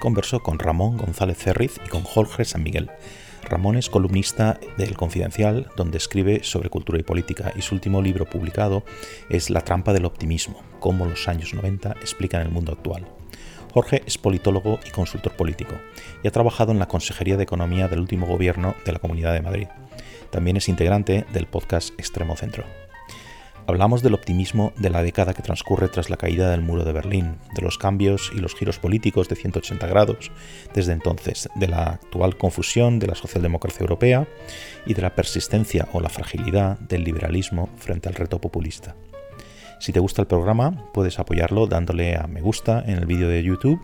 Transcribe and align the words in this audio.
conversó 0.00 0.42
con 0.42 0.58
Ramón 0.58 0.96
González 0.96 1.38
Cerriz 1.38 1.78
y 1.86 1.88
con 1.88 2.02
Jorge 2.02 2.44
San 2.44 2.64
Miguel. 2.64 2.90
Ramón 3.44 3.76
es 3.76 3.88
columnista 3.88 4.58
del 4.76 4.96
Confidencial, 4.96 5.68
donde 5.76 5.98
escribe 5.98 6.42
sobre 6.42 6.70
cultura 6.70 6.98
y 6.98 7.04
política, 7.04 7.52
y 7.56 7.62
su 7.62 7.74
último 7.74 8.02
libro 8.02 8.26
publicado 8.26 8.84
es 9.28 9.50
La 9.50 9.60
trampa 9.60 9.92
del 9.92 10.04
optimismo, 10.04 10.62
cómo 10.80 11.06
los 11.06 11.28
años 11.28 11.54
90 11.54 11.92
explican 12.00 12.42
el 12.42 12.50
mundo 12.50 12.72
actual. 12.72 13.06
Jorge 13.72 14.02
es 14.04 14.18
politólogo 14.18 14.80
y 14.84 14.90
consultor 14.90 15.32
político, 15.36 15.74
y 16.22 16.28
ha 16.28 16.32
trabajado 16.32 16.72
en 16.72 16.80
la 16.80 16.88
Consejería 16.88 17.36
de 17.36 17.44
Economía 17.44 17.88
del 17.88 18.00
último 18.00 18.26
gobierno 18.26 18.74
de 18.84 18.92
la 18.92 18.98
Comunidad 18.98 19.32
de 19.32 19.42
Madrid. 19.42 19.68
También 20.30 20.56
es 20.56 20.68
integrante 20.68 21.24
del 21.32 21.46
podcast 21.46 21.92
Extremo 21.98 22.36
Centro. 22.36 22.64
Hablamos 23.66 24.02
del 24.02 24.14
optimismo 24.14 24.72
de 24.76 24.90
la 24.90 25.02
década 25.02 25.34
que 25.34 25.42
transcurre 25.42 25.88
tras 25.88 26.10
la 26.10 26.16
caída 26.16 26.50
del 26.50 26.60
muro 26.60 26.84
de 26.84 26.92
Berlín, 26.92 27.36
de 27.54 27.62
los 27.62 27.78
cambios 27.78 28.32
y 28.34 28.40
los 28.40 28.54
giros 28.54 28.78
políticos 28.78 29.28
de 29.28 29.36
180 29.36 29.86
grados 29.86 30.32
desde 30.74 30.92
entonces, 30.92 31.48
de 31.54 31.68
la 31.68 31.84
actual 31.84 32.36
confusión 32.36 32.98
de 32.98 33.06
la 33.06 33.14
socialdemocracia 33.14 33.82
europea 33.82 34.26
y 34.86 34.94
de 34.94 35.02
la 35.02 35.14
persistencia 35.14 35.88
o 35.92 36.00
la 36.00 36.08
fragilidad 36.08 36.78
del 36.80 37.04
liberalismo 37.04 37.68
frente 37.76 38.08
al 38.08 38.14
reto 38.14 38.40
populista. 38.40 38.96
Si 39.78 39.92
te 39.92 40.00
gusta 40.00 40.20
el 40.20 40.28
programa, 40.28 40.90
puedes 40.92 41.18
apoyarlo 41.18 41.66
dándole 41.66 42.16
a 42.16 42.26
me 42.26 42.42
gusta 42.42 42.84
en 42.86 42.98
el 42.98 43.06
vídeo 43.06 43.28
de 43.28 43.42
YouTube, 43.42 43.80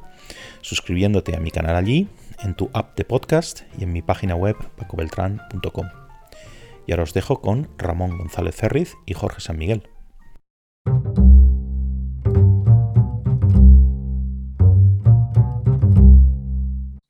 suscribiéndote 0.61 1.35
a 1.35 1.41
mi 1.41 1.51
canal 1.51 1.75
allí, 1.75 2.09
en 2.43 2.55
tu 2.55 2.71
app 2.75 2.97
de 2.97 3.05
podcast 3.05 3.63
y 3.79 3.85
en 3.85 3.93
mi 3.93 4.03
página 4.03 4.35
web 4.37 4.57
pacobeltran.com. 4.77 6.06
Y 6.87 6.92
ahora 6.92 7.03
os 7.03 7.15
dejo 7.15 7.41
con 7.41 7.69
Ramón 7.79 8.17
González 8.17 8.55
Cerriz 8.55 8.95
y 9.06 9.15
Jorge 9.15 9.41
San 9.41 9.59
Miguel. 9.59 9.89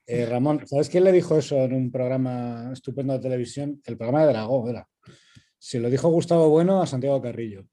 Eh, 0.07 0.27
Ramón, 0.27 0.67
¿sabes 0.67 0.89
quién 0.89 1.05
le 1.05 1.13
dijo 1.13 1.37
eso 1.37 1.57
en 1.57 1.75
un 1.75 1.91
programa 1.91 2.71
estupendo 2.73 3.13
de 3.13 3.19
televisión? 3.19 3.81
El 3.85 3.97
programa 3.97 4.25
de 4.25 4.33
Dragón, 4.33 4.71
era. 4.71 4.89
Se 5.59 5.81
lo 5.81 5.91
dijo 5.91 6.09
Gustavo 6.09 6.49
Bueno 6.49 6.81
a 6.81 6.87
Santiago 6.87 7.21
Carrillo 7.21 7.67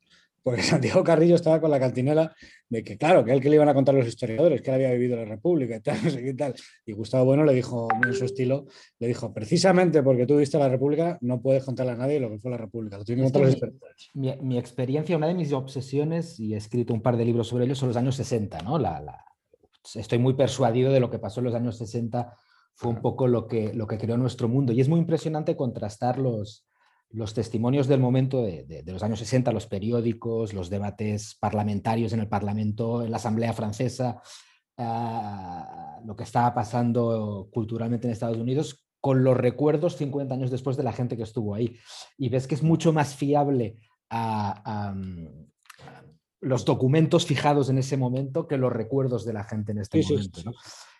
porque 0.43 0.61
Santiago 0.61 1.03
Carrillo 1.03 1.35
estaba 1.35 1.59
con 1.59 1.71
la 1.71 1.79
cantinela 1.79 2.35
de 2.69 2.83
que, 2.83 2.97
claro, 2.97 3.23
que 3.23 3.31
él 3.31 3.41
que 3.41 3.49
le 3.49 3.55
iban 3.55 3.69
a 3.69 3.73
contar 3.73 3.95
los 3.95 4.05
historiadores, 4.05 4.61
que 4.61 4.69
él 4.69 4.75
había 4.75 4.91
vivido 4.91 5.15
la 5.15 5.25
República 5.25 5.77
y 5.77 5.79
tal, 5.79 5.97
no 6.03 6.09
sé 6.09 6.23
qué 6.23 6.33
tal. 6.33 6.53
Y 6.85 6.91
Gustavo 6.91 7.25
Bueno 7.25 7.45
le 7.45 7.53
dijo, 7.53 7.87
en 8.05 8.13
su 8.13 8.25
estilo, 8.25 8.65
le 8.99 9.07
dijo, 9.07 9.33
precisamente 9.33 10.03
porque 10.03 10.25
tú 10.25 10.37
viste 10.37 10.59
la 10.59 10.69
República, 10.69 11.17
no 11.21 11.41
puedes 11.41 11.63
contarle 11.63 11.93
a 11.93 11.95
nadie 11.95 12.19
lo 12.19 12.29
que 12.29 12.39
fue 12.39 12.51
la 12.51 12.57
República, 12.57 12.97
lo 12.97 13.05
tienen 13.05 13.25
que 13.25 13.31
contar 13.31 13.41
los 13.43 13.53
historiadores. 13.53 14.09
Mi, 14.13 14.35
mi, 14.41 14.57
experiencia, 14.57 15.17
una 15.17 15.27
de 15.27 15.33
mis 15.33 15.53
obsesiones, 15.53 16.39
y 16.39 16.53
he 16.53 16.57
escrito 16.57 16.93
un 16.93 17.01
par 17.01 17.17
de 17.17 17.25
libros 17.25 17.47
sobre 17.47 17.65
ello, 17.65 17.75
son 17.75 17.87
los 17.87 17.97
años 17.97 18.15
60, 18.15 18.59
¿no? 18.59 18.77
La, 18.77 18.99
la... 18.99 19.23
Estoy 19.95 20.17
muy 20.17 20.33
persuadido 20.33 20.91
de 20.91 20.99
lo 20.99 21.09
que 21.09 21.19
pasó 21.19 21.39
en 21.39 21.45
los 21.45 21.55
años 21.55 21.77
60, 21.77 22.37
fue 22.75 22.89
un 22.89 23.01
poco 23.01 23.27
lo 23.27 23.47
que, 23.47 23.73
lo 23.73 23.85
que 23.85 23.97
creó 23.97 24.17
nuestro 24.17 24.47
mundo. 24.47 24.73
Y 24.73 24.81
es 24.81 24.89
muy 24.89 24.99
impresionante 24.99 25.55
contrastar 25.55 26.17
los, 26.17 26.65
los 27.13 27.33
testimonios 27.33 27.87
del 27.87 27.99
momento 27.99 28.41
de, 28.41 28.83
los 28.87 29.03
años 29.03 29.19
60, 29.19 29.51
los 29.51 29.67
periódicos, 29.67 30.53
los 30.53 30.69
debates 30.69 31.37
parlamentarios 31.39 32.11
en 32.11 32.19
el 32.19 32.27
Parlamento, 32.27 33.03
en 33.03 33.11
la 33.11 33.17
Asamblea 33.17 33.53
Francesa, 33.53 34.19
ah, 34.77 35.99
lo 36.03 36.15
que 36.15 36.23
estaba 36.23 36.53
pasando 36.55 37.49
culturalmente 37.53 38.07
en 38.07 38.13
Estados 38.13 38.37
Unidos, 38.37 38.83
con 38.99 39.23
los 39.23 39.37
recuerdos 39.37 39.95
50 39.97 40.33
años 40.33 40.49
después 40.49 40.75
de 40.75 40.83
la 40.83 40.91
gente 40.91 41.15
que 41.15 41.23
estuvo 41.23 41.53
ahí. 41.53 41.77
Y 42.17 42.29
ves 42.29 42.47
que 42.47 42.55
es 42.55 42.63
mucho 42.63 42.91
más 42.93 43.15
fiable 43.15 43.77
a, 44.09 44.93
los 46.41 46.65
documentos 46.65 47.25
fijados 47.25 47.69
en 47.69 47.77
ese 47.77 47.95
momento 47.95 48.47
que 48.47 48.57
los 48.57 48.73
recuerdos 48.73 49.23
de 49.23 49.33
la 49.33 49.43
gente 49.43 49.71
en 49.71 49.77
este 49.77 50.01
momento. 50.01 50.51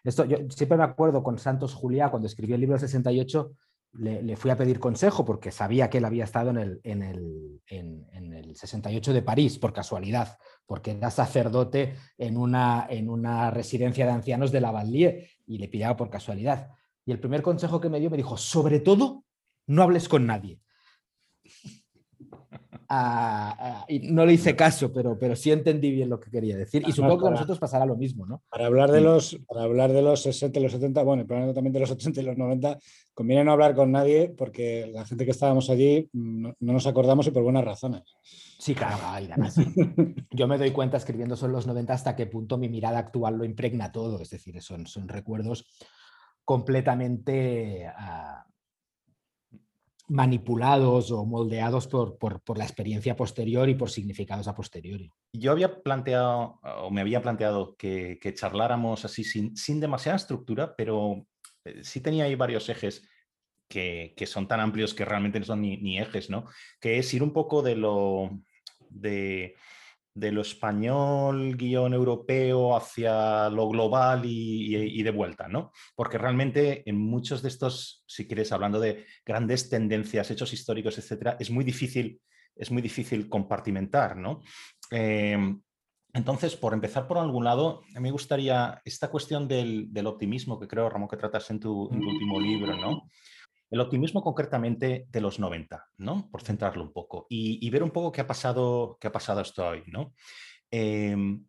Esto, 0.04 0.26
yo 0.26 0.38
siempre 0.50 0.78
me 0.78 0.84
acuerdo 0.84 1.24
con 1.24 1.38
Santos 1.40 1.74
Juliá, 1.74 2.12
cuando 2.12 2.28
escribió 2.28 2.56
el 2.56 2.62
libro 2.62 2.78
68, 2.78 3.52
le, 3.94 4.36
fui 4.36 4.50
a 4.50 4.58
pedir 4.58 4.80
consejo 4.80 5.24
porque 5.24 5.52
sabía 5.52 5.90
que 5.90 6.00
él 6.00 6.06
había 6.06 6.24
estado 6.24 6.50
en 6.50 6.58
el, 6.58 6.82
en, 6.84 7.04
el, 7.04 7.62
en, 7.68 8.34
el, 8.34 8.56
68 8.56 9.14
de 9.14 9.22
París, 9.22 9.60
por 9.60 9.74
casualidad, 9.74 10.38
porque 10.66 10.92
era 10.92 11.12
sacerdote 11.12 11.96
en 12.18 12.38
una, 12.38 12.88
en 12.90 13.10
una 13.10 13.52
residencia 13.52 14.06
de 14.06 14.12
ancianos 14.12 14.52
de 14.52 14.62
la 14.62 14.72
Vallier 14.72 15.28
y 15.46 15.58
le 15.58 15.68
pillaba 15.68 15.96
por 15.96 16.10
casualidad. 16.10 16.70
Y 17.06 17.12
el 17.12 17.20
primer 17.20 17.42
consejo 17.42 17.80
que 17.80 17.90
me 17.90 18.00
dio 18.00 18.10
me 18.10 18.18
dijo, 18.18 18.38
sobre 18.38 18.80
todo, 18.80 19.24
no 19.68 19.84
hables 19.84 20.10
con 20.10 20.26
nadie 20.26 20.60
y 23.88 24.00
no 24.12 24.26
le 24.26 24.34
hice 24.34 24.56
caso, 24.56 24.92
pero, 24.92 25.18
pero 25.18 25.36
sí 25.36 25.52
entendí 25.52 25.92
bien 25.92 26.10
lo 26.10 26.20
que 26.20 26.30
quería 26.30 26.58
decir. 26.58 26.84
Y 26.88 26.92
supongo 26.92 27.22
que 27.22 27.28
a 27.28 27.32
nosotros 27.32 27.60
pasará 27.60 27.86
lo 27.86 27.96
mismo, 27.96 28.26
¿no? 28.26 28.44
Para 28.50 28.66
hablar 28.68 28.92
de 28.92 29.02
los, 29.02 29.38
para 29.48 29.64
hablar 29.64 29.92
de 29.92 30.02
los 30.02 30.22
60 30.22 30.60
y 30.60 30.64
los 30.64 30.72
70, 30.72 31.04
bueno, 31.04 31.26
también 31.26 31.74
de 31.74 31.80
los 31.80 31.92
80 31.92 32.22
y 32.22 32.24
los 32.24 32.38
90, 32.38 32.78
conviene 33.14 33.44
no 33.44 33.52
hablar 33.52 33.76
con 33.76 33.92
nadie 33.92 34.30
porque 34.30 34.90
la 34.92 35.06
gente 35.06 35.26
que 35.26 35.32
estábamos 35.32 35.70
allí 35.70 36.10
no, 36.14 36.56
nos 36.60 36.88
acordamos 36.88 37.28
y 37.28 37.32
por 37.32 37.44
buenas 37.44 37.64
razones. 37.64 38.04
Sí, 38.24 38.74
claro, 38.74 38.98
además, 39.04 39.56
yo 40.32 40.48
me 40.48 40.58
doy 40.58 40.72
cuenta 40.72 40.98
escribiendo 40.98 41.36
sobre 41.36 41.54
los 41.54 41.68
90 41.68 41.94
hasta 41.94 42.16
qué 42.16 42.28
punto 42.28 42.58
mi 42.58 42.70
mirada 42.70 43.00
actual 43.00 43.38
lo 43.38 43.46
impregna 43.46 43.92
todo, 43.92 44.22
es 44.22 44.30
decir, 44.30 44.62
son, 44.62 44.88
son 44.88 45.08
recuerdos 45.08 45.66
completamente... 46.44 47.88
Uh, 47.88 48.54
manipulados 50.10 51.12
o 51.12 51.26
moldeados 51.26 51.88
por, 51.88 52.18
por, 52.18 52.58
la 52.58 52.66
experiencia 52.66 53.16
posterior 53.16 53.70
y 53.70 53.76
por 53.76 53.90
significados 53.90 54.48
a 54.48 54.54
posteriori. 54.54 55.10
Yo 55.34 55.52
había 55.52 55.82
planteado, 55.82 56.60
o 56.82 56.92
me 56.92 57.02
había 57.02 57.22
planteado 57.22 57.76
que, 57.78 58.20
charláramos 58.36 59.06
así 59.06 59.24
sin, 59.24 59.56
sin, 59.56 59.80
demasiada 59.80 60.18
estructura, 60.18 60.76
pero 60.76 61.26
sí 61.82 62.02
tenía 62.02 62.26
ahí 62.26 62.36
varios 62.36 62.70
ejes 62.70 63.08
que, 63.68 64.14
que 64.16 64.26
son 64.26 64.48
tan 64.48 64.60
amplios 64.60 64.94
que 64.94 65.06
realmente 65.06 65.40
no 65.40 65.46
son 65.46 65.62
ni, 65.62 65.78
ni, 65.78 66.00
ejes, 66.00 66.30
¿no? 66.30 66.46
Que 66.80 66.98
es 66.98 67.14
ir 67.14 67.24
un 67.24 67.34
poco 67.34 67.62
de 67.62 67.76
lo... 67.76 68.30
de 68.90 69.56
de 70.16 70.32
lo 70.32 70.42
español 70.42 71.56
guion 71.58 71.94
europeo 71.94 72.76
hacia 72.76 73.50
lo 73.50 73.68
global 73.68 74.22
y, 74.26 75.02
de 75.02 75.12
vuelta, 75.12 75.48
¿no? 75.48 75.72
Porque 75.96 76.18
realmente 76.18 76.88
en 76.88 76.98
muchos 76.98 77.42
de 77.42 77.50
estos, 77.50 78.04
si 78.06 78.28
quieres, 78.28 78.52
hablando 78.52 78.80
de 78.80 79.06
grandes 79.26 79.70
tendencias, 79.70 80.30
hechos 80.30 80.54
históricos, 80.54 80.98
etcétera, 80.98 81.36
es 81.40 81.50
muy 81.50 81.64
difícil, 81.64 82.22
es 82.56 82.70
muy 82.70 82.82
difícil 82.82 83.28
compartimentar, 83.28 84.16
¿no? 84.16 84.42
Em, 84.92 85.60
entonces, 86.14 86.56
por 86.56 86.74
empezar 86.74 87.08
por 87.08 87.18
algún 87.18 87.44
lado, 87.44 87.82
me 88.00 88.12
gustaría 88.12 88.80
esta 88.86 89.10
cuestión 89.10 89.48
del, 89.48 89.90
optimismo 90.06 90.60
que 90.60 90.68
creo, 90.68 90.88
Ramón, 90.88 91.10
que 91.10 91.18
tratas 91.18 91.50
en 91.50 91.60
tu, 91.60 91.90
en 91.92 92.00
tu 92.00 92.08
último 92.08 92.40
libro, 92.40 92.78
¿no? 92.78 93.10
El 93.72 93.80
optimismo 93.80 94.22
concretamente 94.22 95.08
de 95.10 95.22
los 95.22 95.40
90, 95.40 95.90
¿no? 95.98 96.30
Por 96.30 96.44
centrarlo 96.44 96.84
un 96.84 96.94
poco 96.94 97.26
y, 97.30 97.68
ver 97.72 97.82
un 97.82 97.90
poco 97.90 98.12
qué 98.12 98.22
ha 98.22 98.28
pasado, 98.28 98.98
qué 99.02 99.08
ha 99.08 99.12
pasado 99.12 99.42
hasta 99.42 99.70
hoy, 99.70 99.84
¿no? 99.88 100.14
Em, 100.70 101.44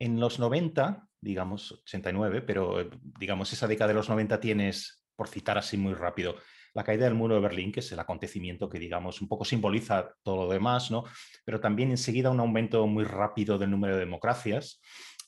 en 0.00 0.18
los 0.18 0.40
90, 0.40 1.06
digamos 1.20 1.70
89, 1.70 2.42
pero 2.42 2.80
eh, 2.80 2.90
digamos 3.20 3.52
esa 3.52 3.68
década 3.68 3.88
de 3.88 3.94
los 3.94 4.08
90 4.08 4.40
tienes, 4.40 5.04
por 5.14 5.28
citar 5.28 5.58
así 5.58 5.76
muy 5.76 5.94
rápido, 5.94 6.34
la 6.74 6.84
caída 6.84 7.04
del 7.04 7.14
muro 7.14 7.34
de 7.34 7.40
Berlín, 7.40 7.72
que 7.72 7.80
es 7.80 7.92
el 7.92 7.98
acontecimiento 7.98 8.68
que, 8.68 8.78
digamos, 8.78 9.20
un 9.20 9.28
poco 9.28 9.44
simboliza 9.44 10.14
todo 10.22 10.44
lo 10.44 10.52
demás, 10.52 10.90
¿no? 10.90 11.04
Pero 11.44 11.60
también 11.60 11.90
enseguida 11.90 12.30
un 12.30 12.40
aumento 12.40 12.86
muy 12.86 13.04
rápido 13.04 13.58
del 13.58 13.70
número 13.70 13.94
de 13.94 14.00
democracias, 14.00 14.80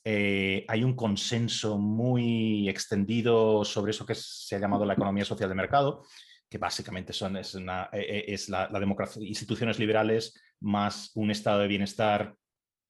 eh, 0.05 0.64
hay 0.66 0.82
un 0.82 0.96
consenso 0.96 1.78
muy 1.78 2.69
extendido 2.69 3.64
sobre 3.64 3.93
eso 3.93 4.05
que 4.05 4.14
se 4.16 4.56
ha 4.56 4.58
llamado 4.58 4.84
la 4.84 4.94
economía 4.94 5.25
social 5.25 5.49
de 5.49 5.55
mercado, 5.55 6.05
que 6.49 6.58
básicamente 6.58 7.12
son, 7.12 7.37
es, 7.37 7.55
eh, 7.55 7.62
eh, 7.93 8.37
la, 8.49 8.69
democracia, 8.78 9.22
instituciones 9.25 9.78
liberales 9.78 10.34
más 10.61 11.12
un 11.14 11.31
estado 11.31 11.61
de 11.61 11.69
bienestar 11.69 12.34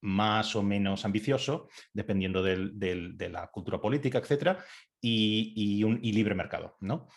más 0.01 0.57
o 0.57 0.63
menos 0.63 1.05
ambicioso, 1.05 1.69
dependiendo 1.93 2.43
de 2.43 3.29
la 3.31 3.47
cultura 3.53 3.81
política, 3.81 4.19
etcétera, 4.19 4.65
y, 5.01 5.83
un 5.85 6.01
libre 6.01 6.35
mercado. 6.35 6.77
¿no? 6.81 7.09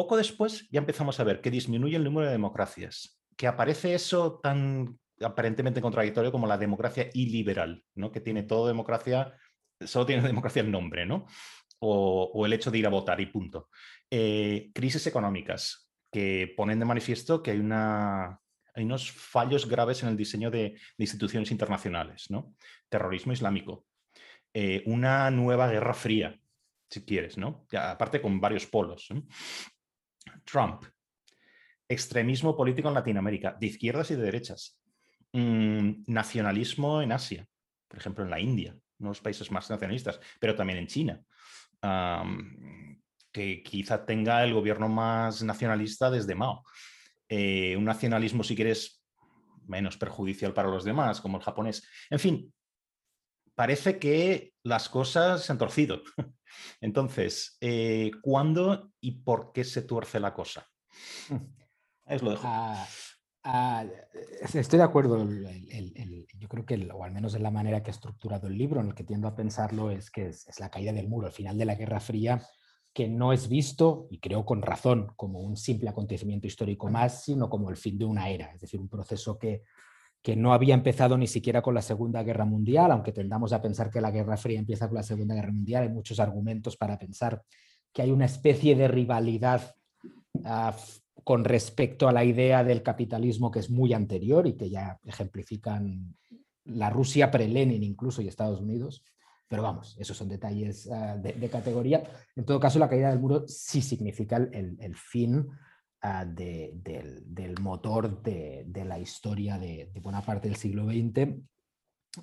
Poco 0.00 0.16
después 0.16 0.66
ya 0.70 0.78
empezamos 0.78 1.20
a 1.20 1.24
ver 1.24 1.42
que 1.42 1.50
disminuye 1.50 1.94
el 1.94 2.04
número 2.04 2.24
de 2.24 2.32
democracias, 2.32 3.20
que 3.36 3.46
aparece 3.46 3.92
eso 3.92 4.40
tan 4.42 4.98
aparentemente 5.20 5.82
contradictorio 5.82 6.32
como 6.32 6.46
la 6.46 6.56
democracia 6.56 7.10
iliberal, 7.12 7.84
¿no? 7.96 8.10
que 8.10 8.22
tiene 8.22 8.44
todo 8.44 8.66
democracia, 8.66 9.34
solo 9.78 10.06
tiene 10.06 10.22
democracia 10.26 10.62
el 10.62 10.70
nombre, 10.70 11.04
¿no? 11.04 11.26
o, 11.80 12.46
el 12.46 12.54
hecho 12.54 12.70
de 12.70 12.78
ir 12.78 12.86
a 12.86 12.88
votar 12.88 13.20
y 13.20 13.26
punto. 13.26 13.68
Eh, 14.10 14.70
crisis 14.72 15.06
económicas 15.06 15.90
que 16.10 16.50
ponen 16.56 16.78
de 16.78 16.86
manifiesto 16.86 17.42
que 17.42 17.50
hay, 17.50 17.58
una, 17.58 18.40
hay 18.74 18.84
unos 18.84 19.12
fallos 19.12 19.68
graves 19.68 20.02
en 20.02 20.08
el 20.08 20.16
diseño 20.16 20.50
de, 20.50 20.80
instituciones 20.96 21.50
internacionales, 21.50 22.30
¿no? 22.30 22.54
terrorismo 22.88 23.34
islámico, 23.34 23.84
eh, 24.54 24.82
una 24.86 25.30
nueva 25.30 25.68
guerra 25.68 25.92
fría, 25.92 26.40
si 26.90 27.04
quieres, 27.04 27.38
¿no? 27.38 27.66
aparte 27.72 28.20
con 28.20 28.40
varios 28.40 28.66
polos. 28.66 29.08
Trump, 30.44 30.84
extremismo 31.88 32.56
político 32.56 32.88
en 32.88 32.94
Latinoamérica, 32.94 33.56
de 33.58 33.66
izquierdas 33.66 34.10
y 34.10 34.16
de 34.16 34.22
derechas, 34.22 34.80
Mm, 35.32 36.02
nacionalismo 36.08 37.02
en 37.02 37.12
Asia, 37.12 37.46
por 37.86 37.98
ejemplo 37.98 38.24
en 38.24 38.30
la 38.30 38.40
India, 38.40 38.76
unos 38.98 39.20
países 39.20 39.50
más 39.50 39.70
nacionalistas, 39.70 40.20
pero 40.40 40.54
también 40.54 40.78
en 40.78 40.86
China. 40.86 41.20
que 43.32 43.62
quizá 43.62 44.04
tenga 44.04 44.42
el 44.42 44.52
gobierno 44.52 44.88
más 44.88 45.42
nacionalista 45.44 46.10
desde 46.10 46.34
Mao. 46.34 46.64
Eh, 47.28 47.76
un 47.76 47.84
nacionalismo, 47.84 48.42
si 48.42 48.56
quieres, 48.56 49.04
menos 49.66 49.96
perjudicial 49.96 50.52
para 50.52 50.68
los 50.68 50.82
demás, 50.84 51.20
como 51.20 51.38
el 51.38 51.44
japonés. 51.44 51.88
En 52.10 52.18
fin, 52.18 52.52
parece 53.60 53.98
que 53.98 54.54
las 54.62 54.88
cosas 54.88 55.44
se 55.44 55.52
han 55.52 55.58
torcido. 55.58 56.00
Entonces, 56.80 57.58
eh, 57.60 58.10
¿cuándo 58.22 58.90
y 59.02 59.20
por 59.20 59.52
qué 59.52 59.64
se 59.64 59.82
tuerce 59.82 60.18
la 60.18 60.32
cosa? 60.32 60.66
Es 62.06 62.22
lo 62.22 62.30
dejo. 62.30 62.42
Ah, 62.46 62.88
ah, 63.44 63.84
estoy 64.54 64.78
de 64.78 64.82
acuerdo. 64.82 65.28
yo 65.28 66.48
creo 66.48 66.64
que, 66.64 66.88
o 66.90 67.04
al 67.04 67.12
menos 67.12 67.34
en 67.34 67.42
la 67.42 67.50
manera 67.50 67.82
que 67.82 67.90
he 67.90 67.92
estructurado 67.92 68.48
el 68.48 68.56
libro, 68.56 68.80
en 68.80 68.88
el 68.88 68.94
que 68.94 69.04
tiendo 69.04 69.28
a 69.28 69.36
pensarlo, 69.36 69.90
es 69.90 70.10
que 70.10 70.28
es, 70.28 70.58
la 70.58 70.70
caída 70.70 70.94
del 70.94 71.08
muro, 71.08 71.26
al 71.26 71.32
final 71.34 71.58
de 71.58 71.66
la 71.66 71.74
Guerra 71.74 72.00
Fría, 72.00 72.42
que 72.94 73.08
no 73.08 73.32
es 73.34 73.48
visto, 73.48 74.08
y 74.10 74.20
creo 74.20 74.46
con 74.46 74.62
razón, 74.62 75.12
como 75.16 75.40
un 75.40 75.58
simple 75.58 75.90
acontecimiento 75.90 76.46
histórico 76.46 76.88
más, 76.88 77.24
sino 77.24 77.50
como 77.50 77.68
el 77.68 77.76
fin 77.76 77.98
de 77.98 78.06
una 78.06 78.30
era, 78.30 78.52
es 78.54 78.62
decir, 78.62 78.80
un 78.80 78.88
proceso 78.88 79.38
que, 79.38 79.62
que 80.22 80.36
no 80.36 80.52
había 80.52 80.74
empezado 80.74 81.16
ni 81.16 81.26
siquiera 81.26 81.62
con 81.62 81.74
la 81.74 81.82
Segunda 81.82 82.22
Guerra 82.22 82.44
Mundial, 82.44 82.92
aunque 82.92 83.12
tendamos 83.12 83.52
a 83.52 83.62
pensar 83.62 83.90
que 83.90 84.00
la 84.00 84.10
Guerra 84.10 84.36
Fría 84.36 84.58
empieza 84.58 84.86
con 84.86 84.96
la 84.96 85.02
Segunda 85.02 85.34
Guerra 85.34 85.52
Mundial, 85.52 85.84
hay 85.84 85.88
muchos 85.88 86.20
argumentos 86.20 86.76
para 86.76 86.98
pensar 86.98 87.42
que 87.92 88.02
hay 88.02 88.10
una 88.10 88.26
especie 88.26 88.76
de 88.76 88.88
rivalidad 88.88 89.74
ah, 90.44 90.76
con 91.24 91.44
respecto 91.44 92.08
a 92.08 92.12
la 92.12 92.24
idea 92.24 92.64
del 92.64 92.82
capitalismo 92.82 93.50
que 93.50 93.60
es 93.60 93.70
muy 93.70 93.92
anterior 93.92 94.46
y 94.46 94.56
que 94.56 94.70
ya 94.70 94.98
ejemplifican 95.04 96.14
la 96.64 96.90
Rusia 96.90 97.30
pre-Lenin 97.30 97.82
incluso 97.82 98.22
y 98.22 98.28
Estados 98.28 98.60
Unidos. 98.60 99.04
Pero 99.48 99.62
vamos, 99.62 99.96
esos 99.98 100.16
son 100.16 100.28
detalles 100.28 100.88
ah, 100.90 101.16
de, 101.16 101.48
categoría. 101.48 102.04
En 102.36 102.44
todo 102.44 102.60
caso, 102.60 102.78
la 102.78 102.88
caída 102.88 103.10
del 103.10 103.18
muro 103.18 103.44
sí 103.48 103.82
significa 103.82 104.36
el, 104.36 104.94
fin 104.94 105.48
ah, 106.02 106.24
del, 106.24 107.54
motor 107.60 108.22
de, 108.22 108.84
la 108.84 108.98
historia 108.98 109.58
de, 109.58 109.90
buena 110.02 110.22
parte 110.22 110.48
del 110.48 110.56
siglo 110.56 110.84
XX. 110.84 111.36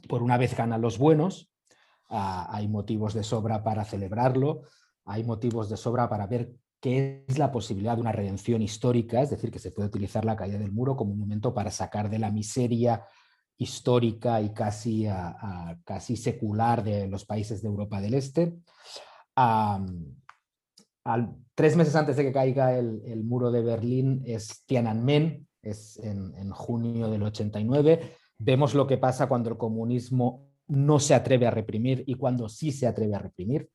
Por 0.08 0.24
una 0.24 0.38
vez 0.38 0.56
ganan 0.56 0.82
los 0.82 0.98
buenos, 0.98 1.52
ah, 2.10 2.48
hay 2.52 2.68
motivos 2.68 3.14
de 3.14 3.24
sobra 3.24 3.64
para 3.64 3.86
celebrarlo, 3.86 4.64
hay 5.06 5.24
motivos 5.24 5.70
de 5.70 5.78
sobra 5.78 6.10
para 6.10 6.28
ver 6.28 6.54
qué 6.80 7.26
es 7.28 7.38
la 7.38 7.52
posibilidad 7.52 7.96
de 7.96 8.02
una 8.02 8.12
redención 8.12 8.62
histórica, 8.62 9.22
es 9.22 9.30
decir, 9.30 9.52
que 9.52 9.60
se 9.60 9.72
puede 9.72 9.88
utilizar 9.88 10.26
la 10.26 10.36
caída 10.36 10.58
del 10.58 10.72
muro 10.72 10.96
como 10.96 11.14
un 11.14 11.20
momento 11.20 11.54
para 11.54 11.72
sacar 11.72 12.10
de 12.10 12.20
la 12.20 12.32
miseria 12.32 13.06
histórica 13.58 14.40
y 14.42 14.54
casi, 14.54 15.08
casi 15.84 16.16
secular 16.16 16.84
de 16.84 17.08
los 17.08 17.26
países 17.26 17.62
de 17.62 17.68
Europa 17.68 18.00
del 18.00 18.14
Este. 18.14 18.60
Tres 21.56 21.76
meses 21.76 21.96
antes 21.96 22.16
de 22.18 22.24
que 22.24 22.32
caiga 22.32 22.78
el, 22.78 23.24
muro 23.24 23.52
de 23.52 23.62
Berlín 23.62 24.24
es 24.26 24.64
Tiananmen, 24.66 25.48
es 25.62 25.98
en, 25.98 26.50
junio 26.52 27.10
del 27.10 27.24
89. 27.24 28.14
Vemos 28.40 28.74
lo 28.74 28.88
que 28.88 28.98
pasa 28.98 29.28
cuando 29.28 29.50
el 29.50 29.58
comunismo 29.58 30.48
no 30.68 31.00
se 31.00 31.14
atreve 31.14 31.48
a 31.48 31.52
reprimir 31.52 32.04
y 32.08 32.16
cuando 32.16 32.50
sí 32.50 32.72
se 32.72 32.88
atreve 32.88 33.16
a 33.16 33.20
reprimir. 33.20 33.70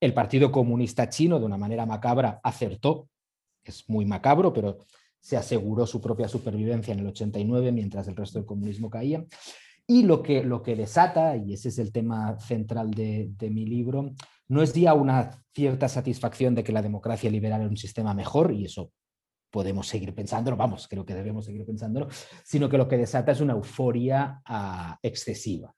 el 0.00 0.14
Partido 0.14 0.52
Comunista 0.52 1.08
Chino, 1.08 1.38
de 1.38 1.46
una 1.46 1.58
manera 1.58 1.86
macabra, 1.86 2.40
acertó. 2.42 3.08
Es 3.64 3.88
muy 3.88 4.04
macabro, 4.06 4.52
pero 4.52 4.78
se 5.20 5.36
aseguró 5.36 5.86
su 5.86 6.00
propia 6.00 6.28
supervivencia 6.28 6.92
en 6.92 7.00
el 7.00 7.08
89 7.08 7.72
mientras 7.72 8.08
el 8.08 8.16
resto 8.16 8.38
del 8.38 8.46
comunismo 8.46 8.88
caía. 8.88 9.24
Y 9.86 10.02
lo 10.02 10.22
que, 10.22 10.44
lo 10.44 10.62
que 10.62 10.76
desata, 10.76 11.36
y 11.36 11.54
ese 11.54 11.70
es 11.70 11.78
el 11.78 11.92
tema 11.92 12.38
central 12.38 12.90
de, 12.90 13.50
mi 13.50 13.64
libro, 13.64 14.12
no 14.48 14.62
es 14.62 14.72
ya 14.72 14.94
una 14.94 15.44
cierta 15.54 15.88
satisfacción 15.88 16.54
de 16.54 16.64
que 16.64 16.72
la 16.72 16.82
democracia 16.82 17.30
liberal 17.30 17.60
era 17.60 17.70
un 17.70 17.76
sistema 17.76 18.14
mejor, 18.14 18.52
y 18.52 18.64
eso 18.64 18.92
podemos 19.50 19.86
seguir 19.88 20.14
pensándolo, 20.14 20.56
vamos, 20.56 20.88
creo 20.88 21.04
que 21.04 21.14
debemos 21.14 21.44
seguir 21.46 21.64
pensándolo, 21.64 22.08
sino 22.44 22.68
que 22.68 22.78
lo 22.78 22.88
que 22.88 22.98
desata 22.98 23.32
es 23.32 23.40
una 23.40 23.54
euforia 23.54 24.42
ah, 24.44 24.98
excesiva. 25.02 25.74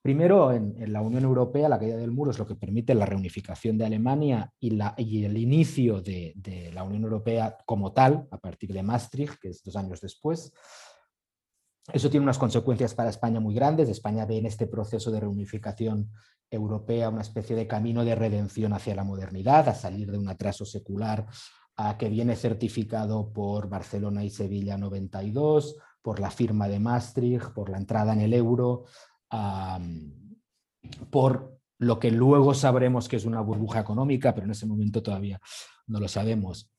Primero, 0.00 0.52
en, 0.52 0.92
la 0.92 1.02
Unión 1.02 1.24
Europea, 1.24 1.68
la 1.68 1.78
caída 1.78 1.96
del 1.96 2.12
muro 2.12 2.30
es 2.30 2.38
lo 2.38 2.46
que 2.46 2.54
permite 2.54 2.94
la 2.94 3.04
reunificación 3.04 3.76
de 3.76 3.84
Alemania 3.84 4.50
y, 4.58 4.70
el 5.24 5.36
inicio 5.36 6.00
de, 6.00 6.70
la 6.72 6.82
Unión 6.82 7.02
Europea 7.02 7.58
como 7.66 7.92
tal, 7.92 8.26
a 8.30 8.38
partir 8.38 8.72
de 8.72 8.82
Maastricht, 8.82 9.34
que 9.40 9.48
es 9.48 9.62
dos 9.62 9.76
años 9.76 10.00
después. 10.00 10.52
Eso 11.92 12.10
tiene 12.10 12.24
unas 12.24 12.38
consecuencias 12.38 12.94
para 12.94 13.10
España 13.10 13.40
muy 13.40 13.54
grandes. 13.54 13.88
España 13.88 14.26
ve 14.26 14.38
en 14.38 14.46
este 14.46 14.66
proceso 14.66 15.10
de 15.10 15.20
reunificación 15.20 16.10
europea 16.50 17.08
una 17.08 17.22
especie 17.22 17.56
de 17.56 17.66
camino 17.66 18.04
de 18.04 18.14
redención 18.14 18.72
hacia 18.72 18.94
la 18.94 19.04
modernidad, 19.04 19.68
a 19.68 19.74
salir 19.74 20.10
de 20.10 20.18
un 20.18 20.28
atraso 20.28 20.64
secular 20.64 21.26
a 21.76 21.96
que 21.96 22.08
viene 22.08 22.36
certificado 22.36 23.32
por 23.32 23.68
Barcelona 23.68 24.24
y 24.24 24.30
Sevilla 24.30 24.76
92, 24.76 25.76
por 26.02 26.20
la 26.20 26.30
firma 26.30 26.68
de 26.68 26.80
Maastricht, 26.80 27.52
por 27.54 27.70
la 27.70 27.78
entrada 27.78 28.12
en 28.12 28.20
el 28.20 28.34
euro, 28.34 28.84
por 31.10 31.60
lo 31.78 31.98
que 32.00 32.10
luego 32.10 32.54
sabremos 32.54 33.08
que 33.08 33.16
es 33.16 33.24
una 33.24 33.40
burbuja 33.40 33.80
económica, 33.80 34.34
pero 34.34 34.46
en 34.46 34.50
ese 34.50 34.66
momento 34.66 35.02
todavía 35.02 35.40
no 35.86 36.00
lo 36.00 36.08
sabemos. 36.08 36.72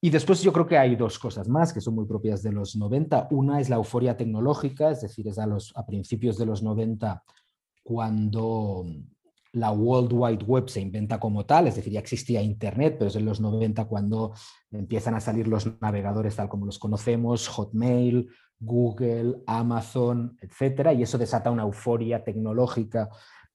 Y 0.00 0.10
después 0.10 0.42
yo 0.42 0.52
creo 0.52 0.66
que 0.66 0.78
hay 0.78 0.94
dos 0.94 1.18
cosas 1.18 1.48
más 1.48 1.72
que 1.72 1.80
son 1.80 1.96
muy 1.96 2.06
propias 2.06 2.42
de 2.42 2.52
los 2.52 2.76
90. 2.76 3.28
Una 3.32 3.60
es 3.60 3.68
la 3.68 3.76
euforia 3.76 4.16
tecnológica, 4.16 4.90
es 4.90 5.00
decir, 5.00 5.26
es 5.26 5.38
a, 5.38 5.46
los, 5.46 5.76
a 5.76 5.84
principios 5.84 6.38
de 6.38 6.46
los 6.46 6.62
90 6.62 7.24
cuando 7.82 8.84
la 9.52 9.72
World 9.72 10.12
Wide 10.12 10.44
Web 10.44 10.68
se 10.68 10.80
inventa 10.80 11.18
como 11.18 11.46
tal, 11.46 11.66
es 11.66 11.76
decir, 11.76 11.92
ya 11.92 12.00
existía 12.00 12.42
Internet, 12.42 12.96
pero 12.98 13.08
es 13.08 13.16
en 13.16 13.24
los 13.24 13.40
90 13.40 13.86
cuando 13.86 14.34
empiezan 14.70 15.14
a 15.14 15.20
salir 15.20 15.48
los 15.48 15.80
navegadores 15.80 16.36
tal 16.36 16.48
como 16.48 16.66
los 16.66 16.78
conocemos, 16.78 17.48
Hotmail, 17.48 18.28
Google, 18.60 19.42
Amazon, 19.46 20.36
etcétera, 20.40 20.92
y 20.92 21.02
eso 21.02 21.16
desata 21.16 21.50
una 21.50 21.62
euforia 21.62 22.24
tecnológica 22.24 23.08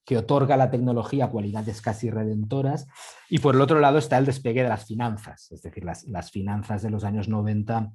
que 0.04 0.18
otorga 0.18 0.54
a 0.54 0.58
la 0.58 0.70
tecnología 0.70 1.30
cualidades 1.30 1.80
casi 1.80 2.10
redentoras. 2.10 2.86
Y 3.28 3.38
por 3.38 3.54
el 3.54 3.60
otro 3.60 3.80
lado 3.80 3.98
está 3.98 4.18
el 4.18 4.26
despegue 4.26 4.62
de 4.62 4.68
las 4.68 4.84
finanzas, 4.84 5.50
es 5.50 5.62
decir, 5.62 5.84
las, 5.84 6.30
finanzas 6.30 6.82
de 6.82 6.90
los 6.90 7.04
años 7.04 7.28
90 7.28 7.92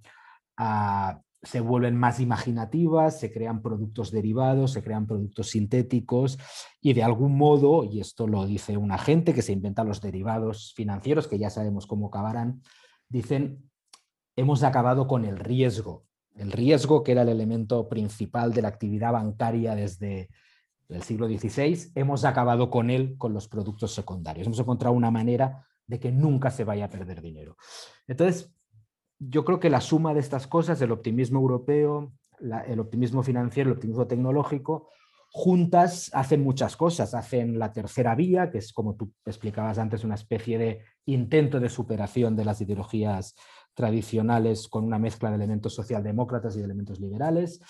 ah, 0.57 1.21
se 1.41 1.61
vuelven 1.61 1.95
más 1.95 2.19
imaginativas, 2.19 3.19
se 3.19 3.31
crean 3.31 3.61
productos 3.61 4.11
derivados, 4.11 4.73
se 4.73 4.83
crean 4.83 5.07
productos 5.07 5.51
sintéticos 5.51 6.37
y 6.81 6.93
de 6.93 7.03
algún 7.03 7.37
modo, 7.37 7.85
y 7.85 8.01
esto 8.01 8.27
lo 8.27 8.45
dice 8.45 8.75
una 8.75 8.97
gente 8.97 9.33
que 9.33 9.41
se 9.41 9.53
inventa 9.53 9.83
los 9.83 10.01
derivados 10.01 10.73
financieros, 10.75 11.27
que 11.27 11.39
ya 11.39 11.49
sabemos 11.49 11.87
cómo 11.87 12.07
acabarán, 12.07 12.61
dicen, 13.07 13.69
hemos 14.35 14.63
acabado 14.63 15.07
con 15.07 15.23
el 15.23 15.37
riesgo 15.37 16.09
el 16.39 16.51
riesgo, 16.51 17.03
que 17.03 17.11
era 17.11 17.23
el 17.23 17.29
elemento 17.29 17.87
principal 17.89 18.53
de 18.53 18.61
la 18.61 18.69
actividad 18.69 19.11
bancaria 19.11 19.75
desde 19.75 20.29
el 20.89 21.03
siglo 21.03 21.27
XVI, 21.27 21.91
hemos 21.95 22.25
acabado 22.25 22.69
con 22.69 22.89
él 22.89 23.15
con 23.17 23.33
los 23.33 23.47
productos 23.47 23.93
secundarios. 23.93 24.47
Hemos 24.47 24.59
encontrado 24.59 24.95
una 24.95 25.11
manera 25.11 25.65
de 25.85 25.99
que 25.99 26.11
nunca 26.11 26.51
se 26.51 26.63
vaya 26.63 26.85
a 26.85 26.89
perder 26.89 27.21
dinero. 27.21 27.57
Entonces, 28.07 28.53
yo 29.19 29.45
creo 29.45 29.59
que 29.59 29.69
la 29.69 29.81
suma 29.81 30.13
de 30.13 30.19
estas 30.19 30.47
cosas, 30.47 30.81
el 30.81 30.91
optimismo 30.91 31.39
europeo, 31.39 32.13
el 32.67 32.79
optimismo 32.79 33.21
financiero, 33.21 33.69
el 33.69 33.75
optimismo 33.75 34.07
tecnológico, 34.07 34.89
juntas 35.31 36.09
hacen 36.13 36.43
muchas 36.43 36.75
cosas. 36.75 37.13
Hacen 37.13 37.59
la 37.59 37.71
tercera 37.71 38.15
vía, 38.15 38.49
que 38.49 38.59
es 38.59 38.73
como 38.73 38.95
tú 38.95 39.11
explicabas 39.25 39.77
antes, 39.77 40.03
una 40.03 40.15
especie 40.15 40.57
de 40.57 40.83
intento 41.05 41.59
de 41.59 41.69
superación 41.69 42.35
de 42.35 42.45
las 42.45 42.61
ideologías 42.61 43.35
tradicionales 43.73 44.67
con 44.67 44.83
una 44.83 44.99
mezcla 44.99 45.29
de 45.29 45.35
elementos 45.35 45.73
socialdemócratas 45.73 46.55
y 46.55 46.59
de 46.59 46.65
elementos 46.65 46.99
liberales. 46.99 47.61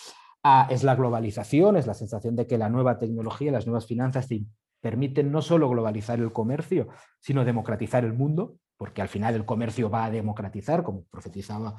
Es 0.69 0.83
la 0.83 0.95
globalización, 0.95 1.75
es 1.75 1.85
la 1.85 1.93
sensación 1.93 2.35
de 2.35 2.47
que 2.47 2.57
la 2.57 2.69
nueva 2.69 2.97
tecnología, 2.97 3.51
las 3.51 3.67
nuevas 3.67 3.85
finanzas 3.85 4.27
te 4.27 4.45
permiten 4.79 5.31
no 5.31 5.41
solo 5.41 5.69
globalizar 5.69 6.19
el 6.19 6.31
comercio, 6.31 6.87
sino 7.19 7.43
democratizar 7.43 8.05
el 8.05 8.13
mundo, 8.13 8.55
porque 8.77 9.01
al 9.01 9.09
final 9.09 9.35
el 9.35 9.45
comercio 9.45 9.89
va 9.89 10.05
a 10.05 10.11
democratizar, 10.11 10.83
como 10.83 11.03
profetizaba 11.11 11.75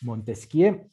Montesquieu. 0.00 0.90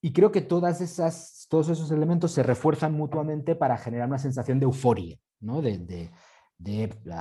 y 0.00 0.12
creo 0.12 0.30
que 0.30 0.42
todas 0.42 0.80
esas, 0.80 1.46
todos 1.50 1.68
esos 1.70 1.90
elementos 1.90 2.30
se 2.30 2.44
refuerzan 2.44 2.92
mutuamente 2.92 3.56
para 3.56 3.76
generar 3.76 4.06
una 4.06 4.18
sensación 4.18 4.60
de 4.60 4.66
euforia, 4.66 5.18
¿no? 5.40 5.60
de, 5.60 6.10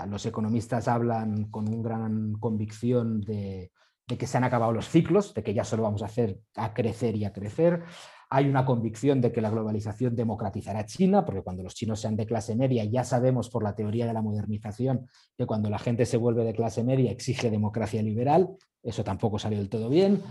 los 0.08 0.26
economistas 0.26 0.88
hablan 0.88 1.46
con 1.46 1.68
una 1.68 1.82
gran 1.82 2.34
convicción 2.34 3.22
de, 3.22 3.72
que 4.18 4.28
se 4.28 4.38
han 4.38 4.44
acabado 4.44 4.72
los 4.72 4.88
ciclos, 4.88 5.34
de 5.34 5.44
que 5.44 5.54
ya 5.54 5.64
solo 5.64 5.84
vamos 5.84 6.02
a 6.02 6.06
hacer 6.06 6.40
a 6.56 6.74
crecer 6.74 7.16
y 7.16 7.26
a 7.26 7.34
crecer. 7.34 7.84
Hay 8.32 8.48
una 8.48 8.66
convicción 8.66 9.22
de 9.22 9.32
que 9.32 9.42
la 9.42 9.50
globalización 9.50 10.16
democratizará 10.16 10.86
China, 10.86 11.26
porque 11.26 11.42
cuando 11.42 11.64
los 11.64 11.74
chinos 11.74 12.00
sean 12.00 12.16
de 12.16 12.26
clase 12.26 12.56
media, 12.56 12.84
ya 12.86 13.04
sabemos 13.04 13.50
por 13.50 13.64
la 13.64 13.76
teoría 13.76 14.06
de 14.06 14.14
la 14.14 14.22
modernización 14.22 15.08
que 15.38 15.46
cuando 15.46 15.70
la 15.70 15.80
gente 15.80 16.06
se 16.06 16.18
vuelve 16.18 16.44
de 16.44 16.54
clase 16.54 16.84
media 16.84 17.12
exige 17.12 17.50
democracia 17.50 18.04
liberal. 18.04 18.50
Eso 18.84 19.04
tampoco 19.04 19.40
salió 19.40 19.58
del 19.58 19.70
todo 19.70 19.90
bien. 19.90 20.22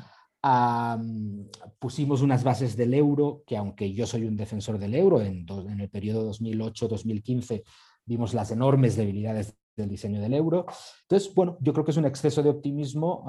pusimos 1.79 2.23
unas 2.23 2.45
bases 2.45 2.77
del 2.77 2.95
euro, 2.95 3.43
que 3.47 3.57
aunque 3.57 3.93
yo 3.93 4.07
soy 4.07 4.25
un 4.25 4.37
defensor 4.37 4.79
del 4.79 4.95
euro, 4.95 5.21
en, 5.21 5.45
en 5.49 5.81
el 5.81 5.91
periodo 5.91 6.31
2008-2015 6.31 7.65
vimos 8.05 8.33
las 8.33 8.51
enormes 8.51 8.97
debilidades 8.97 9.55
del 9.79 9.89
diseño 9.89 10.21
del 10.21 10.35
euro. 10.35 10.67
Entonces, 11.03 11.35
bueno, 11.35 11.57
yo 11.61 11.73
creo 11.73 11.85
que 11.85 11.93
es 11.93 11.97
un 11.97 12.05
exceso 12.05 12.43
de 12.43 12.51
optimismo 12.51 13.25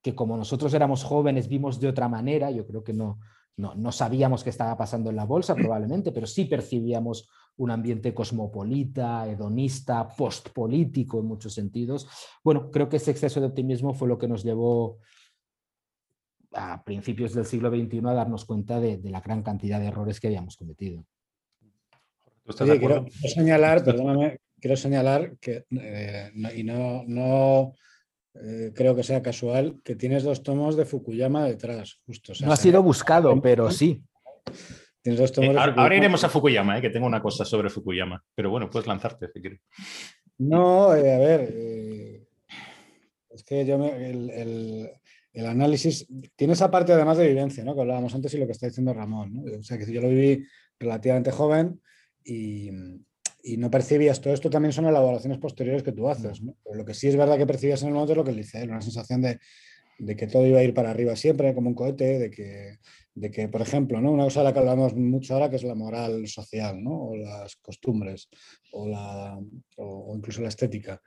que 0.00 0.14
como 0.14 0.36
nosotros 0.36 0.72
éramos 0.74 1.04
jóvenes 1.04 1.48
vimos 1.48 1.80
de 1.80 1.88
otra 1.88 2.08
manera, 2.08 2.50
yo 2.50 2.66
creo 2.66 2.82
que 2.82 2.92
no, 2.92 3.20
no, 3.56 3.74
no 3.74 3.92
sabíamos 3.92 4.42
qué 4.42 4.50
estaba 4.50 4.76
pasando 4.76 5.10
en 5.10 5.16
la 5.16 5.24
bolsa 5.24 5.54
probablemente, 5.54 6.10
pero 6.12 6.26
sí 6.26 6.44
percibíamos 6.46 7.28
un 7.56 7.70
ambiente 7.70 8.14
cosmopolita, 8.14 9.28
hedonista, 9.28 10.08
postpolítico 10.08 11.20
en 11.20 11.26
muchos 11.26 11.54
sentidos. 11.54 12.08
Bueno, 12.42 12.70
creo 12.70 12.88
que 12.88 12.96
ese 12.96 13.10
exceso 13.10 13.40
de 13.40 13.46
optimismo 13.46 13.94
fue 13.94 14.08
lo 14.08 14.18
que 14.18 14.28
nos 14.28 14.42
llevó 14.42 14.98
a 16.54 16.82
principios 16.84 17.34
del 17.34 17.46
siglo 17.46 17.70
XXI 17.70 17.98
a 18.06 18.14
darnos 18.14 18.44
cuenta 18.44 18.80
de, 18.80 19.00
la 19.04 19.20
gran 19.20 19.42
cantidad 19.42 19.80
de 19.80 19.86
errores 19.86 20.20
que 20.20 20.28
habíamos 20.28 20.56
cometido. 20.56 21.04
quiero, 22.56 23.06
señalar, 23.10 23.84
perdóname, 23.84 24.38
quiero 24.62 24.76
señalar 24.76 25.36
que, 25.40 25.64
eh, 25.70 26.30
y 26.54 26.62
no, 26.62 27.02
no 27.06 27.74
eh, 28.34 28.70
creo 28.74 28.94
que 28.94 29.02
sea 29.02 29.20
casual, 29.20 29.80
que 29.84 29.96
tienes 29.96 30.22
dos 30.22 30.42
tomos 30.44 30.76
de 30.76 30.86
Fukuyama 30.86 31.46
detrás, 31.46 31.98
justo. 32.06 32.32
no 32.44 32.52
ha 32.52 32.56
sido 32.56 32.80
buscado, 32.82 33.42
pero 33.42 33.70
sí. 33.70 34.00
Eh, 35.04 35.54
ahora, 35.58 35.96
iremos 35.96 36.22
a 36.22 36.28
Fukuyama, 36.28 36.80
que 36.80 36.90
tengo 36.90 37.06
una 37.06 37.20
cosa 37.20 37.44
sobre 37.44 37.70
Fukuyama, 37.70 38.24
pero 38.36 38.50
bueno, 38.50 38.70
puedes 38.70 38.86
lanzarte 38.86 39.26
si 39.32 39.40
quieres. 39.40 39.60
No, 40.38 40.90
a 40.90 40.94
ver, 40.94 42.22
es 43.30 43.42
que 43.44 43.66
yo 43.66 43.78
me, 43.78 44.10
el, 44.10 44.88
el 45.32 45.46
análisis 45.46 46.06
tiene 46.36 46.52
esa 46.52 46.70
parte 46.70 46.92
además 46.92 47.18
de 47.18 47.26
vivencia, 47.26 47.64
¿no? 47.64 47.74
Que 47.74 47.80
hablábamos 47.80 48.14
antes 48.14 48.32
y 48.34 48.38
lo 48.38 48.46
que 48.46 48.52
está 48.52 48.66
diciendo 48.66 48.94
Ramón, 48.94 49.34
¿no? 49.34 49.58
O 49.58 49.62
sea, 49.64 49.76
que 49.76 49.92
yo 49.92 50.00
lo 50.00 50.08
viví 50.08 50.46
relativamente 50.78 51.32
joven 51.32 51.80
y, 52.24 52.70
no 53.56 53.70
percibías, 53.70 54.20
todo 54.20 54.34
esto 54.34 54.50
también 54.50 54.72
son 54.72 54.86
elaboraciones 54.86 55.38
posteriores 55.38 55.82
que 55.82 55.92
tú 55.92 56.08
haces, 56.08 56.42
¿no? 56.42 56.56
lo 56.72 56.84
que 56.84 56.94
sí 56.94 57.08
es 57.08 57.16
verdad 57.16 57.36
que 57.36 57.46
percibías 57.46 57.82
en 57.82 57.88
el 57.88 57.94
momento 57.94 58.12
es 58.12 58.18
lo 58.18 58.24
que 58.24 58.30
él 58.30 58.36
dice, 58.36 58.62
una 58.64 58.80
sensación 58.80 59.20
de, 59.22 59.38
que 60.16 60.26
todo 60.26 60.46
iba 60.46 60.58
a 60.58 60.64
ir 60.64 60.74
para 60.74 60.90
arriba 60.90 61.16
siempre, 61.16 61.54
como 61.54 61.68
un 61.68 61.74
cohete, 61.74 62.18
de 62.18 62.30
que, 62.30 62.78
de 63.14 63.30
que, 63.30 63.48
por 63.48 63.62
ejemplo, 63.62 64.00
¿no? 64.00 64.12
una 64.12 64.24
cosa 64.24 64.40
de 64.40 64.44
la 64.44 64.52
que 64.52 64.58
hablamos 64.60 64.94
mucho 64.94 65.34
ahora 65.34 65.50
que 65.50 65.56
es 65.56 65.64
la 65.64 65.74
moral 65.74 66.26
social, 66.28 66.82
¿no? 66.82 67.08
o 67.08 67.16
las 67.16 67.56
costumbres, 67.56 68.28
o, 68.72 68.88
la, 68.88 69.38
o 69.76 70.14
incluso 70.16 70.40
la 70.40 70.48
estética. 70.48 71.00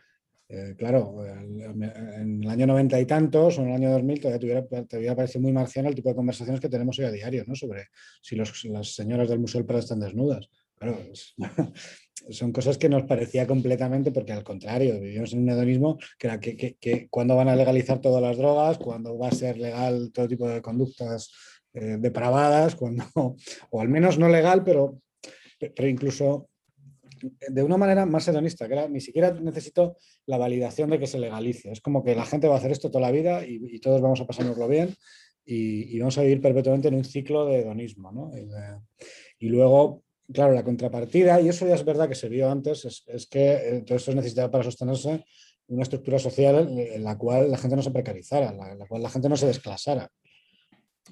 Eh, 0.47 0.75
claro, 0.77 1.25
en 1.25 2.43
el 2.43 2.49
año 2.49 2.67
90 2.67 2.99
y 2.99 3.05
tantos 3.07 3.57
o 3.57 3.63
en 3.63 3.69
el 3.69 3.75
año 3.75 3.91
2000 3.91 4.19
todavía 4.19 4.63
te 4.85 4.97
hubiera 4.97 5.15
parecido 5.15 5.41
muy 5.41 5.51
marciano 5.51 5.89
el 5.89 5.95
tipo 5.95 6.09
de 6.09 6.15
conversaciones 6.15 6.61
que 6.61 6.69
tenemos 6.69 6.99
hoy 6.99 7.05
a 7.05 7.11
diario, 7.11 7.43
¿no? 7.47 7.55
Sobre 7.55 7.87
si 8.21 8.35
las 8.35 8.93
señoras 8.93 9.27
del 9.27 9.39
Museo 9.39 9.59
del 9.59 9.65
Prado 9.65 9.79
están 9.79 9.99
desnudas. 9.99 10.47
Claro, 10.77 10.99
son 12.29 12.51
cosas 12.51 12.77
que 12.77 12.89
nos 12.89 13.03
parecía 13.03 13.45
completamente, 13.47 14.11
porque 14.11 14.33
al 14.33 14.43
contrario, 14.43 14.99
vivimos 14.99 15.33
en 15.33 15.39
un 15.39 15.49
hedonismo 15.49 15.97
que 16.17 16.27
era 16.27 16.39
que, 16.39 16.75
que, 16.79 17.07
cuando 17.09 17.35
van 17.35 17.49
a 17.49 17.55
legalizar 17.55 17.99
todas 18.01 18.21
las 18.21 18.37
drogas, 18.37 18.77
cuando 18.77 19.17
va 19.17 19.29
a 19.29 19.31
ser 19.31 19.57
legal 19.57 20.11
todo 20.13 20.27
tipo 20.27 20.47
de 20.47 20.61
conductas 20.61 21.31
eh, 21.73 21.97
depravadas, 21.99 22.75
cuando, 22.75 23.03
o 23.69 23.81
al 23.81 23.89
menos 23.89 24.17
no 24.17 24.29
legal, 24.29 24.63
pero, 24.63 25.01
pero 25.59 25.87
incluso 25.87 26.49
de 27.49 27.63
una 27.63 27.77
manera 27.77 28.05
más 28.05 28.27
hedonista, 28.27 28.67
que 28.67 28.89
ni 28.89 29.01
siquiera 29.01 29.31
necesito 29.31 29.97
la 30.25 30.37
validación 30.37 30.89
de 30.89 30.99
que 30.99 31.07
se 31.07 31.19
legalice. 31.19 31.71
Es 31.71 31.81
como 31.81 32.03
que 32.03 32.15
la 32.15 32.25
gente 32.25 32.47
va 32.47 32.55
a 32.55 32.57
hacer 32.57 32.71
esto 32.71 32.89
toda 32.89 33.01
la 33.01 33.11
vida 33.11 33.45
y, 33.45 33.79
todos 33.79 34.01
vamos 34.01 34.21
a 34.21 34.27
pasárnoslo 34.27 34.67
bien 34.67 34.93
y, 35.45 35.97
vamos 35.99 36.17
a 36.17 36.21
vivir 36.21 36.41
perpetuamente 36.41 36.87
en 36.87 36.95
un 36.95 37.03
ciclo 37.03 37.45
de 37.45 37.59
hedonismo. 37.59 38.31
Y, 39.39 39.47
luego, 39.47 40.03
claro, 40.31 40.53
la 40.53 40.63
contrapartida, 40.63 41.39
y 41.41 41.49
eso 41.49 41.67
ya 41.67 41.75
es 41.75 41.85
verdad 41.85 42.09
que 42.09 42.15
se 42.15 42.29
vio 42.29 42.49
antes, 42.49 43.03
es, 43.07 43.27
que 43.27 43.53
eh, 43.53 43.83
todo 43.85 43.97
esto 43.97 44.11
es 44.11 44.17
necesario 44.17 44.51
para 44.51 44.63
sostenerse 44.63 45.25
una 45.67 45.83
estructura 45.83 46.19
social 46.19 46.69
en 46.77 47.03
la 47.03 47.17
cual 47.17 47.49
la 47.49 47.57
gente 47.57 47.75
no 47.75 47.81
se 47.81 47.91
precarizara, 47.91 48.49
en 48.49 48.79
la 48.79 48.87
cual 48.87 49.01
la 49.01 49.09
gente 49.09 49.29
no 49.29 49.35
se 49.35 49.47
desclasara 49.47 50.11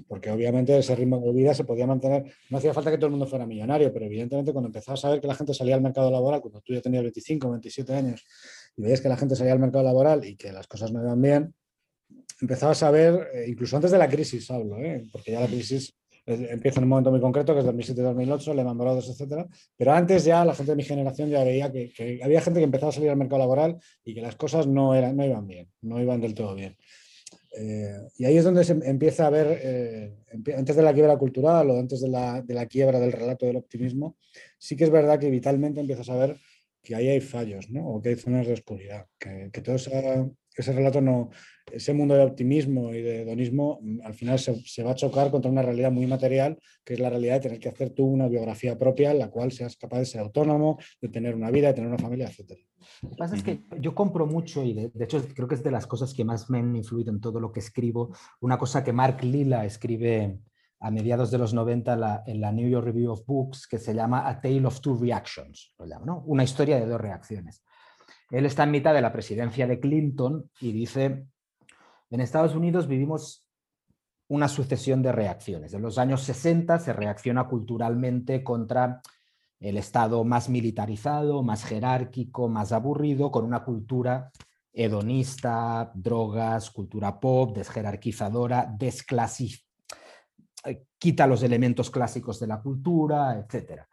porque 0.07 0.31
obviamente 0.31 0.77
ese 0.77 0.95
ritmo 0.95 1.19
de 1.19 1.31
vida 1.31 1.53
se 1.53 1.63
podía 1.63 1.85
mantener, 1.85 2.31
no 2.49 2.57
hacía 2.57 2.73
falta 2.73 2.89
que 2.89 2.97
todo 2.97 3.07
el 3.07 3.11
mundo 3.11 3.27
fuera 3.27 3.45
millonario, 3.45 3.93
pero 3.93 4.05
evidentemente 4.05 4.51
cuando 4.51 4.67
empezabas 4.67 5.03
a 5.05 5.09
ver 5.11 5.21
que 5.21 5.27
la 5.27 5.35
gente 5.35 5.53
salía 5.53 5.75
al 5.75 5.81
mercado 5.81 6.09
laboral, 6.09 6.41
cuando 6.41 6.61
tú 6.61 6.73
ya 6.73 6.81
tenías 6.81 7.03
25, 7.03 7.49
27 7.49 7.93
años, 7.93 8.25
y 8.75 8.81
veías 8.81 9.01
que 9.01 9.09
la 9.09 9.17
gente 9.17 9.35
salía 9.35 9.53
al 9.53 9.59
mercado 9.59 9.83
laboral 9.83 10.25
y 10.25 10.35
que 10.35 10.51
las 10.51 10.67
cosas 10.67 10.91
no 10.91 11.01
iban 11.01 11.21
bien, 11.21 11.53
empezabas 12.41 12.81
a 12.83 12.91
ver, 12.91 13.29
eh, 13.33 13.45
incluso 13.47 13.75
antes 13.75 13.91
de 13.91 13.97
la 13.97 14.09
crisis 14.09 14.49
hablo, 14.49 14.77
¿eh? 14.79 15.07
porque 15.11 15.31
ya 15.31 15.41
la 15.41 15.47
crisis 15.47 15.93
empieza 16.25 16.79
en 16.79 16.83
un 16.83 16.89
momento 16.89 17.11
muy 17.11 17.19
concreto, 17.19 17.53
que 17.53 17.59
es 17.59 17.65
2007-2008, 17.65 18.53
Lehman 18.53 18.77
Brothers, 18.77 19.09
etcétera, 19.09 19.47
pero 19.75 19.91
antes 19.91 20.23
ya 20.23 20.45
la 20.45 20.55
gente 20.55 20.71
de 20.71 20.75
mi 20.75 20.83
generación 20.83 21.29
ya 21.29 21.43
veía 21.43 21.71
que, 21.71 22.19
había 22.23 22.41
gente 22.41 22.59
que 22.59 22.65
empezaba 22.65 22.89
a 22.89 22.93
salir 22.93 23.09
al 23.09 23.17
mercado 23.17 23.39
laboral 23.39 23.77
y 24.03 24.13
que 24.13 24.21
las 24.21 24.35
cosas 24.35 24.67
no, 24.67 24.95
eran, 24.95 25.17
no 25.17 25.25
iban 25.25 25.47
bien, 25.47 25.69
no 25.81 26.01
iban 26.01 26.21
del 26.21 26.33
todo 26.33 26.55
bien. 26.55 26.77
Eh, 27.55 27.97
y 28.17 28.25
ahí 28.25 28.37
es 28.37 28.43
donde 28.43 28.63
se 28.63 28.73
empieza 28.83 29.27
a 29.27 29.29
ver, 29.29 29.59
eh, 29.61 30.15
antes 30.57 30.75
de 30.75 30.81
la 30.81 30.93
quiebra 30.93 31.17
cultural 31.17 31.69
o 31.69 31.77
antes 31.77 32.01
de 32.01 32.09
la, 32.09 32.41
de 32.41 32.53
la, 32.53 32.65
quiebra 32.65 32.99
del 32.99 33.11
relato 33.11 33.45
del 33.45 33.57
optimismo, 33.57 34.17
sí 34.57 34.75
que 34.75 34.85
es 34.85 34.89
verdad 34.89 35.19
que 35.19 35.29
vitalmente 35.29 35.79
empiezas 35.79 36.09
a 36.09 36.15
ver 36.15 36.37
que 36.81 36.95
ahí 36.95 37.07
hay 37.09 37.21
fallos, 37.21 37.69
¿no? 37.69 37.87
o 37.87 38.01
que 38.01 38.09
hay 38.09 38.15
zonas 38.15 38.47
de 38.47 38.53
oscuridad, 38.53 39.05
que, 39.19 39.49
que 39.53 39.61
todo 39.61 39.77
ese 40.61 40.71
relato 40.71 41.01
no, 41.01 41.29
ese 41.71 41.93
mundo 41.93 42.15
de 42.15 42.23
optimismo 42.23 42.93
y 42.93 43.01
de 43.01 43.21
hedonismo 43.21 43.79
mm, 43.81 44.01
al 44.03 44.13
final 44.13 44.39
se, 44.39 44.83
va 44.83 44.91
a 44.91 44.95
chocar 44.95 45.31
contra 45.31 45.51
una 45.51 45.61
realidad 45.61 45.91
muy 45.91 46.07
material, 46.07 46.57
que 46.83 46.93
es 46.93 46.99
la 46.99 47.09
realidad 47.09 47.35
de 47.35 47.39
tener 47.41 47.59
que 47.59 47.69
hacer 47.69 47.91
tú 47.91 48.05
una 48.05 48.27
biografía 48.27 48.77
propia 48.77 49.11
en 49.11 49.19
la 49.19 49.29
cual 49.29 49.51
seas 49.51 49.77
capaz 49.77 49.99
de 49.99 50.05
ser 50.05 50.21
autónomo, 50.21 50.77
de 51.01 51.09
tener 51.09 51.35
una 51.35 51.51
vida, 51.51 51.67
de 51.67 51.73
tener 51.73 51.89
una 51.89 51.97
familia, 51.97 52.27
etc. 52.27 52.59
Lo 53.01 53.09
que 53.09 53.15
pasa 53.15 53.35
es 53.35 53.43
que 53.43 53.61
yo 53.79 53.95
compro 53.95 54.25
mucho 54.25 54.63
y 54.63 54.73
de, 54.73 54.91
hecho 54.99 55.23
creo 55.33 55.47
que 55.47 55.55
es 55.55 55.63
de 55.63 55.71
las 55.71 55.87
cosas 55.87 56.13
que 56.13 56.25
más 56.25 56.49
me 56.49 56.59
han 56.59 56.75
influido 56.75 57.11
en 57.11 57.21
todo 57.21 57.39
lo 57.39 57.51
que 57.51 57.59
escribo, 57.59 58.15
una 58.41 58.57
cosa 58.57 58.83
que 58.83 58.93
Mark 58.93 59.23
Lila 59.23 59.65
escribe 59.65 60.39
a 60.79 60.91
mediados 60.91 61.31
de 61.31 61.37
los 61.37 61.53
90 61.53 62.23
en 62.27 62.41
la 62.41 62.51
New 62.51 62.69
York 62.69 62.85
Review 62.85 63.11
of 63.11 63.25
Books, 63.25 63.67
que 63.67 63.79
se 63.79 63.93
llama 63.93 64.27
A 64.27 64.41
Tale 64.41 64.65
of 64.65 64.81
Two 64.81 64.97
Reactions, 64.97 65.73
¿no? 66.05 66.23
una 66.25 66.43
historia 66.43 66.77
de 66.77 66.85
dos 66.85 66.99
reacciones. 66.99 67.63
Él 68.33 68.47
está 68.47 68.63
en 68.63 68.71
mitad 68.71 68.95
de 68.95 69.01
la 69.01 69.13
presidencia 69.13 69.67
de 69.67 69.79
Clinton 69.79 70.49
y 70.59 70.71
dice, 70.71 71.27
en 72.09 72.19
Estados 72.19 72.55
Unidos 72.55 72.87
vivimos 72.87 73.47
una 74.27 74.47
sucesión 74.47 75.03
de 75.03 75.11
reacciones. 75.11 75.71
En 75.75 75.83
los 75.83 75.99
años 75.99 76.23
60 76.23 76.79
se 76.79 76.93
reacciona 76.93 77.47
culturalmente 77.47 78.43
contra 78.43 79.01
el 79.59 79.77
Estado 79.77 80.23
más 80.23 80.49
militarizado, 80.49 81.43
más 81.43 81.63
jerárquico, 81.63 82.49
más 82.49 82.71
aburrido, 82.71 83.29
con 83.29 83.45
una 83.45 83.63
cultura 83.63 84.31
hedonista, 84.73 85.91
drogas, 85.93 86.71
cultura 86.71 87.19
pop, 87.19 87.55
desjerarquizadora, 87.55 88.65
desclasificada, 88.75 89.69
eh, 90.65 90.85
quita 90.97 91.27
los 91.27 91.43
elementos 91.43 91.91
clásicos 91.91 92.39
de 92.39 92.47
la 92.47 92.59
cultura, 92.59 93.37
etc. 93.37 93.83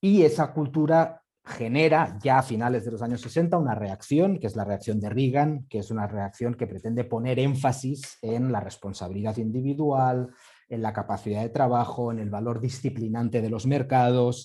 Y 0.00 0.22
esa 0.22 0.52
cultura 0.52 1.23
genera 1.44 2.18
ya 2.22 2.38
a 2.38 2.42
finales 2.42 2.84
de 2.84 2.92
los 2.92 3.02
años 3.02 3.20
60 3.20 3.58
una 3.58 3.74
reacción, 3.74 4.38
que 4.38 4.46
es 4.46 4.56
la 4.56 4.64
reacción 4.64 4.98
de 4.98 5.10
Reagan, 5.10 5.66
que 5.68 5.78
es 5.78 5.90
una 5.90 6.06
reacción 6.06 6.54
que 6.54 6.66
pretende 6.66 7.04
poner 7.04 7.38
énfasis 7.38 8.18
en 8.22 8.50
la 8.50 8.60
responsabilidad 8.60 9.36
individual, 9.36 10.30
en 10.68 10.80
la 10.80 10.94
capacidad 10.94 11.42
de 11.42 11.50
trabajo, 11.50 12.10
en 12.10 12.18
el 12.18 12.30
valor 12.30 12.60
disciplinante 12.60 13.42
de 13.42 13.50
los 13.50 13.66
mercados. 13.66 14.44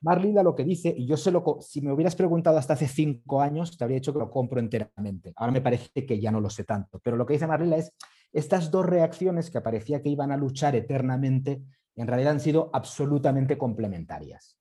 Marlila 0.00 0.42
lo 0.42 0.54
que 0.54 0.64
dice, 0.64 0.94
y 0.96 1.06
yo 1.06 1.18
se 1.18 1.30
lo, 1.30 1.58
si 1.60 1.82
me 1.82 1.92
hubieras 1.92 2.16
preguntado 2.16 2.56
hasta 2.56 2.74
hace 2.74 2.88
cinco 2.88 3.42
años, 3.42 3.76
te 3.76 3.84
habría 3.84 3.96
dicho 3.96 4.12
que 4.12 4.18
lo 4.18 4.30
compro 4.30 4.58
enteramente. 4.58 5.34
Ahora 5.36 5.52
me 5.52 5.60
parece 5.60 6.06
que 6.06 6.18
ya 6.18 6.30
no 6.30 6.40
lo 6.40 6.48
sé 6.48 6.64
tanto, 6.64 6.98
pero 7.02 7.16
lo 7.16 7.26
que 7.26 7.34
dice 7.34 7.46
Marlila 7.46 7.76
es, 7.76 7.92
estas 8.32 8.70
dos 8.70 8.86
reacciones 8.86 9.50
que 9.50 9.60
parecía 9.60 10.02
que 10.02 10.08
iban 10.08 10.32
a 10.32 10.36
luchar 10.36 10.76
eternamente, 10.76 11.62
en 11.94 12.06
realidad 12.06 12.32
han 12.32 12.40
sido 12.40 12.70
absolutamente 12.72 13.58
complementarias 13.58 14.58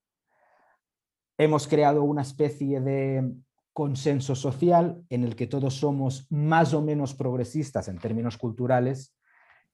hemos 1.38 1.68
creado 1.68 2.04
una 2.04 2.22
especie 2.22 2.82
de 2.82 3.34
consenso 3.74 4.36
social 4.36 5.04
en 5.10 5.24
el 5.24 5.36
que 5.36 5.48
todos 5.48 5.76
somos 5.76 6.28
más 6.32 6.74
o 6.74 6.82
menos 6.82 7.14
progresistas 7.14 7.90
en 7.90 7.98
términos 7.98 8.38
culturales 8.38 9.16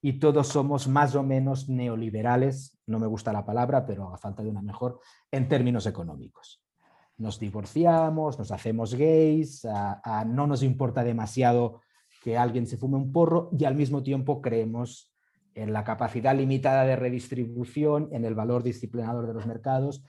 y 0.01 0.13
todos 0.13 0.47
somos 0.47 0.87
más 0.87 1.13
o 1.13 1.21
menos 1.21 1.69
neoliberales, 1.69 2.75
no 2.87 2.97
me 2.97 3.05
gusta 3.05 3.31
la 3.31 3.45
palabra, 3.45 3.85
pero 3.85 4.11
a 4.11 4.17
falta 4.17 4.41
de 4.41 4.49
una 4.49 4.63
mejor, 4.63 4.99
en 5.29 5.47
términos 5.47 5.85
económicos. 5.85 6.63
Nos 7.17 7.39
divorciamos, 7.39 8.39
nos 8.39 8.51
hacemos 8.51 8.95
gays, 8.95 9.67
no 10.25 10.47
nos 10.47 10.63
importa 10.63 11.03
demasiado 11.03 11.81
que 12.23 12.35
alguien 12.35 12.65
se 12.65 12.77
fume 12.77 12.97
un 12.97 13.11
porro 13.11 13.51
y 13.55 13.65
al 13.65 13.75
mismo 13.75 14.01
tiempo 14.01 14.41
creemos 14.41 15.13
en 15.53 15.73
la 15.73 15.83
capacidad 15.83 16.35
limitada 16.35 16.85
de 16.85 16.95
redistribución, 16.95 18.09
en 18.11 18.25
el 18.25 18.33
valor 18.33 18.63
disciplinador 18.63 19.27
de 19.27 19.33
los 19.35 19.45
mercados 19.45 20.03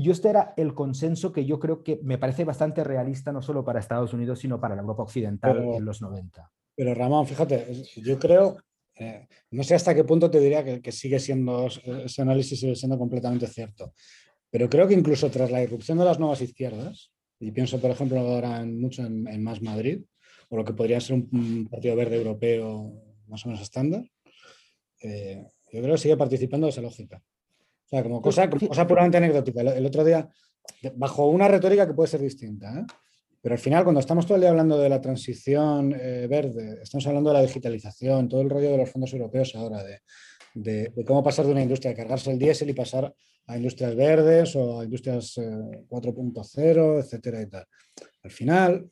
y 0.00 0.10
este 0.10 0.30
era 0.30 0.54
el 0.56 0.72
consenso 0.72 1.30
que 1.30 1.44
yo 1.44 1.58
creo 1.58 1.82
que 1.82 2.00
me 2.02 2.16
parece 2.16 2.44
bastante 2.44 2.82
realista, 2.82 3.32
no 3.32 3.42
solo 3.42 3.62
para 3.62 3.80
Estados 3.80 4.14
Unidos, 4.14 4.38
sino 4.38 4.58
para 4.58 4.74
la 4.74 4.80
Europa 4.80 5.02
occidental 5.02 5.62
en 5.62 5.84
los 5.84 6.00
90. 6.00 6.50
Pero 6.74 6.94
Ramón, 6.94 7.26
fíjate, 7.26 7.66
yo 7.96 8.18
creo, 8.18 8.56
eh, 8.94 9.28
no 9.50 9.62
sé 9.62 9.74
hasta 9.74 9.94
qué 9.94 10.04
punto 10.04 10.30
te 10.30 10.40
diría 10.40 10.80
que, 10.80 10.90
sigue 10.90 11.20
siendo, 11.20 11.66
ese 11.66 12.22
análisis 12.22 12.60
sigue 12.60 12.76
siendo 12.76 12.98
completamente 12.98 13.46
cierto, 13.46 13.92
pero 14.48 14.70
creo 14.70 14.88
que 14.88 14.94
incluso 14.94 15.30
tras 15.30 15.50
la 15.50 15.62
irrupción 15.62 15.98
de 15.98 16.06
las 16.06 16.18
nuevas 16.18 16.40
izquierdas, 16.40 17.12
y 17.38 17.50
pienso 17.50 17.78
por 17.78 17.90
ejemplo 17.90 18.20
ahora 18.20 18.62
en, 18.62 18.80
mucho 18.80 19.04
en, 19.04 19.42
Más 19.42 19.60
Madrid, 19.60 20.00
o 20.48 20.56
lo 20.56 20.64
que 20.64 20.72
podría 20.72 20.98
ser 20.98 21.16
un, 21.16 21.68
partido 21.70 21.94
verde 21.94 22.16
europeo 22.16 22.90
más 23.26 23.44
o 23.44 23.50
menos 23.50 23.60
estándar, 23.60 24.02
eh, 25.02 25.44
yo 25.70 25.82
creo 25.82 25.94
que 25.94 26.00
sigue 26.00 26.16
participando 26.16 26.66
de 26.66 26.70
esa 26.70 26.80
lógica. 26.80 27.22
O 27.90 27.96
sea, 27.96 28.02
como 28.04 28.22
cosa, 28.22 28.48
cosa 28.48 28.86
puramente 28.86 29.16
anecdótica. 29.16 29.62
El, 29.62 29.84
otro 29.84 30.04
día, 30.04 30.28
bajo 30.94 31.26
una 31.26 31.48
retórica 31.48 31.86
que 31.86 31.94
puede 31.94 32.08
ser 32.08 32.20
distinta, 32.20 32.78
¿eh? 32.78 32.84
pero 33.42 33.54
al 33.54 33.58
final, 33.58 33.82
cuando 33.82 34.00
estamos 34.00 34.26
todo 34.26 34.36
el 34.36 34.42
día 34.42 34.50
hablando 34.50 34.78
de 34.78 34.88
la 34.88 35.00
transición 35.00 35.92
eh, 35.98 36.28
verde, 36.28 36.78
estamos 36.82 37.04
hablando 37.08 37.30
de 37.30 37.34
la 37.34 37.42
digitalización, 37.42 38.28
todo 38.28 38.42
el 38.42 38.50
rollo 38.50 38.70
de 38.70 38.76
los 38.76 38.90
fondos 38.90 39.12
europeos 39.12 39.56
ahora, 39.56 39.82
de, 40.54 40.92
cómo 41.04 41.24
pasar 41.24 41.46
de 41.46 41.52
una 41.52 41.62
industria 41.62 41.90
de 41.90 41.96
cargarse 41.96 42.30
el 42.30 42.38
diésel 42.38 42.70
y 42.70 42.74
pasar 42.74 43.12
a 43.46 43.56
industrias 43.56 43.96
verdes 43.96 44.54
o 44.54 44.80
a 44.80 44.84
industrias 44.84 45.36
4.0, 45.36 46.98
etcétera 47.00 47.42
y 47.42 47.46
tal. 47.46 47.64
Al 48.22 48.30
final, 48.30 48.88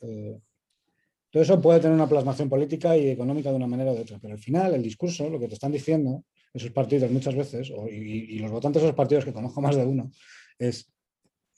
todo 1.31 1.43
eso 1.43 1.61
puede 1.61 1.81
tener 1.81 1.95
una 1.95 2.09
plasmación 2.09 2.49
política 2.49 2.97
y 2.97 3.11
económica 3.11 3.51
de 3.51 3.57
una 3.57 3.67
manera 3.67 3.93
de 3.93 4.01
otra, 4.01 4.19
pero 4.21 4.35
al 4.35 4.41
final 4.41 4.75
el 4.75 4.83
discurso, 4.83 5.29
lo 5.29 5.39
que 5.39 5.47
te 5.47 5.55
están 5.55 5.73
diciendo 5.73 6.25
esos 6.53 6.71
partidos 6.71 7.11
muchas 7.11 7.35
veces, 7.35 7.73
y, 7.91 8.39
los 8.39 8.51
votantes 8.51 8.83
de 8.83 8.89
esos 8.89 8.97
partidos 8.97 9.25
que 9.25 9.33
conozco 9.33 9.61
más 9.61 9.77
de 9.77 9.85
uno, 9.85 10.11
es, 10.59 10.91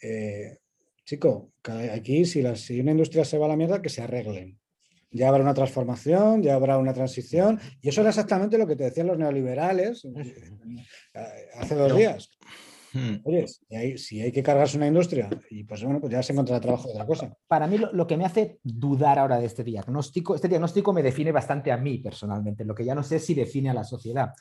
eh, 0.03 0.59
chico, 1.05 1.53
aquí 1.93 2.25
si, 2.25 2.45
si 2.57 2.81
una 2.81 2.93
industria 2.93 3.25
se 3.25 3.39
va 3.39 3.47
a 3.47 3.51
la 3.51 3.57
mierda, 3.57 3.83
que 3.83 3.89
se 3.89 4.03
arreglen. 4.03 4.59
Ya 5.13 5.29
habrá 5.29 5.43
una 5.43 5.55
transformación, 5.55 6.43
ya 6.43 6.55
habrá 6.55 6.79
una 6.79 6.93
transición, 6.93 7.59
y 7.81 7.89
eso 7.89 8.01
era 8.01 8.11
exactamente 8.11 8.59
lo 8.59 8.67
que 8.67 8.77
te 8.77 8.85
decían 8.85 9.09
los 9.09 9.19
neoliberales 9.19 10.05
eh, 10.05 11.49
hace 11.55 11.75
dos 11.75 11.97
días. 11.97 12.31
Hmm. 12.93 13.17
Oye, 13.23 13.47
si 13.97 14.21
hay, 14.21 14.33
que 14.33 14.43
cargarse 14.43 14.77
una 14.77 14.89
industria, 14.89 15.31
y 15.49 15.63
pues 15.65 15.83
bueno, 15.85 16.01
pues 16.01 16.13
ya 16.13 16.23
se 16.23 16.33
encontrará 16.33 16.61
trabajo 16.61 16.89
de 16.89 16.95
otra 16.95 17.07
cosa. 17.07 17.37
Para 17.47 17.67
mí 17.67 17.79
lo, 17.79 18.07
que 18.07 18.17
me 18.17 18.25
hace 18.25 18.59
dudar 18.63 19.19
ahora 19.19 19.39
de 19.39 19.47
este 19.47 19.63
diagnóstico, 19.63 20.35
este 20.35 20.49
diagnóstico 20.49 20.93
me 20.93 21.03
define 21.03 21.31
bastante 21.31 21.71
a 21.71 21.77
mí 21.77 21.99
personalmente, 21.99 22.65
lo 22.65 22.75
que 22.75 22.85
ya 22.85 22.95
no 22.95 23.03
sé 23.03 23.21
si 23.21 23.35
define 23.35 23.71
a 23.71 23.75
la 23.75 23.85
sociedad. 23.85 24.33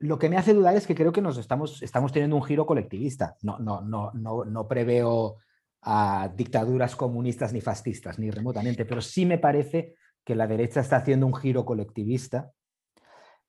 Lo 0.00 0.18
que 0.18 0.28
me 0.28 0.36
hace 0.36 0.54
dudar 0.54 0.74
es 0.76 0.86
que 0.86 0.94
creo 0.94 1.12
que 1.12 1.20
nos 1.20 1.38
estamos, 1.38 1.82
estamos 1.82 2.12
teniendo 2.12 2.36
un 2.36 2.42
giro 2.42 2.66
colectivista. 2.66 3.36
No, 3.42 3.58
no, 3.58 3.82
no, 3.82 4.10
no, 4.14 4.44
no 4.44 4.66
preveo 4.66 5.36
a 5.82 6.30
dictaduras 6.34 6.96
comunistas 6.96 7.52
ni 7.52 7.60
fascistas, 7.60 8.18
ni 8.18 8.30
remotamente, 8.30 8.84
pero 8.84 9.00
sí 9.00 9.24
me 9.24 9.38
parece 9.38 9.94
que 10.24 10.34
la 10.34 10.46
derecha 10.46 10.80
está 10.80 10.96
haciendo 10.96 11.26
un 11.26 11.34
giro 11.34 11.64
colectivista 11.64 12.50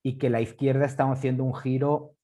y 0.03 0.17
que 0.17 0.29
la 0.29 0.41
izquierda 0.41 0.86
está 0.86 1.10
haciendo 1.12 1.43
un 1.43 1.53
giro 1.53 2.15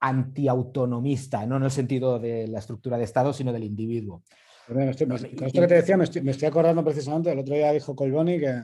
antiautonomista, 0.00 1.46
no 1.46 1.56
en 1.56 1.64
el 1.64 1.70
sentido 1.70 2.18
de 2.18 2.46
la 2.48 2.58
estructura 2.58 2.98
de 2.98 3.04
Estado, 3.04 3.32
sino 3.32 3.52
del 3.52 3.64
individuo. 3.64 4.22
con 4.66 4.82
esto 4.88 5.06
que 5.06 5.66
te 5.66 5.74
decía, 5.74 5.96
me 5.96 6.04
estoy, 6.04 6.48
acordando 6.48 6.84
precisamente, 6.84 7.32
el 7.32 7.38
otro 7.38 7.54
día 7.54 7.72
dijo 7.72 7.96
Colboni 7.96 8.38
que 8.38 8.60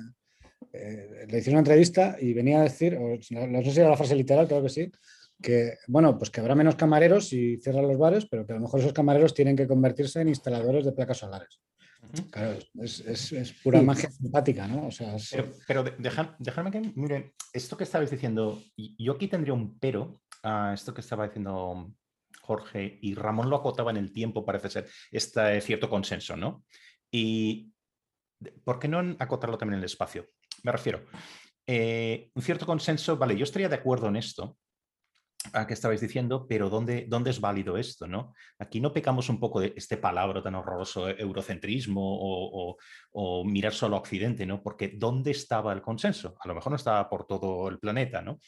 eh, 0.73 1.27
le 1.29 1.39
hice 1.39 1.51
una 1.51 1.61
entrevista 1.61 2.17
y 2.21 2.33
venía 2.33 2.61
a 2.61 2.65
decir, 2.65 2.99
no, 2.99 3.63
sé 3.63 3.71
si 3.71 3.81
era 3.81 3.91
la 3.91 3.97
frase 3.97 4.15
literal, 4.15 4.47
creo 4.47 4.63
que 4.63 4.69
sí, 4.69 4.91
que 5.41 5.79
bueno, 5.89 6.17
pues 6.19 6.31
que 6.31 6.41
habrá 6.41 6.55
menos 6.55 6.77
camareros 6.77 7.33
y 7.33 7.57
cierran 7.59 7.89
los 7.89 7.99
bares, 7.99 8.27
pero 8.27 8.47
que 8.47 8.53
a 8.53 8.57
lo 8.57 8.63
mejor 8.63 8.81
esos 8.81 8.93
camareros 8.93 9.35
tienen 9.35 9.57
que 9.57 9.67
convertirse 9.67 10.21
en 10.21 10.29
instaladores 10.29 10.85
de 10.85 10.93
placas 10.93 11.19
solares. 11.19 11.61
Claro, 12.31 12.59
es, 12.81 13.55
pura 13.63 13.83
magia 13.83 14.11
simpática, 14.11 14.67
¿no? 14.67 14.89
Pero, 15.67 15.85
dejadme 15.99 16.71
que, 16.71 16.93
miren, 16.95 17.33
esto 17.53 17.77
que 17.77 17.85
estabais 17.85 18.11
diciendo, 18.11 18.63
yo 18.77 19.13
aquí 19.13 19.29
tendría 19.29 19.53
un 19.53 19.79
pero 19.79 20.23
a 20.43 20.73
esto 20.75 20.95
que 20.95 21.03
estaba 21.03 21.27
diciendo 21.27 21.93
Jorge 22.41 22.99
y 23.03 23.15
Ramón 23.15 23.51
lo 23.51 23.57
acotaba 23.57 23.91
en 23.91 23.99
el 23.99 24.13
tiempo, 24.13 24.45
parece 24.45 24.71
ser, 24.71 24.89
este 25.11 25.61
cierto 25.61 25.89
consenso, 25.89 26.37
¿no? 26.37 26.65
Y 27.11 27.73
¿por 28.65 28.79
qué 28.79 28.89
no 28.89 29.17
acotarlo 29.19 29.59
también 29.59 29.75
en 29.75 29.81
el 29.81 29.87
espacio? 29.87 30.27
Me 30.63 30.73
refiero, 30.73 31.05
eh, 31.67 32.31
un 32.35 32.43
cierto 32.43 32.67
consenso, 32.67 33.17
vale, 33.17 33.37
yo 33.37 33.45
estaría 33.45 33.69
de 33.69 33.77
acuerdo 33.77 34.09
en 34.09 34.17
esto, 34.17 34.57
a 35.53 35.67
que 35.67 35.75
estabais 35.75 36.01
diciendo, 36.01 36.47
pero 36.47 36.69
¿dónde, 36.69 37.07
¿dónde 37.09 37.31
es 37.31 37.41
válido 37.41 37.77
esto? 37.77 38.07
¿no? 38.07 38.35
Aquí 38.59 38.81
no 38.81 38.93
pecamos 38.93 39.29
un 39.29 39.41
poco 39.41 39.61
de 39.61 39.73
este 39.77 39.97
palabra 39.97 40.43
tan 40.43 40.55
horroroso, 40.55 41.09
eh, 41.09 41.17
eurocentrismo 41.19 42.77
o, 43.13 43.45
mirar 43.45 43.73
solo 43.73 43.97
a 43.97 44.01
Occidente, 44.01 44.45
¿no? 44.47 44.63
Porque 44.63 44.93
¿dónde 44.97 45.31
estaba 45.31 45.73
el 45.73 45.83
consenso? 45.83 46.37
A 46.41 46.49
lo 46.49 46.55
mejor 46.55 46.71
no 46.71 46.77
estaba 46.77 47.09
por 47.09 47.27
todo 47.27 47.69
el 47.69 47.79
planeta, 47.79 48.21
¿no? 48.21 48.39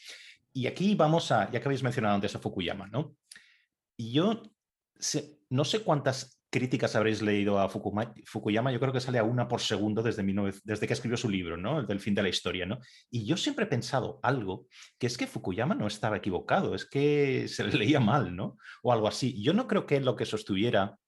Y 0.53 0.67
aquí 0.67 0.93
vamos 0.95 1.31
a, 1.31 1.49
ya 1.51 1.59
que 1.59 1.67
habéis 1.67 1.83
mencionado 1.83 2.15
antes 2.15 2.35
a 2.35 2.39
Fukuyama, 2.39 2.87
¿no? 2.87 3.15
Y 3.97 4.13
yo 4.13 4.43
no 5.49 5.65
sé 5.65 5.83
cuántas 5.83 6.42
críticas 6.53 6.95
habréis 6.95 7.23
leído 7.23 7.57
a 7.57 7.67
Fukuyama, 7.67 8.71
yo 8.71 8.79
creo 8.79 8.93
que 8.93 8.99
sale 8.99 9.17
a 9.17 9.23
una 9.23 9.47
por 9.47 9.59
segundo 9.59 10.03
desde, 10.03 10.23
desde 10.63 10.85
que 10.85 10.93
escribió 10.93 11.17
su 11.17 11.27
libro, 11.27 11.57
¿no? 11.57 11.79
El 11.79 11.87
del 11.87 11.99
fin 11.99 12.13
de 12.13 12.21
la 12.21 12.29
historia, 12.29 12.67
¿no? 12.67 12.77
Y 13.09 13.25
yo 13.25 13.37
siempre 13.37 13.65
he 13.65 13.67
pensado 13.67 14.19
algo, 14.21 14.67
que 14.99 15.07
es 15.07 15.17
que 15.17 15.25
Fukuyama 15.25 15.73
no 15.73 15.87
estaba 15.87 16.17
equivocado, 16.17 16.75
es 16.75 16.85
que 16.85 17.47
se 17.47 17.63
le 17.63 17.73
leía 17.73 17.99
mal, 17.99 18.35
¿no? 18.35 18.57
O 18.83 18.93
algo 18.93 19.07
así. 19.07 19.41
Yo 19.41 19.53
no 19.53 19.67
creo 19.67 19.87
que 19.87 19.99
lo 19.99 20.15
que 20.15 20.27
sostuviera 20.27 20.99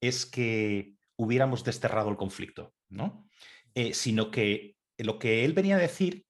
es 0.00 0.24
que 0.24 0.94
hubiéramos 1.18 1.64
desterrado 1.64 2.08
el 2.08 2.16
conflicto, 2.16 2.72
¿no? 2.88 3.28
Eh, 3.74 3.92
sino 3.92 4.30
que 4.30 4.76
lo 4.96 5.18
que 5.18 5.44
él 5.44 5.52
venía 5.52 5.76
a 5.76 5.80
decir, 5.80 6.24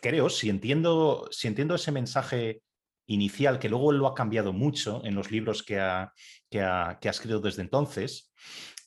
creo, 0.00 0.30
si 0.30 0.48
entiendo, 0.48 1.28
si 1.30 1.46
entiendo 1.46 1.74
ese 1.74 1.92
mensaje 1.92 2.62
inicial, 3.08 3.58
que 3.58 3.68
luego 3.68 3.90
lo 3.90 4.06
ha 4.06 4.14
cambiado 4.14 4.52
mucho 4.52 5.04
en 5.04 5.14
los 5.14 5.30
libros 5.30 5.62
que 5.62 5.80
ha, 5.80 6.12
que 6.48 6.60
ha, 6.60 6.98
escrito 7.02 7.40
desde 7.40 7.62
entonces, 7.62 8.32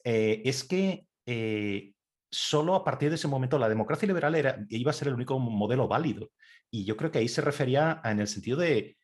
eh, 0.04 0.42
es 0.46 0.64
que 0.64 1.08
eh, 1.26 1.94
solo 2.30 2.76
a 2.76 2.84
partir 2.84 3.10
de 3.10 3.16
ese 3.16 3.28
momento 3.28 3.58
la 3.58 3.70
democracia 3.70 4.08
liberal 4.08 4.36
era, 4.36 4.64
iba 4.70 4.92
a 4.92 4.94
ser 4.94 5.10
el 5.10 5.16
único 5.16 5.38
modelo 5.40 5.88
válido. 5.88 6.32
Y 6.70 6.86
yo 6.86 6.96
creo 6.96 7.12
que 7.12 7.20
ahí 7.20 7.28
se 7.28 7.42
refería 7.42 8.00
en 8.04 8.20
el 8.20 8.28
sentido 8.28 8.58
de, 8.58 8.96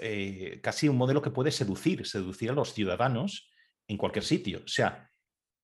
eh, 0.00 0.60
casi 0.62 0.88
un 0.88 0.96
modelo 0.96 1.22
que 1.22 1.30
puede 1.30 1.52
seducir, 1.52 2.06
seducir 2.06 2.50
a 2.50 2.54
los 2.54 2.72
ciudadanos 2.72 3.50
en 3.86 3.98
cualquier 3.98 4.24
sitio. 4.24 4.62
O 4.64 4.68
sea, 4.68 5.10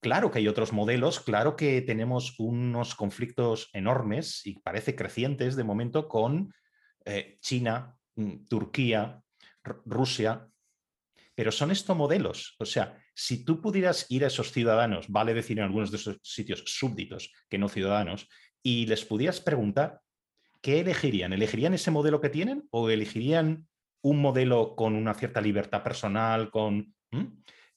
claro 0.01 0.31
que 0.31 0.39
hay 0.39 0.49
otros 0.49 0.73
modelos, 0.73 1.19
claro 1.19 1.57
que 1.57 1.81
tenemos 1.81 2.39
unos 2.39 2.95
conflictos 2.95 3.71
enormes 3.73 4.47
y 4.47 4.61
parece 4.61 4.95
crecientes 4.95 5.57
de 5.57 5.65
momento 5.65 6.09
con 6.09 6.53
China, 7.41 7.99
Mm, 8.17 8.47
Turquía, 8.49 9.23
Rusia, 9.87 10.47
pero 11.35 11.51
son 11.51 11.71
estos 11.71 11.97
modelos. 11.97 12.57
O 12.59 12.67
sea, 12.67 12.99
si 13.15 13.45
tú 13.45 13.61
pudieras 13.61 14.07
ir 14.11 14.25
a 14.25 14.27
esos 14.27 14.53
ciudadanos, 14.53 15.09
vale 15.09 15.35
decir 15.35 15.59
en 15.59 15.65
algunos 15.65 15.91
de 15.91 15.97
esos 15.97 16.19
sitios 16.23 16.63
súbditos 16.67 17.33
que 17.49 17.59
no 17.59 17.69
ciudadanos, 17.69 18.29
y 18.63 18.87
les 18.87 19.05
pudieras 19.05 19.41
preguntar, 19.41 20.01
¿qué 20.61 20.81
elegirían? 20.81 21.33
¿Elegirían 21.33 21.75
ese 21.75 21.91
modelo 21.91 22.21
que 22.21 22.29
tienen 22.29 22.69
o 22.71 22.91
elegirían 22.91 23.67
un 24.03 24.21
modelo 24.21 24.77
con 24.77 24.95
una 24.95 25.15
cierta 25.15 25.41
libertad 25.41 25.83
personal, 25.83 26.51
con... 26.51 26.95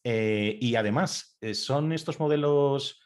Eh, 0.04 0.58
y 0.62 0.76
además, 0.76 1.38
eh, 1.41 1.54
¿son 1.54 1.93
estos 1.93 2.19
modelos... 2.19 3.00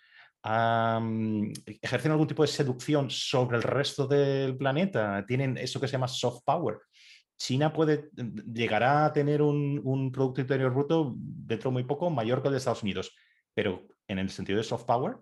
ejercen 1.81 2.11
algún 2.11 2.27
tipo 2.27 2.43
de 2.43 2.47
seducción 2.47 3.09
sobre 3.09 3.57
el 3.57 3.63
resto 3.63 4.07
del 4.07 4.57
planeta, 4.57 5.25
tienen 5.25 5.57
eso 5.57 5.79
que 5.79 5.87
se 5.87 5.93
llama 5.93 6.07
soft 6.07 6.43
power, 6.45 6.79
China 7.39 7.73
puede, 7.73 8.09
mm, 8.15 8.53
llegará 8.53 9.05
a 9.05 9.13
tener 9.13 9.41
un, 9.41 10.11
Producto 10.13 10.41
Interior 10.41 10.71
Bruto 10.71 11.15
dentro 11.17 11.71
de 11.71 11.73
muy 11.73 11.83
poco 11.83 12.09
mayor 12.09 12.41
que 12.41 12.49
el 12.49 12.51
de 12.53 12.57
Estados 12.57 12.83
Unidos, 12.83 13.15
pero 13.53 13.87
en 14.07 14.19
el 14.19 14.29
sentido 14.29 14.57
de 14.57 14.63
soft 14.63 14.83
power, 14.83 15.17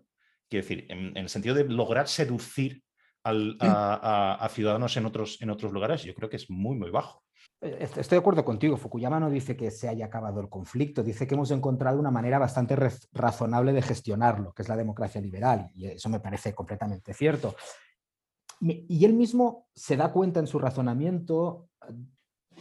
quiero 0.50 0.64
decir, 0.64 0.86
en, 0.90 1.16
el 1.16 1.30
sentido 1.30 1.56
de 1.56 1.66
lograr 1.66 2.08
seducir 2.08 2.84
a, 3.24 4.48
ciudadanos 4.52 4.96
en 4.98 5.06
otros, 5.06 5.42
en 5.42 5.50
otros 5.50 5.72
lugares, 5.72 6.04
yo 6.04 6.14
creo 6.14 6.30
que 6.30 6.38
es 6.38 6.50
muy, 6.50 6.78
muy 6.78 6.90
bajo. 6.90 7.24
Eh, 7.60 7.78
estoy 7.82 8.16
de 8.16 8.20
acuerdo 8.22 8.46
contigo. 8.46 8.78
Fukuyama 8.78 9.20
no 9.20 9.30
dice 9.30 9.58
que 9.58 9.70
se 9.70 9.90
haya 9.90 10.06
acabado 10.06 10.40
el 10.40 10.50
conflicto, 10.50 11.04
dice 11.04 11.28
que 11.28 11.36
hemos 11.36 11.52
encontrado 11.52 12.00
una 12.00 12.12
manera 12.12 12.40
bastante 12.40 12.76
razonable 13.12 13.74
de 13.74 13.82
gestionarlo, 13.82 14.54
que 14.54 14.62
es 14.62 14.70
la 14.70 14.78
democracia 14.78 15.20
liberal, 15.20 15.70
y 15.74 15.88
eso 15.88 16.08
me 16.08 16.22
parece 16.22 16.56
completamente 16.56 17.14
cierto. 17.14 17.56
Y 18.60 19.06
él 19.06 19.14
mismo 19.14 19.68
se 19.76 19.98
da 19.98 20.12
cuenta 20.12 20.40
en 20.40 20.48
su 20.48 20.58
razonamiento, 20.58 21.67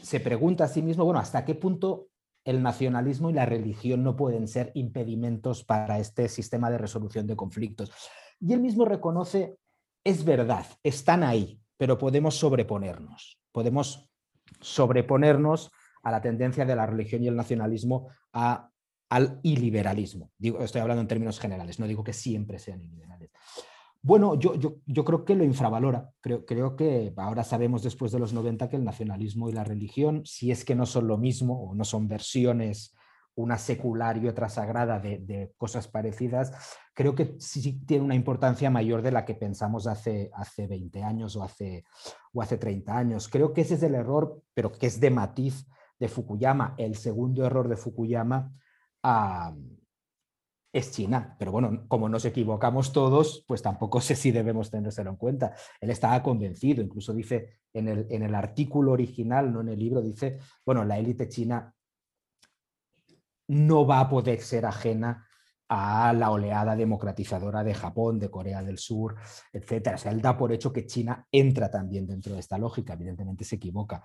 se 0.03 0.21
pregunta 0.21 0.65
a 0.65 0.69
sí 0.69 0.83
mismo, 0.83 1.05
bueno, 1.05 1.21
¿hasta 1.21 1.45
qué 1.45 1.55
punto 1.55 2.09
el 2.45 2.62
nacionalismo 2.62 3.31
y 3.31 3.33
la 3.33 3.47
religión 3.47 4.05
no 4.05 4.17
pueden 4.17 4.47
ser 4.47 4.71
impedimentos 4.75 5.65
para 5.65 5.99
este 5.99 6.29
sistema 6.29 6.71
de 6.71 6.79
resolución 6.79 7.27
de 7.27 7.37
conflictos? 7.37 7.93
Y 8.41 8.53
él 8.53 8.61
mismo 8.61 8.85
reconoce, 8.85 9.59
es 10.05 10.25
verdad, 10.25 10.67
están 10.83 11.25
ahí, 11.25 11.61
pero 11.77 11.99
podemos 11.99 12.37
sobreponernos, 12.37 13.41
podemos 13.53 14.09
sobreponernos 14.61 15.71
a 16.03 16.11
la 16.11 16.21
tendencia 16.21 16.65
de 16.65 16.77
la 16.77 16.87
religión 16.87 17.23
y 17.25 17.29
el 17.29 17.37
nacionalismo 17.37 18.09
al 18.33 19.41
iliberalismo. 19.43 20.31
Digo, 20.39 20.61
estoy 20.61 20.81
hablando 20.81 21.01
en 21.01 21.09
términos 21.09 21.41
generales, 21.41 21.81
no 21.81 21.87
digo 21.87 22.05
que 22.05 22.12
siempre 22.12 22.59
sean 22.59 22.83
iliberales. 22.83 23.31
Bueno, 24.07 24.37
yo, 24.37 24.55
yo, 24.55 24.77
yo, 24.87 25.05
creo 25.05 25.25
que 25.25 25.35
lo 25.35 25.42
infravalora. 25.42 26.12
Creo, 26.21 26.47
creo 26.47 26.77
que 26.77 27.12
ahora 27.16 27.42
sabemos 27.42 27.83
después 27.83 28.12
de 28.12 28.21
los 28.21 28.33
90 28.33 28.69
que 28.69 28.77
el 28.77 28.85
nacionalismo 28.85 29.49
y 29.49 29.53
la 29.53 29.64
religión, 29.64 30.23
si 30.25 30.53
es 30.53 30.64
que 30.64 30.77
no 30.77 30.87
son 30.87 31.09
lo 31.09 31.19
mismo 31.19 31.61
o 31.61 31.75
no 31.75 31.83
son 31.83 32.07
versiones, 32.07 32.95
una 33.35 33.59
secular 33.59 34.16
y 34.16 34.29
otra 34.29 34.49
sagrada 34.49 35.01
de, 35.01 35.19
de 35.19 35.53
cosas 35.57 35.88
parecidas, 35.88 36.53
creo 36.95 37.16
que 37.16 37.35
sí 37.40 37.85
tiene 37.85 38.05
una 38.05 38.14
importancia 38.14 38.71
mayor 38.71 39.03
de 39.03 39.11
la 39.11 39.25
que 39.25 39.35
pensamos 39.35 39.88
hace, 39.88 40.31
hace 40.35 40.69
20 40.69 41.03
años 41.03 41.35
o 41.35 41.42
hace, 41.42 41.83
o 42.33 42.40
hace 42.40 42.59
30 42.59 42.97
años. 42.97 43.27
Creo 43.27 43.53
que 43.53 43.62
ese 43.62 43.75
es 43.75 43.83
el 43.83 43.97
error, 43.97 44.40
pero 44.55 44.71
que 44.71 44.87
es 44.87 45.01
de 45.01 45.11
matiz 45.11 45.66
de 45.99 46.07
Fukuyama. 46.07 46.77
El 46.79 46.95
segundo 46.95 47.45
error 47.45 47.66
de 47.69 47.77
Fukuyama 47.77 48.53
es 50.79 50.93
China. 50.93 51.35
Pero 51.39 51.53
bueno, 51.53 51.85
como 51.89 52.09
nos 52.09 52.25
equivocamos 52.25 52.93
todos, 52.93 53.45
pues 53.47 53.62
tampoco 53.62 54.01
sé 54.03 54.15
si 54.15 54.31
debemos 54.31 54.71
tenérselo 54.71 55.11
en 55.11 55.17
cuenta. 55.17 55.55
Él 55.81 55.91
estaba 55.91 56.23
convencido, 56.23 56.83
incluso 56.83 57.15
dice 57.15 57.61
en 57.73 57.89
el, 57.89 58.07
en 58.11 58.23
el 58.23 58.35
artículo 58.35 58.93
original, 58.93 59.53
no 59.53 59.61
en 59.61 59.69
el 59.69 59.79
libro, 59.79 60.03
dice, 60.03 60.39
bueno, 60.65 60.85
la 60.85 60.99
élite 60.99 61.29
china 61.29 61.73
no 63.49 63.87
va 63.87 64.01
a 64.01 64.09
poder 64.09 64.41
ser 64.41 64.67
ajena 64.67 65.27
a 65.69 66.12
la 66.12 66.31
oleada 66.31 66.77
democratizadora 66.77 67.65
de 67.65 67.75
Japón, 67.75 68.19
de 68.19 68.31
Corea 68.31 68.62
del 68.62 68.79
Sur, 68.79 69.17
etc. 69.53 69.95
O 69.95 69.99
sea, 69.99 70.12
él 70.12 70.21
da 70.21 70.37
por 70.37 70.53
hecho 70.53 70.73
que 70.73 70.87
China 70.87 71.27
entra 71.31 71.71
también 71.71 72.07
dentro 72.07 72.35
de 72.35 72.41
esta 72.41 72.59
lógica, 72.59 72.93
evidentemente 72.93 73.45
se 73.45 73.57
equivoca 73.57 74.03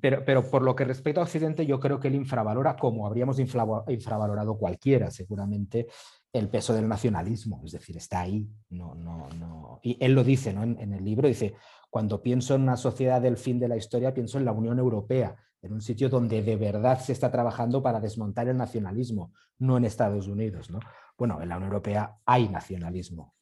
pero, 0.00 0.24
pero, 0.24 0.50
por 0.50 0.62
lo 0.62 0.74
que 0.74 0.84
respecta 0.84 1.20
a 1.20 1.24
Occidente, 1.24 1.66
yo 1.66 1.78
creo 1.78 2.00
que 2.00 2.08
él 2.08 2.14
infravalora, 2.14 2.76
como 2.76 3.06
habríamos 3.06 3.38
infravalorado 3.38 4.56
cualquiera, 4.56 5.10
seguramente, 5.10 5.86
el 6.32 6.48
peso 6.48 6.74
del 6.74 6.88
nacionalismo. 6.88 7.60
Es 7.64 7.72
decir, 7.72 7.96
está 7.96 8.20
ahí. 8.20 8.48
No, 8.70 8.94
no, 8.94 9.28
no. 9.38 9.80
Y 9.82 9.96
él 10.04 10.12
lo 10.12 10.24
dice 10.24 10.52
¿no? 10.52 10.62
en, 10.62 10.92
el 10.92 11.04
libro, 11.04 11.28
dice, 11.28 11.54
cuando 11.90 12.22
pienso 12.22 12.54
en 12.54 12.62
una 12.62 12.76
sociedad 12.76 13.20
del 13.20 13.36
fin 13.36 13.58
de 13.58 13.68
la 13.68 13.76
historia, 13.76 14.14
pienso 14.14 14.38
en 14.38 14.44
la 14.44 14.52
Unión 14.52 14.78
Europea, 14.78 15.36
en 15.62 15.72
un 15.72 15.80
sitio 15.80 16.08
donde 16.08 16.42
de 16.42 16.56
verdad 16.56 17.00
se 17.00 17.12
está 17.12 17.30
trabajando 17.30 17.82
para 17.82 18.00
desmontar 18.00 18.48
el 18.48 18.56
nacionalismo, 18.56 19.32
no 19.58 19.76
en 19.76 19.84
Estados 19.84 20.28
Unidos. 20.28 20.70
¿no? 20.70 20.80
Bueno, 21.16 21.40
en 21.42 21.48
la 21.48 21.56
Unión 21.56 21.72
Europea 21.72 22.16
hay 22.24 22.48
nacionalismo, 22.48 23.34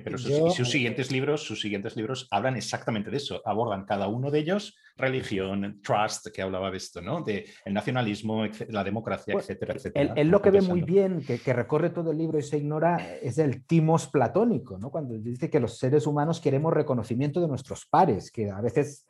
pero 0.00 0.18
sus, 0.18 0.68
siguientes 0.68 1.10
libros, 1.10 1.42
sus 1.42 1.60
siguientes 1.60 1.96
libros 1.96 2.28
hablan 2.30 2.56
exactamente 2.56 3.10
de 3.10 3.16
eso, 3.16 3.42
abordan 3.44 3.84
cada 3.84 4.08
uno 4.08 4.30
de 4.30 4.40
ellos 4.40 4.76
religión, 4.96 5.80
trust, 5.82 6.28
que 6.28 6.42
hablaba 6.42 6.70
de 6.70 6.78
esto, 6.78 7.02
¿no? 7.02 7.22
De 7.22 7.46
el 7.64 7.74
nacionalismo, 7.74 8.44
la 8.68 8.82
democracia, 8.82 9.34
pues, 9.34 9.44
etcétera, 9.44 9.74
etcétera. 9.74 10.14
Él, 10.16 10.28
lo 10.28 10.40
que 10.40 10.50
ve 10.50 10.62
muy 10.62 10.82
bien, 10.82 11.22
que, 11.22 11.52
recorre 11.52 11.90
todo 11.90 12.12
el 12.12 12.18
libro 12.18 12.38
y 12.38 12.42
se 12.42 12.58
ignora, 12.58 13.16
es 13.22 13.38
el 13.38 13.64
timos 13.66 14.08
platónico, 14.08 14.78
¿no? 14.78 14.90
Cuando 14.90 15.14
dice 15.18 15.50
que 15.50 15.60
los 15.60 15.78
seres 15.78 16.06
humanos 16.06 16.40
queremos 16.40 16.72
reconocimiento 16.72 17.40
de 17.40 17.48
nuestros 17.48 17.86
pares, 17.86 18.30
que 18.30 18.50
a 18.50 18.60
veces 18.60 19.06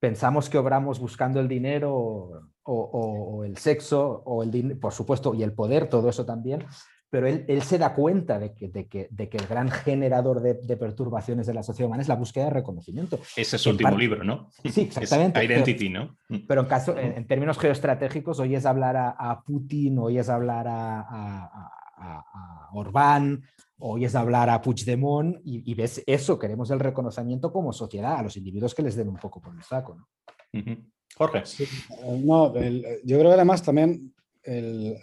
pensamos 0.00 0.48
que 0.48 0.58
obramos 0.58 0.98
buscando 0.98 1.40
el 1.40 1.48
dinero 1.48 2.50
o, 2.62 3.44
el 3.44 3.56
sexo, 3.56 4.22
o 4.24 4.42
el 4.42 4.78
por 4.78 4.92
supuesto, 4.92 5.34
y 5.34 5.42
el 5.42 5.52
poder, 5.52 5.88
todo 5.88 6.08
eso 6.08 6.24
también, 6.24 6.66
pero 7.10 7.26
él, 7.26 7.44
él, 7.48 7.62
se 7.62 7.78
da 7.78 7.94
cuenta 7.94 8.38
de 8.38 8.52
que, 8.54 8.68
de 8.68 8.86
que, 8.86 9.08
de 9.10 9.28
que 9.28 9.38
el 9.38 9.46
gran 9.46 9.70
generador 9.70 10.40
de, 10.40 10.54
de, 10.54 10.76
perturbaciones 10.76 11.46
de 11.46 11.54
la 11.54 11.62
sociedad 11.62 11.86
humana 11.86 12.02
es 12.02 12.08
la 12.08 12.16
búsqueda 12.16 12.44
de 12.44 12.50
reconocimiento. 12.50 13.18
Ese 13.36 13.56
es 13.56 13.62
su 13.62 13.70
último 13.70 13.96
libro, 13.96 14.24
¿no? 14.24 14.50
Sí, 14.70 14.82
exactamente. 14.82 15.42
Identity, 15.42 15.88
¿no? 15.88 16.16
Pero 16.46 16.62
en, 16.62 16.66
caso, 16.66 16.96
en, 16.98 17.26
términos 17.26 17.58
geoestratégicos, 17.58 18.38
hoy 18.40 18.54
es 18.54 18.66
hablar 18.66 18.96
a, 18.96 19.10
a 19.10 19.42
Putin, 19.42 19.98
hoy 19.98 20.18
es 20.18 20.28
hablar 20.28 20.68
a, 20.68 21.00
a, 21.00 21.72
a, 21.96 22.68
Orbán, 22.72 23.42
hoy 23.78 24.04
es 24.04 24.14
hablar 24.14 24.50
a 24.50 24.60
Puigdemont, 24.60 25.38
y, 25.44 25.70
y, 25.70 25.74
ves 25.74 26.02
eso, 26.06 26.38
queremos 26.38 26.70
el 26.70 26.80
reconocimiento 26.80 27.50
como 27.50 27.72
sociedad, 27.72 28.16
a 28.16 28.22
los 28.22 28.36
individuos 28.36 28.74
que 28.74 28.82
les 28.82 28.96
den 28.96 29.08
un 29.08 29.16
poco 29.16 29.40
por 29.40 29.54
el 29.54 29.62
saco, 29.62 29.94
¿no? 29.94 30.08
Jorge. 31.16 31.42
no, 32.22 32.54
yo 32.54 33.18
creo 33.18 33.30
que 33.30 33.34
además 33.34 33.62
también 33.62 34.14
el, 34.42 34.96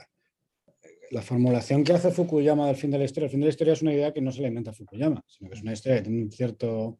la 1.12 1.22
formulación 1.22 1.84
que 1.84 1.94
hace 1.94 2.12
Fukuyama 2.12 2.68
del 2.68 2.76
fin 2.76 2.92
de 2.92 2.98
la 2.98 3.06
historia, 3.06 3.26
el 3.26 3.32
fin 3.32 3.40
de 3.40 3.46
la 3.46 3.50
historia 3.50 3.74
es 3.74 3.82
una 3.82 3.94
idea 3.94 4.14
que 4.14 4.22
no 4.22 4.32
se 4.32 4.42
le 4.42 4.48
inventa 4.48 4.74
Fukuyama, 4.74 5.24
sino 5.28 5.50
que 5.50 5.56
es 5.56 5.62
una 5.62 5.74
historia 5.74 5.98
que 5.98 6.04
tiene 6.04 6.24
un 6.24 6.32
cierto, 6.32 6.98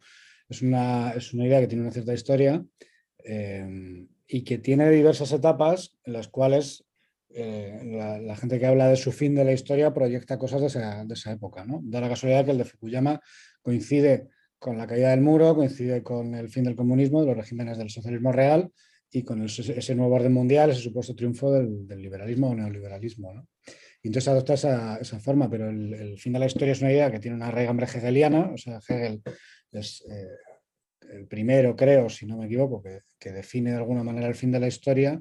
es 0.50 0.62
una, 0.62 1.12
es 1.12 1.34
una 1.34 1.46
idea 1.46 1.60
que 1.60 1.68
tiene 1.68 1.84
una 1.84 1.92
cierta 1.92 2.14
historia 2.14 2.64
eh, 3.24 4.06
y 4.28 4.44
que 4.44 4.58
tiene 4.58 4.90
diversas 4.90 5.32
etapas 5.32 5.98
en 6.04 6.14
las 6.14 6.28
cuales 6.28 6.86
eh, 7.30 7.82
la, 8.24 8.36
gente 8.36 8.60
que 8.60 8.66
habla 8.66 8.88
de 8.88 8.96
su 8.96 9.12
fin 9.12 9.36
de 9.36 9.44
la 9.44 9.52
historia 9.52 9.94
proyecta 9.94 10.38
cosas 10.38 10.62
de 10.62 10.68
esa, 10.68 11.04
de 11.06 11.14
esa 11.14 11.32
época. 11.32 11.66
¿no? 11.66 11.82
Da 11.84 12.00
la 12.00 12.10
casualidad 12.10 12.46
que 12.46 12.52
el 12.52 12.58
de 12.58 12.66
Fukuyama 12.66 13.20
coincide 13.62 14.30
con 14.58 14.78
la 14.78 14.88
caída 14.88 15.10
del 15.10 15.22
muro, 15.22 15.56
coincide 15.56 16.02
con 16.02 16.34
el 16.34 16.50
fin 16.50 16.64
del 16.64 16.76
comunismo, 16.76 17.22
de 17.22 17.28
los 17.28 17.38
regímenes 17.38 17.78
del 17.78 17.90
socialismo 17.90 18.32
real 18.32 18.72
y 19.12 19.24
con 19.24 19.44
ese 19.44 19.96
nuevo 19.96 20.16
orden 20.16 20.34
mundial, 20.34 20.72
ese 20.72 20.82
supuesto 20.82 21.16
triunfo 21.16 21.52
del, 21.52 21.88
del 21.88 22.02
liberalismo 22.02 22.50
o 22.50 22.56
neoliberalismo. 22.56 23.34
¿no? 23.34 23.48
Y 24.06 24.10
entonces 24.10 24.28
adopta 24.28 24.54
esa, 24.54 25.20
forma, 25.20 25.50
pero 25.50 25.68
el, 25.68 26.16
fin 26.20 26.32
de 26.34 26.38
la 26.38 26.46
historia 26.46 26.74
es 26.74 26.82
una 26.82 26.92
idea 26.92 27.10
que 27.10 27.18
tiene 27.18 27.38
una 27.38 27.50
raigambre 27.50 27.88
hegeliana, 27.88 28.52
o 28.54 28.56
sea, 28.56 28.80
Hegel 28.88 29.20
es 29.72 30.04
eh, 30.08 30.28
el 31.12 31.26
primero, 31.26 31.76
creo, 31.76 32.08
si 32.08 32.28
no 32.28 32.38
me 32.38 32.46
equivoco, 32.46 32.84
que, 32.84 33.32
define 33.32 33.72
de 33.72 33.78
alguna 33.78 34.04
manera 34.04 34.28
el 34.28 34.36
fin 34.36 34.52
de 34.52 34.60
la 34.60 34.68
historia 34.68 35.20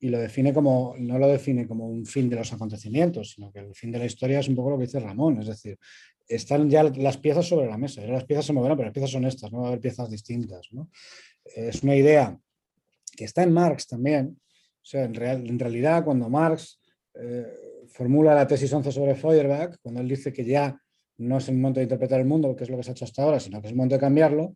y 0.00 0.08
lo 0.08 0.18
define 0.18 0.52
como, 0.52 0.96
no 0.98 1.20
lo 1.20 1.28
define 1.28 1.68
como 1.68 1.86
un 1.86 2.04
fin 2.04 2.28
de 2.28 2.34
los 2.34 2.52
acontecimientos, 2.52 3.30
sino 3.30 3.52
que 3.52 3.60
el 3.60 3.76
fin 3.76 3.92
de 3.92 4.00
la 4.00 4.06
historia 4.06 4.40
es 4.40 4.48
un 4.48 4.56
poco 4.56 4.70
lo 4.70 4.78
que 4.78 4.86
dice 4.86 4.98
Ramón, 4.98 5.40
es 5.40 5.46
decir, 5.46 5.78
están 6.26 6.68
ya 6.68 6.82
las 6.82 7.16
piezas 7.16 7.46
sobre 7.46 7.68
la 7.68 7.78
mesa, 7.78 8.02
las 8.02 8.24
piezas 8.24 8.44
se 8.44 8.52
moverán, 8.52 8.76
pero 8.76 8.88
las 8.88 8.94
piezas 8.94 9.12
son 9.12 9.24
estas, 9.24 9.52
no 9.52 9.60
va 9.60 9.66
a 9.66 9.68
haber 9.68 9.80
piezas 9.80 10.10
distintas. 10.10 10.66
¿no? 10.72 10.90
Es 11.44 11.84
una 11.84 11.94
idea 11.94 12.36
que 13.16 13.24
está 13.24 13.44
en 13.44 13.52
Marx 13.52 13.86
también, 13.86 14.36
o 14.82 14.84
sea, 14.84 15.04
en, 15.04 15.14
real, 15.14 15.48
en 15.48 15.60
realidad 15.60 16.02
cuando 16.02 16.28
Marx... 16.28 16.80
Eh, 17.14 17.68
formula 17.90 18.34
la 18.34 18.46
tesis 18.46 18.72
11 18.72 18.92
sobre 18.92 19.14
Feuerbach, 19.14 19.76
cuando 19.82 20.00
él 20.00 20.08
dice 20.08 20.32
que 20.32 20.44
ya 20.44 20.80
no 21.18 21.38
es 21.38 21.48
el 21.48 21.56
momento 21.56 21.80
de 21.80 21.84
interpretar 21.84 22.20
el 22.20 22.26
mundo, 22.26 22.56
que 22.56 22.64
es 22.64 22.70
lo 22.70 22.76
que 22.76 22.82
se 22.82 22.90
ha 22.90 22.92
hecho 22.92 23.04
hasta 23.04 23.22
ahora, 23.22 23.40
sino 23.40 23.60
que 23.60 23.66
es 23.66 23.72
el 23.72 23.76
momento 23.76 23.96
de 23.96 24.00
cambiarlo, 24.00 24.54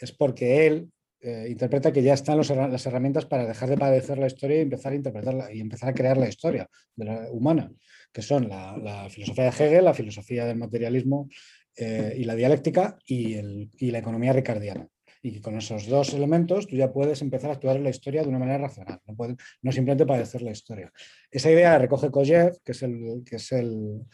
es 0.00 0.12
porque 0.12 0.66
él 0.66 0.90
eh, 1.20 1.46
interpreta 1.48 1.92
que 1.92 2.02
ya 2.02 2.14
están 2.14 2.38
las 2.38 2.86
herramientas 2.86 3.26
para 3.26 3.46
dejar 3.46 3.70
de 3.70 3.78
padecer 3.78 4.18
la 4.18 4.26
historia 4.26 4.58
y 4.58 4.60
empezar 4.60 4.92
a 4.92 4.96
interpretarla 4.96 5.52
y 5.52 5.60
empezar 5.60 5.88
a 5.88 5.94
crear 5.94 6.16
la 6.16 6.28
historia 6.28 6.68
de 6.94 7.04
la 7.04 7.30
humana, 7.30 7.72
que 8.12 8.22
son 8.22 8.48
la, 8.48 9.08
filosofía 9.10 9.44
de 9.44 9.50
Hegel, 9.50 9.84
la 9.84 9.94
filosofía 9.94 10.44
del 10.44 10.58
materialismo 10.58 11.28
eh, 11.76 12.14
y 12.16 12.24
la 12.24 12.34
dialéctica 12.34 12.98
y, 13.06 13.36
y 13.78 13.90
la 13.90 13.98
economía 13.98 14.32
ricardiana 14.32 14.86
y 15.24 15.40
con 15.40 15.56
esos 15.56 15.86
dos 15.86 16.12
elementos 16.12 16.66
tú 16.66 16.76
ya 16.76 16.92
puedes 16.92 17.22
empezar 17.22 17.48
a 17.48 17.54
actuar 17.54 17.76
en 17.76 17.84
la 17.84 17.88
historia 17.88 18.22
de 18.22 18.28
una 18.28 18.38
manera 18.38 18.58
racional, 18.58 19.00
no, 19.06 19.16
no 19.62 19.72
simplemente 19.72 20.04
padecer 20.04 20.42
la 20.42 20.50
historia. 20.50 20.92
Esa 21.30 21.50
idea 21.50 21.70
la 21.70 21.78
recoge 21.78 22.10
Kojev, 22.10 22.60
que 22.62 22.72
es 22.72 22.82
el, 22.82 23.22
que 23.24 23.36
es 23.36 23.52
el, 23.52 24.04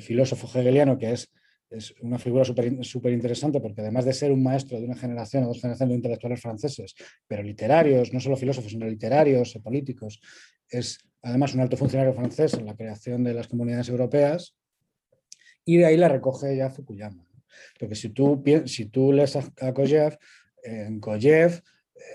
filósofo 0.00 0.48
hegeliano, 0.58 0.96
que 0.96 1.12
es, 1.12 1.30
es 1.68 1.94
una 2.00 2.18
figura 2.18 2.42
súper 2.44 3.12
interesante 3.12 3.60
porque 3.60 3.82
además 3.82 4.06
de 4.06 4.14
ser 4.14 4.32
un 4.32 4.42
maestro 4.42 4.80
de 4.80 4.86
una 4.86 4.96
generación 4.96 5.44
o 5.44 5.48
dos 5.48 5.60
generaciones 5.60 5.90
de 5.90 5.96
intelectuales 5.96 6.40
franceses, 6.40 6.94
pero 7.28 7.42
literarios, 7.42 8.14
no 8.14 8.18
solo 8.18 8.36
filósofos, 8.36 8.72
sino 8.72 8.86
literarios 8.86 9.54
y 9.54 9.58
políticos, 9.58 10.20
es 10.70 10.98
además 11.20 11.54
un 11.54 11.60
alto 11.60 11.76
funcionario 11.76 12.14
francés 12.14 12.54
en 12.54 12.64
la 12.64 12.74
creación 12.74 13.22
de 13.24 13.34
las 13.34 13.46
comunidades 13.46 13.90
europeas 13.90 14.56
y 15.66 15.76
de 15.76 15.84
ahí 15.84 15.98
la 15.98 16.08
recoge 16.08 16.56
ya 16.56 16.70
Fukuyama. 16.70 17.26
Porque 17.78 17.94
si 17.94 18.08
tú, 18.08 18.42
si 18.64 18.86
tú 18.86 19.12
lees 19.12 19.36
a, 19.36 19.44
a 19.60 19.74
en 20.66 21.00
Koyev, 21.00 21.62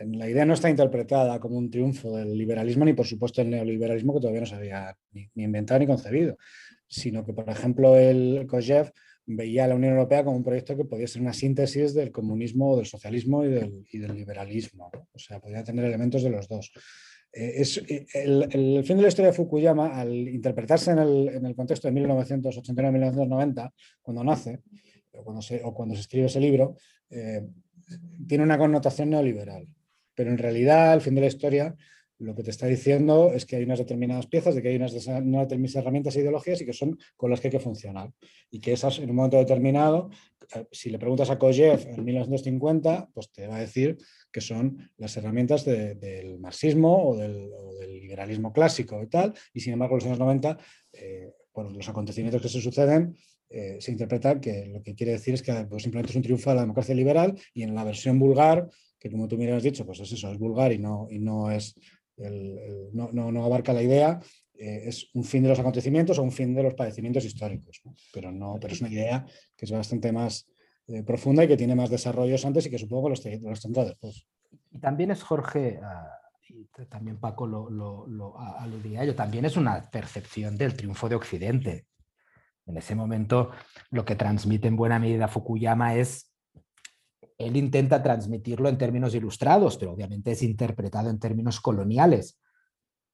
la 0.05 0.29
idea 0.29 0.45
no 0.45 0.53
está 0.53 0.69
interpretada 0.69 1.39
como 1.39 1.57
un 1.57 1.69
triunfo 1.69 2.15
del 2.15 2.37
liberalismo 2.37 2.85
ni 2.85 2.93
por 2.93 3.05
supuesto 3.05 3.41
el 3.41 3.49
neoliberalismo 3.49 4.13
que 4.13 4.19
todavía 4.19 4.41
no 4.41 4.47
se 4.47 4.55
había 4.55 4.95
ni, 5.11 5.29
inventado 5.35 5.79
ni 5.79 5.87
concebido, 5.87 6.37
sino 6.87 7.25
que 7.25 7.33
por 7.33 7.49
ejemplo 7.49 7.97
el 7.97 8.45
Koyev 8.47 8.91
veía 9.25 9.65
a 9.65 9.67
la 9.67 9.75
Unión 9.75 9.93
Europea 9.93 10.23
como 10.23 10.37
un 10.37 10.43
proyecto 10.43 10.75
que 10.75 10.85
podía 10.85 11.07
ser 11.07 11.21
una 11.21 11.33
síntesis 11.33 11.93
del 11.93 12.11
comunismo, 12.11 12.75
del 12.75 12.85
socialismo 12.85 13.45
y 13.45 13.49
del, 13.49 13.85
liberalismo. 14.15 14.91
O 15.13 15.19
sea, 15.19 15.39
podía 15.39 15.63
tener 15.63 15.85
elementos 15.85 16.23
de 16.23 16.29
los 16.29 16.47
dos. 16.47 16.71
Eh, 17.31 17.53
es, 17.57 17.77
eh, 17.77 18.05
el, 18.13 18.83
fin 18.83 18.97
de 18.97 19.03
la 19.03 19.07
historia 19.07 19.31
de 19.31 19.37
Fukuyama, 19.37 19.99
al 19.99 20.11
interpretarse 20.11 20.91
en 20.91 20.99
el, 21.45 21.55
contexto 21.55 21.89
de 21.89 21.93
1989-1990, 22.01 23.71
cuando 24.01 24.23
nace, 24.23 24.59
o 25.13 25.23
cuando, 25.23 25.41
se, 25.41 25.61
cuando 25.61 25.95
escribe 25.95 26.25
ese 26.25 26.39
libro, 26.39 26.75
eh, 27.09 27.41
tiene 28.27 28.43
una 28.43 28.57
connotación 28.57 29.09
neoliberal, 29.09 29.67
pero 30.15 30.31
en 30.31 30.37
realidad, 30.37 30.91
al 30.91 31.01
fin 31.01 31.15
de 31.15 31.21
la 31.21 31.27
historia, 31.27 31.75
lo 32.21 32.35
que 32.35 32.43
te 32.43 32.51
está 32.51 32.67
diciendo 32.67 33.31
es 33.33 33.45
que 33.45 33.55
hay 33.55 33.63
unas 33.63 33.79
determinadas 33.79 34.27
piezas, 34.27 34.53
de 34.53 34.61
que 34.61 34.69
hay 34.69 34.75
unas, 34.75 34.93
determinadas 34.93 35.75
herramientas 35.75 36.15
e 36.15 36.21
ideologías 36.21 36.61
y 36.61 36.65
que 36.65 36.73
son 36.73 36.97
con 37.17 37.31
las 37.31 37.41
que 37.41 37.47
hay 37.47 37.51
que 37.51 37.59
funcionar. 37.59 38.11
Y 38.51 38.59
que 38.59 38.73
esas, 38.73 38.99
en 38.99 39.09
un 39.09 39.15
momento 39.15 39.37
determinado, 39.37 40.11
eh, 40.53 40.65
si 40.71 40.91
le 40.91 40.99
preguntas 40.99 41.31
a 41.31 41.39
Kojev 41.39 41.87
en 41.87 42.05
1950, 42.05 43.09
pues 43.11 43.31
te 43.31 43.47
va 43.47 43.55
a 43.55 43.61
decir 43.61 43.97
que 44.31 44.39
son 44.39 44.91
las 44.97 45.17
herramientas 45.17 45.65
del 45.65 46.39
marxismo 46.39 47.09
o 47.09 47.17
del, 47.17 47.49
liberalismo 47.89 48.53
clásico 48.53 49.01
y 49.01 49.07
tal. 49.07 49.33
Y 49.53 49.61
sin 49.61 49.73
embargo, 49.73 49.95
en 49.95 49.99
los 49.99 50.05
años 50.05 50.19
90, 50.19 50.57
eh, 50.93 51.33
los 51.55 51.89
acontecimientos 51.89 52.41
que 52.41 52.49
se 52.49 52.61
suceden, 52.61 53.15
eh, 53.51 53.77
se 53.79 53.91
interpreta 53.91 54.39
que 54.39 54.67
lo 54.67 54.81
que 54.81 54.95
quiere 54.95 55.13
decir 55.13 55.33
es 55.33 55.41
que 55.41 55.53
pues, 55.69 55.83
simplemente 55.83 56.11
es 56.11 56.15
un 56.15 56.23
triunfo 56.23 56.49
de 56.49 56.55
la 56.55 56.61
democracia 56.61 56.95
liberal 56.95 57.37
y 57.53 57.63
en 57.63 57.75
la 57.75 57.83
versión 57.83 58.17
vulgar, 58.17 58.69
que 58.97 59.11
como 59.11 59.27
tú 59.27 59.37
me 59.37 59.51
has 59.51 59.63
dicho, 59.63 59.85
pues 59.85 59.99
es 59.99 60.11
eso, 60.11 60.31
es 60.31 60.37
vulgar 60.37 60.71
y 60.71 60.77
no, 60.77 61.07
y 61.09 61.19
no 61.19 61.51
es 61.51 61.75
no, 62.93 63.45
abarca 63.45 63.73
la 63.73 63.81
idea, 63.81 64.19
eh, 64.53 64.83
es 64.85 65.09
un 65.13 65.23
fin 65.23 65.43
de 65.43 65.49
los 65.49 65.59
acontecimientos 65.59 66.19
o 66.19 66.23
un 66.23 66.31
fin 66.31 66.53
de 66.53 66.63
los 66.63 66.73
padecimientos 66.73 67.25
históricos, 67.25 67.81
Pero, 68.13 68.31
no, 68.31 68.57
pero 68.59 68.73
es 68.73 68.81
una 68.81 68.89
idea 68.89 69.25
que 69.55 69.65
es 69.65 69.71
bastante 69.71 70.11
más 70.11 70.47
eh, 70.87 71.03
profunda 71.03 71.43
y 71.43 71.47
que 71.47 71.57
tiene 71.57 71.75
más 71.75 71.89
desarrollos 71.89 72.45
antes 72.45 72.65
y 72.65 72.69
que 72.69 72.77
supongo 72.77 73.05
que 73.05 73.09
los, 73.09 73.41
los 73.41 73.61
tendrá 73.61 73.85
después. 73.85 74.25
Y 74.71 74.79
también 74.79 75.11
es 75.11 75.23
Jorge, 75.23 75.79
ah, 75.81 76.19
también 76.89 77.17
Paco 77.17 77.47
lo, 77.47 77.69
lo, 77.69 78.39
aludía 78.39 79.03
ello, 79.03 79.15
también 79.15 79.45
es 79.45 79.57
una 79.57 79.89
percepción 79.89 80.57
del 80.57 80.75
triunfo 80.75 81.09
de 81.09 81.15
Occidente. 81.15 81.85
En 82.71 82.77
ese 82.77 82.95
momento 82.95 83.51
lo 83.89 84.05
que 84.05 84.15
transmite 84.15 84.67
en 84.67 84.77
buena 84.77 84.97
medida 84.97 85.27
Fukuyama 85.27 85.95
es, 85.95 86.31
él 87.37 87.57
intenta 87.57 88.01
transmitirlo 88.01 88.69
en 88.69 88.77
términos 88.77 89.13
ilustrados, 89.13 89.77
pero 89.77 89.91
obviamente 89.91 90.31
es 90.31 90.41
interpretado 90.41 91.09
en 91.09 91.19
términos 91.19 91.59
coloniales. 91.59 92.39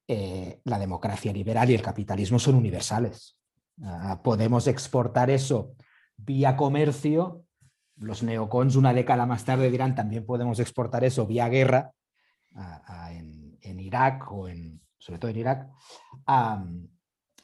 Eh, 0.08 0.62
la 0.64 0.78
democracia 0.78 1.34
liberal 1.34 1.70
y 1.70 1.74
el 1.74 1.82
capitalismo 1.82 2.38
son 2.38 2.56
universales. 2.56 3.38
Ah, 3.84 4.22
podemos 4.24 4.68
exportar 4.68 5.30
eso 5.32 5.76
vía 6.18 6.56
comercio. 6.56 7.44
Los 7.96 8.22
neocons 8.22 8.76
una 8.76 8.94
década 8.94 9.26
más 9.26 9.44
tarde 9.44 9.72
dirán 9.72 9.96
también 9.96 10.26
podemos 10.26 10.60
exportar 10.60 11.04
eso 11.04 11.26
vía 11.26 11.50
guerra 11.50 11.92
en, 13.12 13.80
Irak 13.80 14.32
o 14.32 14.48
en, 14.48 14.82
sobre 14.98 15.20
todo 15.20 15.32
en 15.32 15.38
Irak 15.38 15.70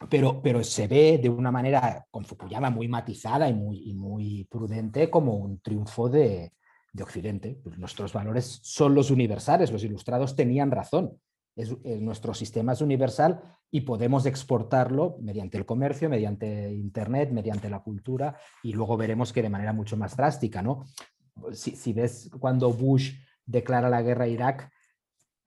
pero, 0.10 0.42
pero 0.42 0.64
se 0.64 0.88
ve 0.88 1.20
de 1.22 1.30
una 1.30 1.52
manera 1.52 2.06
con 2.12 2.26
Fukuyama 2.26 2.70
muy 2.70 2.88
matizada 2.88 3.48
y 3.50 3.54
muy, 3.54 3.94
muy 3.94 4.46
prudente 4.50 5.10
como 5.10 5.36
un 5.36 5.60
triunfo 5.60 6.10
de, 6.10 6.54
de 6.92 7.04
Occidente. 7.04 7.60
Pues 7.64 7.78
nuestros 7.78 8.14
valores 8.14 8.60
son 8.64 8.96
los 8.96 9.12
universales, 9.12 9.72
los 9.72 9.84
ilustrados 9.84 10.36
tenían 10.36 10.72
razón. 10.72 11.20
Es, 11.56 11.76
nuestro 11.84 12.34
sistema 12.34 12.74
es 12.74 12.82
universal 12.82 13.42
y 13.70 13.82
podemos 13.82 14.26
exportarlo 14.26 15.18
mediante 15.22 15.58
el 15.58 15.66
comercio, 15.66 16.10
mediante 16.10 16.74
Internet, 16.74 17.32
mediante 17.32 17.70
la 17.70 17.82
cultura 17.82 18.38
y 18.64 18.74
luego 18.74 18.98
veremos 18.98 19.32
que 19.32 19.44
de 19.44 19.50
manera 19.50 19.74
mucho 19.74 19.96
más 19.96 20.18
drástica. 20.18 20.62
¿no? 20.62 20.86
Si, 21.52 21.76
si 21.76 21.94
ves 21.94 22.30
cuando 22.40 22.74
Bush 22.74 23.14
declara 23.46 23.90
la 23.90 24.02
guerra 24.02 24.26
a 24.26 24.30
Irak, 24.30 24.72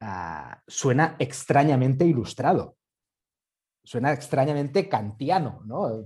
ah, 0.01 0.63
suena 0.69 1.17
extrañamente 1.19 2.05
ilustrado 2.05 2.77
suena 3.87 4.13
extrañamente 4.13 4.89
kantiano, 4.89 5.63
¿no? 5.65 6.05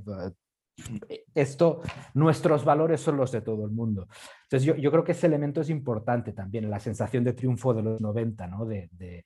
Esto, 1.35 1.81
nuestros 2.15 2.65
valores 2.65 3.01
son 3.01 3.17
los 3.17 3.33
de 3.33 3.41
todo 3.41 3.65
el 3.65 3.71
mundo. 3.71 4.07
Entonces 4.45 4.77
yo, 4.81 4.91
creo 4.91 5.05
que 5.05 5.13
ese 5.13 5.27
elemento 5.27 5.61
es 5.61 5.71
importante 5.71 6.33
también, 6.33 6.71
la 6.71 6.79
sensación 6.79 7.25
de 7.25 7.33
triunfo 7.33 7.75
de 7.75 7.83
los 7.83 8.01
90, 8.01 8.47
¿no? 8.47 8.65
De, 8.67 9.25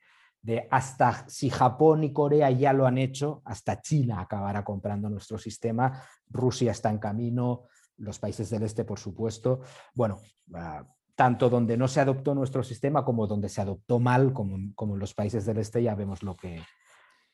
hasta 0.70 1.26
si 1.28 1.48
Japón 1.48 2.04
y 2.04 2.12
Corea 2.12 2.50
ya 2.50 2.72
lo 2.72 2.86
han 2.86 2.98
hecho, 2.98 3.42
hasta 3.44 3.80
China 3.80 4.20
acabará 4.20 4.62
comprando 4.62 5.08
nuestro 5.08 5.38
sistema, 5.38 6.02
Rusia 6.28 6.72
está 6.72 6.90
en 6.90 6.98
camino, 6.98 7.64
los 7.96 8.18
países 8.18 8.50
del 8.50 8.62
este, 8.62 8.84
por 8.84 8.98
supuesto. 8.98 9.60
Bueno, 9.94 10.20
uh, 10.50 10.84
tanto 11.14 11.48
donde 11.48 11.76
no 11.76 11.88
se 11.88 12.00
adoptó 12.00 12.34
nuestro 12.34 12.62
sistema 12.62 13.04
como 13.04 13.26
donde 13.26 13.48
se 13.48 13.60
adoptó 13.60 13.98
mal, 13.98 14.32
como, 14.32 14.56
en 14.56 14.98
los 14.98 15.14
países 15.14 15.46
del 15.46 15.58
este, 15.58 15.82
ya 15.82 15.94
vemos 15.94 16.22
lo 16.22 16.36
que, 16.36 16.60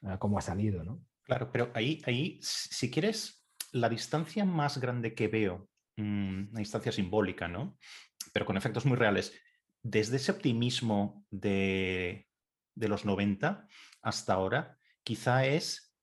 uh, 0.03 0.19
cómo 0.19 0.39
ha 0.39 0.43
salido, 0.43 0.85
¿no? 0.85 1.01
Claro, 1.31 1.53
pero 1.53 1.71
ahí, 1.75 2.03
ahí, 2.07 2.41
si 2.43 2.91
quieres, 2.91 3.47
la 3.71 3.89
distancia 3.89 4.45
más 4.45 4.79
grande 4.79 5.15
que 5.15 5.29
veo, 5.29 5.69
mm, 5.97 6.51
una 6.51 6.59
distancia 6.59 6.91
simbólica, 6.91 7.47
¿no? 7.47 7.79
Pero 8.33 8.45
con 8.45 8.57
efectos 8.57 8.85
muy 8.85 8.97
reales, 8.97 9.33
desde 9.81 10.17
ese 10.17 10.33
optimismo 10.33 11.25
de, 11.31 12.27
de 12.75 12.89
los 12.89 13.05
90 13.05 13.69
hasta 14.03 14.35
ahora, 14.35 14.77
quizá 15.05 15.47
es 15.47 15.97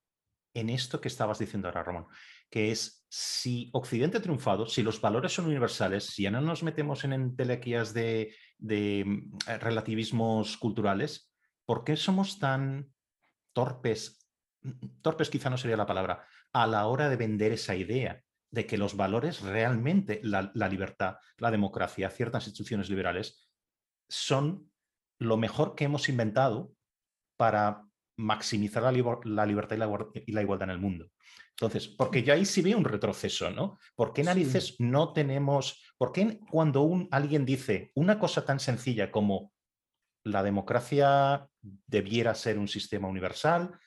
en 0.54 0.70
esto 0.70 1.02
que 1.02 1.10
estabas 1.10 1.40
diciendo 1.40 1.68
ahora, 1.68 1.84
Ramón, 1.84 2.08
que 2.50 2.72
es 2.72 3.06
si 3.10 3.70
Occidente 3.74 4.20
ha 4.20 4.22
triunfado, 4.22 4.66
si 4.68 4.82
los 4.82 5.02
valores 5.02 5.34
son 5.34 5.48
universales, 5.48 6.06
si 6.06 6.24
ya 6.24 6.32
no 6.32 6.40
nos 6.40 6.64
metemos 6.64 7.04
en 7.04 7.12
entelequias 7.12 7.94
de, 7.94 8.34
de 8.60 9.04
mm, 9.06 9.40
relativismos 9.60 10.56
culturales, 10.56 11.34
¿por 11.66 11.84
qué 11.84 11.98
somos 11.98 12.40
tan 12.40 12.94
torpes 13.52 14.17
torpes 15.02 15.30
quizá 15.30 15.50
no 15.50 15.58
sería 15.58 15.78
la 15.78 15.86
palabra, 15.86 16.26
a 16.54 16.68
la 16.68 16.86
hora 16.88 17.10
de 17.10 17.16
vender 17.16 17.52
esa 17.52 17.76
idea 17.76 18.24
de 18.52 18.66
que 18.66 18.78
los 18.78 18.96
valores 18.96 19.42
realmente, 19.42 20.22
la, 20.24 20.52
libertad, 20.70 21.18
la 21.38 21.52
democracia, 21.52 22.10
ciertas 22.10 22.46
instituciones 22.46 22.90
liberales, 22.90 23.50
son 24.10 24.72
lo 25.20 25.38
mejor 25.38 25.76
que 25.76 25.86
hemos 25.86 26.10
inventado 26.10 26.72
para 27.38 27.84
maximizar 28.18 28.84
la, 28.84 28.92
libertad 28.92 29.76
y 30.26 30.32
la, 30.32 30.42
igualdad 30.42 30.70
en 30.70 30.76
el 30.76 30.80
mundo. 30.80 31.12
Entonces, 31.52 31.88
porque 31.88 32.24
yo 32.24 32.34
ahí 32.34 32.46
sí 32.46 32.62
veo 32.62 32.78
un 32.78 32.86
retroceso, 32.86 33.50
¿no? 33.50 33.80
¿Por 33.96 34.14
qué 34.14 34.24
narices 34.24 34.76
no 34.80 35.12
tenemos, 35.14 35.84
por 35.98 36.12
qué 36.12 36.40
cuando 36.50 36.84
un, 36.84 37.08
alguien 37.12 37.46
dice 37.46 37.92
una 37.96 38.18
cosa 38.20 38.46
tan 38.46 38.60
sencilla 38.60 39.12
como 39.12 39.52
la 40.24 40.44
democracia 40.44 41.48
debiera 41.62 42.36
ser 42.36 42.60
un 42.60 42.68
sistema 42.68 43.08
universal, 43.08 43.78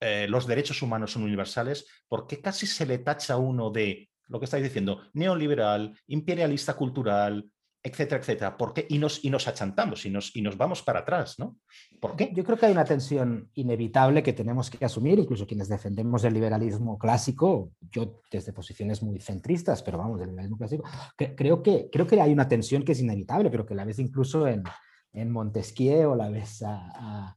eh, 0.00 0.26
los 0.28 0.46
derechos 0.48 0.82
humanos 0.82 1.12
son 1.12 1.22
universales, 1.22 1.86
¿por 2.08 2.26
qué 2.26 2.40
casi 2.40 2.66
se 2.66 2.86
le 2.86 2.98
tacha 2.98 3.34
a 3.34 3.38
uno 3.38 3.70
de 3.70 4.10
lo 4.26 4.40
que 4.40 4.46
estáis 4.46 4.64
diciendo, 4.64 5.02
neoliberal, 5.12 5.96
imperialista 6.08 6.74
cultural, 6.74 7.48
etcétera, 7.80 8.20
etcétera? 8.20 8.56
¿Por 8.56 8.72
qué? 8.72 8.84
Y 8.88 8.98
nos, 8.98 9.24
y 9.24 9.30
nos 9.30 9.46
achantamos 9.46 10.04
y 10.04 10.10
nos, 10.10 10.34
y 10.34 10.42
nos 10.42 10.56
vamos 10.56 10.82
para 10.82 11.00
atrás, 11.00 11.38
¿no? 11.38 11.58
¿Por 12.00 12.16
qué? 12.16 12.32
Yo 12.34 12.42
creo 12.42 12.58
que 12.58 12.66
hay 12.66 12.72
una 12.72 12.84
tensión 12.84 13.48
inevitable 13.54 14.24
que 14.24 14.32
tenemos 14.32 14.70
que 14.70 14.84
asumir, 14.84 15.20
incluso 15.20 15.46
quienes 15.46 15.68
defendemos 15.68 16.24
el 16.24 16.34
liberalismo 16.34 16.98
clásico, 16.98 17.70
yo 17.80 18.22
desde 18.28 18.52
posiciones 18.52 19.04
muy 19.04 19.20
centristas, 19.20 19.84
pero 19.84 19.98
vamos, 19.98 20.18
del 20.18 20.30
liberalismo 20.30 20.58
clásico, 20.58 20.84
creo, 21.16 21.62
que, 21.62 21.88
creo 21.92 22.06
que 22.08 22.20
hay 22.20 22.32
una 22.32 22.48
tensión 22.48 22.82
que 22.84 22.92
es 22.92 23.00
inevitable, 23.00 23.50
pero 23.50 23.66
que 23.66 23.76
la 23.76 23.84
ves 23.84 24.00
incluso 24.00 24.48
en, 24.48 24.64
en 25.12 25.30
Montesquieu 25.30 26.10
o 26.10 26.16
la 26.16 26.28
ves 26.28 26.62
a 26.64 27.36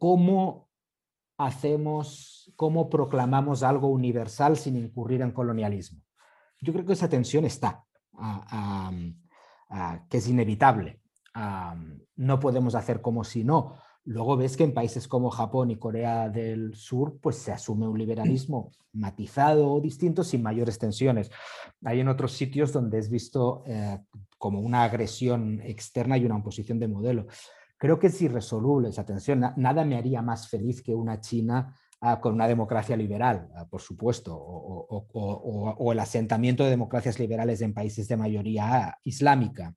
cómo 0.00 0.70
hacemos, 1.36 2.50
cómo 2.56 2.88
proclamamos 2.88 3.62
algo 3.62 3.88
universal 3.88 4.56
sin 4.56 4.76
incurrir 4.76 5.20
en 5.20 5.30
colonialismo. 5.30 6.00
Yo 6.58 6.72
creo 6.72 6.86
que 6.86 6.94
esa 6.94 7.10
tensión 7.10 7.44
está, 7.44 7.84
que 10.08 10.16
es 10.16 10.26
inevitable. 10.26 11.02
no 12.16 12.40
podemos 12.40 12.74
hacer 12.74 13.02
como 13.02 13.24
si 13.24 13.44
no. 13.44 13.74
Luego 14.04 14.38
ves 14.38 14.56
que 14.56 14.64
en 14.64 14.72
países 14.72 15.06
como 15.06 15.28
Japón 15.28 15.70
y 15.70 15.76
Corea 15.76 16.30
del 16.30 16.74
Sur, 16.74 17.18
pues 17.20 17.36
se 17.36 17.52
asume 17.52 17.86
un 17.86 17.98
liberalismo 17.98 18.72
matizado 18.94 19.70
o 19.70 19.82
distinto 19.82 20.24
sin 20.24 20.42
mayores 20.42 20.78
tensiones. 20.78 21.30
Hay 21.84 22.00
en 22.00 22.08
otros 22.08 22.32
sitios 22.32 22.72
donde 22.72 22.98
es 22.98 23.10
visto 23.10 23.64
eh, 23.66 23.98
como 24.38 24.60
una 24.60 24.84
agresión 24.84 25.60
externa 25.60 26.16
y 26.16 26.24
una 26.24 26.36
oposición 26.36 26.78
de 26.78 26.88
modelo. 26.88 27.26
Creo 27.80 27.98
que 27.98 28.08
es 28.08 28.20
irresoluble 28.20 28.90
esa 28.90 29.06
tensión. 29.06 29.40
Nada 29.56 29.86
me 29.86 29.96
haría 29.96 30.20
más 30.20 30.50
feliz 30.50 30.82
que 30.82 30.94
una 30.94 31.18
China 31.18 31.74
ah, 32.02 32.20
con 32.20 32.34
una 32.34 32.46
democracia 32.46 32.94
liberal, 32.94 33.48
ah, 33.56 33.66
por 33.70 33.80
supuesto, 33.80 34.36
o, 34.36 35.90
el 35.90 35.98
asentamiento 35.98 36.62
de 36.62 36.68
democracias 36.68 37.18
liberales 37.18 37.62
en 37.62 37.72
países 37.72 38.06
de 38.06 38.18
mayoría 38.18 38.98
islámica. 39.02 39.74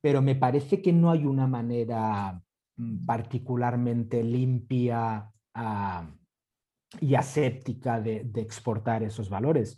Pero 0.00 0.22
me 0.22 0.34
parece 0.34 0.80
que 0.80 0.94
no 0.94 1.10
hay 1.10 1.26
una 1.26 1.46
manera 1.46 2.40
mm, 2.76 3.04
particularmente 3.04 4.24
limpia 4.24 5.30
ah, 5.52 6.10
y 7.02 7.14
aséptica 7.14 8.00
de, 8.00 8.30
exportar 8.36 9.02
esos 9.02 9.28
valores. 9.28 9.76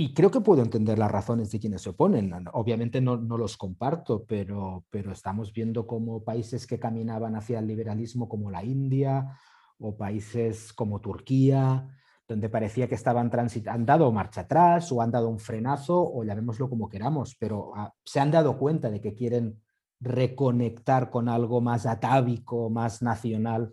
Y 0.00 0.14
creo 0.14 0.30
que 0.30 0.40
puedo 0.40 0.62
entender 0.62 0.96
las 0.96 1.10
razones 1.10 1.50
de 1.50 1.58
quienes 1.58 1.82
se 1.82 1.88
oponen. 1.90 2.32
Obviamente 2.52 3.00
no, 3.00 3.16
no, 3.16 3.36
los 3.36 3.56
comparto, 3.56 4.24
pero, 4.28 4.84
pero 4.90 5.10
estamos 5.10 5.52
viendo 5.52 5.88
cómo 5.88 6.22
países 6.22 6.68
que 6.68 6.78
caminaban 6.78 7.34
hacia 7.34 7.58
el 7.58 7.66
liberalismo 7.66 8.28
como 8.28 8.48
la 8.48 8.62
India 8.62 9.36
o 9.76 9.96
países 9.96 10.72
como 10.72 11.00
Turquía, 11.00 11.88
donde 12.28 12.48
parecía 12.48 12.88
que 12.88 12.94
estaban 12.94 13.28
han 13.66 13.86
dado 13.86 14.12
marcha 14.12 14.42
atrás 14.42 14.92
o 14.92 15.02
han 15.02 15.10
dado 15.10 15.28
un 15.28 15.40
frenazo 15.40 16.00
o 16.00 16.22
llamémoslo 16.22 16.70
como 16.70 16.88
queramos, 16.88 17.34
pero 17.34 17.72
ah, 17.74 17.92
se 18.04 18.20
han 18.20 18.30
dado 18.30 18.56
cuenta 18.56 18.90
de 18.90 19.00
que 19.00 19.14
quieren 19.14 19.60
reconectar 19.98 21.10
con 21.10 21.28
algo 21.28 21.60
más 21.60 21.86
atávico, 21.86 22.70
más 22.70 23.02
nacional 23.02 23.72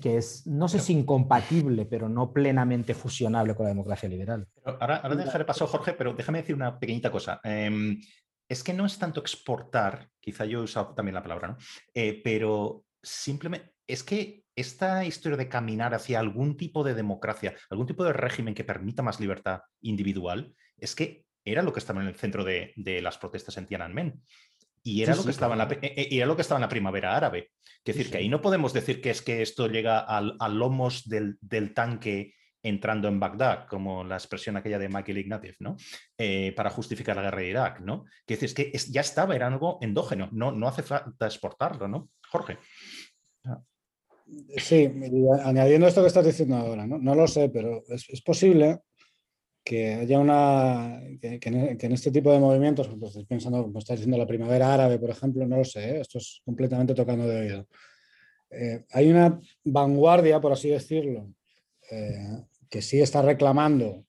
que 0.00 0.16
es, 0.16 0.46
no 0.46 0.68
sé 0.68 0.78
si 0.78 0.92
incompatible, 0.92 1.86
pero 1.86 2.08
no 2.08 2.32
plenamente 2.32 2.94
fusionable 2.94 3.54
con 3.54 3.64
la 3.64 3.70
democracia 3.70 4.08
liberal. 4.08 4.46
ahora, 4.64 4.96
ahora 4.96 5.16
dejaré 5.16 5.44
paso, 5.44 5.66
Jorge, 5.66 5.92
pero 5.92 6.14
déjame 6.14 6.38
decir 6.38 6.54
una 6.54 6.78
pequeñita 6.78 7.10
cosa. 7.10 7.40
Em, 7.44 8.00
es 8.48 8.62
que 8.62 8.74
no 8.74 8.86
es 8.86 8.98
tanto 8.98 9.20
exportar, 9.20 10.08
quizá 10.20 10.44
yo 10.44 10.60
he 10.60 10.64
usado 10.64 10.94
también 10.94 11.14
la 11.14 11.22
palabra, 11.22 11.48
¿no? 11.48 11.56
Eh, 11.94 12.20
pero 12.22 12.84
simplemente 13.02 13.72
es 13.86 14.02
que 14.02 14.44
esta 14.54 15.04
historia 15.04 15.36
de 15.36 15.48
caminar 15.48 15.94
hacia 15.94 16.20
algún 16.20 16.56
tipo 16.56 16.84
de 16.84 16.94
democracia, 16.94 17.54
algún 17.70 17.86
tipo 17.86 18.04
de 18.04 18.12
régimen 18.12 18.54
que 18.54 18.64
permita 18.64 19.02
más 19.02 19.20
libertad 19.20 19.62
individual, 19.80 20.54
es 20.76 20.94
que 20.94 21.24
era 21.44 21.62
lo 21.62 21.72
que 21.72 21.80
estaba 21.80 22.00
en 22.02 22.08
el 22.08 22.14
centro 22.14 22.44
de, 22.44 22.72
las 23.02 23.18
protestas 23.18 23.56
en 23.56 23.66
Tiananmen. 23.66 24.22
Y 24.82 25.02
era, 25.02 25.14
lo 25.14 25.24
que 25.24 25.30
estaba 25.30 25.54
en 25.54 25.58
la, 25.58 25.68
e, 25.80 25.94
e, 25.96 26.16
era 26.16 26.26
lo 26.26 26.36
que 26.36 26.42
estaba 26.42 26.58
en 26.58 26.62
la 26.62 26.68
primavera 26.68 27.16
árabe. 27.16 27.50
Es 27.84 27.96
decir, 27.96 28.10
que 28.10 28.18
ahí 28.18 28.28
no 28.28 28.40
podemos 28.40 28.72
decir 28.72 29.00
que 29.00 29.10
es 29.10 29.22
que 29.22 29.42
esto 29.42 29.68
llega 29.68 30.00
al, 30.00 30.36
a 30.38 30.48
lomos 30.48 31.08
del, 31.08 31.38
tanque 31.74 32.34
entrando 32.62 33.08
en 33.08 33.18
Bagdad, 33.18 33.66
como 33.66 34.04
la 34.04 34.16
expresión 34.16 34.56
aquella 34.56 34.78
de 34.78 34.88
Michael 34.88 35.18
Ignatieff, 35.18 35.60
¿no? 35.60 35.76
Eh, 36.16 36.52
para 36.56 36.70
justificar 36.70 37.16
la 37.16 37.22
guerra 37.22 37.38
de 37.38 37.48
Irak, 37.48 37.80
¿no? 37.80 38.04
Que 38.24 38.34
es 38.34 38.54
que 38.54 38.72
ya 38.90 39.00
estaba, 39.00 39.34
era 39.34 39.48
algo 39.48 39.78
endógeno, 39.80 40.28
no, 40.32 40.52
no 40.52 40.68
hace 40.68 40.82
falta 40.82 41.26
exportarlo, 41.26 41.88
¿no? 41.88 42.10
Jorge. 42.30 42.58
Sí, 44.56 44.90
añadiendo 45.44 45.86
esto 45.86 46.00
que 46.00 46.06
estás 46.06 46.24
diciendo 46.24 46.56
ahora, 46.56 46.86
no, 46.86 47.14
lo 47.14 47.26
sé, 47.26 47.48
pero 47.48 47.82
es, 47.88 48.22
posible 48.22 48.80
que 49.64 49.94
haya 49.94 50.18
una. 50.18 51.00
Que, 51.20 51.38
en, 51.42 51.92
este 51.92 52.10
tipo 52.10 52.32
de 52.32 52.40
movimientos, 52.40 52.88
pues 52.88 53.10
estoy 53.10 53.24
pensando, 53.24 53.62
como 53.62 53.78
estás 53.78 53.96
diciendo, 53.98 54.18
la 54.18 54.26
primavera 54.26 54.74
árabe, 54.74 54.98
por 54.98 55.10
ejemplo, 55.10 55.46
no 55.46 55.58
lo 55.58 55.64
sé, 55.64 55.96
¿eh? 55.96 56.00
esto 56.00 56.18
es 56.18 56.40
completamente 56.44 56.94
tocando 56.94 57.26
de 57.26 57.40
oído. 57.40 57.68
Eh, 58.50 58.84
hay 58.90 59.10
una 59.10 59.40
vanguardia, 59.64 60.40
por 60.40 60.52
así 60.52 60.68
decirlo, 60.68 61.32
eh, 61.90 62.44
que 62.68 62.82
sí 62.82 63.00
está 63.00 63.22
reclamando 63.22 64.04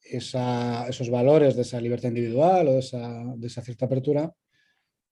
esos 0.00 1.10
valores 1.10 1.54
de 1.54 1.62
esa 1.62 1.80
libertad 1.80 2.08
individual 2.08 2.68
o 2.68 2.72
de 2.72 2.78
esa, 2.78 3.24
de 3.36 3.46
esa 3.46 3.60
cierta 3.60 3.84
apertura, 3.84 4.32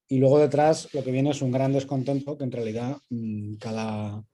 y 0.08 0.18
luego 0.18 0.38
detrás 0.38 0.92
lo 0.94 1.04
que 1.04 1.10
viene 1.10 1.30
es 1.30 1.42
un 1.42 1.52
gran 1.52 1.72
descontento 1.72 2.38
que 2.38 2.44
en 2.44 2.52
realidad 2.52 2.96
mm, 3.10 3.56
cada, 3.56 4.24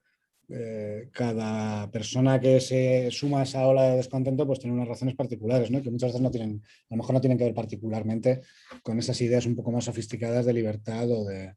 eh, 0.55 1.09
cada 1.13 1.91
persona 1.91 2.39
que 2.39 2.61
se 2.61 3.11
suma 3.11 3.41
a 3.41 3.43
esa 3.45 3.67
ola 3.67 3.85
de 3.85 3.97
descontento 3.97 4.47
pues 4.47 4.59
tiene 4.59 4.77
unas 4.77 4.89
razones 4.89 5.15
particulares, 5.15 5.71
¿no? 5.71 5.81
que 5.81 5.91
muchas 5.91 6.11
veces 6.11 6.21
no 6.21 6.31
tienen, 6.31 6.63
a 6.91 6.95
lo 6.95 6.99
mejor 6.99 7.15
no 7.15 7.23
tienen 7.23 7.39
que 7.39 7.45
ver 7.45 7.55
particularmente 7.55 8.43
con 8.83 8.99
esas 8.99 9.19
ideas 9.23 9.47
un 9.47 9.57
poco 9.57 9.73
más 9.73 9.85
sofisticadas 9.85 10.45
de 10.45 10.53
libertad 10.53 11.11
o 11.11 11.25
de... 11.25 11.55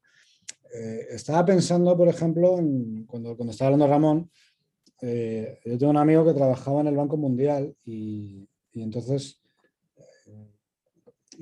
Eh, 0.73 1.07
estaba 1.09 1.43
pensando, 1.43 1.97
por 1.97 2.07
ejemplo, 2.07 2.55
cuando, 3.05 3.35
cuando 3.35 3.51
estaba 3.51 3.67
hablando 3.67 3.87
Ramón, 3.87 4.31
eh, 5.01 5.59
yo 5.65 5.77
tengo 5.77 5.89
un 5.91 5.97
amigo 5.97 6.23
que 6.23 6.33
trabajaba 6.33 6.79
en 6.79 6.87
el 6.87 6.95
Banco 6.95 7.17
Mundial 7.17 7.75
y, 7.83 8.47
entonces 8.75 9.41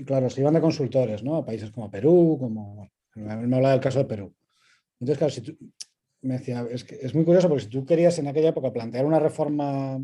claro, 0.08 0.28
se 0.28 0.42
iban 0.42 0.56
de 0.56 0.62
consultores, 0.62 1.24
¿no? 1.24 1.36
A 1.36 1.46
países 1.46 1.70
como 1.70 1.92
Perú, 1.92 2.36
como... 2.40 2.90
me 3.14 3.32
hablaba 3.32 3.74
del 3.74 3.80
caso 3.80 4.00
de 4.00 4.06
Perú. 4.06 4.34
Entonces, 5.00 5.18
claro, 5.20 5.34
si 5.34 5.42
tú, 5.42 5.56
me 6.24 6.38
decía, 6.38 6.66
es, 6.70 6.84
que 6.84 6.96
es 7.02 7.14
muy 7.14 7.26
curioso 7.26 7.48
porque 7.48 7.64
si 7.64 7.70
tú 7.70 7.86
querías 7.86 8.18
en 8.20 8.28
aquella 8.28 8.50
época 8.50 8.72
plantear 8.72 9.06
una 9.06 9.20
reforma 9.20 10.02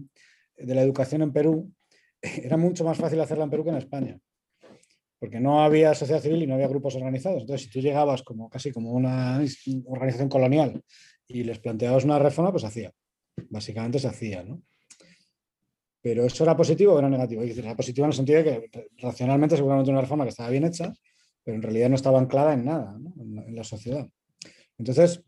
de 0.55 0.75
la 0.75 0.81
educación 0.81 1.21
en 1.21 1.33
Perú, 1.33 1.71
era 2.21 2.57
mucho 2.57 2.83
más 2.83 2.97
fácil 2.97 3.19
hacerla 3.19 3.45
en 3.45 3.49
Perú 3.49 3.63
que 3.63 3.69
en 3.71 3.77
España. 3.77 4.19
Porque 5.19 5.39
no 5.39 5.63
había 5.63 5.93
sociedad 5.93 6.21
civil 6.21 6.43
y 6.43 6.47
no 6.47 6.53
había 6.53 6.67
grupos 6.67 6.95
organizados. 6.95 7.41
Entonces, 7.41 7.65
si 7.67 7.71
tú 7.71 7.79
llegabas 7.79 8.23
como 8.23 8.49
casi 8.49 8.71
como 8.71 8.91
una 8.91 9.41
organización 9.85 10.29
colonial 10.29 10.81
y 11.27 11.43
les 11.43 11.59
planteabas 11.59 12.05
una 12.05 12.19
reforma, 12.19 12.51
pues 12.51 12.63
hacía. 12.63 12.93
Básicamente 13.49 13.99
se 13.99 14.07
hacía, 14.07 14.43
¿no? 14.43 14.61
Pero 16.01 16.25
eso 16.25 16.43
era 16.43 16.55
positivo 16.55 16.93
o 16.93 16.99
era 16.99 17.09
negativo. 17.09 17.43
era 17.43 17.75
positivo 17.75 18.05
en 18.05 18.11
el 18.11 18.15
sentido 18.15 18.43
de 18.43 18.69
que 18.69 18.87
racionalmente 18.97 19.57
seguramente 19.57 19.91
una 19.91 20.01
reforma 20.01 20.23
que 20.23 20.29
estaba 20.29 20.49
bien 20.49 20.63
hecha, 20.63 20.93
pero 21.43 21.55
en 21.55 21.61
realidad 21.61 21.89
no 21.89 21.95
estaba 21.95 22.19
anclada 22.19 22.53
en 22.53 22.65
nada, 22.65 22.97
en, 23.19 23.55
la 23.55 23.63
sociedad. 23.63 24.07
Entonces, 24.77 25.21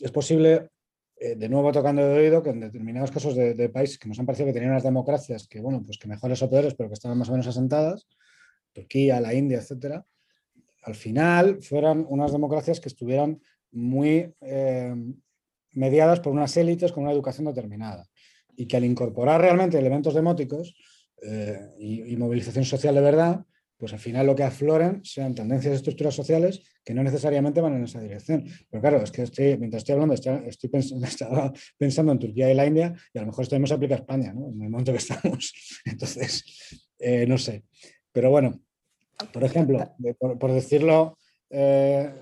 es 0.00 0.10
posible, 0.10 0.68
eh, 1.16 1.36
de 1.36 1.48
nuevo 1.48 1.72
tocando 1.72 2.04
de 2.04 2.18
oído, 2.18 2.42
que 2.42 2.50
en 2.50 2.60
determinados 2.60 3.10
casos 3.10 3.34
de, 3.34 3.68
países 3.68 3.98
que 3.98 4.08
nos 4.08 4.18
han 4.18 4.26
parecido 4.26 4.46
que 4.46 4.52
tenían 4.52 4.72
unas 4.72 4.82
democracias 4.82 5.46
que, 5.46 5.60
bueno, 5.60 5.82
pues 5.84 5.98
que 5.98 6.08
mejores 6.08 6.42
o 6.42 6.50
peores, 6.50 6.74
pero 6.74 6.88
que 6.88 6.94
estaban 6.94 7.18
más 7.18 7.28
o 7.28 7.32
menos 7.32 7.46
asentadas, 7.46 8.06
Turquía, 8.72 9.20
la 9.20 9.34
India, 9.34 9.58
etcétera, 9.58 10.04
al 10.82 10.94
final 10.94 11.62
fueran 11.62 12.06
unas 12.08 12.32
democracias 12.32 12.80
que 12.80 12.88
estuvieran 12.88 13.40
muy 13.72 14.34
eh, 14.40 14.94
mediadas 15.72 16.20
por 16.20 16.32
unas 16.32 16.56
élites 16.56 16.92
con 16.92 17.04
una 17.04 17.12
educación 17.12 17.46
determinada. 17.46 18.06
Y 18.56 18.66
que 18.66 18.76
al 18.76 18.84
incorporar 18.84 19.40
realmente 19.40 19.78
elementos 19.78 20.14
demóticos 20.14 20.74
eh, 21.22 21.60
y, 21.78 22.16
movilización 22.16 22.64
social 22.64 22.94
de 22.94 23.00
verdad, 23.00 23.44
pues 23.80 23.94
al 23.94 23.98
final 23.98 24.26
lo 24.26 24.36
que 24.36 24.42
afloran 24.42 25.02
sean 25.02 25.34
tendencias 25.34 25.72
de 25.72 25.76
estructuras 25.76 26.14
sociales 26.14 26.62
que 26.84 26.92
no 26.92 27.02
necesariamente 27.02 27.62
van 27.62 27.76
en 27.76 27.84
esa 27.84 27.98
dirección. 27.98 28.44
Pero 28.68 28.80
claro, 28.82 29.02
es 29.02 29.10
que 29.10 29.56
mientras 29.56 29.80
estoy 29.80 29.94
hablando, 29.94 30.14
estoy, 30.14 30.70
pensando, 30.70 31.06
estaba 31.06 31.52
pensando 31.78 32.12
en 32.12 32.18
Turquía 32.18 32.52
y 32.52 32.54
la 32.54 32.66
India 32.66 32.94
y 33.14 33.18
a 33.18 33.22
lo 33.22 33.28
mejor 33.28 33.44
esto 33.44 33.56
mismo 33.56 33.68
se 33.68 33.74
aplica 33.74 33.94
a 33.94 33.98
España, 33.98 34.34
¿no? 34.34 34.50
en 34.50 34.62
el 34.62 34.68
momento 34.68 34.92
que 34.92 34.98
estamos. 34.98 35.54
Entonces, 35.86 36.44
eh, 36.98 37.24
no 37.26 37.38
sé. 37.38 37.64
Pero 38.12 38.30
bueno, 38.30 38.60
por 39.32 39.44
ejemplo, 39.44 39.96
por, 40.18 40.52
decirlo 40.52 41.16
eh, 41.48 42.12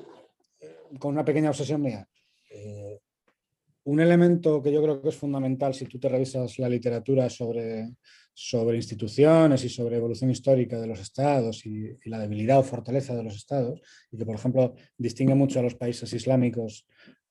con 1.00 1.12
una 1.12 1.24
pequeña 1.24 1.50
obsesión 1.50 1.82
mía, 1.82 2.08
un 3.84 4.00
elemento 4.00 4.62
que 4.62 4.70
yo 4.70 4.82
creo 4.82 5.00
que 5.00 5.08
es 5.08 5.16
fundamental 5.16 5.74
si 5.74 5.86
tú 5.86 5.98
te 5.98 6.10
revisas 6.10 6.58
la 6.58 6.68
literatura 6.68 7.30
sobre, 7.30 7.88
sobre 8.40 8.76
instituciones 8.76 9.64
y 9.64 9.68
sobre 9.68 9.96
evolución 9.96 10.30
histórica 10.30 10.80
de 10.80 10.86
los 10.86 11.00
estados 11.00 11.66
y, 11.66 11.98
la 12.04 12.20
debilidad 12.20 12.60
o 12.60 12.62
fortaleza 12.62 13.16
de 13.16 13.24
los 13.24 13.34
estados, 13.34 13.80
y 14.12 14.16
que 14.16 14.24
por 14.24 14.36
ejemplo 14.36 14.76
distingue 14.96 15.34
mucho 15.34 15.58
a 15.58 15.62
los 15.62 15.74
países 15.74 16.12
islámicos 16.12 16.86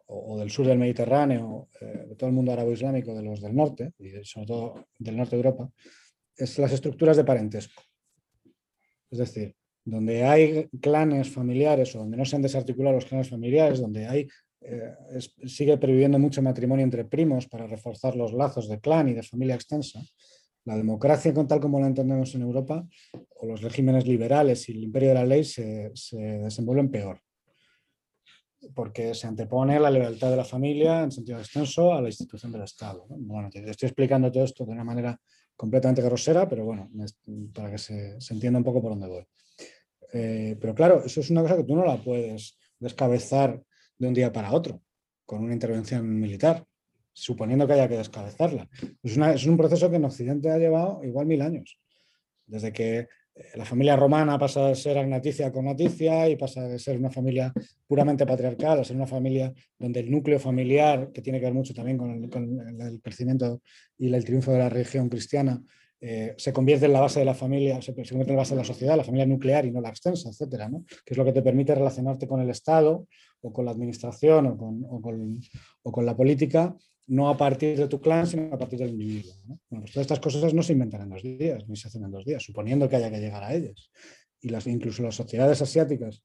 o, 0.07 0.37
del 0.37 0.51
sur 0.51 0.67
del 0.67 0.77
Mediterráneo, 0.77 1.69
eh, 1.79 2.07
de 2.09 2.15
todo 2.17 2.29
el 2.29 2.35
mundo 2.35 2.51
árabe-islámico, 2.51 3.15
de 3.15 3.23
los 3.23 3.41
del 3.41 3.55
norte, 3.55 3.93
y 3.99 4.09
sobre 4.23 4.47
todo 4.47 4.87
del 4.99 5.15
norte 5.15 5.37
de 5.37 5.43
Europa, 5.43 5.71
es 6.35 6.59
las 6.59 6.73
estructuras 6.73 7.15
de 7.15 7.23
parentesco. 7.23 7.81
Es 9.09 9.19
decir, 9.19 9.55
donde 9.85 10.25
hay 10.25 10.67
clanes 10.81 11.29
familiares 11.29 11.95
o 11.95 11.99
donde 11.99 12.17
no 12.17 12.25
se 12.25 12.35
han 12.35 12.41
desarticulado 12.41 12.95
los 12.95 13.05
clanes 13.05 13.29
familiares, 13.29 13.79
donde 13.79 14.07
hay 14.07 14.27
eh, 14.59 14.93
sigue 15.45 15.77
previviendo 15.77 16.19
mucho 16.19 16.41
matrimonio 16.41 16.83
entre 16.83 17.05
primos 17.05 17.47
para 17.47 17.67
reforzar 17.67 18.17
los 18.17 18.33
lazos 18.33 18.67
de 18.67 18.81
clan 18.81 19.07
y 19.07 19.13
de 19.13 19.23
familia 19.23 19.55
extensa. 19.55 20.01
La 20.67 20.75
democracia, 20.75 21.33
con 21.33 21.47
tal 21.47 21.61
como 21.61 21.79
la 21.79 21.87
entendemos 21.87 22.35
en 22.35 22.41
Europa, 22.41 22.85
o 23.37 23.45
los 23.45 23.61
regímenes 23.61 24.05
liberales 24.05 24.67
y 24.67 24.73
el 24.73 24.83
imperio 24.83 25.09
de 25.09 25.15
la 25.15 25.25
ley 25.25 25.45
se, 25.45 25.93
desenvuelven 26.11 26.91
peor, 26.91 27.21
porque 28.75 29.15
se 29.15 29.27
antepone 29.27 29.79
la 29.79 29.89
libertad 29.89 30.29
de 30.29 30.35
la 30.35 30.43
familia 30.43 31.03
en 31.03 31.11
sentido 31.13 31.39
extenso 31.39 31.93
a 31.93 32.01
la 32.01 32.09
institución 32.09 32.51
del 32.51 32.63
Estado. 32.63 33.05
Bueno, 33.07 33.49
te 33.49 33.59
estoy 33.69 33.87
explicando 33.87 34.29
todo 34.29 34.43
esto 34.43 34.65
de 34.65 34.73
una 34.73 34.83
manera 34.83 35.17
completamente 35.55 36.01
grosera, 36.01 36.49
pero 36.49 36.65
bueno, 36.65 36.91
para 37.53 37.71
que 37.71 37.77
se, 37.77 38.17
entienda 38.29 38.59
un 38.59 38.65
poco 38.65 38.81
por 38.81 38.91
dónde 38.91 39.07
voy. 39.07 39.25
Eh, 40.11 40.57
pero 40.59 40.75
claro, 40.75 41.01
eso 41.05 41.21
es 41.21 41.29
una 41.29 41.43
cosa 41.43 41.55
que 41.55 41.63
tú 41.63 41.77
no 41.77 41.85
la 41.85 41.95
puedes 41.95 42.57
descabezar 42.77 43.63
de 43.97 44.07
un 44.09 44.13
día 44.13 44.33
para 44.33 44.51
otro, 44.51 44.81
con 45.25 45.45
una 45.45 45.53
intervención 45.53 46.19
militar, 46.19 46.65
suponiendo 47.17 47.65
que 47.65 47.73
haya 47.73 47.87
que 47.87 47.97
descabezarla. 47.97 48.69
Es, 49.01 49.45
un 49.47 49.57
proceso 49.57 49.89
que 49.89 49.95
en 49.95 50.05
Occidente 50.05 50.51
ha 50.51 50.57
llevado 50.59 51.03
igual 51.03 51.25
mil 51.25 51.41
años, 51.41 51.79
desde 52.45 52.71
que 52.71 52.99
eh, 52.99 53.07
la 53.55 53.65
familia 53.65 53.95
romana 53.95 54.37
pasa 54.37 54.67
de 54.67 54.75
ser 54.75 54.99
agnaticia 54.99 55.51
con 55.51 55.65
noticia 55.65 56.29
y 56.29 56.35
pasa 56.35 56.67
de 56.67 56.77
ser 56.77 56.95
una 56.95 57.09
familia 57.09 57.51
puramente 57.87 58.23
patriarcal 58.23 58.79
a 58.79 58.83
ser 58.83 58.95
una 58.95 59.07
familia 59.07 59.51
donde 59.79 60.01
el 60.01 60.11
núcleo 60.11 60.39
familiar, 60.39 61.11
que 61.11 61.23
tiene 61.23 61.39
que 61.39 61.45
ver 61.45 61.55
mucho 61.55 61.73
también 61.73 61.97
con 61.97 62.11
el, 62.11 63.01
crecimiento 63.01 63.61
y 63.97 64.13
el 64.13 64.23
triunfo 64.23 64.51
de 64.51 64.59
la 64.59 64.69
religión 64.69 65.09
cristiana, 65.09 65.59
eh, 65.99 66.35
se 66.37 66.53
convierte 66.53 66.85
en 66.85 66.93
la 66.93 67.01
base 67.01 67.17
de 67.17 67.25
la 67.25 67.33
familia, 67.33 67.81
se, 67.81 67.95
convierte 67.95 68.31
en 68.31 68.35
la 68.35 68.41
base 68.43 68.53
de 68.53 68.61
la 68.61 68.63
sociedad, 68.63 68.95
la 68.95 69.03
familia 69.03 69.25
nuclear 69.25 69.65
y 69.65 69.71
no 69.71 69.81
la 69.81 69.89
extensa, 69.89 70.29
etcétera, 70.29 70.69
¿no? 70.69 70.85
que 71.03 71.15
es 71.15 71.17
lo 71.17 71.25
que 71.25 71.33
te 71.33 71.41
permite 71.41 71.73
relacionarte 71.73 72.27
con 72.27 72.39
el 72.41 72.51
Estado 72.51 73.07
o 73.41 73.51
con 73.51 73.65
la 73.65 73.71
administración 73.71 74.47
o 74.47 75.01
con, 75.91 76.05
la 76.05 76.15
política, 76.15 76.75
no 77.07 77.29
a 77.29 77.37
partir 77.37 77.77
de 77.77 77.87
tu 77.87 77.99
clan, 77.99 78.27
sino 78.27 78.53
a 78.53 78.57
partir 78.57 78.79
del 78.79 78.91
individuo. 78.91 79.33
Pues 79.69 79.91
todas 79.91 80.05
estas 80.05 80.19
cosas 80.19 80.53
no 80.53 80.61
se 80.61 80.73
inventan 80.73 81.01
en 81.01 81.09
dos 81.09 81.23
días, 81.23 81.67
ni 81.67 81.75
se 81.75 81.87
hacen 81.87 82.03
en 82.03 82.11
dos 82.11 82.25
días, 82.25 82.43
suponiendo 82.43 82.87
que 82.87 82.97
haya 82.97 83.09
que 83.09 83.19
llegar 83.19 83.43
a 83.43 83.53
ellas. 83.53 83.89
Y 84.41 84.49
las, 84.49 84.67
incluso 84.67 85.03
las 85.03 85.15
sociedades 85.15 85.61
asiáticas 85.61 86.21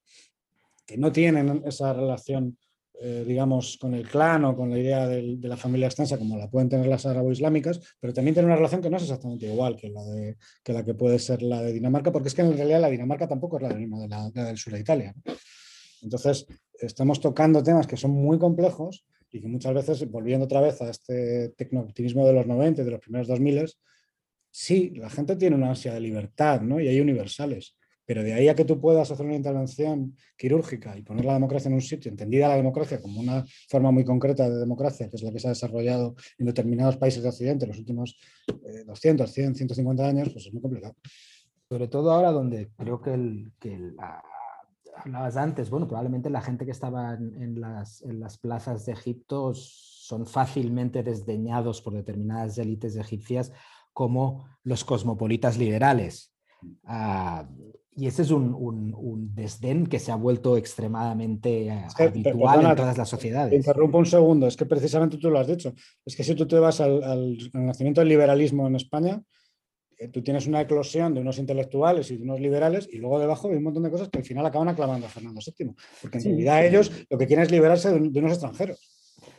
que 0.84 0.98
no 0.98 1.12
tienen 1.12 1.62
esa 1.64 1.92
relación 1.92 2.56
eh, 3.04 3.24
digamos, 3.26 3.78
con 3.78 3.94
el 3.94 4.08
clan 4.08 4.44
o 4.44 4.54
con 4.54 4.70
la 4.70 4.78
idea 4.78 5.08
de, 5.08 5.36
la 5.40 5.56
familia 5.56 5.88
extensa, 5.88 6.18
como 6.18 6.36
la 6.36 6.48
pueden 6.48 6.68
tener 6.68 6.86
las 6.86 7.04
árabo-islámicas, 7.04 7.80
pero 7.98 8.12
también 8.12 8.32
tiene 8.34 8.46
una 8.46 8.54
relación 8.54 8.80
que 8.80 8.90
no 8.90 8.96
es 8.96 9.02
exactamente 9.02 9.46
igual 9.46 9.74
que 9.74 9.88
la, 9.88 10.04
de, 10.04 10.36
que 10.84 10.94
puede 10.94 11.18
ser 11.18 11.42
la 11.42 11.62
de 11.62 11.72
Dinamarca, 11.72 12.12
porque 12.12 12.28
es 12.28 12.34
que 12.34 12.42
en 12.42 12.56
realidad 12.56 12.80
la 12.80 12.90
Dinamarca 12.90 13.26
tampoco 13.26 13.56
es 13.56 13.62
la, 13.62 13.74
misma 13.74 13.98
de 13.98 14.06
la, 14.06 14.30
del 14.30 14.56
sur 14.56 14.72
de 14.74 14.78
Italia. 14.78 15.12
Entonces, 16.02 16.46
estamos 16.74 17.18
tocando 17.20 17.60
temas 17.60 17.88
que 17.88 17.96
son 17.96 18.12
muy 18.12 18.38
complejos 18.38 19.04
y 19.32 19.40
que 19.40 19.48
muchas 19.48 19.72
veces, 19.72 20.10
volviendo 20.10 20.44
otra 20.44 20.60
vez 20.60 20.80
a 20.82 20.90
este 20.90 21.48
tecnooptimismo 21.56 22.26
de 22.26 22.34
los 22.34 22.46
90 22.46 22.82
y 22.82 22.84
de 22.84 22.90
los 22.90 23.00
primeros 23.00 23.26
2000, 23.26 23.72
sí, 24.50 24.90
la 24.96 25.08
gente 25.08 25.36
tiene 25.36 25.56
una 25.56 25.70
ansia 25.70 25.94
de 25.94 26.00
libertad 26.00 26.60
¿no? 26.60 26.78
y 26.78 26.86
hay 26.86 27.00
universales, 27.00 27.74
Pero 28.04 28.22
de 28.22 28.34
ahí 28.34 28.48
a 28.48 28.54
que 28.54 28.66
tú 28.66 28.78
puedas 28.78 29.10
hacer 29.10 29.24
una 29.24 29.36
intervención 29.36 30.14
quirúrgica 30.36 30.98
y 30.98 31.02
poner 31.02 31.24
la 31.24 31.32
democracia 31.32 31.68
en 31.68 31.74
un 31.74 31.80
sitio, 31.80 32.10
entendida 32.10 32.48
la 32.48 32.56
democracia 32.56 33.00
como 33.00 33.20
una 33.20 33.42
forma 33.70 33.90
muy 33.90 34.04
concreta 34.04 34.50
de 34.50 34.58
democracia, 34.58 35.08
que 35.08 35.16
es 35.16 35.22
la 35.22 35.32
que 35.32 35.38
se 35.38 35.46
ha 35.46 35.50
desarrollado 35.50 36.14
en 36.36 36.46
determinados 36.46 36.98
países 36.98 37.22
de 37.22 37.30
Occidente 37.30 37.64
en 37.64 37.70
los 37.70 37.78
últimos 37.78 38.18
200, 38.86 39.32
100, 39.32 39.54
150 39.54 40.06
años, 40.06 40.28
pues 40.30 40.46
es 40.46 40.52
muy 40.52 40.60
complicado. 40.60 40.94
Sobre 41.70 41.88
todo 41.88 42.10
ahora 42.10 42.32
donde 42.32 42.70
creo 42.76 43.00
que, 43.00 43.14
el, 43.14 43.52
que 43.58 43.78
hablabas 44.97 45.36
antes, 45.36 45.70
bueno, 45.70 45.86
probablemente 45.86 46.30
la 46.30 46.40
gente 46.40 46.64
que 46.64 46.70
estaba 46.70 47.14
en, 47.14 47.61
las, 47.61 48.03
en 48.03 48.20
las 48.20 48.38
plazas 48.38 48.86
de 48.86 48.93
Egipto 48.93 49.53
son 49.55 50.26
fácilmente 50.26 51.03
desdeñados 51.03 51.80
por 51.80 51.95
determinadas 51.95 52.59
élites 52.59 52.97
egipcias 52.97 53.53
como 53.93 54.47
los 54.64 54.84
cosmopolitas 54.84 55.59
liberales. 55.59 56.34
Ah, 56.84 57.49
y 57.95 58.07
ese 58.07 58.22
es 58.22 58.30
un, 58.30 59.30
desdén 59.34 59.86
que 59.86 59.99
se 59.99 60.11
ha 60.12 60.16
vuelto 60.16 60.57
extremadamente 60.57 61.66
eh, 61.66 61.84
habitual 61.99 62.64
en 62.64 62.76
todas 62.76 62.97
las 62.97 63.09
sociedades. 63.09 63.51
Te 63.51 63.57
interrumpo 63.57 63.99
un 63.99 64.07
segundo, 64.07 64.47
es 64.47 64.57
que 64.57 64.64
precisamente 64.64 65.18
tú 65.18 65.28
lo 65.28 65.38
has 65.38 65.47
dicho. 65.47 65.74
Es 66.05 66.16
que 66.16 66.24
si 66.24 66.34
tú 66.34 66.47
te 66.47 66.59
vas 66.59 66.80
al, 66.80 67.36
nacimiento 67.53 68.01
del 68.01 68.09
liberalismo 68.09 68.66
en 68.66 68.76
España, 68.76 69.22
tú 70.09 70.22
tienes 70.22 70.46
una 70.46 70.61
eclosión 70.61 71.14
de 71.14 71.20
unos 71.20 71.38
intelectuales 71.38 72.11
y 72.11 72.16
de 72.16 72.24
unos 72.24 72.40
liberales 72.40 72.88
y 72.90 72.98
luego 72.98 73.18
debajo 73.18 73.48
hay 73.48 73.57
un 73.57 73.64
montón 73.64 73.82
de 73.82 73.90
cosas 73.90 74.09
que 74.09 74.18
al 74.18 74.24
final 74.24 74.46
acaban 74.46 74.68
aclamando 74.68 75.07
a 75.07 75.11
Fernando 75.11 75.40
VII, 75.44 75.74
porque 76.00 76.18
en 76.18 76.24
realidad 76.24 76.64
ellos 76.64 76.90
lo 77.11 77.18
que 77.18 77.26
quieren 77.26 77.44
es 77.44 77.50
liberarse 77.50 77.90
de 77.90 78.18
unos 78.18 78.32
extranjeros. 78.32 78.80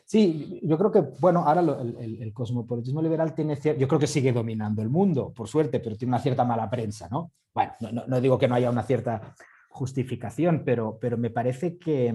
Sí, 0.06 0.60
yo 0.62 0.78
creo 0.78 0.92
que, 0.92 1.02
bueno, 1.20 1.44
ahora 1.48 1.62
el, 1.62 2.34
cosmopolitismo 2.34 3.02
liberal 3.02 3.34
tiene, 3.34 3.58
yo 3.78 3.88
creo 3.88 4.00
que 4.00 4.08
sigue 4.08 4.32
dominando 4.32 4.82
el 4.82 4.90
mundo, 4.90 5.34
por 5.34 5.48
suerte, 5.48 5.80
pero 5.80 5.96
tiene 5.96 6.12
una 6.12 6.20
cierta 6.20 6.44
mala 6.44 6.70
prensa, 6.70 7.08
¿no? 7.10 7.32
Bueno, 7.54 7.72
no, 8.08 8.22
digo 8.22 8.38
que 8.38 8.48
no 8.48 8.56
haya 8.56 8.70
una 8.70 8.84
cierta 8.84 9.34
justificación, 9.70 10.64
pero, 10.66 10.98
pero 11.00 11.18
me 11.18 11.30
parece 11.30 11.78
que, 11.78 12.14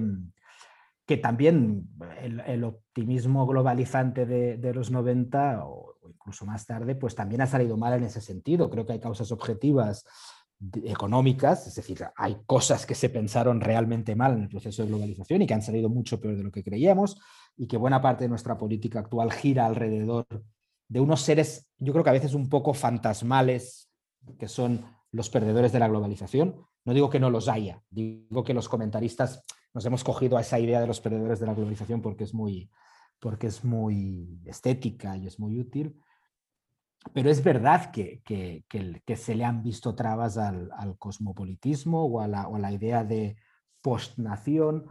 que 1.06 1.16
también 1.16 1.88
el, 2.22 2.64
optimismo 2.64 3.46
globalizante 3.46 4.26
de, 4.26 4.74
los 4.74 4.90
90 4.90 5.64
o, 5.64 5.87
incluso 6.08 6.44
más 6.44 6.66
tarde, 6.66 6.94
pues 6.94 7.14
también 7.14 7.40
ha 7.40 7.46
salido 7.46 7.76
mal 7.76 7.94
en 7.94 8.04
ese 8.04 8.20
sentido. 8.20 8.70
Creo 8.70 8.86
que 8.86 8.94
hay 8.94 9.00
causas 9.00 9.30
objetivas 9.32 10.04
económicas, 10.84 11.66
es 11.68 11.74
decir, 11.76 12.04
hay 12.16 12.38
cosas 12.46 12.84
que 12.84 12.94
se 12.94 13.10
pensaron 13.10 13.60
realmente 13.60 14.16
mal 14.16 14.32
en 14.32 14.42
el 14.42 14.48
proceso 14.48 14.82
de 14.82 14.88
globalización 14.88 15.42
y 15.42 15.46
que 15.46 15.54
han 15.54 15.62
salido 15.62 15.88
mucho 15.88 16.20
peor 16.20 16.36
de 16.36 16.42
lo 16.42 16.50
que 16.50 16.64
creíamos 16.64 17.20
y 17.56 17.68
que 17.68 17.76
buena 17.76 18.02
parte 18.02 18.24
de 18.24 18.28
nuestra 18.28 18.58
política 18.58 18.98
actual 18.98 19.32
gira 19.32 19.66
alrededor 19.66 20.26
de 20.88 21.00
unos 21.00 21.20
seres, 21.20 21.68
yo 21.78 21.92
creo 21.92 22.02
que 22.02 22.10
a 22.10 22.14
veces 22.14 22.34
un 22.34 22.48
poco 22.48 22.74
fantasmales, 22.74 23.90
que 24.38 24.48
son 24.48 24.84
los 25.12 25.30
perdedores 25.30 25.72
de 25.72 25.78
la 25.78 25.88
globalización. 25.88 26.56
No 26.84 26.94
digo 26.94 27.10
que 27.10 27.20
no 27.20 27.30
los 27.30 27.48
haya, 27.48 27.82
digo 27.90 28.42
que 28.42 28.54
los 28.54 28.68
comentaristas 28.68 29.44
nos 29.74 29.84
hemos 29.84 30.02
cogido 30.02 30.38
a 30.38 30.40
esa 30.40 30.58
idea 30.58 30.80
de 30.80 30.86
los 30.86 31.00
perdedores 31.00 31.38
de 31.40 31.46
la 31.46 31.54
globalización 31.54 32.00
porque 32.00 32.24
es 32.24 32.34
muy, 32.34 32.70
porque 33.20 33.48
es 33.48 33.64
muy 33.64 34.40
estética 34.44 35.16
y 35.16 35.26
es 35.26 35.38
muy 35.38 35.58
útil. 35.58 36.00
Pero 37.14 37.30
es 37.30 37.42
verdad 37.42 37.90
que, 37.90 38.20
que, 38.24 38.64
que, 38.68 39.16
se 39.16 39.34
le 39.34 39.44
han 39.44 39.62
visto 39.62 39.94
trabas 39.94 40.36
al, 40.36 40.70
al 40.76 40.98
cosmopolitismo 40.98 42.04
o 42.04 42.20
a, 42.20 42.28
la, 42.28 42.48
o 42.48 42.56
a 42.56 42.58
la 42.58 42.72
idea 42.72 43.04
de 43.04 43.36
postnación 43.80 44.86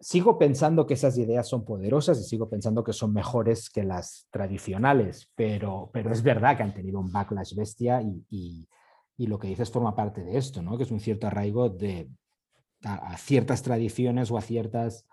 sigo 0.00 0.38
pensando 0.38 0.86
que 0.86 0.94
esas 0.94 1.18
ideas 1.18 1.48
son 1.48 1.64
poderosas 1.64 2.20
y 2.20 2.24
sigo 2.24 2.48
pensando 2.48 2.84
que 2.84 2.92
son 2.92 3.12
mejores 3.12 3.68
que 3.68 3.82
las 3.82 4.28
tradicionales, 4.30 5.32
pero, 5.34 5.90
pero 5.92 6.12
es 6.12 6.22
verdad 6.22 6.56
que 6.56 6.62
han 6.62 6.74
tenido 6.74 7.00
un 7.00 7.10
backlash 7.10 7.54
bestia 7.54 8.02
y, 8.02 8.68
lo 9.16 9.38
que 9.38 9.48
dices 9.48 9.72
forma 9.72 9.96
parte 9.96 10.22
de 10.22 10.38
esto, 10.38 10.62
¿no? 10.62 10.76
que 10.76 10.84
es 10.84 10.92
un 10.92 11.00
cierto 11.00 11.26
arraigo 11.26 11.68
de, 11.68 12.08
a, 12.84 13.16
ciertas 13.16 13.62
tradiciones 13.62 14.30
o 14.30 14.38
a 14.38 14.42
ciertas 14.42 15.06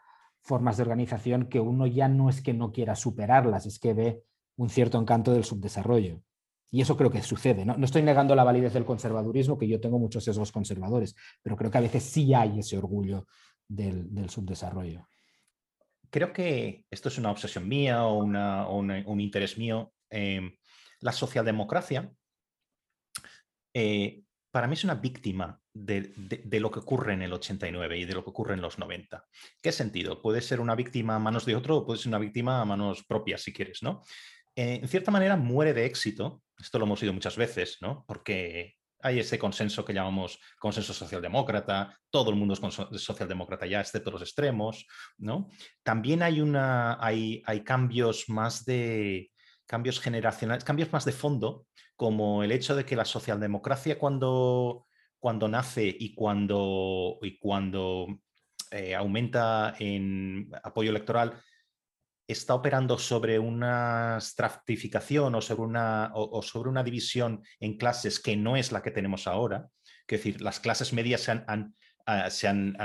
formas 0.45 0.77
de 0.77 0.83
organización 0.83 1.47
que 1.47 1.59
uno 1.59 1.87
ya 1.87 2.07
no 2.07 2.29
es 2.29 2.41
que 2.41 2.53
no 2.53 2.71
quiera 2.71 2.95
superarlas, 2.95 3.65
es 3.65 3.79
que 3.79 3.93
ve 3.93 4.23
un 4.57 4.69
cierto 4.69 4.99
encanto 4.99 5.33
del 5.33 5.43
subdesarrollo. 5.43 6.21
Y 6.71 6.81
eso 6.81 6.95
creo 6.95 7.09
que 7.09 7.21
sucede. 7.21 7.65
¿no? 7.65 7.75
no 7.77 7.85
estoy 7.85 8.03
negando 8.03 8.35
la 8.35 8.43
validez 8.43 8.73
del 8.73 8.85
conservadurismo, 8.85 9.57
que 9.57 9.67
yo 9.67 9.79
tengo 9.79 9.97
muchos 9.97 10.23
sesgos 10.23 10.51
conservadores, 10.51 11.15
pero 11.41 11.55
creo 11.55 11.71
que 11.71 11.77
a 11.79 11.81
veces 11.81 12.03
sí 12.03 12.33
hay 12.33 12.59
ese 12.59 12.77
orgullo 12.77 13.27
del, 13.67 14.29
subdesarrollo. 14.29 15.07
Creo 16.09 16.31
que 16.31 16.85
esto 16.91 17.09
es 17.09 17.17
una 17.17 17.31
obsesión 17.31 17.67
mía 17.67 18.05
o, 18.05 18.23
un 18.23 19.19
interés 19.19 19.57
mío. 19.57 19.93
Em, 20.09 20.55
la 21.01 21.11
socialdemocracia 21.11 22.11
eh, 23.73 24.24
para 24.56 24.68
mí 24.68 24.76
es 24.76 24.86
una 24.86 24.95
víctima 24.95 25.60
de, 25.74 26.14
lo 26.62 26.72
que 26.72 26.80
ocurre 26.80 27.12
en 27.12 27.22
el 27.22 27.34
89 27.34 27.97
y 27.97 28.06
de 28.06 28.14
lo 28.14 28.24
que 28.24 28.30
ocurre 28.30 28.53
en 28.53 28.62
los 28.62 28.80
90. 28.80 29.26
¿Qué 29.62 29.74
sentido? 29.74 30.22
Puede 30.22 30.39
ser 30.39 30.62
una 30.62 30.76
víctima 30.76 31.18
a 31.18 31.20
manos 31.20 31.45
de 31.45 31.58
otro 31.58 31.76
o 31.76 31.86
puede 31.86 31.99
ser 31.99 32.08
una 32.08 32.20
víctima 32.20 32.62
a 32.62 32.64
manos 32.64 33.03
propias, 33.06 33.41
si 33.41 33.51
quieres, 33.51 33.84
¿no? 33.84 34.01
Eh, 34.56 34.80
en 34.82 34.88
cierta 34.88 35.12
manera 35.12 35.36
muere 35.36 35.74
de 35.74 35.84
éxito, 35.84 36.41
esto 36.58 36.80
lo 36.80 36.86
hemos 36.86 37.01
oído 37.01 37.12
muchas 37.12 37.36
veces, 37.36 37.80
¿no? 37.82 38.06
Porque 38.08 38.76
hay 39.01 39.20
ese 39.20 39.38
consenso 39.38 39.84
que 39.84 39.93
llamamos 39.93 40.39
consenso 40.58 40.93
socialdemócrata, 40.93 41.99
todo 42.10 42.30
el 42.30 42.38
mundo 42.38 42.53
es 42.53 43.01
socialdemócrata 43.01 43.66
ya, 43.66 43.82
excepto 43.82 44.10
los 44.10 44.22
extremos, 44.22 44.88
¿no? 45.18 45.49
También 45.84 46.24
hay, 46.24 46.39
una, 46.39 46.97
hay, 47.03 47.43
cambios 47.66 48.30
más 48.30 48.64
de 48.64 49.34
cambios 49.66 49.99
generacionales, 49.99 50.64
cambios 50.64 50.93
más 50.93 51.03
de 51.03 51.12
fondo, 51.12 51.66
como 51.95 52.43
el 52.43 52.51
hecho 52.51 52.75
de 52.75 52.85
que 52.85 52.95
la 52.95 53.05
socialdemocracia 53.05 53.97
cuando, 53.97 54.85
cuando 55.19 55.47
nace 55.47 55.95
y 55.97 56.13
cuando, 56.13 57.17
y 57.21 57.37
cuando 57.39 58.07
eh, 58.71 58.95
aumenta 58.95 59.75
en 59.79 60.49
apoyo 60.63 60.89
electoral, 60.89 61.41
está 62.27 62.55
operando 62.55 62.97
sobre 62.97 63.37
una 63.39 64.19
stratificación 64.19 65.35
o 65.35 65.41
sobre 65.41 65.61
una, 65.61 66.11
o, 66.15 66.41
sobre 66.41 66.69
una 66.69 66.83
división 66.83 67.43
en 67.59 67.77
clases 67.77 68.19
que 68.19 68.35
no 68.35 68.57
es 68.57 68.71
la 68.71 68.81
que 68.81 68.91
tenemos 68.91 69.27
ahora. 69.27 69.67
Es 70.07 70.19
decir, 70.19 70.41
las 70.41 70.59
clases 70.59 70.91
medias 70.93 71.21
se 71.21 71.31
han, 71.31 71.75
ah, 72.05 72.29
se 72.29 72.47
han, 72.47 72.75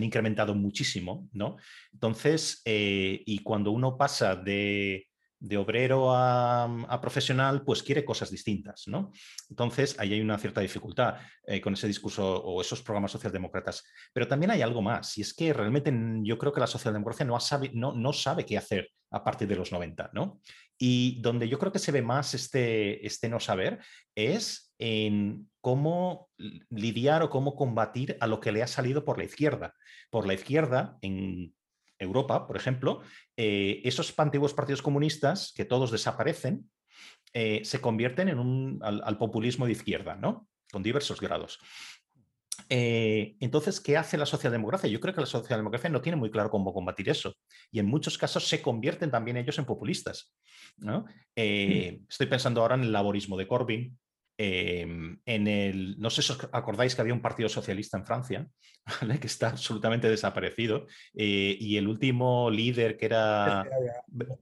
incrementado 0.00 0.54
muchísimo, 0.54 1.28
¿no? 1.32 1.56
Entonces, 1.92 2.62
eh, 2.64 3.22
y 3.26 3.40
cuando 3.40 3.72
uno 3.72 3.96
pasa 3.96 4.36
de, 4.36 5.09
de 5.40 5.56
obrero 5.56 6.14
a, 6.14 7.00
profesional, 7.00 7.64
pues 7.64 7.82
quiere 7.82 8.04
cosas 8.04 8.30
distintas, 8.30 8.86
¿no? 8.86 9.10
Entonces, 9.48 9.98
ahí 9.98 10.12
hay 10.12 10.20
una 10.20 10.38
cierta 10.38 10.60
dificultad 10.60 11.16
eh, 11.46 11.60
con 11.60 11.72
ese 11.72 11.86
discurso 11.86 12.42
o 12.42 12.60
esos 12.60 12.82
programas 12.82 13.10
socialdemócratas. 13.10 13.82
Pero 14.12 14.28
también 14.28 14.50
hay 14.50 14.60
algo 14.60 14.82
más, 14.82 15.16
y 15.16 15.22
es 15.22 15.32
que 15.32 15.52
realmente 15.52 15.92
yo 16.22 16.38
creo 16.38 16.52
que 16.52 16.60
la 16.60 16.66
socialdemocracia 16.66 17.24
no 17.24 17.40
sabe, 17.40 17.70
no, 17.72 17.94
no 17.94 18.12
sabe 18.12 18.44
qué 18.44 18.58
hacer 18.58 18.90
a 19.10 19.24
partir 19.24 19.48
de 19.48 19.56
los 19.56 19.72
90, 19.72 20.10
¿no? 20.12 20.40
Y 20.78 21.20
donde 21.20 21.48
yo 21.48 21.58
creo 21.58 21.72
que 21.72 21.78
se 21.78 21.92
ve 21.92 22.02
más 22.02 22.34
este, 22.34 23.04
este 23.06 23.28
no 23.28 23.40
saber 23.40 23.80
es 24.14 24.72
en 24.78 25.50
cómo 25.60 26.28
lidiar 26.70 27.22
o 27.22 27.30
cómo 27.30 27.54
combatir 27.54 28.16
a 28.20 28.26
lo 28.26 28.40
que 28.40 28.52
le 28.52 28.62
ha 28.62 28.66
salido 28.66 29.04
por 29.04 29.18
la 29.18 29.24
izquierda. 29.24 29.74
Por 30.10 30.26
la 30.26 30.34
izquierda, 30.34 30.98
en 31.02 31.54
Europa, 32.00 32.46
por 32.46 32.56
ejemplo, 32.56 33.02
eh, 33.36 33.80
esos 33.84 34.18
antiguos 34.18 34.54
partidos 34.54 34.82
comunistas, 34.82 35.52
que 35.54 35.64
todos 35.64 35.90
desaparecen, 35.90 36.68
eh, 37.32 37.60
se 37.64 37.80
convierten 37.80 38.28
en 38.28 38.38
un, 38.38 38.80
al, 38.82 39.18
populismo 39.18 39.66
de 39.66 39.72
izquierda, 39.72 40.16
¿no? 40.16 40.48
Con 40.72 40.82
diversos 40.82 41.20
grados. 41.20 41.60
Eh, 42.68 43.36
entonces, 43.40 43.80
¿qué 43.80 43.96
hace 43.96 44.18
la 44.18 44.26
socialdemocracia? 44.26 44.88
Yo 44.88 45.00
creo 45.00 45.14
que 45.14 45.20
la 45.20 45.26
socialdemocracia 45.26 45.90
no 45.90 46.00
tiene 46.00 46.16
muy 46.16 46.30
claro 46.30 46.50
cómo 46.50 46.72
combatir 46.72 47.08
eso. 47.08 47.36
Y 47.70 47.78
en 47.78 47.86
muchos 47.86 48.18
casos 48.18 48.48
se 48.48 48.62
convierten 48.62 49.10
también 49.10 49.36
ellos 49.36 49.58
en 49.58 49.64
populistas. 49.64 50.34
¿no? 50.78 51.04
Estoy 51.34 52.26
pensando 52.28 52.60
ahora 52.60 52.74
en 52.74 52.82
el 52.82 52.92
laborismo 52.92 53.36
de 53.36 53.46
Corbyn, 53.46 53.98
Em, 54.42 55.20
en 55.26 55.46
el, 55.46 56.00
no 56.00 56.08
sé 56.08 56.22
si 56.22 56.32
os 56.32 56.48
acordáis 56.52 56.94
que 56.94 57.02
había 57.02 57.12
un 57.12 57.20
partido 57.20 57.50
socialista 57.50 57.98
en 57.98 58.06
Francia, 58.06 58.48
que 59.20 59.26
está 59.26 59.50
absolutamente 59.50 60.08
desaparecido, 60.08 60.86
eh, 61.12 61.58
y 61.60 61.76
el 61.76 61.86
último 61.86 62.48
líder 62.48 62.96
que 62.96 63.04
era 63.04 63.66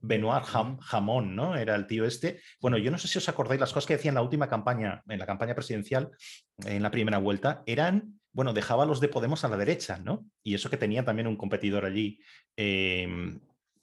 Benoit 0.01 0.45
Hamon, 0.93 1.35
¿no? 1.35 1.57
Era 1.57 1.75
el 1.75 1.89
tío 1.89 2.05
este. 2.05 2.41
Bueno, 2.61 2.79
yo 2.79 2.93
no 2.93 2.99
sé 2.99 3.09
si 3.09 3.19
os 3.19 3.29
acordáis 3.29 3.61
las 3.61 3.73
cosas 3.73 3.89
que 3.89 3.97
decía 3.97 4.11
en 4.11 4.15
la 4.15 4.23
última 4.23 4.49
campaña, 4.49 5.03
en 5.09 5.19
la 5.19 5.27
campaña 5.27 5.57
presidencial, 5.57 6.11
en 6.65 6.81
la 6.81 6.93
primera 6.93 7.19
vuelta, 7.19 7.65
eran, 7.67 8.21
bueno, 8.33 8.53
dejaba 8.53 8.85
a 8.85 8.87
los 8.87 9.01
de 9.01 9.09
Podemos 9.09 9.45
a 9.45 9.49
la 9.49 9.57
derecha, 9.57 9.99
¿no? 9.99 10.27
Y 10.45 10.55
eso 10.55 10.71
que 10.71 10.77
tenía 10.77 11.05
también 11.05 11.27
un 11.27 11.37
competidor 11.37 11.85
allí. 11.85 12.21
Em, 12.55 13.41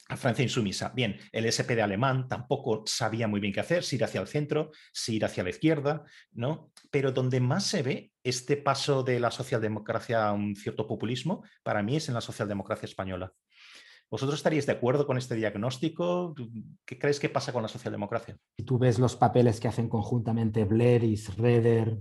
a 0.07 0.17
Francia 0.17 0.43
insumisa. 0.43 0.91
Bien, 0.95 1.17
el 1.31 1.51
SPD 1.51 1.81
alemán 1.81 2.27
tampoco 2.27 2.83
sabía 2.85 3.27
muy 3.27 3.39
bien 3.39 3.53
qué 3.53 3.59
hacer, 3.59 3.83
si 3.83 3.95
ir 3.95 4.03
hacia 4.03 4.21
el 4.21 4.27
centro, 4.27 4.71
si 4.93 5.15
ir 5.15 5.25
hacia 5.25 5.43
la 5.43 5.49
izquierda, 5.49 6.03
¿no? 6.31 6.71
Pero 6.91 7.11
donde 7.11 7.39
más 7.39 7.65
se 7.65 7.81
ve 7.81 8.11
este 8.23 8.57
paso 8.57 9.03
de 9.03 9.19
la 9.19 9.31
socialdemocracia 9.31 10.27
a 10.27 10.33
un 10.33 10.55
cierto 10.55 10.87
populismo, 10.87 11.43
para 11.63 11.81
mí 11.81 11.95
es 11.95 12.07
en 12.07 12.13
la 12.13 12.21
socialdemocracia 12.21 12.85
española. 12.85 13.33
¿Vosotros 14.09 14.37
estaríais 14.37 14.67
de 14.67 14.73
acuerdo 14.73 15.07
con 15.07 15.17
este 15.17 15.35
diagnóstico? 15.35 16.35
¿Qué 16.85 16.99
crees 16.99 17.19
que 17.19 17.29
pasa 17.29 17.51
con 17.51 17.63
la 17.63 17.67
socialdemocracia? 17.67 18.37
Tú 18.63 18.77
ves 18.77 18.99
los 18.99 19.15
papeles 19.15 19.59
que 19.59 19.67
hacen 19.67 19.89
conjuntamente 19.89 20.63
Blair 20.65 21.03
y 21.03 21.17
Schroeder 21.17 21.97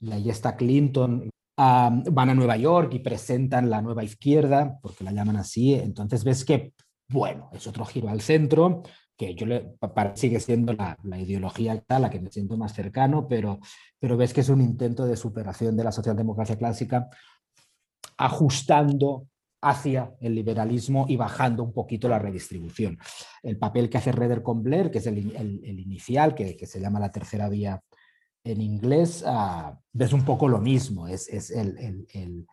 y 0.00 0.12
ahí 0.12 0.30
está 0.30 0.56
Clinton, 0.56 1.30
van 1.56 2.30
a 2.30 2.34
Nueva 2.34 2.56
York 2.56 2.94
y 2.94 3.00
presentan 3.00 3.68
la 3.68 3.82
nueva 3.82 4.04
izquierda, 4.04 4.78
porque 4.80 5.04
la 5.04 5.12
llaman 5.12 5.36
así, 5.36 5.74
entonces 5.74 6.22
ves 6.22 6.44
que, 6.44 6.72
bueno, 7.08 7.50
es 7.52 7.66
otro 7.66 7.84
giro 7.84 8.08
al 8.08 8.20
centro, 8.20 8.82
que 9.16 9.34
yo 9.34 9.46
le, 9.46 9.74
sigue 10.14 10.38
siendo 10.40 10.72
la, 10.74 10.96
ideología 11.18 11.80
tal, 11.80 12.02
la 12.02 12.10
que 12.10 12.20
me 12.20 12.30
siento 12.30 12.56
más 12.56 12.74
cercano, 12.74 13.26
pero, 13.26 13.58
pero 13.98 14.16
ves 14.16 14.32
que 14.32 14.42
es 14.42 14.48
un 14.48 14.60
intento 14.60 15.06
de 15.06 15.16
superación 15.16 15.76
de 15.76 15.84
la 15.84 15.92
socialdemocracia 15.92 16.56
clásica, 16.56 17.08
ajustando 18.16 19.26
hacia 19.60 20.14
el 20.20 20.36
liberalismo 20.36 21.06
y 21.08 21.16
bajando 21.16 21.64
un 21.64 21.72
poquito 21.72 22.08
la 22.08 22.20
redistribución. 22.20 22.98
El 23.42 23.58
papel 23.58 23.90
que 23.90 23.98
hace 23.98 24.12
Reder 24.12 24.42
con 24.42 24.62
Blair, 24.62 24.90
que 24.90 24.98
es 24.98 25.06
el, 25.06 25.18
inicial, 25.18 26.34
que, 26.34 26.56
que, 26.56 26.66
se 26.66 26.80
llama 26.80 27.00
la 27.00 27.10
tercera 27.10 27.48
vía 27.48 27.82
en 28.48 28.62
inglés 28.62 29.22
ah, 29.26 29.78
ves 29.92 30.12
un 30.12 30.24
poco 30.24 30.48
lo 30.48 30.58
mismo, 30.58 31.06
es, 31.06 31.28
el, 31.50 32.46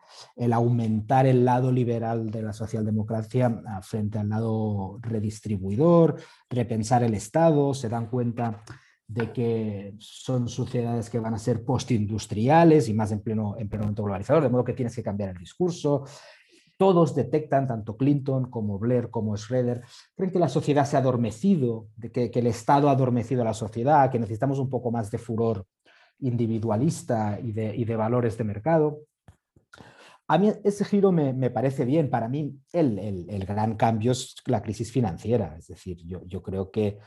aumentar 0.52 1.26
el 1.26 1.44
lado 1.44 1.72
liberal 1.72 2.30
de 2.30 2.42
la 2.42 2.52
socialdemocracia 2.52 3.62
ah, 3.66 3.80
frente 3.80 4.18
al 4.18 4.28
lado 4.28 4.98
redistribuidor, 5.00 6.16
repensar 6.50 7.02
el 7.02 7.14
Estado, 7.14 7.72
se 7.72 7.88
dan 7.88 8.08
cuenta 8.08 8.62
de 9.08 9.32
que 9.32 9.94
son 9.98 10.48
sociedades 10.48 11.08
que 11.08 11.20
van 11.20 11.34
a 11.34 11.38
ser 11.38 11.64
postindustriales 11.64 12.88
y 12.88 12.94
más 12.94 13.12
en 13.12 13.20
pleno, 13.20 13.54
en 13.56 13.68
momento 13.68 14.02
globalizador, 14.02 14.42
de 14.42 14.50
modo 14.50 14.64
que 14.64 14.74
tienes 14.74 14.94
que 14.94 15.02
cambiar 15.02 15.30
el 15.30 15.38
discurso. 15.38 16.04
Todos 16.76 17.14
detectan, 17.14 17.66
tanto 17.66 17.96
Clinton 17.96 18.50
como 18.50 18.78
Blair 18.78 19.08
como 19.08 19.34
Schroeder, 19.36 19.82
creen 20.14 20.32
que 20.32 20.38
la 20.38 20.50
sociedad 20.50 20.84
se 20.84 20.96
ha 20.96 20.98
adormecido, 20.98 21.86
que, 22.12 22.30
que 22.30 22.38
el 22.38 22.48
Estado 22.48 22.90
ha 22.90 22.92
adormecido 22.92 23.40
a 23.40 23.46
la 23.46 23.54
sociedad, 23.54 24.10
que 24.10 24.18
necesitamos 24.18 24.58
un 24.58 24.68
poco 24.68 24.90
más 24.90 25.10
de 25.10 25.16
furor 25.16 25.64
individualista 26.20 27.38
y 27.42 27.52
de, 27.52 27.96
valores 27.96 28.36
de 28.38 28.44
mercado. 28.44 29.00
A 30.28 30.38
mí 30.38 30.52
ese 30.64 30.84
giro 30.84 31.12
me, 31.12 31.50
parece 31.50 31.84
bien. 31.84 32.10
Para 32.10 32.28
mí 32.28 32.58
el, 32.72 33.44
gran 33.46 33.76
cambio 33.76 34.12
es 34.12 34.34
la 34.46 34.62
crisis 34.62 34.90
financiera. 34.90 35.56
Es 35.58 35.68
decir, 35.68 35.98
yo, 36.04 36.42
creo 36.42 36.70
que, 36.70 36.98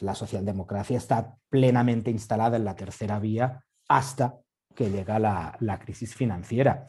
la 0.00 0.14
socialdemocracia 0.14 0.96
está 0.96 1.36
plenamente 1.48 2.10
instalada 2.10 2.56
en 2.56 2.64
la 2.64 2.76
tercera 2.76 3.18
vía 3.18 3.62
hasta 3.88 4.38
que 4.74 4.88
llega 4.88 5.18
la, 5.18 5.78
crisis 5.82 6.14
financiera. 6.14 6.86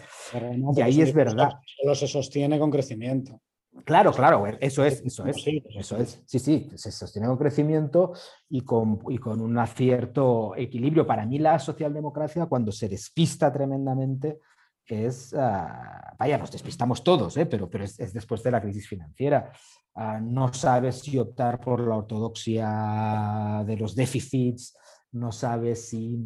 y 0.75 0.81
ahí 0.81 1.01
es 1.01 1.13
verdad. 1.13 1.49
Solo 1.65 1.95
se 1.95 2.07
sostiene 2.07 2.59
con 2.59 2.69
crecimiento. 2.69 3.41
Claro, 3.85 4.11
claro, 4.11 4.45
eso 4.59 4.83
es, 4.83 5.01
eso 5.05 5.25
es, 5.25 5.47
eso 5.75 5.97
es. 5.97 6.21
Sí, 6.25 6.39
sí, 6.39 6.69
se 6.75 6.91
sostiene 6.91 7.27
con 7.27 7.37
crecimiento 7.37 8.11
y 8.49 8.61
con, 8.61 8.99
y 9.07 9.17
con 9.17 9.39
un 9.39 9.65
cierto 9.65 10.53
equilibrio. 10.57 11.07
Para 11.07 11.25
mí 11.25 11.39
la 11.39 11.57
socialdemocracia, 11.57 12.47
cuando 12.47 12.71
se 12.73 12.89
despista 12.89 13.51
tremendamente, 13.51 14.39
es, 14.85 15.33
ah, 15.33 16.13
vaya, 16.19 16.37
nos 16.37 16.51
despistamos 16.51 17.01
todos, 17.01 17.37
¿eh? 17.37 17.45
pero, 17.45 17.69
pero 17.69 17.85
es, 17.85 18.13
después 18.13 18.43
de 18.43 18.51
la 18.51 18.61
crisis 18.61 18.87
financiera. 18.87 19.51
Ah, 19.95 20.19
no 20.21 20.53
sabes 20.53 20.99
si 20.99 21.17
optar 21.17 21.59
por 21.61 21.79
la 21.87 21.95
ortodoxia 21.95 23.63
de 23.65 23.77
los 23.77 23.95
déficits, 23.95 24.77
no 25.13 25.31
sabes 25.31 25.89
si 25.89 26.19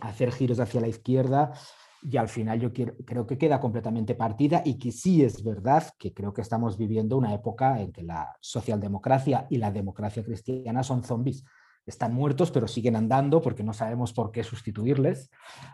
hacer 0.00 0.32
giros 0.32 0.60
hacia 0.60 0.80
la 0.82 0.88
izquierda 0.88 1.52
y 2.06 2.18
al 2.18 2.28
final 2.28 2.60
yo 2.60 2.70
creo 2.72 3.26
que 3.26 3.38
queda 3.38 3.60
completamente 3.60 4.14
partida 4.14 4.60
y 4.64 4.78
que 4.78 4.92
sí 4.92 5.24
es 5.24 5.42
verdad 5.42 5.84
que 5.98 6.12
creo 6.12 6.34
que 6.34 6.42
estamos 6.42 6.76
viviendo 6.76 7.16
una 7.16 7.32
época 7.32 7.80
en 7.80 7.92
que 7.92 8.02
la 8.02 8.36
socialdemocracia 8.40 9.46
y 9.48 9.56
la 9.56 9.70
democracia 9.70 10.22
cristiana 10.22 10.82
son 10.82 11.02
zombies. 11.02 11.44
Están 11.86 12.12
muertos, 12.12 12.50
pero 12.50 12.68
siguen 12.68 12.96
andando 12.96 13.40
porque 13.40 13.62
no 13.62 13.72
sabemos 13.72 14.12
por 14.12 14.32
qué 14.32 14.44
sustituirles. 14.44 15.30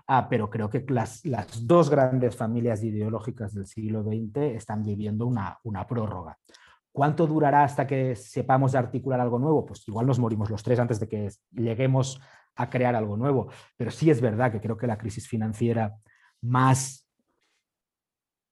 Ah, 0.06 0.28
pero 0.28 0.50
creo 0.50 0.70
que 0.70 0.84
las, 0.88 1.24
las, 1.24 1.66
dos 1.66 1.90
grandes 1.90 2.36
familias 2.36 2.82
ideológicas 2.84 3.52
del 3.52 3.66
siglo 3.66 4.04
XX 4.04 4.54
están 4.54 4.84
viviendo 4.84 5.26
una, 5.26 5.58
una 5.64 5.86
prórroga. 5.86 6.38
¿Cuánto 6.92 7.26
durará 7.26 7.64
hasta 7.64 7.86
que 7.88 8.14
sepamos 8.14 8.74
articular 8.76 9.20
algo 9.20 9.38
nuevo? 9.40 9.66
Pues 9.66 9.86
igual 9.86 10.06
nos 10.06 10.18
morimos 10.20 10.48
los 10.48 10.62
tres 10.62 10.78
antes 10.78 11.00
de 11.00 11.08
que 11.08 11.28
lleguemos 11.52 12.20
a 12.54 12.70
crear 12.70 12.94
algo 12.94 13.16
nuevo. 13.16 13.48
Pero 13.76 13.90
sí 13.90 14.10
es 14.10 14.20
verdad 14.20 14.52
que 14.52 14.60
creo 14.60 14.76
que 14.76 14.86
la 14.86 14.98
crisis 14.98 15.28
financiera 15.28 15.96
más 16.42 17.06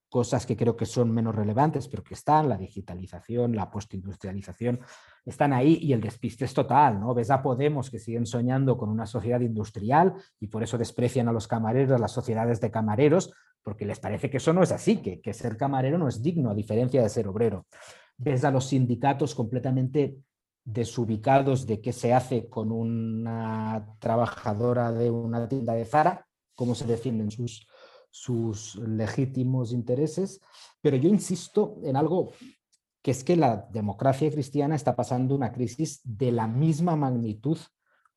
cosas 0.09 0.47
que 0.47 0.57
creo 0.57 0.77
que 0.77 0.87
son 0.87 1.11
menos 1.11 1.35
relevantes, 1.35 1.87
pero 1.89 2.03
que 2.03 2.15
están, 2.15 2.49
la 2.49 2.57
digitalización, 2.57 3.55
la 3.55 3.71
postindustrialización, 3.71 4.81
están 5.25 5.53
ahí 5.53 5.79
y 5.83 5.93
el 5.93 6.01
despiste 6.01 6.47
es 6.47 6.55
total, 6.55 6.99
¿no? 6.99 7.15
Ves 7.15 7.31
a 7.31 7.43
Podemos 7.43 7.91
que 7.91 7.99
siguen 7.99 8.25
soñando 8.25 8.79
con 8.79 8.89
una 8.89 9.07
sociedad 9.07 9.41
industrial 9.41 10.15
y 10.41 10.47
por 10.47 10.63
eso 10.63 10.79
desprecian 10.79 11.29
a 11.29 11.33
los 11.33 11.47
camareros, 11.47 12.01
las 12.01 12.13
sociedades 12.13 12.61
de 12.61 12.71
camareros, 12.71 13.33
porque 13.63 13.85
les 13.85 14.01
parece 14.01 14.31
que 14.31 14.39
eso 14.39 14.53
no 14.53 14.63
es 14.63 14.73
así, 14.73 15.03
que, 15.03 15.21
que 15.21 15.35
ser 15.35 15.57
camarero 15.57 15.99
no 15.99 16.09
es 16.09 16.23
digno, 16.23 16.51
a 16.51 16.55
diferencia 16.55 17.03
de 17.03 17.09
ser 17.11 17.29
obrero. 17.29 17.67
Ves 18.17 18.45
a 18.45 18.51
los 18.51 18.67
sindicatos 18.67 19.35
completamente 19.35 20.17
desubicados 20.65 21.67
de 21.67 21.81
qué 21.81 21.93
se 21.93 22.15
hace 22.15 22.49
con 22.49 22.73
una 22.73 23.95
trabajadora 23.99 24.93
de 24.93 25.11
una 25.11 25.49
tienda 25.49 25.75
de 25.75 25.85
Zara, 25.85 26.27
cómo 26.55 26.75
se 26.75 26.87
defienden 26.87 27.31
sus, 27.31 27.67
sus 28.11 28.77
legítimos 28.77 29.73
intereses, 29.73 30.41
pero 30.81 30.97
yo 30.97 31.09
insisto 31.09 31.77
en 31.83 31.97
algo 31.97 32.33
que 33.03 33.13
es 33.13 33.25
que 33.25 33.37
la 33.37 33.69
democracia 33.71 34.31
cristiana 34.31 34.75
está 34.75 34.97
pasando 34.97 35.35
una 35.35 35.53
crisis 35.53 36.01
de 36.05 36.33
la 36.33 36.47
misma 36.47 36.97
magnitud 36.97 37.59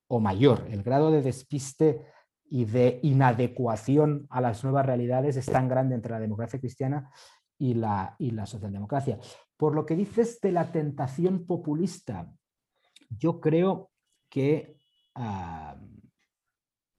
o 0.07 0.19
mayor. 0.19 0.67
El 0.69 0.83
grado 0.83 1.11
de 1.11 1.21
despiste 1.21 2.05
y 2.43 2.65
de 2.65 2.99
inadecuación 3.03 4.27
a 4.29 4.41
las 4.41 4.63
nuevas 4.63 4.85
realidades 4.85 5.37
es 5.37 5.45
tan 5.45 5.69
grande 5.69 5.95
entre 5.95 6.11
la 6.11 6.19
democracia 6.19 6.59
cristiana 6.59 7.09
y 7.57 7.75
la, 7.75 8.15
y 8.19 8.31
la 8.31 8.45
socialdemocracia. 8.45 9.19
Por 9.55 9.75
lo 9.75 9.85
que 9.85 9.95
dices 9.95 10.41
de 10.41 10.51
la 10.51 10.71
tentación 10.71 11.45
populista, 11.45 12.29
yo 13.09 13.39
creo 13.39 13.91
que, 14.29 14.77
ah, 15.15 15.79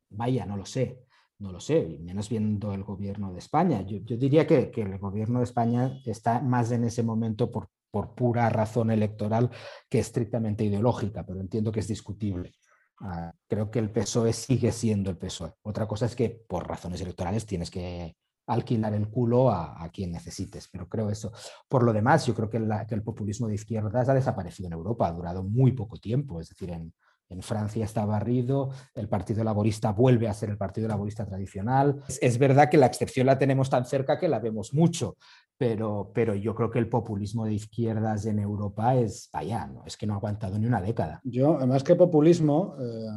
vaya, 0.08 0.46
no 0.46 0.56
lo 0.56 0.64
sé, 0.64 1.04
no 1.42 1.50
lo 1.50 1.60
sé, 1.60 1.98
menos 2.00 2.28
viendo 2.28 2.72
el 2.72 2.84
gobierno 2.84 3.32
de 3.32 3.40
España. 3.40 3.82
Yo, 3.82 3.98
diría 4.16 4.46
que, 4.46 4.70
el 4.74 4.98
gobierno 4.98 5.40
de 5.40 5.44
España 5.44 6.00
está 6.06 6.40
más 6.40 6.70
en 6.70 6.84
ese 6.84 7.02
momento 7.02 7.50
por, 7.50 7.68
por, 7.90 8.14
pura 8.14 8.48
razón 8.48 8.90
electoral 8.92 9.50
que 9.90 9.98
estrictamente 9.98 10.64
ideológica, 10.64 11.26
pero 11.26 11.40
entiendo 11.40 11.72
que 11.72 11.80
es 11.80 11.88
discutible. 11.88 12.52
Ah, 13.00 13.32
creo 13.48 13.70
que 13.70 13.80
el 13.80 13.90
PSOE 13.90 14.32
sigue 14.32 14.70
siendo 14.70 15.10
el 15.10 15.18
PSOE. 15.18 15.54
Otra 15.62 15.88
cosa 15.88 16.06
es 16.06 16.14
que 16.14 16.30
por 16.30 16.68
razones 16.68 17.00
electorales 17.00 17.44
tienes 17.44 17.70
que 17.70 18.16
alquilar 18.46 18.94
el 18.94 19.08
culo 19.08 19.50
a, 19.50 19.88
quien 19.92 20.12
necesites, 20.12 20.68
pero 20.70 20.88
creo 20.88 21.10
eso. 21.10 21.32
Por 21.68 21.82
lo 21.82 21.92
demás, 21.92 22.24
yo 22.24 22.34
creo 22.34 22.48
que, 22.48 22.60
que 22.88 22.94
el 22.94 23.02
populismo 23.02 23.48
de 23.48 23.54
izquierdas 23.56 24.08
ha 24.08 24.14
desaparecido 24.14 24.68
en 24.68 24.74
Europa, 24.74 25.08
ha 25.08 25.12
durado 25.12 25.42
muy 25.42 25.72
poco 25.72 25.98
tiempo, 25.98 26.40
es 26.40 26.50
decir, 26.50 26.70
en, 26.70 26.92
en 27.32 27.42
Francia 27.42 27.84
está 27.84 28.04
barrido, 28.04 28.70
el 28.94 29.08
Partido 29.08 29.42
Laborista 29.42 29.92
vuelve 29.92 30.28
a 30.28 30.34
ser 30.34 30.50
el 30.50 30.58
Partido 30.58 30.88
Laborista 30.88 31.26
tradicional. 31.26 32.02
Es, 32.20 32.38
verdad 32.38 32.68
que 32.68 32.76
la 32.76 32.86
excepción 32.86 33.26
la 33.26 33.38
tenemos 33.38 33.70
tan 33.70 33.84
cerca 33.84 34.18
que 34.18 34.28
la 34.28 34.38
vemos 34.38 34.74
mucho, 34.74 35.16
pero, 35.56 36.10
pero 36.14 36.34
yo 36.34 36.54
creo 36.54 36.70
que 36.70 36.78
el 36.78 36.88
populismo 36.88 37.46
de 37.46 37.54
izquierdas 37.54 38.26
en 38.26 38.38
Europa 38.38 38.94
es, 38.96 39.28
vaya, 39.32 39.66
no, 39.66 39.84
es 39.86 39.96
que 39.96 40.06
no 40.06 40.14
ha 40.14 40.16
aguantado 40.16 40.58
ni 40.58 40.66
una 40.66 40.80
década. 40.80 41.20
Yo, 41.24 41.56
además 41.56 41.82
que 41.82 41.94
populismo, 41.94 42.76
eh, 42.80 43.08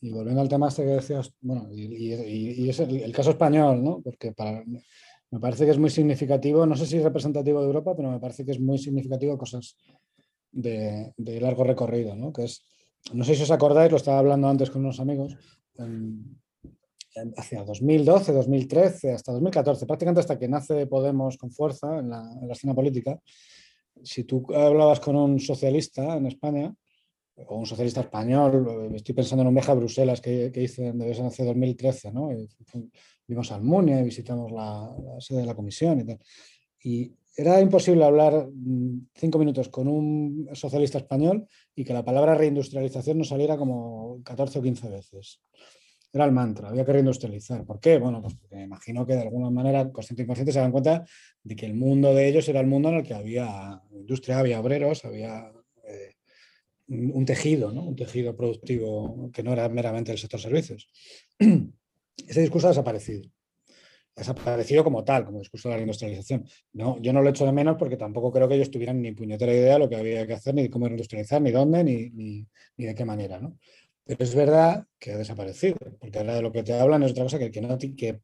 y 0.00 0.12
volviendo 0.12 0.40
al 0.40 0.48
tema 0.48 0.68
este 0.68 0.84
que 0.84 0.90
decías, 0.90 1.32
bueno, 1.40 1.68
y, 1.72 2.68
es 2.68 2.80
el, 2.80 3.12
caso 3.12 3.30
español, 3.30 3.82
¿no? 3.82 4.00
Porque 4.02 4.32
para, 4.32 4.62
me 5.30 5.40
parece 5.40 5.64
que 5.64 5.72
es 5.72 5.78
muy 5.78 5.90
significativo, 5.90 6.66
no 6.66 6.76
sé 6.76 6.86
si 6.86 6.98
es 6.98 7.02
representativo 7.02 7.60
de 7.60 7.66
Europa, 7.66 7.94
pero 7.96 8.10
me 8.10 8.20
parece 8.20 8.44
que 8.44 8.52
es 8.52 8.60
muy 8.60 8.78
significativo 8.78 9.36
cosas 9.36 9.76
de, 10.52 11.12
de 11.16 11.40
largo 11.40 11.64
recorrido, 11.64 12.14
¿no? 12.14 12.32
Que 12.32 12.44
es 12.44 12.62
no 13.12 13.24
sé 13.24 13.34
si 13.34 13.42
os 13.42 13.50
acordáis, 13.50 13.90
lo 13.90 13.96
estaba 13.96 14.18
hablando 14.18 14.48
antes 14.48 14.70
con 14.70 14.82
unos 14.82 15.00
amigos, 15.00 15.36
hacia 17.36 17.64
2012, 17.64 18.32
2013, 18.32 19.12
hasta 19.12 19.32
2014, 19.32 19.86
prácticamente 19.86 20.20
hasta 20.20 20.38
que 20.38 20.48
nace 20.48 20.86
Podemos 20.86 21.36
con 21.36 21.50
fuerza 21.50 21.98
en 21.98 22.10
la, 22.10 22.22
escena 22.50 22.74
política, 22.74 23.18
si 24.02 24.24
tú 24.24 24.46
hablabas 24.54 25.00
con 25.00 25.16
un 25.16 25.40
socialista 25.40 26.16
en 26.16 26.26
España, 26.26 26.74
o 27.36 27.56
un 27.56 27.66
socialista 27.66 28.00
español, 28.00 28.92
estoy 28.94 29.14
pensando 29.14 29.42
en 29.42 29.48
un 29.48 29.54
viaje 29.54 29.70
a 29.70 29.74
Bruselas 29.74 30.20
que, 30.22 30.50
que 30.50 30.62
hice 30.62 30.92
hace 31.22 31.44
2013, 31.44 32.10
¿no? 32.10 32.30
vimos 33.26 33.52
Almunia 33.52 34.00
y 34.00 34.04
visitamos 34.04 34.52
la, 34.52 34.94
la, 35.04 35.20
sede 35.20 35.40
de 35.40 35.46
la 35.46 35.54
comisión 35.54 36.00
y 36.00 36.04
tal. 36.04 36.18
Y 36.82 37.12
era 37.36 37.60
imposible 37.60 38.04
hablar 38.04 38.48
mm, 38.50 39.08
cinco 39.14 39.38
minutos 39.38 39.68
con 39.68 39.88
un 39.88 40.48
socialista 40.54 40.98
español 40.98 41.46
y 41.74 41.84
que 41.84 41.92
la 41.92 42.04
palabra 42.04 42.34
reindustrialización 42.34 43.18
no 43.18 43.24
saliera 43.24 43.56
como 43.56 44.22
14 44.24 44.58
o 44.58 44.62
15 44.62 44.88
veces. 44.88 45.42
Era 46.12 46.24
el 46.24 46.32
mantra, 46.32 46.70
había 46.70 46.84
que 46.84 46.92
reindustrializar. 46.92 47.66
¿Por 47.66 47.78
qué? 47.78 47.98
Bueno, 47.98 48.22
pues 48.22 48.34
porque 48.36 48.56
me 48.56 48.62
imagino 48.62 49.04
que 49.04 49.14
de 49.14 49.22
alguna 49.22 49.50
manera, 49.50 49.90
consciente 49.92 50.22
e 50.22 50.24
inconsciente, 50.24 50.52
se 50.52 50.60
dan 50.60 50.72
cuenta 50.72 51.04
de 51.42 51.54
que 51.54 51.66
el 51.66 51.74
mundo 51.74 52.14
de 52.14 52.26
ellos 52.26 52.48
era 52.48 52.60
el 52.60 52.66
mundo 52.66 52.88
en 52.88 52.96
el 52.96 53.02
que 53.02 53.12
había 53.12 53.82
industria, 53.92 54.38
había 54.38 54.60
obreros, 54.60 55.04
había 55.04 55.52
eh, 55.84 56.14
un 56.88 57.24
tejido, 57.26 57.70
¿no? 57.70 57.82
un 57.82 57.96
tejido 57.96 58.34
productivo 58.34 59.30
que 59.30 59.42
no 59.42 59.52
era 59.52 59.68
meramente 59.68 60.10
el 60.12 60.18
sector 60.18 60.40
servicios. 60.40 60.88
ese 61.38 62.40
discurso 62.40 62.68
ha 62.68 62.70
desaparecido. 62.70 63.28
Desaparecido 64.16 64.82
como 64.82 65.04
tal, 65.04 65.26
como 65.26 65.40
discurso 65.40 65.68
de 65.68 65.74
la 65.74 65.76
reindustrialización. 65.76 66.48
No, 66.72 66.98
yo 67.02 67.12
no 67.12 67.20
lo 67.20 67.28
echo 67.28 67.44
de 67.44 67.52
menos 67.52 67.76
porque 67.78 67.98
tampoco 67.98 68.32
creo 68.32 68.48
que 68.48 68.54
ellos 68.54 68.70
tuvieran 68.70 69.02
ni 69.02 69.12
puñetera 69.12 69.52
idea 69.52 69.74
de 69.74 69.78
lo 69.78 69.88
que 69.90 69.96
había 69.96 70.26
que 70.26 70.32
hacer, 70.32 70.54
ni 70.54 70.70
cómo 70.70 70.86
industrializar, 70.86 71.42
ni 71.42 71.50
dónde, 71.50 71.84
ni, 71.84 72.10
ni, 72.10 72.46
de 72.86 72.94
qué 72.94 73.04
manera. 73.04 73.38
¿no? 73.38 73.58
Pero 74.04 74.24
es 74.24 74.34
verdad 74.34 74.86
que 74.98 75.12
ha 75.12 75.18
desaparecido, 75.18 75.76
porque 76.00 76.18
ahora 76.18 76.36
de 76.36 76.42
lo 76.42 76.50
que 76.50 76.62
te 76.62 76.72
hablan 76.72 77.02
es 77.02 77.10
otra 77.10 77.24
cosa 77.24 77.38
que, 77.38 77.50
que, 77.50 77.60
no, 77.60 77.76
que 77.76 78.20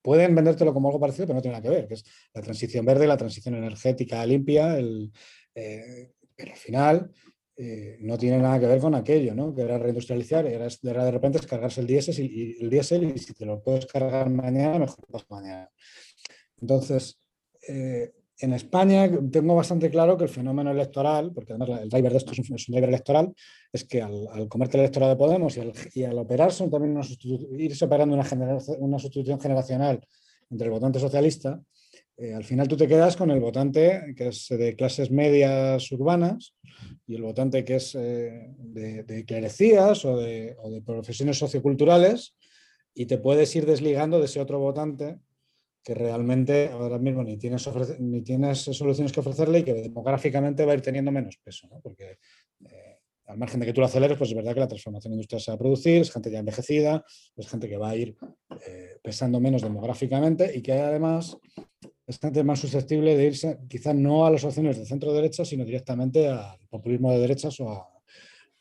pueden 0.00 0.36
vendértelo 0.36 0.72
como 0.72 0.88
algo 0.88 1.00
parecido, 1.00 1.26
pero 1.26 1.34
no 1.34 1.42
tiene 1.42 1.56
nada 1.56 1.62
que 1.62 1.74
ver, 1.74 1.88
que 1.88 1.94
es 1.94 2.04
la 2.32 2.40
transición 2.42 2.86
verde, 2.86 3.08
la 3.08 3.16
transición 3.16 3.56
energética 3.56 4.24
limpia, 4.24 4.78
el, 4.78 5.10
eh, 5.52 6.12
pero 6.36 6.52
al 6.52 6.58
final 6.58 7.10
eh, 7.58 7.96
no 8.00 8.18
tiene 8.18 8.38
nada 8.38 8.60
que 8.60 8.66
ver 8.66 8.80
con 8.80 8.94
aquello, 8.94 9.34
¿no? 9.34 9.54
que 9.54 9.62
era 9.62 9.78
reindustrializar, 9.78 10.46
era, 10.46 10.68
era 10.82 11.04
de 11.04 11.10
repente 11.10 11.38
descargarse 11.38 11.80
el 11.80 11.86
diésel 11.86 12.20
y, 12.20 12.56
el 12.60 12.68
diésel 12.68 13.04
y 13.14 13.18
si 13.18 13.32
te 13.32 13.46
lo 13.46 13.62
puedes 13.62 13.86
cargar 13.86 14.28
mañana, 14.28 14.78
mejor 14.78 15.04
pues 15.10 15.24
mañana. 15.30 15.70
Entonces, 16.60 17.18
eh, 17.66 18.12
en 18.38 18.52
España 18.52 19.10
tengo 19.30 19.54
bastante 19.54 19.90
claro 19.90 20.18
que 20.18 20.24
el 20.24 20.30
fenómeno 20.30 20.70
electoral, 20.70 21.32
porque 21.32 21.54
además 21.54 21.80
el 21.80 21.88
driver 21.88 22.12
de 22.12 22.18
esto 22.18 22.32
es 22.32 22.38
un, 22.50 22.74
driver 22.74 22.90
electoral, 22.90 23.34
es 23.72 23.84
que 23.84 24.02
al, 24.02 24.28
al 24.32 24.48
comerte 24.48 24.76
el 24.76 24.82
electorado 24.82 25.12
de 25.12 25.18
Podemos 25.18 25.56
y 25.56 25.60
al, 25.60 25.72
y 25.94 26.04
al 26.04 26.18
operarse 26.18 26.68
también 26.68 26.94
una 26.94 27.06
irse 27.58 27.84
operando 27.86 28.14
una, 28.14 28.26
una 28.78 28.98
sustitución 28.98 29.40
generacional 29.40 30.06
entre 30.50 30.66
el 30.66 30.70
votante 30.72 31.00
socialista, 31.00 31.60
eh, 32.18 32.32
al 32.32 32.44
final 32.44 32.66
tú 32.66 32.76
te 32.76 32.88
quedas 32.88 33.16
con 33.16 33.30
el 33.30 33.40
votante 33.40 34.14
que 34.16 34.28
es 34.28 34.48
de 34.48 34.74
clases 34.74 35.10
medias 35.10 35.92
urbanas 35.92 36.54
y 37.06 37.14
el 37.14 37.22
votante 37.22 37.64
que 37.64 37.76
es 37.76 37.94
eh, 37.94 38.54
de, 38.58 39.24
clerecías 39.26 40.04
o 40.04 40.16
de, 40.16 40.56
o 40.58 40.70
de 40.70 40.80
profesiones 40.80 41.38
socioculturales 41.38 42.34
y 42.94 43.06
te 43.06 43.18
puedes 43.18 43.54
ir 43.54 43.66
desligando 43.66 44.18
de 44.18 44.24
ese 44.24 44.40
otro 44.40 44.58
votante 44.58 45.18
que 45.84 45.94
realmente 45.94 46.70
ahora 46.70 46.98
mismo 46.98 47.22
ni 47.22 47.36
tienes, 47.36 47.68
ni 48.00 48.22
tienes 48.22 48.58
soluciones 48.58 49.12
que 49.12 49.20
ofrecerle 49.20 49.60
y 49.60 49.62
que 49.62 49.74
demográficamente 49.74 50.64
va 50.64 50.72
a 50.72 50.74
ir 50.74 50.82
teniendo 50.82 51.12
menos 51.12 51.36
peso, 51.36 51.68
¿no? 51.68 51.80
porque 51.80 52.18
eh, 52.64 52.96
al 53.26 53.38
margen 53.38 53.60
de 53.60 53.66
que 53.66 53.72
tú 53.72 53.80
lo 53.80 53.86
aceleres, 53.86 54.16
pues 54.16 54.30
es 54.30 54.36
verdad 54.36 54.54
que 54.54 54.60
la 54.60 54.68
transformación 54.68 55.12
industrial 55.12 55.40
se 55.40 55.50
va 55.50 55.54
a 55.54 55.58
producir, 55.58 56.00
es 56.00 56.10
gente 56.10 56.30
ya 56.30 56.38
envejecida, 56.38 57.04
es 57.36 57.48
gente 57.48 57.68
que 57.68 57.76
va 57.76 57.90
a 57.90 57.96
ir 57.96 58.16
eh, 58.66 58.98
pesando 59.02 59.38
menos 59.38 59.62
demográficamente 59.62 60.56
y 60.56 60.62
que 60.62 60.72
además 60.72 61.36
es 62.06 62.18
gente 62.18 62.44
más 62.44 62.60
susceptible 62.60 63.16
de 63.16 63.24
irse 63.26 63.58
quizás 63.68 63.94
no 63.94 64.26
a 64.26 64.30
las 64.30 64.44
opciones 64.44 64.78
de 64.78 64.86
centro-derecha, 64.86 65.44
sino 65.44 65.64
directamente 65.64 66.28
al 66.28 66.58
populismo 66.68 67.10
de 67.10 67.18
derechas 67.18 67.58
o 67.60 67.88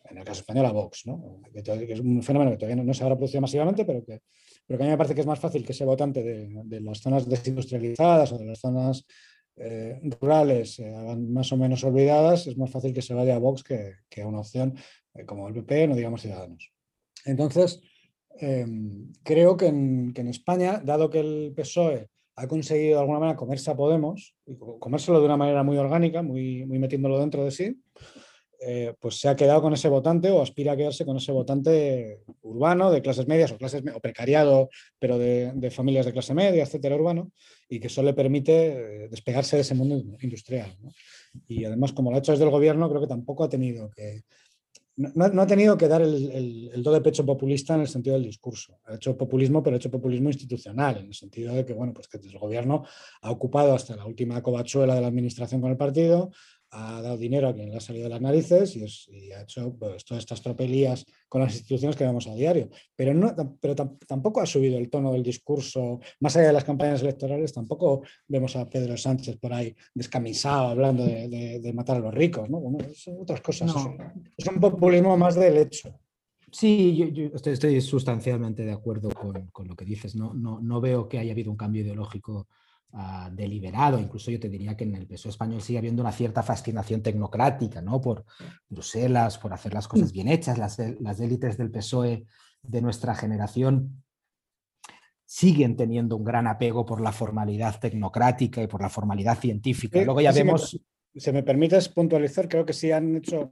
en 0.10 0.20
el 0.20 0.24
caso 0.24 0.42
español, 0.42 0.68
a 0.68 0.72
Vox, 0.72 1.08
¿no? 1.08 1.42
que, 1.52 1.62
es 1.94 2.00
un 2.00 2.22
fenómeno 2.22 2.52
que 2.52 2.58
todavía 2.58 2.84
no, 2.84 2.94
se 2.94 3.04
habrá 3.04 3.16
producido 3.16 3.42
masivamente, 3.42 3.86
pero 3.86 4.06
que 4.06 4.22
pero 4.68 4.78
que 4.78 4.84
a 4.84 4.88
mí 4.88 4.92
me 4.92 4.98
parece 4.98 5.16
que 5.16 5.22
es 5.22 5.28
más 5.28 5.40
fácil 5.40 5.64
que 5.64 5.74
ese 5.74 5.86
votante 5.86 6.24
de, 6.24 6.82
las 6.82 7.00
zonas 7.00 7.28
desindustrializadas 7.28 8.32
o 8.32 8.38
de 8.38 8.46
las 8.46 8.60
zonas 8.60 9.06
eh, 9.58 10.00
rurales 10.20 10.80
eh, 10.80 10.92
más 11.18 11.52
o 11.52 11.58
menos 11.58 11.84
olvidadas, 11.84 12.48
es 12.48 12.58
más 12.58 12.72
fácil 12.72 12.94
que 12.94 13.02
se 13.02 13.14
vaya 13.14 13.36
a 13.36 13.40
Vox 13.40 13.64
que, 13.64 14.22
a 14.22 14.28
una 14.28 14.40
opción 14.40 14.76
eh, 15.14 15.26
como 15.26 15.48
el 15.48 15.54
PP, 15.54 15.88
no 15.88 15.96
digamos 15.96 16.22
Ciudadanos. 16.22 16.72
Entonces, 17.26 17.80
em, 18.40 19.12
creo 19.24 19.56
que 19.56 19.68
en, 19.68 20.14
que 20.14 20.22
en, 20.22 20.28
España, 20.28 20.82
dado 20.84 21.10
que 21.10 21.20
el 21.20 21.54
PSOE 21.56 22.10
ha 22.36 22.48
conseguido 22.48 22.96
de 22.96 23.00
alguna 23.00 23.20
manera 23.20 23.38
comerse 23.38 23.72
a 23.72 23.76
Podemos, 23.76 24.36
y 24.46 24.56
comérselo 24.80 25.20
de 25.20 25.26
una 25.26 25.38
manera 25.38 25.64
muy 25.64 25.78
orgánica, 25.78 26.22
muy, 26.22 26.66
metiéndolo 26.66 27.20
dentro 27.20 27.44
de 27.46 27.52
sí, 27.52 27.82
eh, 28.60 28.94
pues 29.00 29.20
se 29.20 29.30
ha 29.30 29.36
quedado 29.36 29.62
con 29.62 29.74
ese 29.74 29.90
votante 29.90 30.32
o 30.32 30.42
aspira 30.42 30.74
a 30.74 30.78
quedarse 30.78 31.06
con 31.06 31.18
ese 31.18 31.32
votante 31.32 32.22
urbano, 32.42 32.92
de 32.92 33.02
clases 33.02 33.28
medias 33.28 33.52
o, 33.52 33.58
clases, 33.58 33.84
o 33.94 34.00
precariado, 34.00 34.70
pero 35.00 35.18
de, 35.18 35.72
familias 35.72 36.06
de 36.06 36.14
clase 36.14 36.34
media, 36.34 36.64
etcétera, 36.64 36.96
urbano, 36.96 37.32
y 37.70 37.80
que 37.80 37.88
eso 37.88 38.02
le 38.04 38.14
permite 38.14 39.06
eh, 39.06 39.08
despegarse 39.10 39.58
de 39.58 39.62
ese 39.62 39.76
mundo 39.76 40.18
industrial. 40.22 40.76
Y 41.48 41.66
además, 41.66 41.94
como 41.94 42.10
lo 42.10 42.18
ha 42.18 42.20
hecho 42.20 42.32
desde 42.32 42.46
el 42.46 42.52
gobierno, 42.52 42.90
creo 42.90 43.02
que 43.02 43.08
tampoco 43.08 43.44
ha 43.44 43.50
tenido 43.50 43.90
que... 43.92 44.24
No, 44.98 45.42
ha 45.42 45.48
tenido 45.48 45.78
que 45.78 45.90
dar 45.90 46.02
el, 46.02 46.72
el, 46.74 46.82
do 46.82 46.94
de 46.94 47.02
pecho 47.02 47.26
populista 47.26 47.76
en 47.76 47.82
el 47.82 47.88
sentido 47.90 48.16
del 48.16 48.24
discurso. 48.24 48.80
Ha 48.86 48.96
hecho 48.96 49.18
populismo, 49.18 49.62
pero 49.62 49.76
ha 49.76 49.78
hecho 49.78 49.92
populismo 49.92 50.30
institucional, 50.30 51.00
en 51.00 51.08
el 51.08 51.14
sentido 51.14 51.54
de 51.54 51.66
que, 51.66 51.74
bueno, 51.74 51.94
pues 51.94 52.08
que 52.08 52.18
el 52.18 52.40
gobierno 52.40 52.86
ha 53.22 53.30
ocupado 53.30 53.74
hasta 53.74 53.98
la 53.98 54.06
última 54.06 54.42
covachuela 54.42 54.96
de 54.96 55.02
la 55.02 55.08
administración 55.08 55.60
con 55.60 55.72
el 55.72 55.78
partido, 55.78 56.32
ha 56.76 57.02
dado 57.02 57.18
dinero 57.18 57.48
a 57.48 57.54
quien 57.54 57.70
le 57.70 57.78
ha 57.78 57.80
salido 57.80 58.06
de 58.06 58.10
las 58.10 58.22
narices 58.22 58.76
y, 58.76 59.32
ha 59.32 59.42
hecho 59.42 59.74
pues, 59.78 60.04
todas 60.04 60.24
estas 60.24 60.42
tropelías 60.42 61.06
con 61.30 61.42
las 61.42 61.54
instituciones 61.54 61.96
que 61.96 62.04
vemos 62.04 62.28
a 62.28 62.36
diario. 62.36 62.70
Pero, 62.96 63.14
no, 63.14 63.34
pero 63.62 63.76
tampoco 63.76 64.42
ha 64.42 64.46
subido 64.46 64.78
el 64.78 64.90
tono 64.90 65.14
del 65.14 65.24
discurso, 65.24 66.00
más 66.20 66.36
allá 66.36 66.48
de 66.48 66.54
las 66.54 66.64
campañas 66.64 67.02
electorales, 67.02 67.54
tampoco 67.54 68.02
vemos 68.28 68.56
a 68.56 68.70
Pedro 68.70 68.98
Sánchez 68.98 69.38
por 69.38 69.54
ahí 69.54 69.74
descamisado 69.94 70.68
hablando 70.68 71.06
de, 71.06 71.72
matar 71.74 71.98
a 71.98 72.00
los 72.00 72.14
ricos, 72.14 72.50
¿no? 72.50 72.62
son 72.94 73.22
otras 73.22 73.42
cosas. 73.42 73.72
Es, 74.38 74.48
un 74.48 74.60
populismo 74.60 75.18
más 75.18 75.36
del 75.36 75.58
hecho. 75.58 75.98
Sí, 76.52 76.96
yo, 77.14 77.32
estoy, 77.52 77.82
sustancialmente 77.82 78.64
de 78.64 78.72
acuerdo 78.72 79.10
con, 79.10 79.48
con, 79.48 79.68
lo 79.68 79.76
que 79.76 79.84
dices. 79.84 80.16
No, 80.16 80.34
no, 80.34 80.62
no 80.62 80.80
veo 80.80 81.10
que 81.10 81.20
haya 81.20 81.34
habido 81.34 81.52
un 81.52 81.58
cambio 81.58 81.82
ideológico 81.82 82.48
Ah, 82.98 83.30
deliberado, 83.30 84.00
incluso 84.00 84.32
yo 84.32 84.40
te 84.40 84.48
diría 84.48 84.78
que 84.78 84.86
en 84.86 84.96
el 84.96 85.06
PSOE 85.06 85.32
español 85.32 85.62
sigue 85.62 85.80
habiendo 85.80 86.02
una 86.02 86.14
cierta 86.14 86.42
fascinación 86.44 87.02
tecnocrática, 87.02 87.82
¿no? 87.82 88.00
Por 88.00 88.24
Bruselas, 88.70 89.38
por 89.38 89.52
hacer 89.52 89.74
las 89.74 89.86
cosas 89.86 90.14
bien 90.14 90.30
hechas, 90.30 90.58
las, 90.58 90.80
las 91.02 91.20
élites 91.20 91.58
del 91.58 91.72
PSOE 91.72 92.26
de 92.62 92.82
nuestra 92.82 93.14
generación 93.14 94.02
siguen 95.26 95.76
teniendo 95.76 96.16
un 96.16 96.24
gran 96.24 96.48
apego 96.48 96.86
por 96.86 97.02
la 97.02 97.12
formalidad 97.12 97.82
tecnocrática 97.82 98.64
y 98.64 98.68
por 98.68 98.82
la 98.82 98.90
formalidad 98.90 99.38
científica. 99.38 100.02
Luego 100.02 100.22
ya 100.22 100.32
vemos... 100.32 100.70
Si 100.70 100.78
me, 100.78 101.20
si 101.20 101.32
me 101.34 101.44
permites 101.44 101.90
puntualizar, 101.90 102.48
creo 102.48 102.66
que 102.66 102.72
sí 102.72 102.94
han 102.94 103.18
hecho 103.18 103.52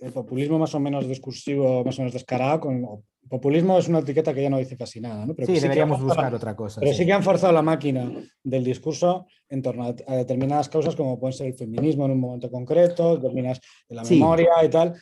el 0.00 0.12
populismo 0.12 0.58
más 0.58 0.74
o 0.74 0.80
menos 0.80 1.06
discursivo, 1.06 1.84
más 1.84 1.98
o 1.98 2.02
menos 2.02 2.14
descarado. 2.14 2.60
Con, 2.60 3.04
populismo 3.28 3.78
es 3.78 3.88
una 3.88 4.00
etiqueta 4.00 4.34
que 4.34 4.42
ya 4.42 4.50
no 4.50 4.58
dice 4.58 4.76
casi 4.76 5.00
nada. 5.00 5.24
¿no? 5.24 5.34
Pero 5.34 5.46
sí, 5.46 5.60
deberíamos 5.60 6.02
buscar 6.02 6.34
otra 6.34 6.56
cosa. 6.56 6.80
Pero 6.80 6.92
sí. 6.94 7.06
que 7.06 7.12
han 7.12 7.22
forzado 7.22 7.52
la 7.52 7.62
máquina 7.62 8.10
del 8.42 8.64
discurso 8.64 9.26
en 9.48 9.62
torno 9.62 9.84
a, 9.84 10.16
determinadas 10.16 10.68
causas, 10.68 10.96
como 10.96 11.18
pueden 11.18 11.34
ser 11.34 11.46
el 11.46 11.54
feminismo 11.54 12.06
en 12.06 12.12
un 12.12 12.20
momento 12.20 12.50
concreto, 12.50 13.16
determinadas 13.16 13.60
en 13.88 13.96
la 13.96 14.02
memoria 14.02 14.50
y 14.64 14.68
tal. 14.68 14.94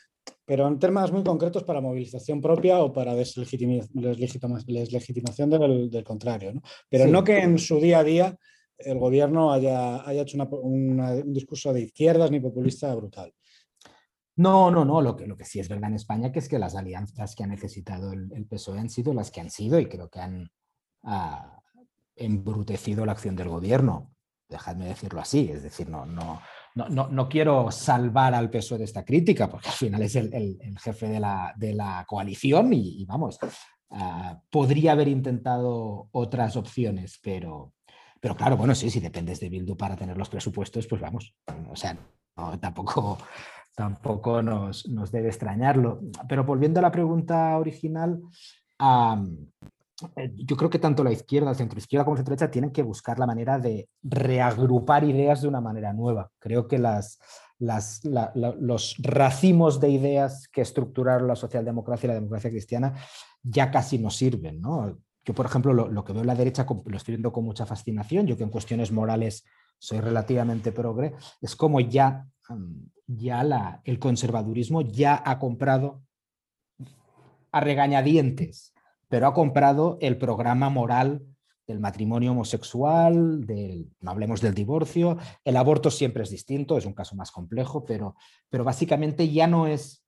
Pero 0.45 0.69
en 0.69 0.79
temas 0.79 1.11
muy 1.11 1.25
concretos 1.25 1.65
para 1.65 1.81
movilización 1.81 2.41
propia 2.41 2.81
o 2.81 2.93
para 2.93 3.15
deslegitimación 3.15 5.51
del, 5.51 5.91
del 5.91 6.05
contrario. 6.05 6.53
¿no? 6.53 6.61
Pero 6.89 7.07
no 7.07 7.25
que 7.25 7.39
en 7.39 7.59
su 7.59 7.81
día 7.81 8.01
a 8.01 8.05
día 8.05 8.37
el 8.79 8.99
gobierno 8.99 9.53
haya, 9.53 10.07
haya 10.07 10.23
hecho 10.23 10.39
un 10.63 11.33
discurso 11.33 11.73
de 11.73 11.83
izquierdas 11.83 12.31
ni 12.31 12.41
populista 12.41 12.95
brutal. 12.95 13.33
No, 14.39 14.71
no, 14.71 14.85
no. 14.85 15.03
Lo 15.03 15.17
que, 15.17 15.27
lo 15.27 15.37
que 15.37 15.45
sí 15.45 15.59
es 15.59 15.69
verdad 15.69 15.91
en 15.91 15.97
España 15.97 16.31
que 16.31 16.39
es 16.39 16.49
que 16.49 16.61
las 16.61 16.77
alianzas 16.77 17.35
que 17.35 17.43
ha 17.43 17.47
necesitado 17.47 18.13
el, 18.13 18.47
PSOE 18.47 18.79
han 18.79 18.89
sido 18.89 19.13
las 19.13 19.33
que 19.33 19.41
han 19.41 19.51
sido 19.51 19.81
y 19.81 19.87
creo 19.87 20.09
que 20.09 20.21
han 20.21 20.49
ah, 21.03 21.61
embrutecido 22.15 23.05
la 23.05 23.13
acción 23.13 23.35
del 23.35 23.49
gobierno. 23.49 24.15
Dejadme 24.49 24.87
decirlo 24.87 25.21
así. 25.21 25.51
Es 25.51 25.65
decir, 25.65 25.89
no, 25.89 26.07
no, 26.07 26.41
no, 26.77 27.09
no, 27.09 27.29
quiero 27.29 27.73
salvar 27.73 28.33
al 28.33 28.49
PSOE 28.49 28.79
de 28.79 28.85
esta 28.85 29.05
crítica 29.05 29.51
porque 29.51 29.71
al 29.71 29.75
final 29.75 30.03
es 30.03 30.15
el, 30.15 30.59
jefe 30.81 31.09
de 31.09 31.19
la, 31.75 32.05
coalición 32.07 32.73
y, 32.73 33.05
vamos, 33.07 33.41
ah, 33.91 34.41
podría 34.51 34.93
haber 34.93 35.09
intentado 35.09 36.09
otras 36.13 36.55
opciones, 36.55 37.19
pero, 37.21 37.75
pero 38.21 38.37
claro, 38.37 38.57
bueno, 38.57 38.77
sí, 38.77 38.89
si 38.89 39.01
dependes 39.01 39.41
de 39.41 39.49
Bildu 39.49 39.77
para 39.77 39.97
tener 39.97 40.17
los 40.17 40.29
presupuestos, 40.29 40.87
pues 40.87 41.03
vamos. 41.03 41.35
O 41.69 41.75
sea, 41.75 41.99
tampoco 42.61 43.19
tampoco 43.79 44.43
nos, 44.43 44.83
debe 45.13 45.29
extrañarlo. 45.29 46.01
Pero 46.29 46.43
volviendo 46.43 46.81
a 46.81 46.83
la 46.83 46.91
pregunta 46.91 47.57
original, 47.57 48.21
eh, 48.81 50.33
yo 50.35 50.57
creo 50.57 50.69
que 50.69 50.81
tanto 50.81 51.05
la 51.05 51.13
izquierda, 51.13 51.51
el 51.51 51.57
centro 51.57 51.79
izquierda 51.79 52.05
como 52.05 52.17
el 52.17 52.19
centro 52.19 52.35
derecha 52.35 52.51
tienen 52.51 52.73
que 52.73 52.83
buscar 52.83 53.21
la 53.21 53.27
manera 53.27 53.57
de 53.61 53.89
reagrupar 54.03 55.05
ideas 55.05 55.43
de 55.43 55.49
una 55.49 55.61
manera 55.61 55.93
nueva. 55.93 56.29
Creo 56.41 56.67
que 56.67 56.77
las, 56.79 57.21
los 57.61 58.97
racimos 58.99 59.79
de 59.79 59.91
ideas 59.91 60.49
que 60.49 60.63
estructuraron 60.63 61.29
la 61.29 61.37
socialdemocracia 61.37 62.09
y 62.09 62.09
la 62.09 62.15
democracia 62.15 62.51
cristiana 62.51 62.95
ya 63.45 63.71
casi 63.71 64.01
no 64.01 64.11
sirven. 64.11 64.61
Yo, 64.61 65.35
por 65.35 65.47
ejemplo, 65.47 65.73
lo, 65.73 66.05
que 66.05 66.13
veo 66.13 66.23
en 66.23 66.27
la 66.27 66.35
derecha 66.35 66.67
lo 66.69 66.97
estoy 66.97 67.13
viendo 67.13 67.33
con 67.33 67.45
mucha 67.45 67.65
fascinación, 67.65 68.27
yo 68.27 68.37
que 68.37 68.43
en 68.43 68.51
cuestiones 68.51 68.91
morales 68.91 69.45
soy 69.79 70.01
relativamente 70.01 70.73
progre, 70.73 71.15
es 71.41 71.55
como 71.55 71.79
ya 71.79 72.27
ya 73.07 73.81
el 73.85 73.99
conservadurismo 73.99 74.83
ya 74.83 75.23
ha 75.25 75.39
comprado 75.39 76.03
a 77.51 77.61
regañadientes, 77.61 78.75
pero 79.09 79.27
ha 79.27 79.35
comprado 79.35 79.99
el 80.01 80.19
programa 80.19 80.69
moral 80.69 81.27
del 81.67 81.81
matrimonio 81.81 82.33
homosexual, 82.33 83.47
no 84.01 84.11
hablemos 84.11 84.41
del 84.41 84.55
divorcio, 84.55 85.19
el 85.45 85.57
aborto 85.57 85.91
siempre 85.91 86.23
es 86.23 86.31
distinto, 86.31 86.79
es 86.79 86.87
un 86.87 86.95
caso 86.95 87.15
más 87.15 87.31
complejo, 87.31 87.85
pero, 87.85 88.17
pero 88.49 88.65
básicamente 88.65 89.29
ya 89.31 89.47
no 89.47 89.67
es, 89.67 90.03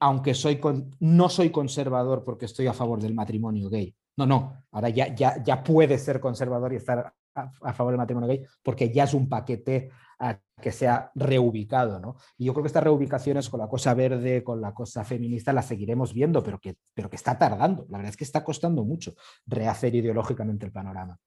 aunque 0.00 0.32
soy 0.32 0.58
no 0.98 1.28
soy 1.28 1.50
conservador 1.50 2.24
porque 2.24 2.46
estoy 2.46 2.66
a 2.66 2.72
favor 2.72 3.00
del 3.00 3.14
matrimonio 3.14 3.68
gay, 3.68 3.94
No, 4.16 4.24
no, 4.24 4.64
ahora 4.70 4.88
ya, 4.88 5.14
ya, 5.14 5.42
ya 5.42 5.62
puede 5.62 5.98
ser 5.98 6.20
conservador 6.20 6.72
y 6.72 6.76
estar 6.76 7.12
a, 7.34 7.72
favor 7.74 7.92
del 7.92 7.98
matrimonio 7.98 8.28
gay 8.28 8.42
porque 8.62 8.90
ya 8.90 9.04
es 9.04 9.12
un 9.12 9.28
paquete 9.28 9.90
que 10.60 10.72
se 10.72 10.86
ha 10.86 11.10
reubicado, 11.14 11.98
¿no? 11.98 12.16
Y 12.36 12.44
yo 12.44 12.52
creo 12.52 12.62
que 12.62 12.68
estas 12.68 12.84
reubicaciones 12.84 13.48
con 13.48 13.60
la 13.60 13.68
cosa 13.68 13.94
verde, 13.94 14.44
con 14.44 14.60
la 14.60 14.74
cosa 14.74 15.04
feminista, 15.04 15.52
las 15.52 15.66
seguiremos 15.66 16.12
viendo, 16.12 16.42
pero 16.42 16.58
que, 16.58 16.76
pero 16.94 17.08
que 17.08 17.16
está 17.16 17.38
tardando. 17.38 17.86
La 17.88 17.98
verdad 17.98 18.10
es 18.10 18.16
que 18.16 18.24
está 18.24 18.44
costando 18.44 18.84
mucho 18.84 19.14
rehacer 19.46 19.94
ideológicamente 19.94 20.66
el 20.66 20.72
panorama. 20.72 21.18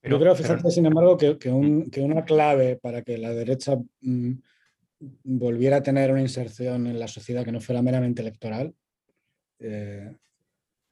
Pero, 0.00 0.16
yo 0.16 0.20
creo, 0.20 0.34
fíjate, 0.34 0.70
sin 0.70 0.86
embargo, 0.86 1.16
que, 1.18 1.38
que, 1.38 1.50
una 1.50 2.24
clave 2.24 2.76
para 2.76 3.02
que 3.02 3.18
la 3.18 3.30
derecha 3.30 3.76
mm, 4.00 4.32
volviera 5.24 5.78
a 5.78 5.82
tener 5.82 6.10
una 6.10 6.22
inserción 6.22 6.86
en 6.86 6.98
la 6.98 7.08
sociedad 7.08 7.44
que 7.44 7.52
no 7.52 7.60
fuera 7.60 7.82
meramente 7.82 8.22
electoral 8.22 8.74
eh, 9.58 10.16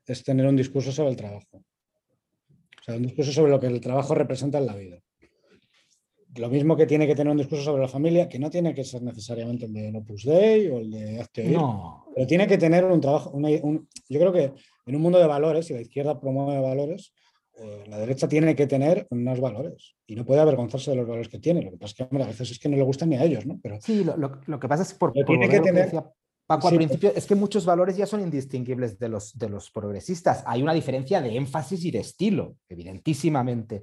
es 0.07 0.23
tener 0.23 0.47
un 0.47 0.57
discurso 0.57 0.93
sobre 0.93 1.11
el 1.11 1.17
trabajo. 1.17 1.57
O 1.57 2.83
sea, 2.85 2.97
un 2.97 3.03
discurso 3.03 3.33
sobre 3.33 3.53
lo 3.53 3.61
que 3.61 3.69
el 3.69 3.81
trabajo 3.81 4.15
representa 4.15 4.59
en 4.59 4.67
la 4.67 4.77
vida. 4.77 5.01
Lo 6.39 6.49
mismo 6.49 6.77
que 6.77 6.87
tiene 6.87 7.07
que 7.07 7.15
tener 7.15 7.31
un 7.31 7.39
discurso 7.39 7.65
sobre 7.65 7.83
la 7.83 7.89
familia, 7.89 8.29
que 8.29 8.39
no 8.39 8.51
tiene 8.51 8.75
que 8.75 8.85
ser 8.85 9.03
necesariamente 9.03 9.67
el 9.67 9.73
de 9.73 9.97
Opus 9.97 10.25
Dei 10.25 10.69
o 10.69 10.79
el 10.79 10.91
de 10.91 11.21
Acte 11.21 11.45
no. 11.45 12.07
pero 12.15 12.27
tiene 12.27 12.47
que 12.47 12.59
tener 12.59 12.85
un 12.85 13.01
trabajo. 13.01 13.33
yo 13.39 14.21
creo 14.21 14.33
que 14.33 14.53
en 14.87 14.97
un 14.97 15.03
mundo 15.03 15.19
de 15.19 15.27
valores, 15.27 15.71
y 15.71 15.75
la 15.75 15.81
izquierda 15.81 16.21
promueve 16.21 16.61
valores, 16.61 17.13
eh, 17.59 17.85
la 17.89 17.99
derecha 17.99 18.29
tiene 18.29 18.55
que 18.55 18.67
tener 18.67 19.07
unos 19.11 19.41
valores 19.41 19.97
y 20.07 20.15
no 20.15 20.27
puede 20.27 20.41
avergonzarse 20.41 20.91
de 20.91 20.97
los 20.99 21.07
valores 21.07 21.29
que 21.29 21.39
tiene. 21.39 21.63
Lo 21.63 21.71
que 21.71 21.79
pasa 21.79 21.95
es 21.99 22.09
que 22.09 22.23
a 22.23 22.27
veces 22.27 22.51
es 22.51 22.59
que 22.59 22.69
no 22.69 22.77
le 22.77 22.83
gustan 22.83 23.09
ni 23.09 23.17
a 23.17 23.25
ellos, 23.25 23.47
¿no? 23.47 23.59
Pero, 23.63 23.79
sí, 23.81 24.05
lo, 24.05 24.61
que 24.61 24.69
pasa 24.69 24.83
es 24.83 24.93
por, 24.93 25.13
tiene 25.13 25.49
que 25.49 25.61
tener, 25.61 25.91
Paco, 26.47 26.69
al 26.69 26.77
principio 26.77 27.13
es 27.15 27.27
que 27.27 27.35
muchos 27.35 27.65
valores 27.65 27.97
ya 27.97 28.07
son 28.07 28.21
indistinguibles 28.21 28.99
de 28.99 29.09
los, 29.09 29.37
de 29.37 29.49
los 29.49 29.71
progresistas. 29.71 30.45
Hay 30.47 30.63
una 30.63 30.73
diferencia 30.75 31.21
de 31.21 31.35
énfasis 31.35 31.85
y 31.85 31.91
de 31.91 31.99
estilo, 32.01 32.57
evidentísimamente, 32.69 33.83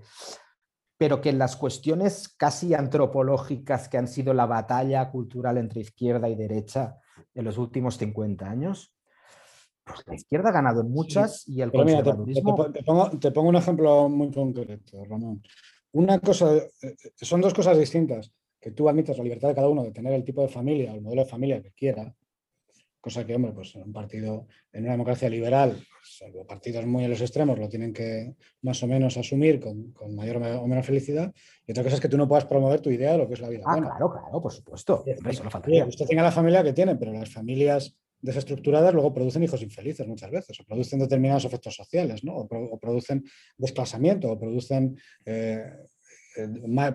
pero 0.97 1.21
que 1.21 1.29
en 1.29 1.39
las 1.39 1.55
cuestiones 1.55 2.29
casi 2.29 2.73
antropológicas 2.73 3.89
que 3.89 3.97
han 3.97 4.07
sido 4.07 4.33
la 4.33 4.45
batalla 4.45 5.09
cultural 5.09 5.57
entre 5.57 5.81
izquierda 5.81 6.29
y 6.29 6.35
derecha 6.35 6.97
en 7.33 7.45
los 7.45 7.57
últimos 7.57 7.97
50 7.97 8.49
años, 8.49 8.93
pues 9.83 9.99
la 10.05 10.15
izquierda 10.15 10.49
ha 10.49 10.53
ganado 10.53 10.81
en 10.81 10.91
muchas 10.91 11.47
y 11.47 11.61
el 11.61 11.71
conservadurismo... 11.71 12.71
te, 13.19 13.31
pongo, 13.31 13.49
un 13.49 13.55
ejemplo 13.55 14.07
muy 14.07 14.31
concreto, 14.31 15.03
Ramón. 15.05 15.41
Una 15.91 16.19
cosa, 16.19 16.55
eh, 16.55 16.71
eh, 16.81 16.95
son 17.21 17.41
dos 17.41 17.53
cosas 17.53 17.77
distintas. 17.77 18.31
Que 18.59 18.71
tú 18.71 18.87
admitas 18.87 19.17
la 19.17 19.25
libertad 19.25 19.49
de 19.49 19.55
cada 19.55 19.67
uno 19.67 19.83
de 19.83 19.91
tener 19.91 20.13
el 20.13 20.23
tipo 20.23 20.41
de 20.41 20.47
familia, 20.47 20.93
el 20.93 21.01
modelo 21.01 21.23
de 21.23 21.29
familia 21.29 21.61
que 21.61 21.73
quiera, 21.73 22.15
cosa 23.03 23.25
que, 23.25 23.35
hombre, 23.35 23.51
pues 23.51 23.75
en 23.75 23.83
un 23.83 23.91
partido, 23.91 24.47
en 24.71 24.83
una 24.83 24.93
democracia 24.93 25.29
liberal, 25.29 25.75
pues, 25.75 26.31
partidos 26.47 26.85
muy 26.85 27.03
en 27.03 27.09
los 27.09 27.19
extremos 27.19 27.59
lo 27.59 27.67
tienen 27.67 27.91
que 27.91 28.33
más 28.61 28.81
o 28.81 28.87
menos 28.87 29.17
asumir 29.17 29.59
con, 29.59 29.93
mayor 30.15 30.37
o 30.37 30.67
menor 30.67 30.85
felicidad. 30.85 31.33
Y 31.67 31.71
otra 31.73 31.83
cosa 31.83 31.95
es 31.95 32.01
que 32.01 32.07
tú 32.07 32.17
no 32.17 32.29
puedas 32.29 32.45
promover 32.45 32.79
tu 32.79 32.89
idea 32.89 33.11
de 33.11 33.17
lo 33.17 33.27
que 33.27 33.33
es 33.33 33.41
la 33.41 33.49
vida. 33.49 33.63
Ah, 33.67 33.77
claro, 33.77 34.09
claro, 34.09 34.41
por 34.41 34.53
supuesto. 34.53 35.03
Eso 35.05 35.43
no 35.43 35.51
faltaría. 35.51 35.85
Usted 35.85 36.05
tenga 36.05 36.23
la 36.23 36.31
familia 36.31 36.63
que 36.63 36.71
tiene, 36.71 36.95
pero 36.95 37.11
las 37.11 37.29
familias 37.29 37.93
desestructuradas 38.21 38.93
luego 38.93 39.13
producen 39.13 39.43
hijos 39.43 39.61
infelices 39.61 40.07
muchas 40.07 40.31
veces, 40.31 40.57
o 40.57 40.63
producen 40.63 40.99
determinados 40.99 41.43
efectos 41.43 41.75
sociales, 41.75 42.23
¿no? 42.23 42.37
o, 42.37 42.79
producen 42.79 43.25
desplazamiento, 43.57 44.31
o 44.31 44.39
producen 44.39 44.97
eh, 45.25 45.65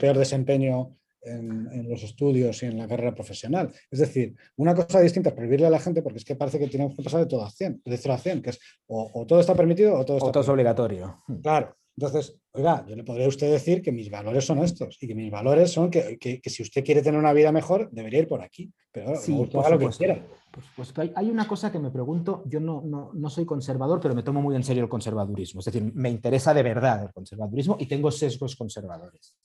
peor 0.01 0.17
desempeño 0.17 0.97
en, 1.23 1.89
los 1.89 2.03
estudios 2.03 2.63
y 2.63 2.67
en 2.67 2.79
la 2.79 2.89
carrera 2.89 3.15
profesional. 3.15 3.73
Es 3.91 3.99
decir, 3.99 4.35
una 4.57 4.75
cosa 4.75 5.01
distinta 5.01 5.31
es 5.31 5.35
prohibirle 5.35 5.67
a 5.67 5.71
la 5.71 5.81
gente 5.81 6.03
porque 6.03 6.19
es 6.19 6.25
que 6.25 6.37
parece 6.37 6.59
que 6.59 6.69
tiene 6.69 6.95
que 6.95 7.03
pasar 7.03 7.21
de 7.21 7.27
todo 7.27 7.45
a 7.45 7.51
100, 7.51 7.83
de 7.85 7.97
0 7.97 8.15
a 8.15 8.19
100, 8.19 8.43
que 8.43 8.51
es 8.51 8.59
o, 8.87 9.25
todo 9.27 9.41
está 9.41 9.55
permitido 9.55 9.99
o 9.99 10.05
todo 10.05 10.19
está 10.19 10.29
o 10.29 10.33
todo 10.33 10.43
es 10.43 10.49
obligatorio. 10.49 11.23
Hmm. 11.27 11.41
Claro. 11.41 11.77
Entonces, 12.01 12.39
oiga, 12.53 12.87
yo 12.87 12.95
le 12.95 13.03
podría 13.03 13.27
a 13.27 13.29
usted 13.29 13.51
decir 13.51 13.83
que 13.83 13.91
mis 13.91 14.09
valores 14.09 14.45
son 14.45 14.61
estos 14.61 14.97
y 15.01 15.09
que 15.09 15.17
mis 15.17 15.33
valores 15.33 15.73
son 15.73 15.91
que, 15.91 16.17
que, 16.17 16.41
si 16.49 16.63
usted 16.63 16.85
quiere 16.85 17.03
tener 17.03 17.19
una 17.19 17.33
vida 17.33 17.51
mejor, 17.51 17.91
debería 17.91 18.21
ir 18.21 18.29
por 18.29 18.41
aquí. 18.41 18.73
Pero 18.93 19.17
sí, 19.17 19.33
por 19.33 19.69
lo 19.69 19.79
que 19.81 19.89
quiera. 19.89 20.25
Pues 20.77 20.97
hay, 20.97 21.13
hay, 21.17 21.29
una 21.29 21.49
cosa 21.49 21.73
que 21.73 21.81
me 21.81 21.91
pregunto, 21.91 22.45
yo 22.47 22.61
no, 22.61 22.83
no, 22.83 23.11
no, 23.13 23.31
soy 23.31 23.45
conservador, 23.45 23.99
pero 24.01 24.15
me 24.15 24.23
tomo 24.23 24.41
muy 24.41 24.55
en 24.55 24.63
serio 24.63 24.85
el 24.85 24.89
conservadurismo. 24.89 25.59
Es 25.59 25.67
decir, 25.67 25.93
me 25.93 26.09
interesa 26.09 26.55
de 26.55 26.63
verdad 26.63 27.03
el 27.03 27.13
conservadurismo 27.13 27.77
y 27.81 27.87
tengo 27.87 28.13
sesgos 28.13 28.55
conservadores. 28.55 29.37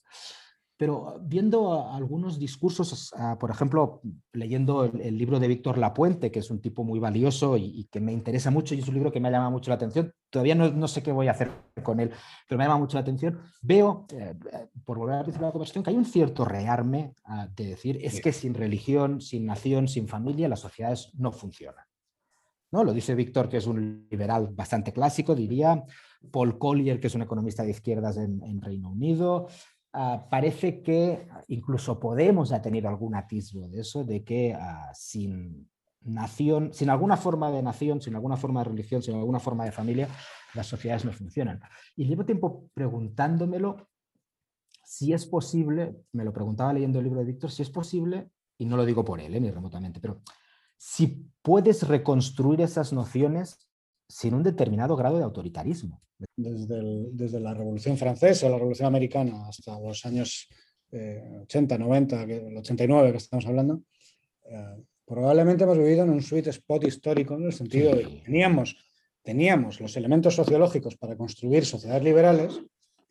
Pero 0.76 1.20
viendo 1.22 1.88
algunos 1.92 2.38
discursos, 2.38 3.14
por 3.38 3.50
ejemplo, 3.50 4.00
leyendo 4.32 4.84
el, 4.84 5.16
libro 5.16 5.38
de 5.38 5.46
Víctor 5.46 5.78
Lapuente, 5.78 6.32
que 6.32 6.40
es 6.40 6.50
un 6.50 6.60
tipo 6.60 6.82
muy 6.82 6.98
valioso 6.98 7.56
y, 7.56 7.84
que 7.92 8.00
me 8.00 8.12
interesa 8.12 8.50
mucho 8.50 8.74
y 8.74 8.80
es 8.80 8.88
un 8.88 8.94
libro 8.94 9.12
que 9.12 9.20
me 9.20 9.28
ha 9.28 9.30
llamado 9.30 9.52
mucho 9.52 9.70
la 9.70 9.76
atención, 9.76 10.12
todavía 10.30 10.56
no, 10.56 10.88
sé 10.88 11.02
qué 11.02 11.12
voy 11.12 11.28
a 11.28 11.30
hacer 11.30 11.50
con 11.84 12.00
él, 12.00 12.10
pero 12.48 12.58
me 12.58 12.64
ha 12.64 12.66
llamado 12.66 12.80
mucho 12.80 12.96
la 12.96 13.02
atención, 13.02 13.38
veo, 13.62 14.06
eh, 14.12 14.34
por 14.84 14.98
volver 14.98 15.14
a 15.14 15.18
la 15.18 15.22
principio 15.22 15.46
de 15.46 15.48
la 15.48 15.52
conversación, 15.52 15.84
que 15.84 15.90
hay 15.90 15.96
un 15.96 16.04
cierto 16.04 16.44
rearme 16.44 17.14
de 17.54 17.66
decir, 17.66 18.00
es 18.02 18.20
que 18.20 18.32
sin 18.32 18.54
religión, 18.54 19.20
sin 19.20 19.46
nación, 19.46 19.86
sin 19.86 20.08
familia, 20.08 20.48
las 20.48 20.60
sociedades 20.60 21.12
no 21.14 21.30
funcionan. 21.30 21.84
¿No? 22.72 22.82
Lo 22.82 22.92
dice 22.92 23.14
Víctor, 23.14 23.48
que 23.48 23.58
es 23.58 23.68
un 23.68 24.08
liberal 24.10 24.48
bastante 24.50 24.92
clásico, 24.92 25.36
diría, 25.36 25.84
Paul 26.32 26.58
Collier, 26.58 26.98
que 26.98 27.06
es 27.06 27.14
un 27.14 27.22
economista 27.22 27.62
de 27.62 27.70
izquierdas 27.70 28.16
en, 28.16 28.42
en 28.42 28.60
Reino 28.60 28.90
Unido, 28.90 29.46
Ah, 29.96 30.26
parece 30.28 30.82
que 30.82 31.28
incluso 31.46 32.00
Podemos 32.00 32.50
ha 32.50 32.60
tenido 32.60 32.88
algún 32.88 33.14
atisbo 33.14 33.68
de 33.68 33.80
eso, 33.80 34.02
de 34.02 34.24
que 34.24 34.52
ah, 34.52 34.90
sin 34.92 35.70
nación, 36.00 36.74
sin 36.74 36.90
alguna 36.90 37.16
forma 37.16 37.48
de 37.52 37.62
nación, 37.62 38.02
sin 38.02 38.16
alguna 38.16 38.36
forma 38.36 38.60
de 38.64 38.70
religión, 38.70 39.02
sin 39.02 39.14
alguna 39.14 39.38
forma 39.38 39.64
de 39.64 39.70
familia, 39.70 40.08
las 40.54 40.66
sociedades 40.66 41.04
no 41.04 41.12
funcionan. 41.12 41.60
Y 41.94 42.06
llevo 42.06 42.24
tiempo 42.24 42.68
preguntándomelo 42.74 43.88
si 44.82 45.12
es 45.12 45.26
posible, 45.26 46.04
me 46.12 46.24
lo 46.24 46.32
preguntaba 46.32 46.72
leyendo 46.72 46.98
el 46.98 47.04
libro 47.04 47.20
de 47.20 47.26
Víctor, 47.26 47.52
si 47.52 47.62
es 47.62 47.70
posible, 47.70 48.30
y 48.58 48.66
no 48.66 48.76
lo 48.76 48.84
digo 48.84 49.04
por 49.04 49.20
él, 49.20 49.32
eh, 49.32 49.40
ni 49.40 49.50
remotamente, 49.50 50.00
pero 50.00 50.22
si 50.76 51.30
puedes 51.40 51.86
reconstruir 51.86 52.60
esas 52.60 52.92
nociones 52.92 53.68
sin 54.08 54.34
un 54.34 54.42
determinado 54.42 54.96
grado 54.96 55.18
de 55.18 55.24
autoritarismo. 55.24 56.00
Desde, 56.36 57.08
desde 57.12 57.40
la 57.40 57.54
Revolución 57.54 57.96
Francesa, 57.96 58.48
la 58.48 58.58
Revolución 58.58 58.86
Americana, 58.86 59.48
hasta 59.48 59.78
los 59.78 60.04
años 60.04 60.48
80, 60.90 61.78
90, 61.78 62.22
el 62.22 62.56
89 62.56 63.12
que 63.12 63.18
estamos 63.18 63.46
hablando, 63.46 63.82
eh, 64.44 64.76
probablemente 65.04 65.64
hemos 65.64 65.78
vivido 65.78 66.04
en 66.04 66.10
un 66.10 66.22
sweet 66.22 66.48
spot 66.48 66.84
histórico, 66.84 67.34
en 67.34 67.44
el 67.44 67.52
sentido 67.52 67.94
de 67.94 68.04
que 68.04 68.22
teníamos, 68.24 68.76
teníamos 69.22 69.80
los 69.80 69.96
elementos 69.96 70.34
sociológicos 70.34 70.96
para 70.96 71.16
construir 71.16 71.64
sociedades 71.64 72.04
liberales, 72.04 72.60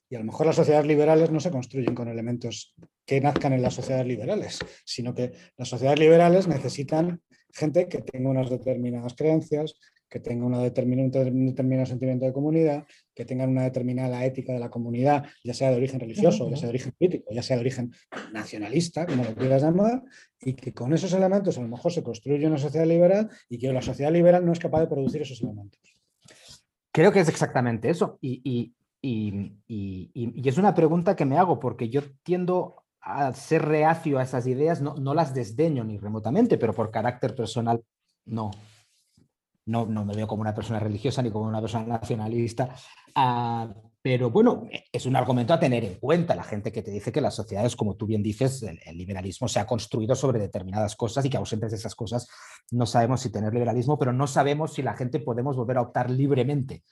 y 0.09 0.15
a 0.15 0.19
lo 0.19 0.25
mejor 0.25 0.45
las 0.45 0.55
sociedades 0.55 0.85
liberales 0.85 1.31
no 1.31 1.39
se 1.39 1.49
construyen 1.49 1.95
con 1.95 2.07
elementos 2.07 2.75
que 3.05 3.19
nazcan 3.19 3.53
en 3.53 3.61
las 3.61 3.73
sociedades 3.73 4.07
liberales, 4.07 4.59
sino 4.85 5.13
que 5.13 5.31
las 5.57 5.67
sociedades 5.67 5.99
liberales 5.99 6.47
necesitan 6.47 7.21
gente 7.51 7.87
que 7.87 7.99
tenga 8.01 8.29
unas 8.29 8.49
determinadas 8.49 9.15
creencias, 9.15 9.75
que 10.13 10.19
tengan 10.19 10.45
una 10.45 10.59
un 10.59 10.67
determinado 11.47 11.85
sentimiento 11.87 12.23
de 12.23 12.33
comunidad, 12.33 12.85
que 13.15 13.25
tengan 13.25 13.49
una 13.49 13.63
determinada 13.63 14.23
ética 14.23 14.53
de 14.53 14.59
la 14.59 14.69
comunidad, 14.69 15.25
ya 15.43 15.55
sea 15.55 15.71
de 15.71 15.77
origen 15.77 15.99
religioso, 15.99 16.47
ya 16.51 16.55
sea 16.55 16.67
de 16.67 16.69
origen 16.69 16.91
político, 16.91 17.33
ya 17.33 17.41
sea 17.41 17.55
de 17.57 17.61
origen 17.61 17.91
nacionalista, 18.31 19.07
como 19.07 19.23
lo 19.23 19.33
quieras 19.33 19.63
llamar, 19.63 20.03
y 20.39 20.53
que 20.53 20.71
con 20.71 20.93
esos 20.93 21.11
elementos 21.13 21.57
a 21.57 21.61
lo 21.61 21.67
mejor 21.67 21.91
se 21.91 22.03
construye 22.03 22.45
una 22.45 22.59
sociedad 22.59 22.85
liberal 22.85 23.27
y 23.49 23.57
que 23.57 23.73
la 23.73 23.81
sociedad 23.81 24.11
liberal 24.11 24.45
no 24.45 24.51
es 24.51 24.59
capaz 24.59 24.81
de 24.81 24.87
producir 24.87 25.23
esos 25.23 25.41
elementos. 25.41 25.81
Creo 26.91 27.11
que 27.11 27.21
es 27.21 27.27
exactamente 27.27 27.89
eso. 27.89 28.19
Y, 28.21 28.71
es 29.01 30.57
una 30.59 30.75
pregunta 30.75 31.15
que 31.15 31.25
me 31.25 31.39
hago, 31.39 31.59
porque 31.59 31.89
yo 31.89 32.03
tiendo 32.21 32.83
a 33.01 33.33
ser 33.33 33.63
reacio 33.63 34.19
a 34.19 34.23
esas 34.23 34.45
ideas, 34.45 34.79
no, 34.79 34.93
no 34.93 35.15
las 35.15 35.33
desdeño 35.33 35.83
ni 35.83 35.97
remotamente, 35.97 36.59
pero 36.59 36.71
por 36.71 36.91
carácter 36.91 37.33
personal 37.33 37.83
no, 38.25 38.51
no, 39.65 39.85
me 39.85 40.15
veo 40.15 40.27
como 40.27 40.41
una 40.41 40.53
persona 40.53 40.79
religiosa 40.79 41.21
ni 41.21 41.31
como 41.31 41.47
una 41.47 41.61
persona 41.61 41.85
nacionalista, 41.85 42.75
ah, 43.15 43.73
pero 44.03 44.29
bueno, 44.29 44.67
es 44.91 45.05
un 45.05 45.15
argumento 45.15 45.53
a 45.53 45.59
tener 45.59 45.85
en 45.85 45.95
cuenta. 45.95 46.35
La 46.35 46.43
gente 46.43 46.73
que 46.73 46.81
te 46.81 46.91
dice 46.91 47.13
que 47.13 47.21
las 47.21 47.35
sociedades, 47.35 47.77
como 47.77 47.95
tú 47.95 48.05
bien 48.05 48.21
dices, 48.21 48.61
el, 48.61 48.97
liberalismo 48.97 49.47
se 49.47 49.61
ha 49.61 49.65
construido 49.65 50.13
sobre 50.13 50.39
determinadas 50.39 50.97
cosas 50.97 51.23
y 51.23 51.29
que 51.29 51.37
ausentes 51.37 51.71
de 51.71 51.77
esas 51.77 51.95
cosas 51.95 52.27
no 52.71 52.85
sabemos 52.85 53.21
si 53.21 53.31
tener 53.31 53.53
liberalismo, 53.53 53.97
pero 53.97 54.11
no 54.11 54.27
sabemos 54.27 54.73
si 54.73 54.81
la 54.81 54.93
gente 54.95 55.21
podemos 55.21 55.55
volver 55.55 55.77
a 55.77 55.83
optar 55.83 56.09
libremente 56.09 56.83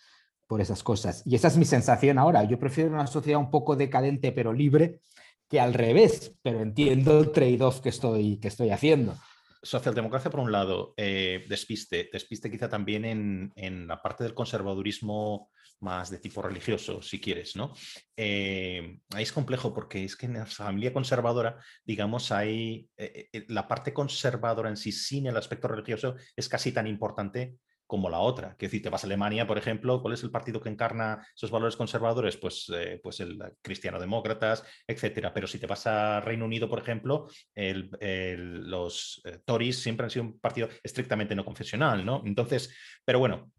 por 0.48 0.62
esas 0.62 0.84
cosas. 0.84 1.22
Y 1.26 1.36
esa 1.36 1.50
es 1.50 1.58
mi 1.58 1.66
sensación 1.66 2.18
ahora. 2.18 2.46
Yo 2.46 2.58
prefiero 2.58 2.92
una 2.92 3.08
sociedad 3.08 3.42
un 3.42 3.52
poco 3.52 3.76
decadente 3.76 4.32
pero 4.32 4.54
libre 4.54 5.02
que 5.50 5.60
al 5.60 5.74
revés, 5.74 6.34
pero 6.42 6.62
entiendo 6.62 7.20
el 7.20 7.34
trade-off 7.34 7.82
que 7.82 7.90
estoy, 7.90 8.38
que 8.38 8.48
estoy 8.48 8.70
haciendo 8.70 9.16
socialdemocracia 9.62 10.32
por 10.32 10.39
un 10.39 10.51
lado, 10.51 10.93
eh, 10.97 11.45
despiste, 11.47 12.09
despiste 12.12 12.49
quizá 12.49 12.70
también 12.70 13.51
en, 13.55 13.88
la 13.88 14.01
parte 14.01 14.24
del 14.24 14.34
conservadurismo 14.34 15.49
más 15.80 16.09
de 16.09 16.20
tipo 16.20 16.41
religioso, 16.41 17.01
si 17.01 17.20
quieres, 17.20 17.55
¿no? 17.55 17.74
Eh, 18.16 18.99
ahí 19.14 19.24
es 19.24 19.32
complejo 19.32 19.74
porque 19.74 20.03
es 20.03 20.16
que 20.16 20.28
en 20.28 20.34
la 20.34 20.45
familia 20.45 20.93
conservadora, 20.93 21.57
digamos, 21.84 22.32
hay 22.32 22.89
eh, 22.97 23.45
la 23.47 23.68
parte 23.68 23.93
conservadora 23.93 24.70
en 24.70 24.78
sí 24.78 24.91
sin 24.91 25.28
el 25.28 25.38
aspecto 25.38 25.68
religioso 25.68 26.16
es 26.36 26.47
casi 26.49 26.72
tan 26.72 26.88
importante 26.88 27.57
como 27.92 28.10
la 28.10 28.20
otra. 28.20 28.56
Que 28.58 28.68
decir, 28.68 28.82
te 28.82 28.89
vas 28.89 29.04
a 29.04 29.06
Alemania, 29.06 29.46
por 29.46 29.58
ejemplo, 29.58 30.02
¿cuál 30.02 30.14
es 30.14 30.24
el 30.24 30.32
partido 30.32 30.62
que 30.62 30.70
encarna 30.70 31.28
esos 31.36 31.52
valores 31.52 31.76
conservadores? 31.76 32.38
Pues, 32.38 32.72
eh, 32.74 33.02
pues 33.04 33.20
el 33.20 33.38
cristiano-demócratas, 33.62 34.64
etcétera. 34.88 35.34
Pero 35.34 35.46
si 35.46 35.60
te 35.60 35.68
vas 35.68 35.86
a 35.88 36.22
Reino 36.22 36.46
Unido, 36.46 36.70
por 36.70 36.80
ejemplo, 36.80 37.28
los 37.54 39.22
eh, 39.26 39.39
Tories 39.44 39.78
siempre 39.78 40.06
han 40.06 40.10
sido 40.10 40.24
un 40.24 40.39
partido 40.39 40.70
estrictamente 40.82 41.36
no 41.36 41.44
confesional, 41.44 42.06
¿no? 42.06 42.24
Entonces, 42.26 42.74
pero 43.04 43.20
bueno, 43.20 43.52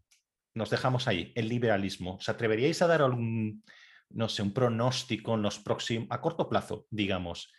nos 0.55 0.71
dejamos 0.71 1.07
ahí. 1.07 1.31
El 1.35 1.47
liberalismo. 1.47 2.15
¿Os 2.15 2.27
atreveríais 2.27 2.81
a 2.81 2.87
dar 2.87 3.03
algún, 3.03 3.63
no 4.09 4.29
sé, 4.29 4.41
un 4.41 4.51
pronóstico 4.51 5.35
en 5.35 5.43
los 5.43 5.59
próximos, 5.59 6.07
a 6.09 6.19
corto 6.19 6.49
plazo, 6.49 6.87
digamos? 6.89 7.53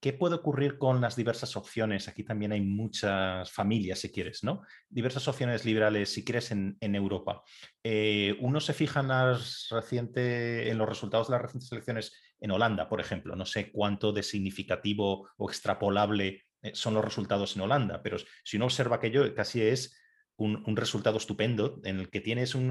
¿Qué 0.00 0.14
puede 0.14 0.36
ocurrir 0.36 0.78
con 0.78 1.02
las 1.02 1.14
diversas 1.14 1.56
opciones? 1.56 2.08
Aquí 2.08 2.24
también 2.24 2.52
hay 2.52 2.62
muchas 2.62 3.52
familias, 3.52 3.98
si 3.98 4.10
quieres, 4.10 4.42
¿no? 4.42 4.62
Diversas 4.88 5.28
opciones 5.28 5.66
liberales, 5.66 6.10
si 6.10 6.24
quieres, 6.24 6.50
en, 6.52 6.76
Europa. 6.80 7.42
Eh, 7.84 8.34
uno 8.40 8.60
se 8.60 8.72
fija 8.72 9.00
en, 9.00 9.08
las 9.08 9.68
en 10.16 10.78
los 10.78 10.88
resultados 10.88 11.28
de 11.28 11.32
las 11.32 11.42
recientes 11.42 11.70
elecciones 11.70 12.12
en 12.40 12.50
Holanda, 12.50 12.88
por 12.88 13.00
ejemplo. 13.00 13.36
No 13.36 13.44
sé 13.44 13.70
cuánto 13.70 14.10
de 14.12 14.22
significativo 14.22 15.28
o 15.36 15.50
extrapolable 15.50 16.44
eh, 16.62 16.70
son 16.72 16.94
los 16.94 17.04
resultados 17.04 17.54
en 17.56 17.62
Holanda, 17.62 18.02
pero 18.02 18.16
si 18.42 18.56
uno 18.56 18.64
observa 18.66 18.96
aquello, 18.96 19.34
casi 19.34 19.60
es 19.60 20.00
un, 20.36 20.76
resultado 20.76 21.18
estupendo 21.18 21.78
en 21.84 22.00
el 22.00 22.08
que 22.08 22.22
tienes 22.22 22.54
un 22.54 22.68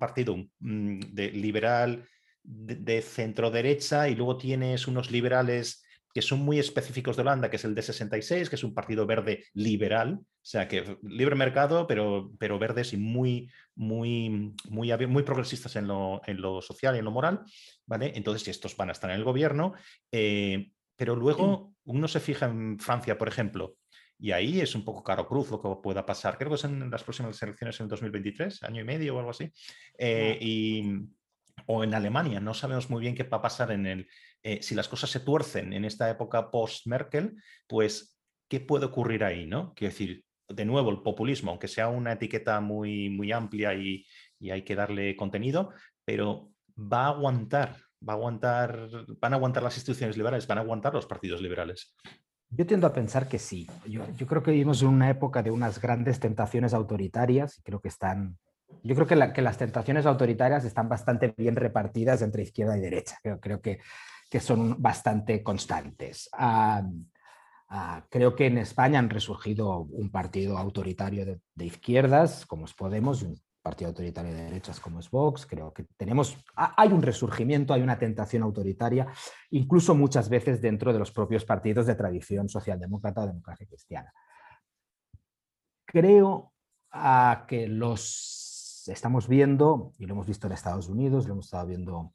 partido 0.00 0.36
mm, 0.58 0.98
de 1.12 1.30
liberal 1.30 2.08
de 2.42 3.02
centro 3.02 3.52
derecha 3.52 4.08
y 4.08 4.16
luego 4.16 4.36
tienes 4.36 4.88
unos 4.88 5.12
liberales 5.12 5.84
que 6.12 6.22
son 6.22 6.40
muy 6.40 6.58
específicos 6.58 7.16
de 7.16 7.22
Holanda, 7.22 7.48
que 7.48 7.56
es 7.56 7.64
el 7.64 7.74
D66, 7.74 8.48
que 8.48 8.56
es 8.56 8.64
un 8.64 8.74
partido 8.74 9.06
verde 9.06 9.44
liberal, 9.54 10.20
o 10.20 10.44
sea, 10.44 10.68
que 10.68 10.98
libre 11.02 11.34
mercado, 11.34 11.86
pero, 11.86 12.32
pero 12.38 12.58
verdes 12.58 12.92
y 12.92 12.96
muy, 12.96 13.50
muy, 13.74 14.54
muy, 14.68 15.06
muy 15.06 15.22
progresistas 15.22 15.76
en 15.76 15.88
lo, 15.88 16.20
en 16.26 16.40
lo 16.40 16.60
social 16.60 16.94
y 16.94 16.98
en 16.98 17.04
lo 17.04 17.10
moral, 17.10 17.42
¿vale? 17.86 18.12
Entonces, 18.14 18.48
estos 18.48 18.76
van 18.76 18.90
a 18.90 18.92
estar 18.92 19.10
en 19.10 19.16
el 19.16 19.24
gobierno, 19.24 19.74
eh, 20.10 20.70
pero 20.96 21.16
luego 21.16 21.74
uno 21.84 22.08
se 22.08 22.20
fija 22.20 22.46
en 22.46 22.78
Francia, 22.78 23.16
por 23.16 23.28
ejemplo, 23.28 23.76
y 24.18 24.30
ahí 24.30 24.60
es 24.60 24.74
un 24.74 24.84
poco 24.84 25.02
caro 25.02 25.26
cruz 25.26 25.50
lo 25.50 25.60
que 25.60 25.68
pueda 25.82 26.06
pasar. 26.06 26.38
Creo 26.38 26.50
que 26.50 26.54
es 26.54 26.64
en 26.64 26.90
las 26.90 27.02
próximas 27.02 27.42
elecciones 27.42 27.80
en 27.80 27.88
2023, 27.88 28.62
año 28.62 28.80
y 28.80 28.84
medio 28.84 29.16
o 29.16 29.18
algo 29.18 29.30
así. 29.30 29.50
Eh, 29.98 30.38
y, 30.40 30.84
o 31.66 31.82
en 31.82 31.94
Alemania, 31.94 32.38
no 32.38 32.54
sabemos 32.54 32.88
muy 32.88 33.00
bien 33.00 33.14
qué 33.14 33.24
va 33.24 33.38
a 33.38 33.42
pasar 33.42 33.72
en 33.72 33.86
el, 33.86 34.08
eh, 34.42 34.62
si 34.62 34.74
las 34.74 34.88
cosas 34.88 35.10
se 35.10 35.20
tuercen 35.20 35.72
en 35.72 35.84
esta 35.84 36.10
época 36.10 36.50
post-Merkel, 36.50 37.36
pues, 37.68 38.18
¿qué 38.48 38.60
puede 38.60 38.86
ocurrir 38.86 39.24
ahí? 39.24 39.46
¿no? 39.46 39.72
Quiero 39.74 39.92
decir, 39.92 40.24
de 40.48 40.64
nuevo, 40.64 40.90
el 40.90 41.02
populismo, 41.02 41.50
aunque 41.50 41.68
sea 41.68 41.88
una 41.88 42.12
etiqueta 42.12 42.60
muy, 42.60 43.08
muy 43.10 43.32
amplia 43.32 43.74
y, 43.74 44.04
hay 44.50 44.62
que 44.62 44.74
darle 44.74 45.14
contenido, 45.14 45.70
pero 46.04 46.50
va 46.76 47.04
a 47.04 47.08
aguantar, 47.10 47.76
va 48.06 48.14
a 48.14 48.16
aguantar, 48.16 48.88
van 49.20 49.32
a 49.32 49.36
aguantar 49.36 49.62
las 49.62 49.76
instituciones 49.76 50.16
liberales, 50.16 50.48
van 50.48 50.58
a 50.58 50.62
aguantar 50.62 50.92
los 50.92 51.06
partidos 51.06 51.40
liberales. 51.40 51.94
Yo 52.50 52.66
tiendo 52.66 52.88
a 52.88 52.92
pensar 52.92 53.28
que 53.28 53.38
sí. 53.38 53.68
Yo, 53.86 54.04
creo 54.26 54.42
que 54.42 54.50
vivimos 54.50 54.82
en 54.82 54.88
una 54.88 55.08
época 55.08 55.44
de 55.44 55.52
unas 55.52 55.80
grandes 55.80 56.18
tentaciones 56.18 56.74
autoritarias 56.74 57.56
y 57.58 57.62
creo 57.62 57.80
que 57.80 57.86
están. 57.86 58.36
Yo 58.82 58.96
creo 58.96 59.06
que, 59.06 59.32
que 59.32 59.42
las 59.42 59.58
tentaciones 59.58 60.06
autoritarias 60.06 60.64
están 60.64 60.88
bastante 60.88 61.32
bien 61.36 61.54
repartidas 61.54 62.20
entre 62.20 62.42
izquierda 62.42 62.76
y 62.76 62.80
derecha. 62.80 63.16
Creo, 63.22 63.38
creo 63.38 63.60
que 63.60 63.78
que 64.32 64.40
son 64.40 64.80
bastante 64.80 65.42
constantes. 65.42 66.30
Ah, 66.32 66.82
creo 68.08 68.34
que 68.34 68.46
en 68.46 68.56
España 68.56 68.98
han 68.98 69.10
resurgido 69.10 69.80
un 69.80 70.10
partido 70.10 70.56
autoritario 70.56 71.26
de, 71.54 71.66
izquierdas, 71.66 72.46
como 72.46 72.64
es 72.64 72.72
Podemos, 72.72 73.20
y 73.20 73.26
un 73.26 73.42
partido 73.60 73.88
autoritario 73.88 74.32
de 74.32 74.44
derechas, 74.44 74.80
como 74.80 75.00
es 75.00 75.10
Vox. 75.10 75.44
Creo 75.44 75.74
que 75.74 75.84
tenemos, 75.98 76.38
hay 76.56 76.92
un 76.94 77.02
resurgimiento, 77.02 77.74
hay 77.74 77.82
una 77.82 77.98
tentación 77.98 78.42
autoritaria, 78.42 79.06
incluso 79.50 79.94
muchas 79.94 80.30
veces 80.30 80.62
dentro 80.62 80.94
de 80.94 81.00
los 81.00 81.12
propios 81.12 81.44
partidos 81.44 81.84
de 81.84 81.94
tradición 81.94 82.48
socialdemócrata 82.48 83.24
o 83.24 83.26
democracia 83.26 83.66
cristiana. 83.66 84.14
Creo 85.84 86.54
ah, 86.90 87.44
que 87.46 87.68
los 87.68 88.84
estamos 88.86 89.28
viendo, 89.28 89.92
y 89.98 90.06
lo 90.06 90.14
hemos 90.14 90.26
visto 90.26 90.46
en 90.46 90.54
Estados 90.54 90.88
Unidos, 90.88 91.26
lo 91.26 91.34
hemos 91.34 91.44
estado 91.44 91.66
viendo 91.66 92.14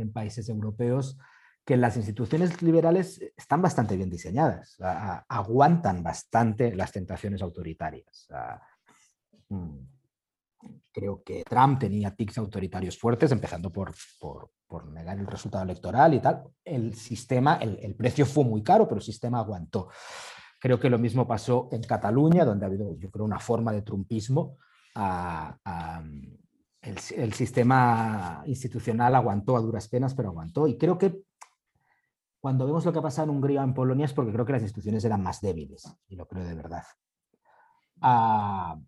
en 0.00 0.12
países 0.12 0.48
europeos 0.48 1.18
que 1.64 1.76
las 1.76 1.96
instituciones 1.96 2.62
liberales 2.62 3.20
están 3.36 3.62
bastante 3.62 3.96
bien 3.96 4.10
diseñadas, 4.10 4.76
aguantan 5.28 6.02
bastante 6.02 6.74
las 6.74 6.90
tentaciones 6.90 7.42
autoritarias. 7.42 8.28
Mm, 9.48 9.78
creo 10.92 11.22
que 11.22 11.44
Trump 11.48 11.78
tenía 11.78 12.14
tics 12.14 12.38
autoritarios 12.38 12.98
fuertes, 12.98 13.32
empezando 13.32 13.72
por, 13.72 13.94
por, 14.18 14.50
negar 14.90 15.18
el 15.18 15.26
resultado 15.26 15.64
electoral 15.64 16.14
y 16.14 16.20
tal. 16.20 16.44
El 16.64 16.94
sistema, 16.94 17.56
el, 17.56 17.94
precio 17.94 18.24
fue 18.26 18.44
muy 18.44 18.62
caro, 18.62 18.86
pero 18.86 18.98
el 18.98 19.04
sistema 19.04 19.38
aguantó. 19.38 19.88
Creo 20.58 20.78
que 20.78 20.90
lo 20.90 20.98
mismo 20.98 21.26
pasó 21.26 21.68
en 21.72 21.82
Cataluña, 21.82 22.44
donde 22.44 22.64
ha 22.64 22.68
habido, 22.68 22.96
yo 22.98 23.10
creo, 23.10 23.24
una 23.24 23.38
forma 23.38 23.72
de 23.72 23.82
trumpismo 23.82 24.58
el, 26.82 27.32
sistema 27.32 28.42
institucional 28.46 29.14
aguantó 29.14 29.56
a 29.56 29.60
duras 29.60 29.88
penas, 29.88 30.14
pero 30.14 30.30
aguantó. 30.30 30.66
Y 30.66 30.78
creo 30.78 30.96
que 30.96 31.22
cuando 32.40 32.66
vemos 32.66 32.84
lo 32.84 32.92
que 32.92 32.98
ha 32.98 33.02
pasado 33.02 33.30
en 33.30 33.36
Hungría 33.36 33.60
o 33.60 33.64
en 33.64 33.74
Polonia 33.74 34.06
es 34.06 34.14
porque 34.14 34.32
creo 34.32 34.46
que 34.46 34.52
las 34.52 34.62
instituciones 34.62 35.04
eran 35.04 35.22
más 35.22 35.40
débiles, 35.40 35.84
y 36.08 36.16
lo 36.16 36.26
creo 36.26 36.44
de 36.44 36.54
verdad. 36.54 36.84
Ah, 38.00 38.78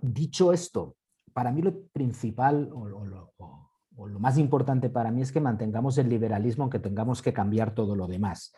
dicho 0.00 0.52
esto, 0.52 0.96
para 1.34 1.52
mí 1.52 1.60
lo 1.60 1.86
principal 1.88 2.70
o, 2.72 2.88
o, 3.96 4.08
lo 4.08 4.18
más 4.18 4.38
importante 4.38 4.88
para 4.88 5.10
mí 5.10 5.22
es 5.22 5.30
que 5.30 5.40
mantengamos 5.40 5.98
el 5.98 6.08
liberalismo 6.08 6.64
aunque 6.64 6.78
tengamos 6.78 7.20
que 7.20 7.32
cambiar 7.32 7.74
todo 7.74 7.94
lo 7.94 8.06
demás. 8.06 8.54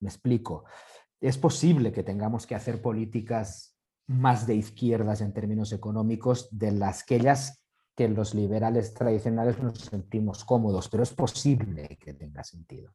Me 0.00 0.08
explico. 0.08 0.64
Es 1.20 1.36
posible 1.36 1.92
que 1.92 2.02
tengamos 2.02 2.46
que 2.46 2.54
hacer 2.54 2.80
políticas 2.80 3.69
más 4.10 4.44
de 4.44 4.56
izquierdas 4.56 5.20
en 5.20 5.32
términos 5.32 5.72
económicos 5.72 6.48
de 6.50 6.72
las 6.72 7.04
que 7.04 7.16
ellas 7.16 7.62
que 7.94 8.08
los 8.08 8.34
liberales 8.34 8.92
tradicionales 8.92 9.62
nos 9.62 9.78
sentimos 9.78 10.44
cómodos, 10.44 10.88
pero 10.88 11.04
es 11.04 11.12
posible 11.12 11.96
que 12.00 12.14
tenga 12.14 12.42
sentido. 12.42 12.92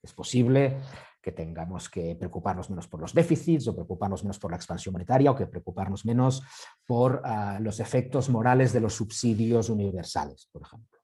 Es 0.00 0.12
posible 0.12 0.80
que 1.20 1.32
tengamos 1.32 1.88
que 1.88 2.14
preocuparnos 2.14 2.70
menos 2.70 2.86
por 2.86 3.00
los 3.00 3.14
déficits 3.14 3.66
o 3.66 3.74
preocuparnos 3.74 4.22
menos 4.22 4.38
por 4.38 4.52
la 4.52 4.56
expansión 4.56 4.92
monetaria 4.92 5.30
o 5.30 5.34
que 5.34 5.46
preocuparnos 5.46 6.04
menos 6.04 6.42
por 6.86 7.22
ah, 7.24 7.58
los 7.60 7.80
efectos 7.80 8.28
morales 8.28 8.72
de 8.72 8.80
los 8.80 8.94
subsidios 8.94 9.70
universales, 9.70 10.48
por 10.52 10.62
ejemplo. 10.62 11.00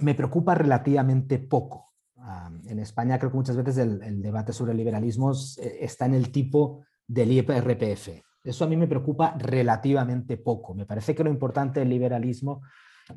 Me 0.00 0.14
preocupa 0.14 0.54
relativamente 0.54 1.38
poco. 1.38 1.92
Ah, 2.16 2.50
en 2.66 2.80
España 2.80 3.18
creo 3.18 3.30
que 3.30 3.36
muchas 3.36 3.56
veces 3.56 3.78
el, 3.78 4.02
el 4.02 4.20
debate 4.20 4.52
sobre 4.52 4.72
el 4.72 4.78
liberalismo 4.78 5.32
eh, 5.32 5.78
está 5.82 6.06
en 6.06 6.14
el 6.14 6.32
tipo 6.32 6.82
del 7.06 7.32
IRPF. 7.32 8.22
Eso 8.42 8.64
a 8.64 8.68
mí 8.68 8.76
me 8.76 8.86
preocupa 8.86 9.36
relativamente 9.38 10.36
poco. 10.36 10.74
Me 10.74 10.86
parece 10.86 11.14
que 11.14 11.24
lo 11.24 11.30
importante 11.30 11.80
del 11.80 11.88
liberalismo 11.88 12.62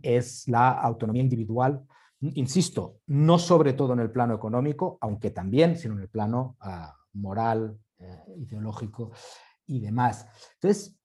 es 0.02 0.48
la 0.48 0.72
autonomía 0.72 1.22
individual, 1.22 1.84
insisto, 2.22 2.98
no 3.08 3.38
sobre 3.40 3.74
todo 3.74 3.94
en 3.94 4.00
el 4.00 4.12
plano 4.12 4.34
económico, 4.34 4.98
aunque 5.02 5.32
también, 5.32 5.78
sino 5.78 5.96
en 5.96 6.02
el 6.02 6.10
plano 6.10 6.58
ah, 6.60 6.96
moral, 7.14 7.78
eh, 8.00 8.24
ideológico 8.38 9.12
y 9.66 9.80
demás. 9.80 10.28
Entonces, 10.56 11.00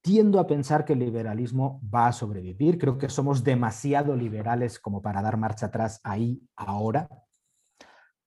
tiendo 0.00 0.40
a 0.40 0.46
pensar 0.46 0.84
que 0.84 0.92
el 0.92 1.00
liberalismo 1.00 1.80
va 1.92 2.06
a 2.06 2.12
sobrevivir. 2.12 2.78
Creo 2.78 2.96
que 2.96 3.08
somos 3.08 3.44
demasiado 3.44 4.16
liberales 4.16 4.78
como 4.78 5.02
para 5.02 5.20
dar 5.20 5.36
marcha 5.36 5.66
atrás 5.66 6.00
ahí 6.04 6.40
ahora 6.56 7.08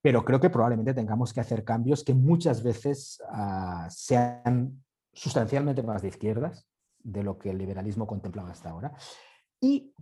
pero 0.01 0.25
creo 0.25 0.39
que 0.39 0.49
probablemente 0.49 0.93
tengamos 0.93 1.33
que 1.33 1.41
hacer 1.41 1.63
cambios 1.63 2.03
que 2.03 2.13
muchas 2.13 2.63
veces 2.63 3.21
ah, 3.29 3.87
sean 3.89 4.83
sustancialmente 5.13 5.83
más 5.83 6.01
de 6.01 6.07
izquierdas 6.07 6.67
de 7.03 7.23
lo 7.23 7.37
que 7.37 7.51
el 7.51 7.57
liberalismo 7.57 8.07
contemplaba 8.07 8.51
hasta 8.51 8.69
ahora. 8.69 8.93
Y 9.59 9.93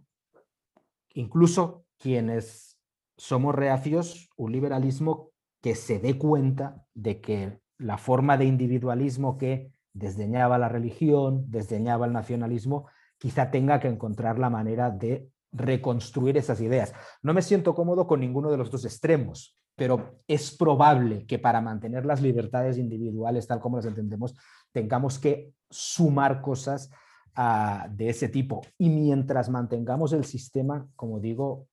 incluso 1.14 1.86
quienes 1.98 2.78
somos 3.18 3.54
reacios, 3.54 4.30
un 4.38 4.52
liberalismo 4.52 5.32
que 5.62 5.76
se 5.76 6.00
dé 6.00 6.18
cuenta 6.18 6.86
de 6.94 7.20
que 7.20 7.60
la 7.78 7.98
forma 7.98 8.38
de 8.38 8.46
individualismo 8.46 9.38
que 9.38 9.74
desdeñaba 9.94 10.58
la 10.58 10.70
religión, 10.70 11.44
desdeñaba 11.50 12.06
el 12.06 12.14
nacionalismo, 12.14 12.88
quizá 13.18 13.52
tenga 13.52 13.80
que 13.80 13.90
encontrar 13.90 14.40
la 14.40 14.50
manera 14.50 14.90
de 14.90 15.30
reconstruir 15.52 16.38
esas 16.38 16.62
ideas. 16.62 16.94
No 17.22 17.34
me 17.34 17.42
siento 17.42 17.74
cómodo 17.76 18.08
con 18.08 18.20
ninguno 18.22 18.52
de 18.52 18.58
los 18.58 18.72
dos 18.72 18.86
extremos, 18.86 19.59
pero 19.80 20.20
es 20.28 20.52
probable 20.52 21.26
que 21.26 21.40
para 21.40 21.62
mantener 21.62 22.06
las 22.06 22.22
libertades 22.22 22.78
individuales 22.78 23.48
tal 23.48 23.62
como 23.62 23.78
las 23.78 23.86
entendemos, 23.86 24.36
tengamos 24.74 25.18
que 25.18 25.54
sumar 25.70 26.42
cosas 26.42 26.92
ah, 27.34 27.88
de 27.90 28.10
ese 28.10 28.28
tipo. 28.28 28.62
Y 28.78 28.90
mientras 28.90 29.50
mantengamos 29.50 30.12
el 30.12 30.26
sistema, 30.26 30.86
como 30.98 31.22
digo, 31.22 31.70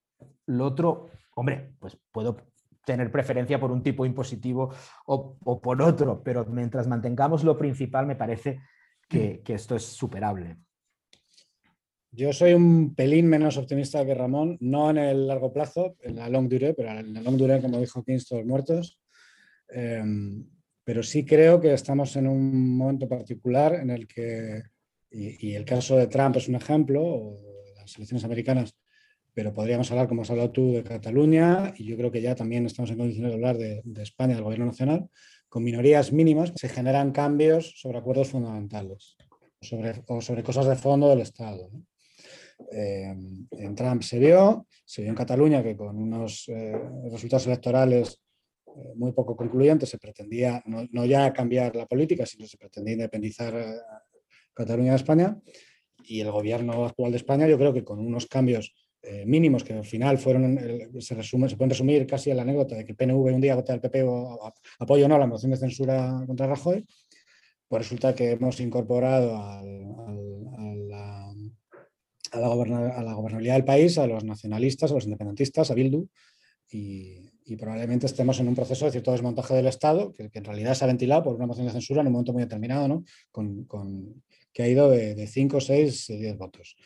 lo 0.47 0.67
otro, 0.67 1.09
hombre, 1.35 1.75
pues 1.81 1.99
puedo 2.13 2.37
tener 2.85 3.11
preferencia 3.11 3.59
por 3.59 3.73
un 3.73 3.83
tipo 3.83 4.07
impositivo 4.07 4.71
o, 5.07 5.37
o 5.45 5.61
por 5.61 5.83
otro, 5.83 6.23
pero 6.23 6.45
mientras 6.45 6.87
mantengamos 6.87 7.43
lo 7.43 7.59
principal, 7.59 8.07
me 8.07 8.15
parece 8.15 8.61
que, 9.09 9.43
que 9.45 9.55
esto 9.55 9.75
es 9.75 9.83
superable. 9.83 10.59
Yo 12.17 12.33
soy 12.33 12.55
un 12.55 12.95
pelín 12.95 13.27
menos 13.27 13.59
optimista 13.59 14.05
que 14.07 14.15
Ramón, 14.15 14.57
no 14.61 14.89
en 14.89 14.97
el 14.97 15.27
largo 15.27 15.53
plazo, 15.53 15.97
en 16.01 16.17
la 16.17 16.31
long 16.31 16.49
durée, 16.49 16.73
pero 16.73 16.89
en 16.99 17.13
la 17.13 17.21
long 17.21 17.37
durée, 17.37 17.61
como 17.61 17.79
dijo 17.79 18.03
Keynes, 18.03 18.27
todos 18.27 18.47
muertos. 18.47 18.99
Em, 19.69 20.49
pero 20.83 21.03
sí 21.03 21.27
creo 21.27 21.61
que 21.61 21.75
estamos 21.75 22.17
en 22.17 22.27
un 22.27 22.75
momento 22.75 23.07
particular 23.07 23.75
en 23.75 23.91
el 23.91 24.07
que, 24.07 24.63
y, 25.11 25.53
el 25.53 25.67
caso 25.67 25.99
de 25.99 26.07
Trump 26.07 26.37
es 26.37 26.49
un 26.49 26.55
ejemplo, 26.55 27.05
o 27.05 27.37
las 27.77 27.95
elecciones 27.97 28.25
americanas, 28.25 28.75
pero 29.35 29.53
podríamos 29.53 29.91
hablar, 29.91 30.09
como 30.09 30.23
has 30.23 30.31
hablado 30.31 30.53
tú, 30.53 30.73
de 30.73 30.85
Cataluña, 30.85 31.75
y 31.77 31.85
yo 31.85 31.99
creo 31.99 32.11
que 32.11 32.23
ya 32.23 32.35
también 32.35 32.65
estamos 32.65 32.91
en 32.91 32.97
condiciones 32.97 33.31
de 33.31 33.35
hablar 33.35 33.59
de, 33.59 33.83
de 33.85 34.03
España, 34.03 34.35
del 34.35 34.45
gobierno 34.45 34.65
nacional, 34.65 35.07
con 35.51 35.63
minorías 35.63 36.13
mínimas, 36.13 36.55
se 36.57 36.71
generan 36.71 37.13
cambios 37.13 37.75
sobre 37.77 37.99
acuerdos 37.99 38.31
fundamentales 38.31 39.19
sobre, 39.61 40.03
o 40.07 40.21
sobre 40.21 40.43
cosas 40.43 40.67
de 40.67 40.77
fondo 40.77 41.09
del 41.09 41.21
Estado. 41.21 41.69
¿no? 41.73 41.83
Eh, 42.73 43.15
en 43.51 43.75
Trump 43.75 44.03
se 44.03 44.19
vio, 44.19 44.67
se 44.85 45.03
vio 45.03 45.11
en 45.11 45.17
Cataluña 45.17 45.63
que 45.63 45.77
con 45.77 45.97
unos 45.97 46.49
eh, 46.49 46.75
resultados 47.11 47.47
electorales 47.47 48.21
eh, 48.67 48.93
muy 48.97 49.13
poco 49.13 49.37
concluyentes 49.37 49.89
se 49.89 49.99
pretendía 49.99 50.63
no, 50.67 51.05
ya 51.05 51.33
cambiar 51.33 51.77
la 51.77 51.87
política, 51.87 52.25
sino 52.25 52.47
se 52.47 52.57
pretendía 52.57 52.95
independizar 52.95 53.55
Cataluña 54.55 54.93
de 54.93 54.97
España. 54.97 55.39
Y 56.05 56.21
el 56.21 56.31
gobierno 56.31 56.85
actual 56.85 57.11
de 57.11 57.17
España, 57.17 57.49
yo 57.49 57.59
creo 57.59 57.73
que 57.73 57.85
con 57.85 57.99
unos 57.99 58.27
cambios 58.27 58.75
mínimos 59.25 59.63
que 59.63 59.73
al 59.73 59.85
final 59.85 60.19
fueron, 60.19 60.59
se, 61.01 61.15
pueden 61.15 61.71
resumir 61.71 62.07
casi 62.07 62.31
en 62.31 62.37
la 62.37 62.43
anécdota 62.43 62.77
de 62.77 62.85
que 62.85 62.93
el 62.93 62.97
PNV 62.97 63.35
un 63.35 63.41
día 63.41 63.55
vota 63.55 63.73
al 63.73 63.81
PP 63.81 64.03
o 64.03 64.53
apoyo 64.81 65.07
o 65.07 65.09
no 65.09 65.19
la 65.19 65.27
moción 65.27 65.53
de 65.53 65.57
censura 65.57 66.25
contra 66.27 66.47
Rajoy, 66.47 66.85
pues 67.69 67.83
resulta 67.83 68.15
que 68.15 68.33
hemos 68.33 68.61
incorporado 68.61 69.37
al, 69.37 69.87
a 72.45 72.99
a 72.99 73.03
la, 73.03 73.15
gobernabilidad 73.15 73.55
del 73.55 73.65
país, 73.65 73.99
a 73.99 74.07
los 74.07 74.25
nacionalistas, 74.25 74.91
a 74.91 74.95
los 74.95 75.05
independentistas, 75.05 75.71
a 75.71 75.75
Bildu, 75.75 76.09
y, 76.71 77.23
probablemente 77.59 78.07
estemos 78.07 78.41
en 78.41 78.49
un 78.49 78.57
proceso 78.57 78.87
de 78.87 78.91
cierto 78.91 79.13
desmontaje 79.13 79.55
del 79.55 79.69
Estado, 79.69 80.13
que, 80.13 80.29
en 80.33 80.45
realidad 80.45 80.75
se 80.75 80.85
ha 80.85 80.89
ventilado 80.89 81.23
por 81.23 81.37
una 81.37 81.47
moción 81.47 81.67
de 81.67 81.73
censura 81.73 82.01
en 82.01 82.09
un 82.09 82.15
momento 82.15 82.33
muy 82.33 82.43
determinado, 82.43 82.89
¿no? 82.89 83.05
con, 83.31 84.23
que 84.53 84.63
ha 84.63 84.69
ido 84.69 84.91
de 84.91 85.27
5, 85.27 85.61
6, 85.61 86.07
10 86.09 86.37
votos. 86.37 86.77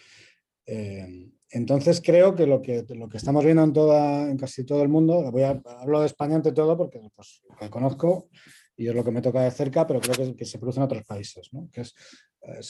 Eh, 0.66 1.30
entonces 1.51 2.01
creo 2.01 2.36
que 2.36 2.46
lo, 2.46 2.62
que 2.62 2.84
lo 2.90 3.09
que 3.09 3.16
estamos 3.16 3.44
viendo 3.44 3.64
en, 3.64 4.36
casi 4.36 4.64
todo 4.64 4.82
el 4.82 4.88
mundo, 4.88 5.30
voy 5.32 5.42
a, 5.42 5.61
hablo 5.78 6.01
de 6.01 6.07
España 6.07 6.36
ante 6.36 6.53
todo 6.53 6.76
porque 6.76 7.01
pues, 7.16 7.42
lo 7.61 7.70
conozco 7.70 8.28
y 8.81 8.89
es 8.89 8.95
lo 8.95 9.05
que 9.05 9.11
me 9.11 9.20
toca 9.20 9.43
de 9.43 9.51
cerca, 9.51 9.87
pero 9.87 10.01
creo 10.01 10.35
que, 10.35 10.45
se 10.47 10.59
produce 10.59 10.78
en 10.78 10.85
otros 10.85 11.05
países. 11.05 11.51
Que 11.70 11.83
es, 11.83 11.95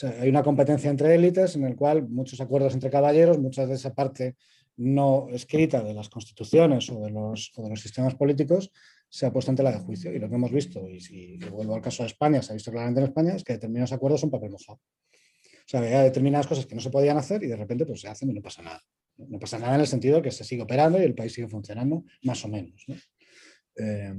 hay 0.03 0.27
una 0.27 0.43
competencia 0.43 0.91
entre 0.91 1.15
élites 1.15 1.55
en 1.55 1.63
el 1.63 1.77
cual 1.77 2.05
muchos 2.09 2.41
acuerdos 2.41 2.73
entre 2.73 2.89
caballeros, 2.89 3.39
muchas 3.39 3.69
de 3.69 3.75
esa 3.75 3.93
parte 3.93 4.35
no 4.75 5.29
escrita 5.29 5.81
de 5.81 5.93
las 5.93 6.09
constituciones 6.09 6.89
o 6.89 6.99
de 6.99 7.11
los, 7.11 7.53
o 7.55 7.63
de 7.63 7.69
los 7.69 7.79
sistemas 7.79 8.15
políticos 8.15 8.73
se 9.07 9.25
ha 9.25 9.31
puesto 9.31 9.51
ante 9.51 9.63
la 9.63 9.71
de 9.71 9.79
juicio. 9.79 10.13
Y 10.13 10.19
lo 10.19 10.27
que 10.27 10.35
hemos 10.35 10.51
visto, 10.51 10.85
y 10.89 10.99
si 10.99 11.37
vuelvo 11.49 11.75
al 11.75 11.81
caso 11.81 12.03
de 12.03 12.07
España, 12.07 12.41
se 12.41 12.51
ha 12.51 12.55
visto 12.55 12.71
claramente 12.71 12.99
en 12.99 13.07
España, 13.07 13.33
es 13.33 13.45
que 13.45 13.53
determinados 13.53 13.93
acuerdos 13.93 14.19
son 14.19 14.29
papel 14.29 14.49
mojado. 14.49 14.79
O 14.79 15.65
sea, 15.65 15.79
había 15.79 16.01
determinadas 16.01 16.45
cosas 16.45 16.65
que 16.65 16.75
no 16.75 16.81
se 16.81 16.89
podían 16.89 17.15
hacer 17.15 17.41
y 17.41 17.47
de 17.47 17.55
repente 17.55 17.85
pues, 17.85 18.01
se 18.01 18.09
hacen 18.09 18.29
y 18.31 18.33
no 18.33 18.41
pasa 18.41 18.61
nada. 18.61 18.81
No 19.15 19.39
pasa 19.39 19.57
nada 19.59 19.75
en 19.75 19.81
el 19.81 19.87
sentido 19.87 20.17
de 20.17 20.23
que 20.23 20.31
se 20.31 20.43
sigue 20.43 20.63
operando 20.63 20.99
y 20.99 21.05
el 21.05 21.15
país 21.15 21.31
sigue 21.31 21.47
funcionando 21.47 22.03
más 22.23 22.43
o 22.43 22.49
menos. 22.49 22.85
Eh, 23.77 24.13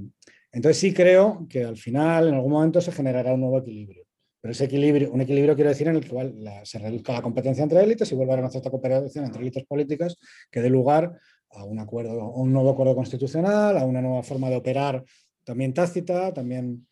entonces 0.52 0.78
sí 0.78 0.92
creo 0.92 1.46
que 1.48 1.64
al 1.64 1.76
final, 1.76 2.28
en 2.28 2.34
algún 2.34 2.52
momento, 2.52 2.80
se 2.80 2.92
generará 2.92 3.32
un 3.34 3.40
nuevo 3.40 3.58
equilibrio. 3.58 4.04
Pero 4.40 4.52
ese 4.52 4.64
equilibrio, 4.64 5.12
un 5.12 5.20
equilibrio 5.20 5.54
quiero 5.54 5.70
decir 5.70 5.88
en 5.88 5.96
el 5.96 6.08
cual 6.08 6.34
se 6.64 6.78
reduzca 6.78 7.12
la 7.12 7.22
competencia 7.22 7.62
entre 7.62 7.82
élites 7.82 8.10
y 8.10 8.14
vuelva 8.16 8.34
a 8.34 8.38
una 8.38 8.50
cierta 8.50 8.70
cooperación 8.70 9.24
entre 9.24 9.40
élites 9.40 9.64
políticas 9.64 10.18
que 10.50 10.60
dé 10.60 10.68
lugar 10.68 11.16
a 11.50 11.64
un 11.64 11.78
acuerdo, 11.78 12.20
a 12.20 12.40
un 12.40 12.52
nuevo 12.52 12.70
acuerdo 12.70 12.94
constitucional, 12.94 13.78
a 13.78 13.84
una 13.84 14.02
nueva 14.02 14.22
forma 14.22 14.50
de 14.50 14.56
operar 14.56 15.04
también 15.44 15.72
tácita, 15.72 16.32
también 16.32 16.86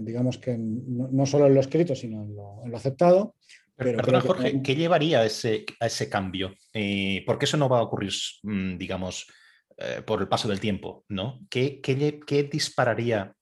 digamos 0.00 0.38
que 0.38 0.56
no, 0.58 1.24
solo 1.26 1.46
en 1.46 1.54
lo 1.54 1.60
escrito, 1.60 1.94
sino 1.94 2.24
en 2.24 2.34
lo, 2.34 2.76
aceptado. 2.76 3.36
Pero, 3.76 3.98
Perdona, 3.98 4.20
Jorge, 4.20 4.60
¿qué 4.62 4.74
llevaría 4.74 5.20
a 5.20 5.26
ese, 5.26 5.64
a 5.80 5.86
ese 5.86 6.08
cambio? 6.08 6.54
Eh, 6.72 7.22
porque 7.26 7.46
eso 7.46 7.56
no 7.56 7.68
va 7.68 7.78
a 7.78 7.82
ocurrir, 7.82 8.12
mm, 8.42 8.76
digamos, 8.76 9.26
eh, 9.78 10.02
por 10.04 10.20
el 10.20 10.28
paso 10.28 10.48
del 10.48 10.60
tiempo, 10.60 11.04
¿no? 11.08 11.40
¿Qué, 11.50 11.80
qué, 11.80 12.42
dispararía 12.50 13.34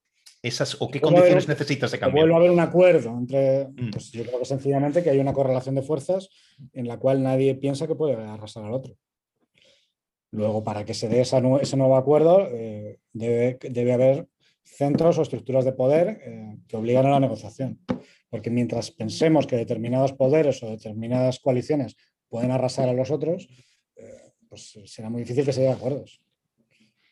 esas 0.42 0.76
o 0.80 0.90
qué 0.90 1.00
condiciones 1.00 1.48
necesitas 1.48 1.90
de 1.90 1.98
cambiar? 1.98 2.24
Vuelve 2.24 2.34
a 2.34 2.38
haber 2.38 2.50
un 2.50 2.60
acuerdo 2.60 3.10
entre, 3.10 3.66
mm. 3.68 3.90
pues 3.90 4.10
yo 4.12 4.24
creo 4.24 4.38
que 4.38 4.44
sencillamente 4.44 5.02
que 5.02 5.10
hay 5.10 5.18
una 5.18 5.32
correlación 5.32 5.74
de 5.74 5.82
fuerzas 5.82 6.28
en 6.72 6.88
la 6.88 6.98
cual 6.98 7.22
nadie 7.22 7.54
piensa 7.54 7.86
que 7.86 7.94
puede 7.94 8.14
arrasar 8.14 8.64
al 8.64 8.72
otro. 8.72 8.94
Luego, 10.32 10.62
para 10.62 10.84
que 10.84 10.94
se 10.94 11.08
dé 11.08 11.22
ese 11.22 11.76
nuevo 11.76 11.96
acuerdo, 11.96 12.46
eh, 12.50 13.00
debe, 13.12 13.92
haber 13.92 14.28
centros 14.62 15.18
o 15.18 15.22
estructuras 15.22 15.64
de 15.64 15.72
poder 15.72 16.20
eh, 16.22 16.58
que 16.68 16.76
obligan 16.76 17.06
a 17.06 17.10
la 17.10 17.20
negociación. 17.20 17.80
Porque 18.28 18.50
mientras 18.50 18.92
pensemos 18.92 19.46
que 19.48 19.56
determinados 19.56 20.12
poderes 20.12 20.62
o 20.62 20.70
determinadas 20.70 21.40
coaliciones 21.40 21.96
pueden 22.28 22.52
arrasar 22.52 22.88
a 22.88 22.92
los 22.92 23.10
otros, 23.10 23.48
pues 24.50 24.76
eh, 24.76 24.86
será 24.86 25.08
muy 25.08 25.22
difícil 25.22 25.44
que 25.44 25.52
se 25.52 25.60
llegue 25.60 25.72
a 25.72 25.76
acuerdos. 25.76 26.20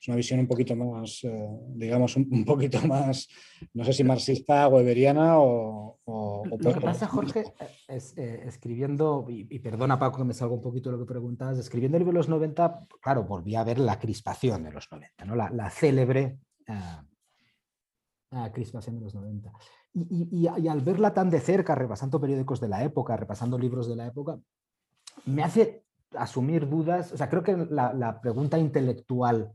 Es 0.00 0.06
una 0.06 0.16
visión 0.16 0.38
un 0.38 0.46
poquito 0.46 0.76
más, 0.76 1.24
eh, 1.24 1.48
digamos, 1.70 2.16
un, 2.16 2.44
poquito 2.44 2.80
más, 2.86 3.28
no 3.72 3.84
sé 3.84 3.92
si 3.92 4.04
marxista, 4.04 4.68
weberiana 4.68 5.38
o... 5.38 5.98
Lo 6.06 6.72
que 6.72 6.80
pasa, 6.80 7.06
Jorge, 7.06 7.44
es, 7.88 8.16
eh, 8.16 8.42
escribiendo, 8.46 9.26
y, 9.28 9.58
perdona 9.58 9.98
Paco 9.98 10.18
que 10.18 10.24
me 10.24 10.34
salgo 10.34 10.54
un 10.54 10.62
poquito 10.62 10.90
de 10.90 10.96
lo 10.96 11.04
que 11.04 11.08
preguntabas, 11.08 11.58
escribiendo 11.58 11.96
el 11.96 12.02
libro 12.02 12.12
de 12.12 12.18
los 12.18 12.28
90, 12.28 12.86
claro, 13.00 13.24
volví 13.24 13.56
a 13.56 13.64
ver 13.64 13.78
la 13.78 13.98
crispación 13.98 14.62
de 14.62 14.72
los 14.72 14.90
90, 14.90 15.24
¿no? 15.24 15.34
la, 15.34 15.70
célebre 15.70 16.38
crispación 18.52 18.96
de 18.96 19.02
los 19.02 19.14
90. 19.14 19.52
y, 19.94 20.46
al 20.46 20.80
verla 20.80 21.12
tan 21.12 21.28
de 21.28 21.40
cerca, 21.40 21.74
repasando 21.74 22.20
periódicos 22.20 22.60
de 22.60 22.68
la 22.68 22.84
época, 22.84 23.16
repasando 23.16 23.58
libros 23.58 23.88
de 23.88 23.96
la 23.96 24.06
época, 24.06 24.38
me 25.26 25.42
hace 25.42 25.87
asumir 26.16 26.68
dudas, 26.68 27.12
o 27.12 27.16
sea, 27.16 27.28
creo 27.28 27.42
que 27.42 27.56
la, 27.70 28.20
pregunta 28.20 28.58
intelectual 28.58 29.52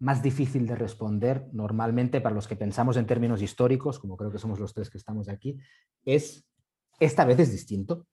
más 0.00 0.22
difícil 0.22 0.66
de 0.66 0.74
responder 0.74 1.48
normalmente 1.52 2.20
para 2.20 2.34
los 2.34 2.48
que 2.48 2.56
pensamos 2.56 2.96
en 2.96 3.06
términos 3.06 3.42
históricos, 3.42 3.98
como 3.98 4.16
creo 4.16 4.30
que 4.30 4.38
somos 4.38 4.58
los 4.58 4.74
tres 4.74 4.90
que 4.90 4.98
estamos 4.98 5.28
aquí, 5.28 5.58
es, 6.04 6.46
¿esta 6.98 7.24
vez 7.24 7.38
es 7.38 7.52
distinto? 7.52 8.06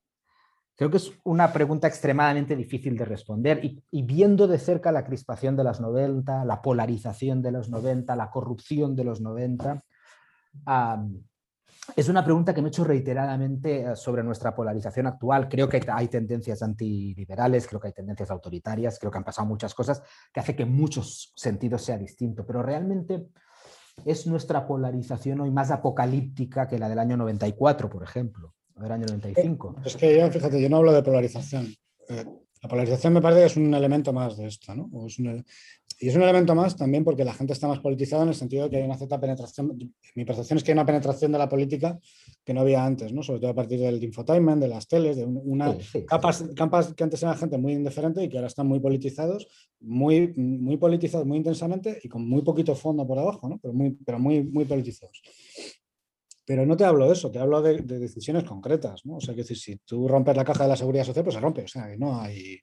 Creo 0.76 0.90
que 0.90 0.98
es 0.98 1.12
una 1.24 1.52
pregunta 1.52 1.88
extremadamente 1.88 2.56
difícil 2.56 2.98
de 2.98 3.06
responder 3.06 3.62
y, 3.64 4.02
viendo 4.02 4.48
de 4.48 4.58
cerca 4.58 4.92
la 4.92 5.04
crispación 5.04 5.56
de 5.56 5.64
los 5.64 5.80
90, 5.80 6.46
la 6.46 6.62
polarización 6.62 7.42
de 7.42 7.52
los 7.52 7.70
90, 7.70 8.16
la 8.16 8.32
corrupción 8.32 8.96
de 8.96 9.04
los 9.04 9.22
90, 9.22 9.84
es 11.96 12.10
una 12.10 12.24
pregunta 12.24 12.54
que 12.54 12.62
me 12.62 12.68
he 12.68 12.70
hecho 12.70 12.84
reiteradamente 12.84 13.82
eh, 13.82 13.96
sobre 13.96 14.24
nuestra 14.24 14.56
polarización 14.56 15.08
actual. 15.08 15.50
Creo 15.50 15.68
que 15.68 15.82
hay 15.92 16.08
tendencias 16.08 16.62
antiliberales, 16.62 17.68
creo 17.68 17.80
que 17.80 17.88
hay 17.88 17.94
tendencias 17.94 18.32
autoritarias, 18.32 19.00
creo 19.00 19.12
que 19.12 19.18
han 19.18 19.24
pasado 19.24 19.48
muchas 19.48 19.74
cosas 19.74 20.02
que 20.34 20.40
hace 20.40 20.56
que 20.56 20.64
en 20.64 20.74
muchos 20.74 21.34
sentidos 21.36 21.84
sea 21.84 21.98
distinto, 21.98 22.46
pero 22.46 22.62
realmente 22.62 23.28
es 24.06 24.26
nuestra 24.28 24.66
polarización 24.66 25.42
hoy 25.42 25.52
más 25.52 25.72
apocalíptica 25.72 26.68
que 26.68 26.80
la 26.80 26.88
del 26.90 27.00
año 27.00 27.18
94, 27.18 27.90
por 27.90 28.04
ejemplo, 28.04 28.56
o 28.76 28.82
del 28.82 28.92
año 28.92 29.06
95. 29.08 29.76
Es 29.86 29.96
que 29.96 30.18
yo, 30.18 30.30
fíjate, 30.30 30.62
yo 30.62 30.70
no 30.70 30.78
hablo 30.78 30.94
de 30.94 31.04
polarización. 31.04 31.68
Eh, 32.10 32.26
la 32.62 32.70
polarización 32.70 33.14
me 33.14 33.22
parece 33.22 33.42
que 33.42 33.48
es 33.48 33.58
un 33.58 33.74
elemento 33.74 34.14
más 34.14 34.38
de 34.38 34.48
esto, 34.48 34.76
¿no? 34.76 34.90
y 36.00 36.08
es 36.08 36.16
un 36.16 36.24
elemento 36.24 36.56
más 36.56 36.76
también 36.76 37.04
porque 37.04 37.24
la 37.24 37.34
gente 37.34 37.54
está 37.54 37.68
más 37.68 37.80
politizada 37.80 38.24
en 38.24 38.30
el 38.30 38.36
sentido 38.36 38.64
de 38.64 38.70
que 38.72 38.78
hay 38.78 38.84
una 38.84 38.98
cierta 38.98 39.20
penetración. 39.20 39.78
Mi 40.16 40.26
percepción 40.26 40.58
es 40.58 40.64
que 40.64 40.72
hay 40.72 40.74
una 40.74 40.86
penetración 40.86 41.32
de 41.32 41.38
la 41.38 41.48
política 41.48 42.00
que 42.44 42.56
no 42.56 42.62
había 42.62 42.84
antes, 42.84 43.14
¿no? 43.14 43.22
Sobre 43.22 43.40
todo 43.40 43.52
a 43.52 43.54
partir 43.56 43.80
del 43.80 44.04
infotainment, 44.04 44.60
de 44.62 44.68
las 44.68 44.88
teles, 44.88 45.18
de 45.18 45.26
una 45.26 45.78
capas, 46.08 46.94
que 46.96 47.04
antes 47.04 47.22
eran 47.22 47.38
gente 47.38 47.60
muy 47.60 47.74
indiferente 47.74 48.24
y 48.24 48.30
que 48.30 48.38
ahora 48.38 48.48
están 48.48 48.68
muy 48.68 48.80
politizados, 48.80 49.48
muy, 49.80 50.34
muy 50.36 50.78
politizados 50.78 51.28
muy 51.28 51.38
intensamente 51.38 52.00
y 52.04 52.10
con 52.10 52.28
muy 52.28 52.42
poquito 52.42 52.74
fondo 52.76 53.06
por 53.06 53.20
abajo, 53.20 53.48
¿no? 53.48 53.60
Pero 53.60 53.74
muy, 53.74 53.92
pero 54.04 54.18
muy, 54.18 54.44
muy 54.44 54.66
politizados. 54.66 55.22
Pero 56.46 56.66
no 56.66 56.76
te 56.76 56.86
hablo 56.86 57.08
de 57.08 57.14
eso, 57.14 57.32
te 57.32 57.40
hablo 57.40 57.62
de, 57.62 57.82
decisiones 57.82 58.44
concretas, 58.44 59.06
¿no? 59.06 59.18
O 59.18 59.22
sea, 59.22 59.36
que 59.36 59.44
si 59.44 59.78
tú 59.78 60.08
rompes 60.08 60.36
la 60.36 60.46
caja 60.46 60.64
de 60.64 60.70
la 60.70 60.76
seguridad 60.76 61.06
social, 61.06 61.24
pues 61.24 61.36
se 61.36 61.42
rompe. 61.42 61.64
O 61.64 61.68
sea, 61.68 61.88
que 61.88 61.98
no 61.98 62.20
hay, 62.20 62.60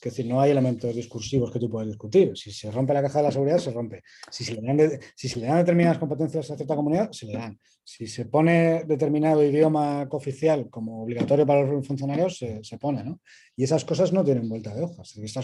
que 0.00 0.10
decir, 0.10 0.26
no 0.26 0.40
hay 0.40 0.52
elementos 0.52 0.94
discursivos 0.94 1.50
que 1.50 1.58
tú 1.58 1.68
puedas 1.68 1.88
discutir. 1.88 2.36
Si 2.36 2.52
se 2.52 2.70
rompe 2.70 2.94
la 2.94 3.02
caja 3.02 3.18
de 3.18 3.24
la 3.24 3.32
seguridad, 3.32 3.58
se 3.58 3.72
rompe. 3.72 4.02
Si 4.30 4.44
se 4.44 4.54
le 4.54 5.46
dan, 5.46 5.58
determinadas 5.58 5.98
competencias 5.98 6.50
a 6.50 6.56
cierta 6.56 6.76
comunidad, 6.76 7.10
se 7.10 7.26
le 7.26 7.32
dan. 7.34 7.58
Si 7.82 8.06
se 8.06 8.26
pone 8.26 8.84
determinado 8.84 9.42
idioma 9.42 10.08
cooficial 10.08 10.68
como 10.70 11.02
obligatorio 11.02 11.46
para 11.46 11.62
los 11.64 11.86
funcionarios, 11.86 12.38
se, 12.38 12.78
pone, 12.78 13.02
¿no? 13.02 13.20
Y 13.56 13.64
esas 13.64 13.84
cosas 13.84 14.12
no 14.12 14.22
tienen 14.22 14.48
vuelta 14.48 14.74
de 14.74 14.82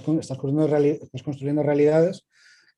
construyendo, 0.03 0.21
estás 0.21 1.23
construyendo 1.23 1.63
realidades 1.63 2.27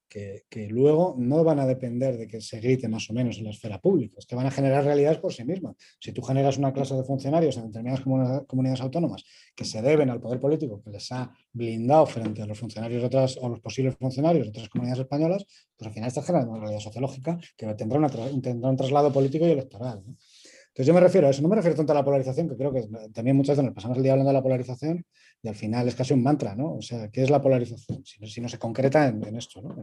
que, 0.09 0.69
luego 0.71 1.15
no 1.19 1.45
van 1.45 1.59
a 1.59 1.67
depender 1.67 2.17
de 2.17 2.27
que 2.27 2.41
se 2.41 2.61
grite 2.61 2.89
más 2.89 3.11
o 3.11 3.13
menos 3.13 3.39
en 3.39 3.45
la 3.45 3.51
esfera 3.51 3.81
pública, 3.81 4.17
es 4.19 4.27
que 4.27 4.37
van 4.37 4.47
a 4.47 4.51
generar 4.51 4.85
realidades 4.85 5.19
por 5.19 5.33
sí 5.33 5.45
mismas. 5.45 5.77
Si 6.01 6.13
tú 6.13 6.23
generas 6.23 6.59
una 6.59 6.73
clase 6.73 6.95
de 6.95 7.05
funcionarios 7.05 7.57
en 7.57 7.67
determinadas 7.67 8.03
comunidades 8.47 8.81
autónomas 8.81 9.25
que 9.55 9.65
se 9.65 9.83
deben 9.83 10.11
al 10.11 10.21
poder 10.21 10.41
político 10.41 10.83
que 10.83 10.91
les 10.91 11.11
ha 11.13 11.31
blindado 11.53 12.07
frente 12.07 12.43
a 12.43 12.47
los 12.47 12.59
funcionarios 12.59 13.03
de 13.03 13.07
otras 13.07 13.37
o 13.41 13.49
los 13.49 13.61
posibles 13.61 13.97
funcionarios 13.97 14.47
de 14.47 14.51
otras 14.51 14.69
comunidades 14.69 15.01
españolas, 15.03 15.45
pues 15.77 15.89
al 15.89 15.95
final 15.95 16.09
estás 16.09 16.25
generando 16.25 16.53
una 16.53 16.61
realidad 16.61 16.81
sociológica 16.81 17.39
que 17.57 17.67
tendrá, 17.75 17.99
un 17.99 18.77
traslado 18.77 19.13
político 19.13 19.47
y 19.47 19.51
electoral. 19.51 20.03
Entonces 20.07 20.89
yo 20.89 20.95
me 20.95 21.01
refiero 21.01 21.27
a 21.27 21.31
eso, 21.31 21.41
no 21.41 21.49
me 21.49 21.57
refiero 21.57 21.75
tanto 21.75 21.93
a 21.93 21.95
la 21.95 22.05
polarización, 22.05 22.51
que 22.51 22.57
creo 22.57 22.71
que 22.71 22.87
también 23.15 23.35
muchas 23.35 23.57
veces 23.57 23.65
nos 23.65 23.75
pasamos 23.75 23.97
el 23.97 24.03
día 24.03 24.13
hablando 24.13 24.29
de 24.29 24.35
la 24.35 24.43
polarización 24.43 25.07
y 25.43 25.49
al 25.49 25.55
final 25.55 25.87
es 25.87 25.95
casi 25.95 26.13
un 26.15 26.23
mantra, 26.23 26.55
¿no? 26.55 26.77
O 26.77 26.83
sea, 26.83 27.11
¿qué 27.11 27.23
es 27.23 27.31
la 27.31 27.41
polarización? 27.41 28.05
Si 28.05 28.41
no, 28.41 28.49
se 28.49 28.59
concreta 28.59 29.07
en, 29.07 29.37
esto, 29.37 29.63
¿no? 29.63 29.77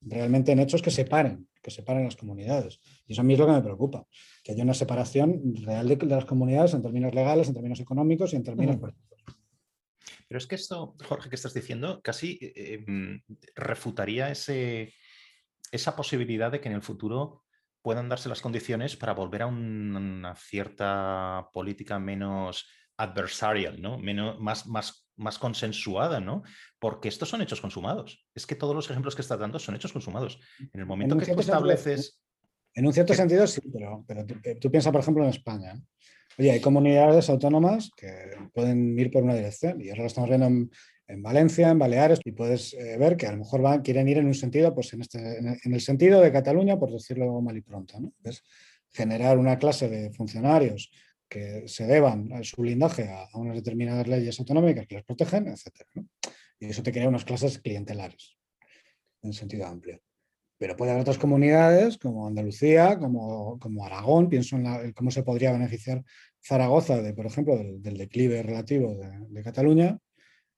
realmente 0.00 0.52
en 0.52 0.58
hechos 0.58 0.82
que 0.82 0.90
separen, 0.90 1.48
que 1.62 1.70
separen 1.70 2.04
las 2.04 2.16
comunidades. 2.16 2.80
Y 3.06 3.12
eso 3.12 3.20
a 3.20 3.24
mí 3.24 3.34
es 3.34 3.38
lo 3.38 3.46
que 3.46 3.52
me 3.52 3.62
preocupa, 3.62 4.06
que 4.42 4.52
haya 4.52 4.64
una 4.64 4.74
separación 4.74 5.54
real 5.62 5.88
de, 5.88 5.96
las 6.06 6.24
comunidades 6.24 6.74
en 6.74 6.82
términos 6.82 7.14
legales, 7.14 7.48
en 7.48 7.54
términos 7.54 7.80
económicos 7.80 8.32
y 8.32 8.36
en 8.36 8.44
términos 8.44 8.76
políticos. 8.76 9.24
Pero 10.26 10.38
es 10.38 10.46
que 10.46 10.54
esto, 10.54 10.96
Jorge, 11.06 11.28
que 11.28 11.36
estás 11.36 11.54
diciendo, 11.54 12.00
casi 12.02 12.38
eh, 12.40 12.84
mm, 12.86 13.34
refutaría 13.54 14.30
ese, 14.30 14.92
esa 15.70 15.94
posibilidad 15.94 16.50
de 16.50 16.60
que 16.60 16.68
en 16.68 16.74
el 16.74 16.82
futuro 16.82 17.44
puedan 17.82 18.08
darse 18.08 18.30
las 18.30 18.40
condiciones 18.40 18.96
para 18.96 19.12
volver 19.12 19.42
a 19.42 19.46
una 19.46 20.34
cierta 20.36 21.50
política 21.52 21.98
menos 21.98 22.66
adversarial, 22.96 23.80
¿no? 23.80 23.98
Menos, 23.98 24.38
más, 24.40 24.66
más, 24.66 25.06
más 25.16 25.38
consensuada, 25.38 26.20
¿no? 26.20 26.42
Porque 26.78 27.08
estos 27.08 27.28
son 27.28 27.42
hechos 27.42 27.60
consumados. 27.60 28.24
Es 28.34 28.46
que 28.46 28.54
todos 28.54 28.74
los 28.74 28.90
ejemplos 28.90 29.14
que 29.14 29.22
estás 29.22 29.38
dando 29.38 29.58
son 29.58 29.74
hechos 29.76 29.92
consumados. 29.92 30.38
En 30.72 30.80
el 30.80 30.86
momento 30.86 31.16
que 31.16 31.32
tú 31.32 31.40
estableces... 31.40 32.20
en 32.74 32.86
un 32.86 32.92
cierto 32.92 33.14
sentido 33.14 33.46
sí, 33.46 33.60
pero, 33.72 34.04
pero 34.06 34.24
tú, 34.60 34.70
piensas, 34.70 34.92
por 34.92 35.00
ejemplo, 35.00 35.24
en 35.24 35.30
España. 35.30 35.74
Oye, 36.38 36.50
hay 36.50 36.60
comunidades 36.60 37.30
autónomas 37.30 37.90
que 37.96 38.36
pueden 38.52 38.98
ir 38.98 39.10
por 39.10 39.22
una 39.22 39.34
dirección 39.34 39.80
y 39.80 39.90
ahora 39.90 40.02
lo 40.02 40.06
estamos 40.08 40.28
viendo 40.28 40.46
en, 40.46 40.70
en 41.06 41.22
Valencia, 41.22 41.70
en 41.70 41.78
Baleares, 41.78 42.20
y 42.24 42.32
puedes 42.32 42.74
eh, 42.74 42.96
ver 42.98 43.16
que 43.16 43.26
a 43.26 43.32
lo 43.32 43.38
mejor 43.38 43.62
van, 43.62 43.82
quieren 43.82 44.08
ir 44.08 44.18
en 44.18 44.26
un 44.26 44.34
sentido, 44.34 44.74
pues 44.74 44.92
en, 44.94 45.02
este, 45.02 45.38
en, 45.38 45.74
el, 45.74 45.80
sentido 45.80 46.20
de 46.20 46.32
Cataluña, 46.32 46.78
por 46.78 46.90
decirlo 46.90 47.40
mal 47.40 47.56
y 47.56 47.60
pronto. 47.60 48.00
¿no? 48.00 48.12
Es 48.24 48.42
generar 48.90 49.38
una 49.38 49.58
clase 49.58 49.88
de 49.88 50.12
funcionarios 50.12 50.90
que 51.28 51.66
se 51.66 51.86
deban 51.86 52.32
a 52.32 52.42
su 52.42 52.60
blindaje 52.60 53.08
a, 53.08 53.28
unas 53.34 53.56
determinadas 53.56 54.06
leyes 54.06 54.38
autonómicas 54.38 54.86
que 54.86 54.96
les 54.96 55.04
protegen, 55.04 55.48
etc. 55.48 55.68
Y 56.60 56.66
eso 56.66 56.82
te 56.82 56.92
crea 56.92 57.08
unas 57.08 57.24
clases 57.24 57.58
clientelares, 57.58 58.36
en 59.22 59.32
sentido 59.32 59.66
amplio. 59.66 60.00
Pero 60.58 60.76
puede 60.76 60.92
haber 60.92 61.02
otras 61.02 61.18
comunidades 61.18 61.98
como 61.98 62.26
Andalucía, 62.26 62.98
como, 62.98 63.58
como 63.58 63.84
Aragón, 63.84 64.28
pienso 64.28 64.56
en, 64.56 64.92
cómo 64.92 65.10
se 65.10 65.24
podría 65.24 65.52
beneficiar 65.52 66.04
Zaragoza, 66.40 67.02
de, 67.02 67.12
por 67.12 67.26
ejemplo, 67.26 67.56
del, 67.56 67.96
declive 67.96 68.42
relativo 68.42 68.96
de 69.28 69.42
Cataluña, 69.42 69.98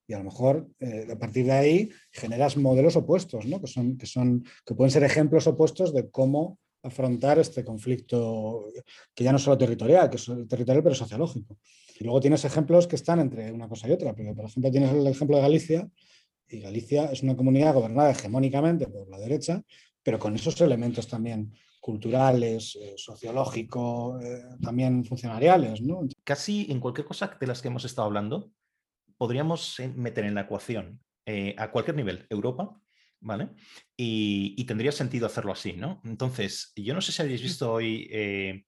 y 0.09 0.15
a 0.15 0.19
lo 0.19 0.25
mejor 0.25 0.69
eh, 0.79 1.09
a 1.11 1.19
partir 1.19 1.47
de 1.47 1.53
ahí 1.53 1.91
generas 2.13 2.57
modelos 2.57 2.97
opuestos, 2.97 3.45
¿no? 3.47 3.61
que, 3.61 3.67
son, 3.67 3.97
que, 3.97 4.07
son, 4.07 4.45
que 4.65 4.75
pueden 4.75 4.91
ser 4.91 5.03
ejemplos 5.03 5.47
opuestos 5.47 5.93
de 5.93 6.11
cómo 6.11 6.59
afrontar 6.87 7.39
este 7.39 7.65
conflicto, 7.65 8.67
que 9.15 9.25
ya 9.25 9.33
no 9.33 9.39
es 9.39 9.43
solo 9.43 9.59
territorial, 9.59 10.09
que 10.11 10.17
es 10.17 10.27
territorial 10.49 10.83
pero 10.83 10.95
sociológico. 10.95 11.59
Y 11.99 12.05
luego 12.05 12.21
tienes 12.21 12.45
ejemplos 12.45 12.87
que 12.87 12.97
están 12.97 13.21
entre 13.21 13.53
una 13.53 13.69
cosa 13.69 13.89
y 13.89 13.93
otra, 13.93 14.15
porque 14.15 14.35
por 14.35 14.45
ejemplo 14.45 14.71
tienes 14.71 14.93
el 14.93 15.07
ejemplo 15.07 15.37
de 15.37 15.43
Galicia, 15.43 15.89
y 16.49 16.61
Galicia 16.61 17.07
es 17.07 17.23
una 17.23 17.37
comunidad 17.37 17.75
gobernada 17.75 18.11
hegemónicamente 18.11 18.87
por 18.87 19.09
la 19.09 19.19
derecha, 19.19 19.63
pero 20.03 20.19
con 20.19 20.35
esos 20.37 20.61
elementos 20.61 21.09
también 21.09 21.53
culturales, 21.81 22.77
eh, 22.81 22.95
sociológicos, 22.97 24.23
eh, 24.25 24.43
también 24.63 25.05
funcionariales. 25.05 25.81
Casi 26.25 26.67
en 26.71 26.81
cualquier 26.81 27.07
cosa 27.07 27.37
de 27.41 27.47
las 27.47 27.63
que 27.63 27.69
hemos 27.69 27.85
estado 27.85 28.07
hablando, 28.07 28.51
podríamos 29.17 29.79
eh, 29.81 29.89
meter 29.89 30.25
en 30.25 30.35
la 30.35 30.43
ecuación 30.43 31.01
eh, 31.25 31.55
a 31.59 31.71
cualquier 31.71 31.97
nivel 31.97 32.27
Europa, 32.31 32.81
¿vale? 33.21 33.51
Y, 33.97 34.65
tendría 34.67 34.93
sentido 34.93 35.27
hacerlo 35.27 35.53
así, 35.53 35.75
¿no? 35.75 36.01
Entonces, 36.05 36.73
yo 36.77 36.95
no 36.95 37.01
sé 37.01 37.13
si 37.13 37.23
habéis 37.23 37.43
visto 37.43 37.73
hoy, 37.73 38.09
eh, 38.11 38.65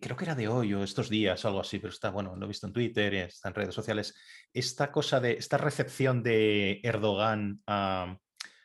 creo 0.00 0.16
que 0.16 0.24
era 0.24 0.34
de 0.34 0.48
hoy 0.48 0.74
o 0.74 0.82
estos 0.84 1.08
días 1.08 1.44
o 1.44 1.48
algo 1.48 1.60
así, 1.60 1.78
pero 1.78 1.92
está, 1.92 2.10
bueno, 2.10 2.36
lo 2.36 2.44
he 2.44 2.48
visto 2.48 2.66
en 2.66 2.72
Twitter, 2.72 3.14
está 3.14 3.48
en 3.48 3.54
redes 3.54 3.74
sociales, 3.74 4.14
esta 4.52 4.92
cosa 4.92 5.20
de, 5.20 5.32
esta 5.32 5.58
recepción 5.58 6.22
de 6.22 6.80
Erdogan 6.82 7.62
a 7.66 8.18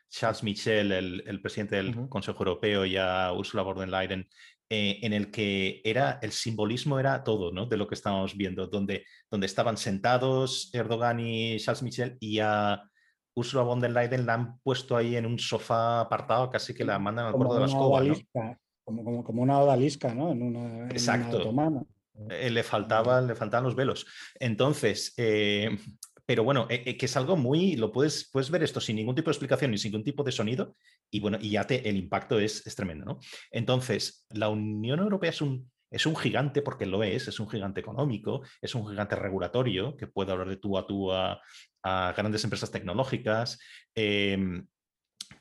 Charles 0.10 0.44
Michel, 0.44 0.92
el, 0.92 1.42
presidente 1.42 1.78
del 1.78 2.10
Consejo 2.10 2.40
Europeo, 2.40 2.86
y 2.86 2.98
a 2.98 3.32
Ursula 3.34 3.64
von 3.64 3.78
der 3.78 3.90
Leyen 3.90 4.28
eh, 4.72 5.00
en 5.02 5.14
el 5.14 5.32
que 5.32 5.82
era 5.84 6.20
el 6.22 6.32
simbolismo 6.32 7.00
era 7.00 7.24
todo, 7.24 7.52
¿no? 7.52 7.66
De 7.66 7.76
lo 7.76 7.88
que 7.88 7.96
estábamos 7.96 8.38
viendo, 8.38 8.68
donde, 8.68 9.04
donde 9.30 9.48
estaban 9.48 9.78
sentados 9.78 10.70
Erdogan 10.74 11.20
y 11.20 11.60
Charles 11.60 11.82
Michel 11.82 12.18
y 12.20 12.38
a 12.40 12.84
Ursula 13.40 13.64
von 13.64 13.80
der 13.80 13.92
Leyen 13.92 14.26
la 14.26 14.34
han 14.36 14.60
puesto 14.60 14.96
ahí 14.96 15.16
en 15.16 15.26
un 15.26 15.40
sofá 15.40 16.02
apartado, 16.02 16.50
casi 16.50 16.74
que 16.74 16.84
la 16.84 17.00
mandan 17.00 17.28
al 17.28 17.34
borde 17.34 17.56
de 17.56 17.60
la 17.62 17.66
escoba. 17.66 18.04
como, 18.84 19.24
como, 19.24 19.42
una 19.42 19.60
odalisca, 19.60 20.14
¿no? 20.14 20.32
En 20.32 20.42
una, 20.42 20.90
Exacto. 20.90 21.54
Eh, 22.30 22.50
le, 22.50 22.64
faltaba, 22.64 23.22
le 23.22 23.36
faltaban 23.36 23.64
los 23.64 23.76
velos. 23.76 24.06
Entonces, 24.40 25.14
eh, 25.18 25.70
pero 26.26 26.44
bueno, 26.44 26.68
que 26.68 26.98
es 27.00 27.18
algo 27.18 27.38
muy, 27.38 27.76
lo 27.76 27.92
puedes, 27.92 28.30
puedes 28.32 28.52
ver 28.52 28.62
esto 28.62 28.80
sin 28.80 28.98
ningún 28.98 29.16
tipo 29.16 29.30
de 29.30 29.32
explicación 29.32 29.72
ni 29.72 29.78
sin 29.78 29.92
ningún 29.92 30.04
tipo 30.04 30.24
de 30.24 30.32
sonido 30.32 30.76
y 31.10 31.22
bueno, 31.22 31.40
y 31.42 31.52
ya 31.52 31.66
te, 31.66 31.90
el 31.90 31.98
impacto 31.98 32.40
es, 32.40 32.68
es, 32.68 32.76
tremendo, 32.76 33.06
¿no? 33.06 33.20
Entonces, 33.50 34.28
la 34.30 34.50
Unión 34.50 35.00
Europea 35.00 35.32
es 35.32 35.42
un, 35.42 35.72
es 35.92 36.06
un 36.06 36.16
gigante 36.16 36.62
porque 36.62 36.86
lo 36.86 37.02
es, 37.04 37.28
es 37.28 37.40
un 37.40 37.50
gigante 37.50 37.80
económico, 37.80 38.44
es 38.62 38.76
un 38.76 38.88
gigante 38.88 39.16
regulatorio 39.16 39.98
que 39.98 40.08
puede 40.08 40.32
hablar 40.32 40.50
de 40.50 40.58
tú 40.58 40.78
a 40.78 40.86
tú 40.86 41.12
a, 41.12 41.42
grandes 41.84 42.44
empresas 42.44 42.72
tecnológicas. 42.72 43.60
Em, 43.96 44.66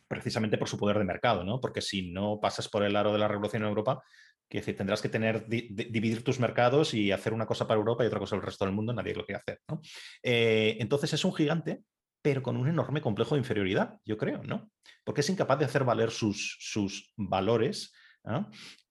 precisamente 0.07 0.57
por 0.57 0.69
su 0.69 0.79
poder 0.79 0.99
de 0.99 1.05
mercado, 1.05 1.45
¿no? 1.45 1.61
Porque 1.61 1.83
si 1.83 2.11
no 2.11 2.41
pasas 2.41 2.69
por 2.69 2.83
el 2.83 2.97
aro 2.97 3.13
de 3.13 3.19
la 3.19 3.29
regulación 3.29 3.63
en 3.63 3.69
Europa, 3.69 4.03
que 4.49 4.59
decir, 4.59 4.75
tendrás 4.75 5.03
que 5.03 5.11
tener, 5.11 5.47
dividir 5.47 6.25
tus 6.25 6.41
mercados 6.41 6.95
y 6.95 7.13
hacer 7.13 7.35
una 7.35 7.45
cosa 7.45 7.67
para 7.69 7.79
Europa 7.79 8.03
y 8.03 8.07
otra 8.07 8.19
cosa 8.19 8.31
para 8.31 8.41
el 8.41 8.47
resto 8.47 8.65
del 8.65 8.75
mundo, 8.75 8.95
nadie 8.95 9.15
lo 9.15 9.27
quiere 9.27 9.41
hacer. 9.41 9.61
¿no? 9.69 9.83
Eh, 10.23 10.79
entonces 10.81 11.13
es 11.13 11.25
un 11.27 11.35
gigante 11.35 11.83
pero 12.23 12.43
con 12.43 12.57
un 12.57 12.69
enorme 12.69 13.01
complejo 13.01 13.35
de 13.35 13.41
inferioridad, 13.41 13.97
yo 14.05 14.17
creo, 14.17 14.43
¿no? 14.43 14.71
Porque 15.05 15.21
es 15.21 15.31
incapaz 15.31 15.59
de 15.59 15.65
hacer 15.65 15.85
valer 15.85 16.11
sus, 16.11 16.57
sus 16.61 17.13
valores. 17.17 17.93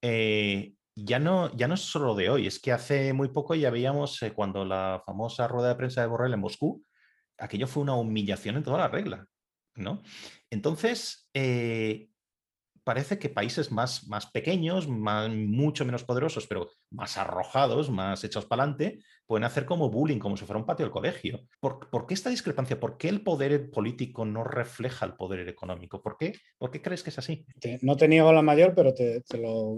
Eh, 0.01 0.73
ya, 0.95 1.19
no, 1.19 1.55
ya 1.55 1.67
no 1.67 1.75
es 1.75 1.81
solo 1.81 2.15
de 2.15 2.29
hoy, 2.29 2.47
es 2.47 2.59
que 2.59 2.71
hace 2.71 3.13
muy 3.13 3.29
poco 3.29 3.53
ya 3.53 3.69
veíamos 3.69 4.21
eh, 4.23 4.33
cuando 4.33 4.65
la 4.65 5.03
famosa 5.05 5.47
rueda 5.47 5.69
de 5.69 5.75
prensa 5.75 6.01
de 6.01 6.07
Borrell 6.07 6.33
en 6.33 6.39
Moscú, 6.39 6.83
aquello 7.37 7.67
fue 7.67 7.83
una 7.83 7.95
humillación 7.95 8.57
en 8.57 8.63
toda 8.63 8.79
la 8.79 8.87
regla, 8.87 9.27
¿no? 9.75 10.01
Entonces, 10.49 11.29
eh, 11.33 12.09
parece 12.87 13.19
que 13.19 13.27
países 13.27 13.69
más, 13.69 14.07
más 14.07 14.27
pequeños, 14.27 14.87
mucho 14.87 15.83
menos 15.83 16.05
poderosos, 16.05 16.47
pero 16.47 16.69
más 16.89 17.17
arrojados, 17.17 17.89
más 17.89 18.23
hechos 18.23 18.45
para 18.45 18.63
adelante, 18.63 18.99
pueden 19.25 19.43
hacer 19.43 19.65
como 19.65 19.89
bullying, 19.89 20.19
como 20.19 20.37
si 20.37 20.45
fuera 20.45 20.57
un 20.57 20.65
patio 20.65 20.85
del 20.85 20.93
colegio. 20.93 21.41
¿Por, 21.59 22.07
qué 22.07 22.13
esta 22.13 22.29
discrepancia? 22.29 22.79
¿Por 22.79 22.97
qué 22.97 23.09
el 23.09 23.23
poder 23.23 23.69
político 23.71 24.23
no 24.23 24.45
refleja 24.45 25.05
el 25.05 25.15
poder 25.15 25.49
económico? 25.49 26.01
¿Por 26.01 26.15
qué, 26.17 26.33
¿Por 26.57 26.71
qué 26.71 26.81
crees 26.81 27.03
que 27.03 27.09
es 27.09 27.19
así? 27.19 27.45
No 27.81 27.97
te 27.97 28.07
niego 28.07 28.31
la 28.31 28.41
mayor, 28.41 28.73
pero 28.73 28.93
te, 28.93 29.21
lo, 29.37 29.75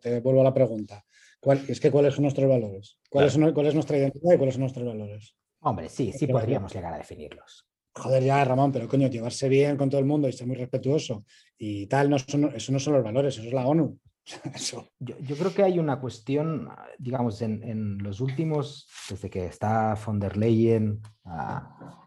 te, 0.00 0.20
vuelvo 0.20 0.40
a 0.40 0.44
la 0.44 0.54
pregunta. 0.54 1.04
¿Cuál, 1.40 1.62
es 1.68 1.78
que 1.78 1.90
¿cuáles 1.90 2.14
son 2.14 2.22
nuestros 2.22 2.48
valores? 2.48 2.98
¿Cuál, 3.10 3.26
es, 3.26 3.38
¿Cuál 3.52 3.66
es 3.66 3.74
nuestra 3.74 3.98
identidad 3.98 4.32
y 4.32 4.38
cuáles 4.38 4.54
son 4.54 4.62
nuestros 4.62 4.86
valores? 4.86 5.36
Hombre, 5.60 5.88
sí, 5.88 6.12
sí 6.12 6.26
podríamos 6.26 6.72
llegar 6.72 6.94
a 6.94 6.98
definirlos 6.98 7.70
joder 7.94 8.22
ya, 8.22 8.44
Ramón, 8.44 8.72
pero 8.72 8.88
coño, 8.88 9.08
llevarse 9.08 9.48
bien 9.48 9.76
con 9.76 9.90
todo 9.90 10.00
el 10.00 10.06
mundo 10.06 10.28
y 10.28 10.32
ser 10.32 10.46
muy 10.46 10.56
respetuoso 10.56 11.24
y 11.58 11.86
tal, 11.86 12.10
no 12.10 12.18
son, 12.18 12.52
eso 12.54 12.72
no 12.72 12.78
son 12.78 12.94
los 12.94 13.04
valores, 13.04 13.36
eso 13.36 13.46
es 13.46 13.52
la 13.52 13.66
ONU. 13.66 13.98
Yo, 15.00 15.36
creo 15.36 15.52
que 15.52 15.64
hay 15.64 15.78
una 15.78 15.98
cuestión, 15.98 16.68
digamos, 16.98 17.42
en, 17.42 17.98
los 17.98 18.20
últimos, 18.20 18.86
desde 19.08 19.28
que 19.28 19.46
está 19.46 19.96
von 20.06 20.20
der 20.20 20.36
Leyen, 20.36 21.00
uh, 21.24 21.30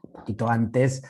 un 0.03 0.13
poquito 0.13 0.47
antes, 0.47 1.01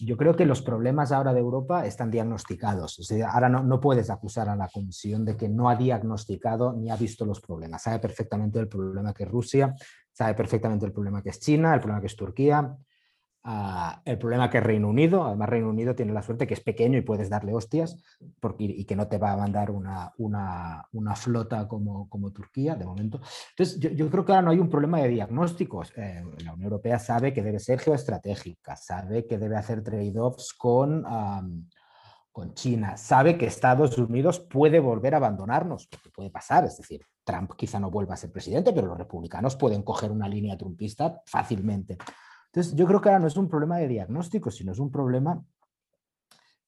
yo 0.00 0.16
creo 0.16 0.34
que 0.34 0.46
los 0.46 0.62
problemas 0.62 1.12
ahora 1.12 1.34
de 1.34 1.40
Europa 1.40 1.84
están 1.84 2.10
diagnosticados. 2.10 2.98
O 3.00 3.02
sea, 3.02 3.32
ahora 3.32 3.48
no, 3.48 3.62
no 3.62 3.80
puedes 3.80 4.08
acusar 4.08 4.48
a 4.48 4.56
la 4.56 4.68
Comisión 4.68 5.24
de 5.24 5.36
que 5.36 5.48
no 5.48 5.68
ha 5.68 5.76
diagnosticado 5.76 6.72
ni 6.72 6.90
ha 6.90 6.96
visto 6.96 7.26
los 7.26 7.40
problemas. 7.40 7.82
Sabe 7.82 7.98
perfectamente 7.98 8.60
el 8.60 8.68
problema 8.68 9.12
que 9.12 9.24
Rusia, 9.24 9.74
sabe 10.12 10.34
perfectamente 10.34 10.86
el 10.86 10.92
problema 10.92 11.22
que 11.22 11.30
es 11.30 11.40
China, 11.40 11.74
el 11.74 11.80
problema 11.80 12.00
que 12.00 12.06
es 12.06 12.16
Turquía, 12.16 12.76
el 14.04 14.18
problema 14.18 14.48
que 14.48 14.58
es 14.58 14.64
Reino 14.64 14.88
Unido, 14.88 15.24
además 15.24 15.48
Reino 15.48 15.68
Unido 15.68 15.96
tiene 15.96 16.12
la 16.12 16.22
suerte 16.22 16.46
que 16.46 16.54
es 16.54 16.60
pequeño 16.60 16.96
y 16.96 17.02
puedes 17.02 17.28
darle 17.28 17.52
hostias 17.52 18.00
porque, 18.38 18.64
y 18.64 18.84
que 18.84 18.94
no 18.94 19.08
te 19.08 19.18
va 19.18 19.32
a 19.32 19.36
mandar 19.36 19.72
una, 19.72 20.12
una, 20.16 21.16
flota 21.16 21.66
como, 21.66 22.08
como, 22.08 22.30
Turquía 22.30 22.76
de 22.76 22.84
momento. 22.84 23.20
Entonces, 23.50 23.80
yo, 23.80 24.08
creo 24.10 24.24
que 24.24 24.32
ahora 24.32 24.42
no 24.42 24.50
hay 24.52 24.60
un 24.60 24.70
problema 24.70 25.00
de 25.00 25.08
diagnósticos. 25.08 25.92
Eh, 25.96 26.22
la 26.44 26.52
Unión 26.52 26.62
Europea 26.62 27.00
sabe 27.00 27.32
que 27.32 27.42
debe 27.42 27.58
ser 27.58 27.80
geoestratégica, 27.80 28.76
sabe 28.76 29.26
que 29.26 29.38
debe 29.38 29.56
hacer 29.56 29.82
trade-offs 29.82 30.54
con, 30.54 31.04
con 32.30 32.54
China, 32.54 32.96
sabe 32.96 33.36
que 33.36 33.46
Estados 33.46 33.98
Unidos 33.98 34.38
puede 34.38 34.78
volver 34.78 35.14
a 35.14 35.16
abandonarnos, 35.16 35.88
porque 35.88 36.10
puede 36.10 36.30
pasar, 36.30 36.64
es 36.64 36.78
decir, 36.78 37.04
Trump 37.24 37.52
quizá 37.56 37.78
no 37.78 37.90
vuelva 37.90 38.14
a 38.14 38.16
ser 38.16 38.32
presidente, 38.32 38.72
pero 38.72 38.88
los 38.88 38.98
republicanos 38.98 39.56
pueden 39.56 39.82
coger 39.82 40.10
una 40.10 40.28
línea 40.28 40.56
trumpista 40.56 41.22
fácilmente. 41.26 41.98
Entonces, 42.46 42.74
yo 42.74 42.86
creo 42.86 43.00
que 43.00 43.08
ahora 43.08 43.20
no 43.20 43.28
es 43.28 43.36
un 43.36 43.48
problema 43.48 43.78
de 43.78 43.88
diagnóstico, 43.88 44.50
sino 44.50 44.72
es 44.72 44.78
un 44.78 44.90
problema 44.90 45.42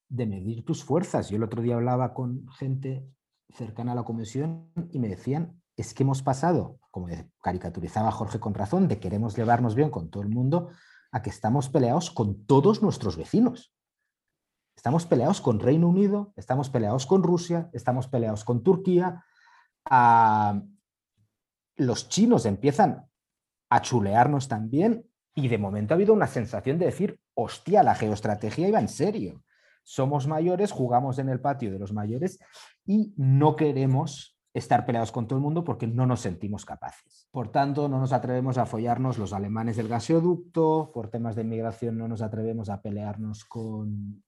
de 0.08 0.26
medir 0.26 0.64
tus 0.64 0.84
fuerzas. 0.84 1.28
Yo 1.28 1.36
el 1.36 1.42
otro 1.42 1.60
día 1.62 1.74
hablaba 1.74 2.14
con 2.14 2.48
gente 2.50 3.06
cercana 3.50 3.92
a 3.92 3.94
la 3.94 4.04
comisión 4.04 4.70
y 4.90 4.98
me 4.98 5.08
decían, 5.08 5.60
es 5.76 5.92
que 5.92 6.04
hemos 6.04 6.22
pasado, 6.22 6.78
como 6.90 7.08
caricaturizaba 7.42 8.12
Jorge 8.12 8.38
con 8.38 8.54
razón, 8.54 8.88
de 8.88 8.98
queremos 9.00 9.36
llevarnos 9.36 9.74
bien 9.74 9.90
con 9.90 10.10
todo 10.10 10.22
el 10.22 10.28
mundo, 10.28 10.70
a 11.10 11.22
que 11.22 11.30
estamos 11.30 11.68
peleados 11.68 12.10
con 12.10 12.44
todos 12.46 12.82
nuestros 12.82 13.16
vecinos. 13.16 13.74
Estamos 14.76 15.06
peleados 15.06 15.40
con 15.40 15.60
Reino 15.60 15.88
Unido, 15.88 16.32
estamos 16.36 16.70
peleados 16.70 17.06
con 17.06 17.22
Rusia, 17.22 17.70
estamos 17.72 18.08
peleados 18.08 18.44
con 18.44 18.62
Turquía. 18.62 19.24
Los 21.76 22.08
chinos 22.08 22.46
empiezan 22.46 23.08
a 23.70 23.82
chulearnos 23.82 24.48
también 24.48 25.06
y 25.34 25.48
de 25.48 25.58
momento 25.58 25.94
ha 25.94 25.96
habido 25.96 26.14
una 26.14 26.26
sensación 26.26 26.78
de 26.78 26.86
decir, 26.86 27.18
hostia, 27.34 27.82
la 27.82 27.94
geoestrategia 27.94 28.68
iba 28.68 28.78
en 28.78 28.88
serio. 28.88 29.42
Somos 29.82 30.26
mayores, 30.26 30.70
jugamos 30.70 31.18
en 31.18 31.28
el 31.28 31.40
patio 31.40 31.70
de 31.70 31.78
los 31.78 31.92
mayores 31.92 32.38
y 32.86 33.12
no 33.16 33.56
queremos 33.56 34.38
estar 34.54 34.86
peleados 34.86 35.10
con 35.10 35.26
todo 35.26 35.36
el 35.36 35.42
mundo 35.42 35.64
porque 35.64 35.88
no 35.88 36.06
nos 36.06 36.20
sentimos 36.20 36.64
capaces. 36.64 37.28
Por 37.32 37.50
tanto, 37.50 37.88
no 37.88 37.98
nos 37.98 38.12
atrevemos 38.12 38.56
a 38.56 38.66
follarnos 38.66 39.18
los 39.18 39.32
alemanes 39.32 39.76
del 39.76 39.88
gasoducto, 39.88 40.92
por 40.94 41.10
temas 41.10 41.34
de 41.34 41.42
inmigración 41.42 41.98
no 41.98 42.06
nos 42.06 42.22
atrevemos 42.22 42.70
a 42.70 42.80
pelearnos 42.80 43.44
con 43.44 44.22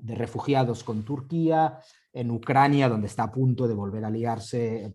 de 0.00 0.14
refugiados 0.14 0.84
con 0.84 1.04
Turquía, 1.04 1.78
en 2.12 2.30
Ucrania, 2.30 2.88
donde 2.88 3.06
está 3.06 3.24
a 3.24 3.32
punto 3.32 3.66
de 3.66 3.74
volver 3.74 4.04
a 4.04 4.10
liarse. 4.10 4.94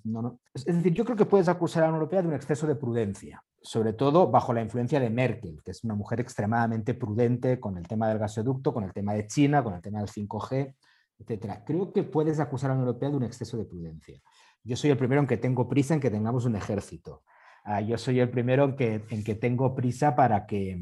Es 0.53 0.65
decir, 0.65 0.93
yo 0.93 1.03
creo 1.05 1.17
que 1.17 1.25
puedes 1.25 1.47
acusar 1.47 1.83
a 1.83 1.85
la 1.87 1.89
Unión 1.89 2.01
Europea 2.01 2.21
de 2.21 2.27
un 2.27 2.33
exceso 2.33 2.67
de 2.67 2.75
prudencia, 2.75 3.43
sobre 3.61 3.93
todo 3.93 4.29
bajo 4.29 4.53
la 4.53 4.61
influencia 4.61 4.99
de 4.99 5.09
Merkel, 5.09 5.61
que 5.63 5.71
es 5.71 5.83
una 5.83 5.95
mujer 5.95 6.19
extremadamente 6.19 6.93
prudente 6.93 7.59
con 7.59 7.77
el 7.77 7.87
tema 7.87 8.07
del 8.09 8.19
gasoducto, 8.19 8.73
con 8.73 8.83
el 8.83 8.93
tema 8.93 9.13
de 9.13 9.27
China, 9.27 9.63
con 9.63 9.73
el 9.73 9.81
tema 9.81 9.99
del 9.99 10.09
5G, 10.09 10.75
etc. 11.19 11.63
Creo 11.65 11.91
que 11.91 12.03
puedes 12.03 12.39
acusar 12.39 12.69
a 12.69 12.73
la 12.73 12.79
Unión 12.79 12.87
Europea 12.89 13.09
de 13.09 13.17
un 13.17 13.23
exceso 13.23 13.57
de 13.57 13.65
prudencia. 13.65 14.21
Yo 14.63 14.75
soy 14.75 14.91
el 14.91 14.97
primero 14.97 15.21
en 15.21 15.27
que 15.27 15.37
tengo 15.37 15.67
prisa 15.67 15.93
en 15.93 15.99
que 15.99 16.11
tengamos 16.11 16.45
un 16.45 16.55
ejército. 16.55 17.23
Ah, 17.63 17.81
yo 17.81 17.97
soy 17.97 18.19
el 18.19 18.29
primero 18.29 18.65
en 18.65 18.75
que, 18.75 19.03
en 19.09 19.23
que 19.23 19.35
tengo 19.35 19.75
prisa 19.75 20.15
para 20.15 20.45
que, 20.45 20.79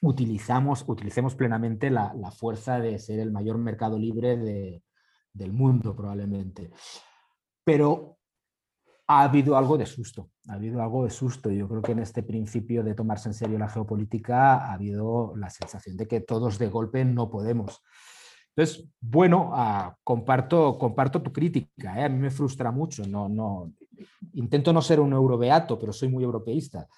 utilizamos, 0.00 0.84
utilicemos 0.86 1.34
plenamente 1.34 1.90
la, 1.90 2.12
fuerza 2.36 2.80
de 2.80 2.98
ser 2.98 3.20
el 3.20 3.32
mayor 3.32 3.58
mercado 3.58 3.98
libre 3.98 4.36
del 5.34 5.52
mundo 5.52 5.94
probablemente. 5.94 6.70
Pero 7.62 8.16
ha 9.06 9.24
habido 9.24 9.56
algo 9.56 9.76
de 9.76 9.84
susto, 9.84 10.30
ha 10.48 10.54
habido 10.54 10.82
algo 10.82 11.04
de 11.04 11.10
susto. 11.10 11.50
Yo 11.50 11.68
creo 11.68 11.82
que 11.82 11.92
en 11.92 11.98
este 11.98 12.22
principio 12.22 12.82
de 12.82 12.94
tomarse 12.94 13.28
en 13.28 13.34
serio 13.34 13.58
la 13.58 13.68
geopolítica 13.68 14.56
ha 14.56 14.72
habido 14.72 15.34
la 15.36 15.50
sensación 15.50 15.96
de 15.96 16.08
que 16.08 16.20
todos 16.20 16.58
de 16.58 16.68
golpe 16.68 17.04
no 17.04 17.28
podemos. 17.28 17.82
Entonces, 18.56 18.88
bueno, 19.00 19.50
ah, 19.52 19.96
comparto, 20.04 20.78
comparto 20.78 21.20
tu 21.20 21.32
crítica, 21.32 22.00
¿eh? 22.00 22.04
a 22.04 22.08
mí 22.08 22.18
me 22.18 22.30
frustra 22.30 22.70
mucho, 22.70 23.04
no, 23.04 23.28
no, 23.28 23.72
intento 24.34 24.72
no 24.72 24.80
ser 24.80 25.00
un 25.00 25.12
eurobeato, 25.12 25.76
pero 25.76 25.92
soy 25.92 26.08
muy 26.08 26.22
europeísta 26.22 26.88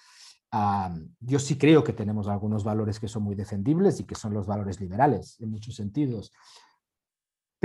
yo 1.21 1.39
sí 1.39 1.59
creo 1.59 1.83
que 1.83 1.93
tenemos 1.93 2.29
algunos 2.29 2.65
valores 2.65 3.01
que 3.01 3.09
son 3.09 3.23
muy 3.23 3.35
defendibles 3.35 4.01
y 4.01 4.05
que 4.05 4.15
son 4.15 4.33
los 4.33 4.47
valores 4.47 4.81
liberales 4.81 5.41
en 5.41 5.51
muchos 5.51 5.75
sentidos, 5.75 6.33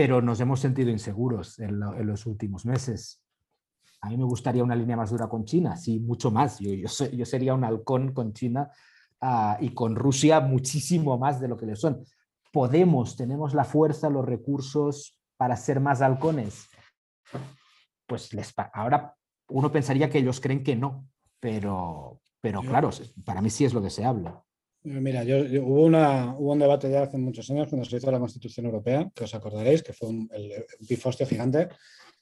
pero 0.02 0.20
nos 0.20 0.40
hemos 0.40 0.60
sentido 0.60 0.90
inseguros 0.90 1.60
en, 1.60 1.80
los 1.80 2.26
últimos 2.26 2.66
meses. 2.66 3.22
A 4.02 4.10
mí 4.10 4.18
me 4.18 4.24
gustaría 4.24 4.64
una 4.64 4.76
línea 4.76 4.98
más 4.98 5.12
dura 5.12 5.30
con 5.30 5.46
China, 5.46 5.78
sí, 5.78 6.00
mucho 6.00 6.32
más. 6.32 6.58
Yo, 6.58 6.74
yo, 6.74 7.24
sería 7.24 7.54
un 7.54 7.64
halcón 7.64 8.12
con 8.12 8.34
China 8.34 8.72
ah, 9.22 9.60
y 9.62 9.76
con 9.76 9.96
Rusia 9.96 10.40
muchísimo 10.40 11.20
más 11.20 11.40
de 11.40 11.48
lo 11.48 11.56
que 11.56 11.68
le 11.68 11.76
son. 11.76 12.04
Podemos, 12.52 13.16
tenemos 13.16 13.54
la 13.54 13.64
fuerza, 13.64 14.10
los 14.10 14.26
recursos 14.26 15.20
para 15.38 15.56
ser 15.56 15.80
más 15.80 16.02
halcones. 16.02 16.68
Pues 18.08 18.34
les, 18.34 18.56
ahora 18.74 19.16
uno 19.50 19.72
pensaría 19.72 20.10
que 20.10 20.18
ellos 20.18 20.42
creen 20.42 20.64
que 20.64 20.76
no, 20.76 21.06
pero, 21.40 22.22
pero 22.42 22.62
claro, 22.62 22.90
para 23.24 23.40
mí 23.40 23.52
sí 23.52 23.66
es 23.66 23.74
lo 23.76 23.82
deseable. 23.82 24.34
Mira, 24.84 25.24
yo, 25.24 25.38
hubo, 25.64 25.86
un 25.86 26.60
debate 26.60 26.90
ya 26.90 27.04
hace 27.04 27.18
muchos 27.18 27.50
años 27.52 27.68
cuando 27.68 27.88
se 27.88 27.98
hizo 27.98 28.10
la 28.10 28.20
Constitución 28.20 28.66
Europea, 28.66 29.12
que 29.14 29.26
os 29.26 29.36
acordaréis, 29.36 29.84
que 29.84 29.94
fue 29.94 30.10
un, 30.10 30.30
el, 30.34 30.66
pifostio 30.88 31.28
gigante, 31.28 31.70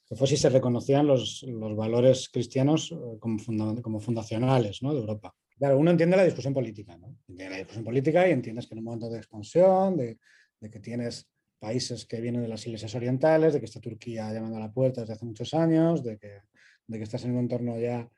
que 0.06 0.14
fue 0.14 0.26
si 0.26 0.36
se 0.36 0.50
reconocían 0.50 1.06
los, 1.06 1.46
valores 1.48 2.28
cristianos 2.28 2.92
eh, 2.92 3.18
como, 3.18 4.00
fundacionales 4.00 4.80
de 4.80 4.88
Europa. 4.88 5.34
Claro, 5.56 5.78
uno 5.78 5.90
entiende 5.90 6.16
la 6.16 6.24
discusión 6.24 6.52
política, 6.52 6.98
¿no? 6.98 7.16
Entiende 7.28 7.50
la 7.50 7.58
discusión 7.58 7.84
política 7.84 8.28
y 8.28 8.32
entiendes 8.32 8.66
que 8.66 8.74
en 8.74 8.78
un 8.80 8.84
momento 8.84 9.08
de 9.08 9.18
expansión, 9.18 9.96
de, 9.96 10.18
que 10.70 10.80
tienes 10.80 11.28
países 11.58 12.04
que 12.04 12.20
vienen 12.20 12.42
de 12.42 12.48
las 12.48 12.66
iglesias 12.66 12.94
orientales, 12.94 13.54
de 13.54 13.60
que 13.60 13.66
está 13.66 13.80
Turquía 13.80 14.32
llamando 14.32 14.58
a 14.58 14.60
la 14.60 14.72
puerta 14.72 15.00
desde 15.00 15.14
hace 15.14 15.24
muchos 15.24 15.54
años, 15.54 16.02
de 16.02 16.18
de 16.90 16.98
que 16.98 17.04
estás 17.04 17.24
en 17.24 17.32
un 17.32 17.38
entorno 17.38 17.78
ya 17.78 18.10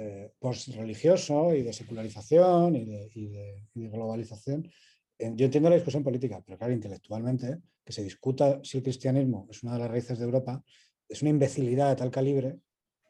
eh, 0.00 0.30
post-religioso 0.38 1.52
y 1.52 1.64
de 1.64 1.72
secularización 1.72 2.76
y 2.76 2.84
de, 2.84 3.64
globalización. 3.74 4.70
Yo 5.18 5.46
entiendo 5.46 5.68
la 5.68 5.74
discusión 5.74 6.04
política, 6.04 6.40
pero 6.46 6.56
claro, 6.56 6.72
intelectualmente, 6.72 7.58
que 7.84 7.92
se 7.92 8.04
discuta 8.04 8.60
si 8.62 8.76
el 8.76 8.84
cristianismo 8.84 9.48
es 9.50 9.64
una 9.64 9.72
de 9.72 9.80
las 9.80 9.90
raíces 9.90 10.16
de 10.20 10.24
Europa, 10.24 10.62
es 11.08 11.20
una 11.22 11.30
imbecilidad 11.30 11.88
de 11.88 11.96
tal 11.96 12.12
calibre, 12.12 12.60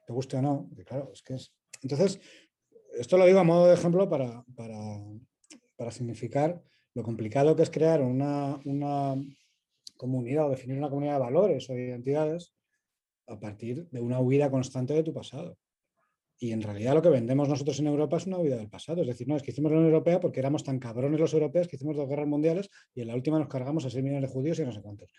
te 0.06 0.14
guste 0.14 0.38
o 0.38 0.40
no, 0.40 0.70
claro, 0.86 1.10
es 1.12 1.20
que 1.20 1.34
es... 1.34 1.52
Entonces, 1.82 2.20
esto 2.98 3.18
lo 3.18 3.26
digo 3.26 3.40
a 3.40 3.44
modo 3.44 3.66
de 3.66 3.74
ejemplo 3.74 4.08
para, 4.08 4.42
para, 4.56 5.90
significar 5.90 6.62
lo 6.94 7.02
complicado 7.02 7.54
que 7.54 7.64
es 7.64 7.70
crear 7.70 8.00
una, 8.00 8.58
una 8.64 9.14
comunidad 9.98 10.46
o 10.46 10.50
definir 10.50 10.78
una 10.78 10.88
comunidad 10.88 11.16
de 11.16 11.20
valores 11.20 11.68
o 11.68 11.74
identidades 11.74 12.54
a 13.26 13.38
partir 13.38 13.86
de 13.90 14.00
una 14.00 14.20
huida 14.20 14.50
constante 14.50 14.94
de 14.94 15.02
tu 15.02 15.12
pasado. 15.12 15.58
Y 16.40 16.52
en 16.52 16.62
realidad 16.62 16.94
lo 16.94 17.02
que 17.02 17.08
vendemos 17.08 17.48
nosotros 17.48 17.80
en 17.80 17.88
Europa 17.88 18.16
es 18.16 18.26
una 18.26 18.38
vida 18.38 18.56
del 18.56 18.68
pasado. 18.68 19.02
Es 19.02 19.08
decir, 19.08 19.26
no, 19.26 19.36
es 19.36 19.42
que 19.42 19.50
hicimos 19.50 19.72
la 19.72 19.78
Unión 19.78 19.92
Europea 19.92 20.20
porque 20.20 20.38
éramos 20.38 20.62
tan 20.62 20.78
cabrones 20.78 21.18
los 21.18 21.32
europeos 21.34 21.66
que 21.66 21.76
hicimos 21.76 21.96
dos 21.96 22.08
guerras 22.08 22.28
mundiales 22.28 22.70
y 22.94 23.00
en 23.00 23.08
la 23.08 23.14
última 23.14 23.38
nos 23.38 23.48
cargamos 23.48 23.84
a 23.84 23.90
6 23.90 24.04
millones 24.04 24.28
de 24.28 24.32
judíos 24.32 24.58
y 24.60 24.64
no 24.64 24.72
sé 24.72 24.80
cuántos. 24.80 25.12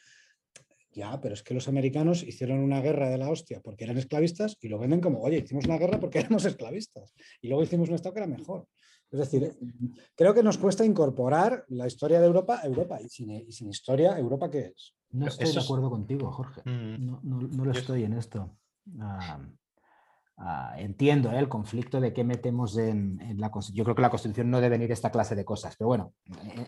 Ya, 0.93 1.19
pero 1.21 1.33
es 1.33 1.43
que 1.43 1.53
los 1.53 1.67
americanos 1.67 2.23
hicieron 2.23 2.59
una 2.59 2.81
guerra 2.81 3.09
de 3.09 3.17
la 3.17 3.29
hostia 3.29 3.59
porque 3.61 3.83
eran 3.83 3.97
esclavistas 3.97 4.57
y 4.61 4.69
lo 4.69 4.79
venden 4.79 5.01
como, 5.01 5.19
oye, 5.21 5.39
hicimos 5.39 5.65
una 5.65 5.77
guerra 5.77 5.99
porque 5.99 6.19
éramos 6.19 6.45
esclavistas 6.45 7.13
y 7.41 7.49
luego 7.49 7.63
hicimos 7.63 7.89
un 7.89 7.95
Estado 7.95 8.13
que 8.13 8.19
era 8.21 8.27
mejor. 8.27 8.67
Es 9.11 9.19
decir, 9.19 9.57
creo 10.15 10.33
que 10.33 10.43
nos 10.43 10.57
cuesta 10.57 10.85
incorporar 10.85 11.65
la 11.69 11.87
historia 11.87 12.19
de 12.19 12.27
Europa 12.27 12.59
a 12.61 12.67
Europa 12.67 12.99
y 13.01 13.09
sin, 13.09 13.69
historia, 13.69 14.17
¿Europa 14.17 14.49
qué 14.49 14.73
es? 14.75 14.93
No 15.11 15.27
estoy 15.27 15.51
de 15.51 15.59
acuerdo 15.59 15.89
contigo, 15.89 16.31
Jorge. 16.31 16.61
Mm. 16.63 17.05
No, 17.05 17.19
no, 17.23 17.65
lo 17.65 17.71
estoy 17.71 18.03
en 18.03 18.13
esto. 18.13 18.55
Ah, 18.99 19.39
Ah, 20.41 20.74
entiendo 20.78 21.34
¿eh? 21.34 21.40
el 21.40 21.49
conflicto 21.49 21.99
de 21.99 22.14
qué 22.14 22.24
metemos 22.24 22.78
en, 22.78 23.20
la 23.38 23.52
Constitución. 23.52 23.78
Yo 23.78 23.84
creo 23.84 23.95
que 23.95 24.02
la 24.02 24.10
Constitución 24.10 24.49
no 24.49 24.61
debe 24.61 24.78
venir 24.78 24.91
esta 24.91 25.11
clase 25.11 25.36
de 25.36 25.44
cosas, 25.44 25.76
pero 25.76 25.90
bueno, 25.90 26.14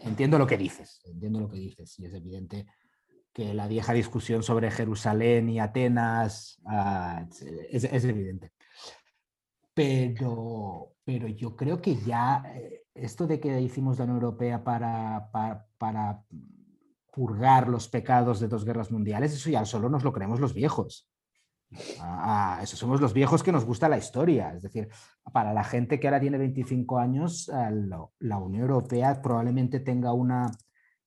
entiendo 0.04 0.38
lo 0.38 0.46
que 0.46 0.58
dices, 0.58 1.00
entiendo 1.06 1.40
lo 1.40 1.48
que 1.48 1.58
dices 1.58 1.98
y 1.98 2.06
es 2.06 2.14
evidente 2.14 2.66
que 3.32 3.54
la 3.54 3.68
vieja 3.68 3.94
discusión 3.94 4.44
sobre 4.44 4.72
Jerusalén 4.72 5.50
y 5.50 5.60
Atenas 5.62 6.60
ah, 6.66 7.26
es, 7.70 8.04
evidente. 8.04 8.52
Pero, 9.74 10.96
pero 11.06 11.30
yo 11.30 11.56
creo 11.56 11.82
que 11.82 11.96
ya 11.96 12.44
eh, 12.54 12.84
esto 12.94 13.26
de 13.26 13.40
que 13.40 13.62
hicimos 13.62 13.98
la 13.98 14.04
Unión 14.04 14.18
Europea 14.18 14.66
para, 14.66 15.30
para, 15.32 15.66
para 15.78 16.26
purgar 17.10 17.70
los 17.70 17.88
pecados 17.88 18.42
de 18.42 18.50
dos 18.50 18.66
guerras 18.66 18.92
mundiales, 18.92 19.32
eso 19.32 19.50
ya 19.50 19.64
solo 19.64 19.88
nos 19.88 20.04
lo 20.04 20.12
creemos 20.12 20.42
los 20.42 20.54
viejos. 20.54 21.10
Ah, 22.00 22.60
eso 22.62 22.76
somos 22.76 23.00
los 23.00 23.14
viejos 23.14 23.44
que 23.44 23.52
nos 23.52 23.66
gusta 23.66 23.88
la 23.88 23.98
historia. 23.98 24.54
Es 24.54 24.64
decir, 24.64 24.90
para 25.32 25.54
la 25.54 25.64
gente 25.64 26.00
que 26.00 26.08
ahora 26.08 26.20
tiene 26.20 26.38
25 26.38 27.00
años, 27.00 27.50
ah, 27.54 27.72
la 28.20 28.38
Unión 28.38 28.64
Europea 28.64 29.22
probablemente 29.22 29.80
tenga 29.80 30.14
una 30.14 30.52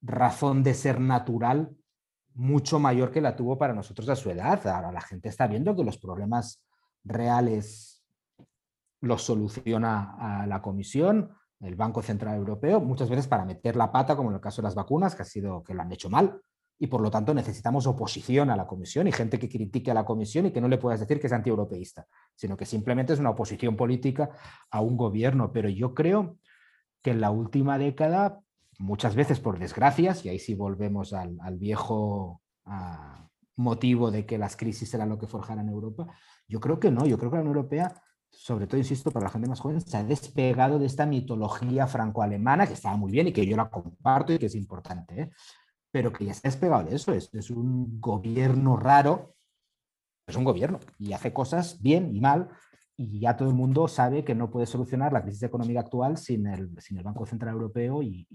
razón 0.00 0.62
de 0.62 0.74
ser 0.74 1.00
natural 1.00 1.74
mucho 2.34 2.78
mayor 2.80 3.10
que 3.10 3.20
la 3.20 3.36
tuvo 3.36 3.56
para 3.58 3.74
nosotros 3.74 4.08
a 4.08 4.16
su 4.16 4.30
edad. 4.30 4.66
Ahora 4.66 4.92
la 4.92 5.00
gente 5.00 5.28
está 5.28 5.46
viendo 5.46 5.76
que 5.76 5.84
los 5.84 5.98
problemas 5.98 6.62
reales 7.04 8.02
los 9.00 9.22
soluciona 9.22 10.46
la 10.46 10.62
Comisión, 10.62 11.30
el 11.60 11.76
Banco 11.76 12.02
Central 12.02 12.36
Europeo, 12.36 12.80
muchas 12.80 13.08
veces 13.08 13.28
para 13.28 13.44
meter 13.44 13.76
la 13.76 13.92
pata, 13.92 14.16
como 14.16 14.30
en 14.30 14.36
el 14.36 14.40
caso 14.40 14.62
de 14.62 14.66
las 14.66 14.74
vacunas, 14.74 15.14
que 15.14 15.22
ha 15.22 15.26
sido 15.26 15.62
que 15.62 15.74
lo 15.74 15.82
han 15.82 15.92
hecho 15.92 16.08
mal 16.08 16.40
y 16.78 16.86
por 16.88 17.00
lo 17.00 17.10
tanto 17.10 17.32
necesitamos 17.32 17.86
oposición 17.86 18.50
a 18.50 18.56
la 18.56 18.66
comisión 18.66 19.06
y 19.06 19.12
gente 19.12 19.38
que 19.38 19.48
critique 19.48 19.90
a 19.90 19.94
la 19.94 20.04
comisión 20.04 20.46
y 20.46 20.50
que 20.50 20.60
no 20.60 20.68
le 20.68 20.78
puedas 20.78 21.00
decir 21.00 21.20
que 21.20 21.28
es 21.28 21.32
antieuropeísta, 21.32 22.06
sino 22.34 22.56
que 22.56 22.66
simplemente 22.66 23.12
es 23.12 23.20
una 23.20 23.30
oposición 23.30 23.76
política 23.76 24.30
a 24.70 24.80
un 24.80 24.96
gobierno. 24.96 25.52
Pero 25.52 25.68
yo 25.68 25.94
creo 25.94 26.38
que 27.02 27.12
en 27.12 27.20
la 27.20 27.30
última 27.30 27.78
década 27.78 28.40
muchas 28.78 29.14
veces 29.14 29.40
por 29.40 29.58
desgracias, 29.58 30.24
y 30.24 30.30
ahí 30.30 30.38
sí 30.38 30.54
volvemos 30.54 31.12
al, 31.12 31.38
viejo 31.58 32.42
ah, 32.64 33.28
motivo 33.56 34.10
de 34.10 34.26
que 34.26 34.38
las 34.38 34.56
crisis 34.56 34.92
eran 34.94 35.08
lo 35.08 35.18
que 35.18 35.26
forjaran 35.26 35.68
Europa, 35.68 36.06
yo 36.48 36.60
creo 36.60 36.80
que 36.80 36.90
no, 36.90 37.06
yo 37.06 37.18
creo 37.18 37.30
que 37.30 37.36
la 37.36 37.42
Unión 37.42 37.56
Europea, 37.56 38.02
sobre 38.30 38.66
todo, 38.66 38.78
insisto, 38.78 39.12
para 39.12 39.26
la 39.26 39.30
gente 39.30 39.48
más 39.48 39.60
joven, 39.60 39.80
se 39.80 39.96
ha 39.96 40.02
despegado 40.02 40.78
de 40.80 40.86
esta 40.86 41.06
mitología 41.06 41.86
franco-alemana, 41.86 42.66
que 42.66 42.72
estaba 42.72 42.96
muy 42.96 43.12
bien 43.12 43.28
y 43.28 43.32
que 43.32 43.46
yo 43.46 43.56
la 43.56 43.70
comparto 43.70 44.32
y 44.32 44.38
que 44.38 44.46
es 44.46 44.54
importante, 44.56 45.22
¿eh? 45.22 45.30
Pero 45.94 46.12
que 46.12 46.24
ya 46.24 46.34
se 46.34 46.40
ha 46.40 46.50
despegado 46.50 46.82
de 46.82 46.96
eso, 46.96 47.12
es, 47.12 47.32
es 47.32 47.50
un 47.50 48.00
gobierno 48.00 48.76
raro, 48.76 49.36
es 50.26 50.34
un 50.34 50.42
gobierno 50.42 50.80
y 50.98 51.12
hace 51.12 51.32
cosas 51.32 51.80
bien 51.80 52.12
y 52.16 52.20
mal, 52.20 52.48
y 52.96 53.20
ya 53.20 53.36
todo 53.36 53.48
el 53.48 53.54
mundo 53.54 53.86
sabe 53.86 54.24
que 54.24 54.34
no 54.34 54.50
puede 54.50 54.66
solucionar 54.66 55.12
la 55.12 55.22
crisis 55.22 55.44
económica 55.44 55.78
actual 55.78 56.16
sin 56.16 56.48
el, 56.48 56.70
sin 56.80 56.98
el 56.98 57.04
Banco 57.04 57.26
Central 57.26 57.54
Europeo 57.54 58.02
y, 58.02 58.26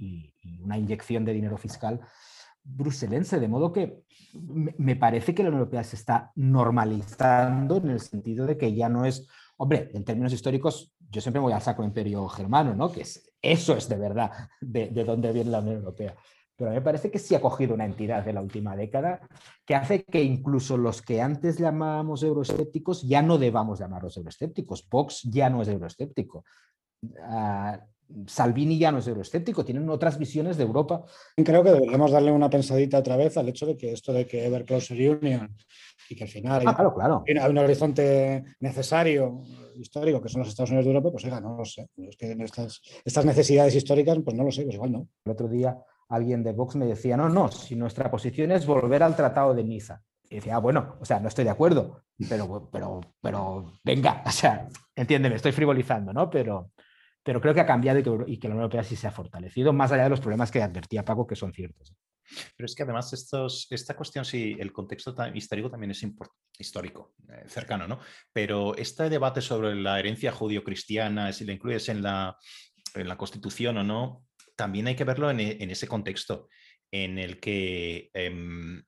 una 0.61 0.77
inyección 0.77 1.25
de 1.25 1.33
dinero 1.33 1.57
fiscal 1.57 1.99
bruselense. 2.63 3.41
De 3.41 3.49
modo 3.49 3.73
que 3.73 4.03
me 4.33 4.95
parece 4.95 5.35
que 5.35 5.43
la 5.43 5.49
Unión 5.49 5.59
Europea 5.59 5.83
se 5.83 5.97
está 5.97 6.31
normalizando 6.35 7.75
en 7.75 7.89
el 7.89 7.99
sentido 7.99 8.45
de 8.45 8.57
que 8.57 8.73
ya 8.73 8.87
no 8.87 9.03
es, 9.03 9.27
hombre, 9.57 9.91
en 9.93 10.05
términos 10.05 10.31
históricos, 10.31 10.95
yo 11.09 11.19
siempre 11.19 11.41
voy 11.41 11.51
al 11.51 11.61
saco 11.61 11.83
imperio 11.83 12.25
germano, 12.29 12.73
¿no? 12.73 12.89
Que 12.89 13.01
es, 13.01 13.29
eso 13.41 13.75
es 13.75 13.89
de 13.89 13.97
verdad 13.97 14.31
de, 14.61 14.87
de 14.91 15.03
dónde 15.03 15.33
viene 15.33 15.51
la 15.51 15.59
Unión 15.59 15.75
Europea 15.75 16.15
pero 16.59 16.71
a 16.71 16.73
mí 16.73 16.79
me 16.79 16.83
parece 16.83 17.09
que 17.09 17.19
sí 17.19 17.33
ha 17.35 17.39
cogido 17.39 17.73
una 17.73 17.85
entidad 17.85 18.25
de 18.25 18.33
la 18.33 18.41
última 18.41 18.75
década 18.75 19.21
que 19.65 19.75
hace 19.75 20.03
que 20.03 20.21
incluso 20.21 20.75
los 20.75 21.01
que 21.01 21.21
antes 21.21 21.57
llamábamos 21.57 22.21
euroescépticos 22.21 23.07
ya 23.07 23.21
no 23.21 23.37
debamos 23.37 23.79
llamarlos 23.79 24.17
euroescépticos. 24.17 24.85
Vox 24.89 25.23
ya 25.23 25.49
no 25.49 25.61
es 25.61 25.69
euroescéptico. 25.69 26.43
Ah, 27.23 27.79
Salvini 28.25 28.77
ya 28.77 28.91
no 28.91 28.97
es 28.97 29.07
euroescéptico, 29.07 29.63
tienen 29.63 29.87
otras 29.89 30.19
visiones 30.19 30.57
de 30.57 30.63
Europa. 30.63 31.05
Creo 31.37 31.63
que 31.63 31.71
deberíamos 31.71 32.11
darle 32.11 32.33
una 32.33 32.49
pensadita 32.49 32.97
otra 32.97 33.15
vez 33.15 33.37
al 33.37 33.47
hecho 33.47 33.65
de 33.65 33.77
que 33.77 33.93
esto 33.93 34.11
de 34.11 34.27
que 34.27 34.45
Ever 34.45 34.65
Closer 34.65 34.97
Union 34.97 35.55
y 36.09 36.15
que 36.15 36.25
al 36.25 36.29
final 36.29 36.61
ah, 36.65 36.75
claro, 36.75 36.93
claro. 36.93 37.23
hay 37.25 37.49
un 37.49 37.57
horizonte 37.57 38.43
necesario 38.59 39.43
histórico 39.75 40.21
que 40.21 40.27
son 40.27 40.39
los 40.39 40.49
Estados 40.49 40.71
Unidos 40.71 40.87
de 40.87 40.91
Europa, 40.91 41.11
pues 41.11 41.23
oiga, 41.23 41.39
no 41.39 41.55
lo 41.55 41.63
sé. 41.63 41.87
Es 41.95 42.17
que 42.17 42.31
estas, 42.31 42.81
estas 43.05 43.23
necesidades 43.23 43.75
históricas, 43.75 44.17
pues 44.25 44.35
no 44.35 44.43
lo 44.43 44.51
sé, 44.51 44.63
pues 44.63 44.75
igual 44.75 44.91
no. 44.91 45.07
El 45.23 45.31
otro 45.31 45.47
día 45.47 45.77
alguien 46.09 46.43
de 46.43 46.53
Vox 46.53 46.75
me 46.75 46.85
decía, 46.85 47.15
no, 47.15 47.29
no, 47.29 47.49
si 47.51 47.75
nuestra 47.75 48.09
posición 48.11 48.51
es 48.51 48.65
volver 48.65 49.03
al 49.03 49.15
Tratado 49.15 49.53
de 49.53 49.63
Niza. 49.63 50.01
Y 50.29 50.35
decía, 50.35 50.55
ah, 50.55 50.59
bueno, 50.59 50.97
o 50.99 51.05
sea, 51.05 51.19
no 51.19 51.27
estoy 51.27 51.43
de 51.43 51.51
acuerdo, 51.51 52.03
pero, 52.27 52.69
pero, 52.71 53.01
pero 53.21 53.73
venga, 53.83 54.23
o 54.25 54.31
sea, 54.31 54.67
entiéndeme, 54.95 55.35
estoy 55.35 55.51
frivolizando, 55.51 56.13
¿no? 56.13 56.29
Pero, 56.29 56.71
pero 57.23 57.41
creo 57.41 57.53
que 57.53 57.61
ha 57.61 57.65
cambiado 57.65 57.99
y 58.27 58.37
que, 58.37 58.47
la 58.47 58.53
Unión 58.53 58.63
Europea 58.63 58.83
sí 58.83 58.95
se 58.95 59.07
ha 59.07 59.11
fortalecido, 59.11 59.73
más 59.73 59.91
allá 59.91 60.03
de 60.03 60.09
los 60.09 60.19
problemas 60.19 60.51
que 60.51 60.61
advertía 60.61 61.05
Paco, 61.05 61.25
que 61.25 61.35
son 61.35 61.53
ciertos. 61.53 61.95
Pero 62.55 62.65
es 62.65 62.75
que 62.75 62.83
además 62.83 63.11
esta 63.13 63.95
cuestión, 63.95 64.23
sí, 64.23 64.55
el 64.59 64.71
contexto 64.71 65.15
histórico 65.33 65.71
también 65.71 65.91
es 65.91 66.05
histórico, 66.59 67.15
eh, 67.27 67.45
cercano, 67.47 67.87
¿no? 67.87 67.99
Pero 68.31 68.75
este 68.75 69.09
debate 69.09 69.41
sobre 69.41 69.73
la 69.75 69.97
herencia 69.99 70.31
judío-cristiana, 70.31 71.33
si 71.33 71.45
la 71.45 71.53
incluyes 71.53 71.89
en 71.89 72.03
la, 72.03 72.37
en 72.93 73.07
la 73.07 73.17
Constitución 73.17 73.79
o 73.79 73.83
no, 73.83 74.28
también 74.59 74.87
hay 74.87 74.95
que 74.95 75.05
verlo 75.05 75.31
en, 75.31 75.39
e, 75.39 75.57
ese 75.71 75.87
contexto 75.87 76.49
en 76.91 77.17
el 77.17 77.39
que 77.39 78.11
eh, 78.13 78.83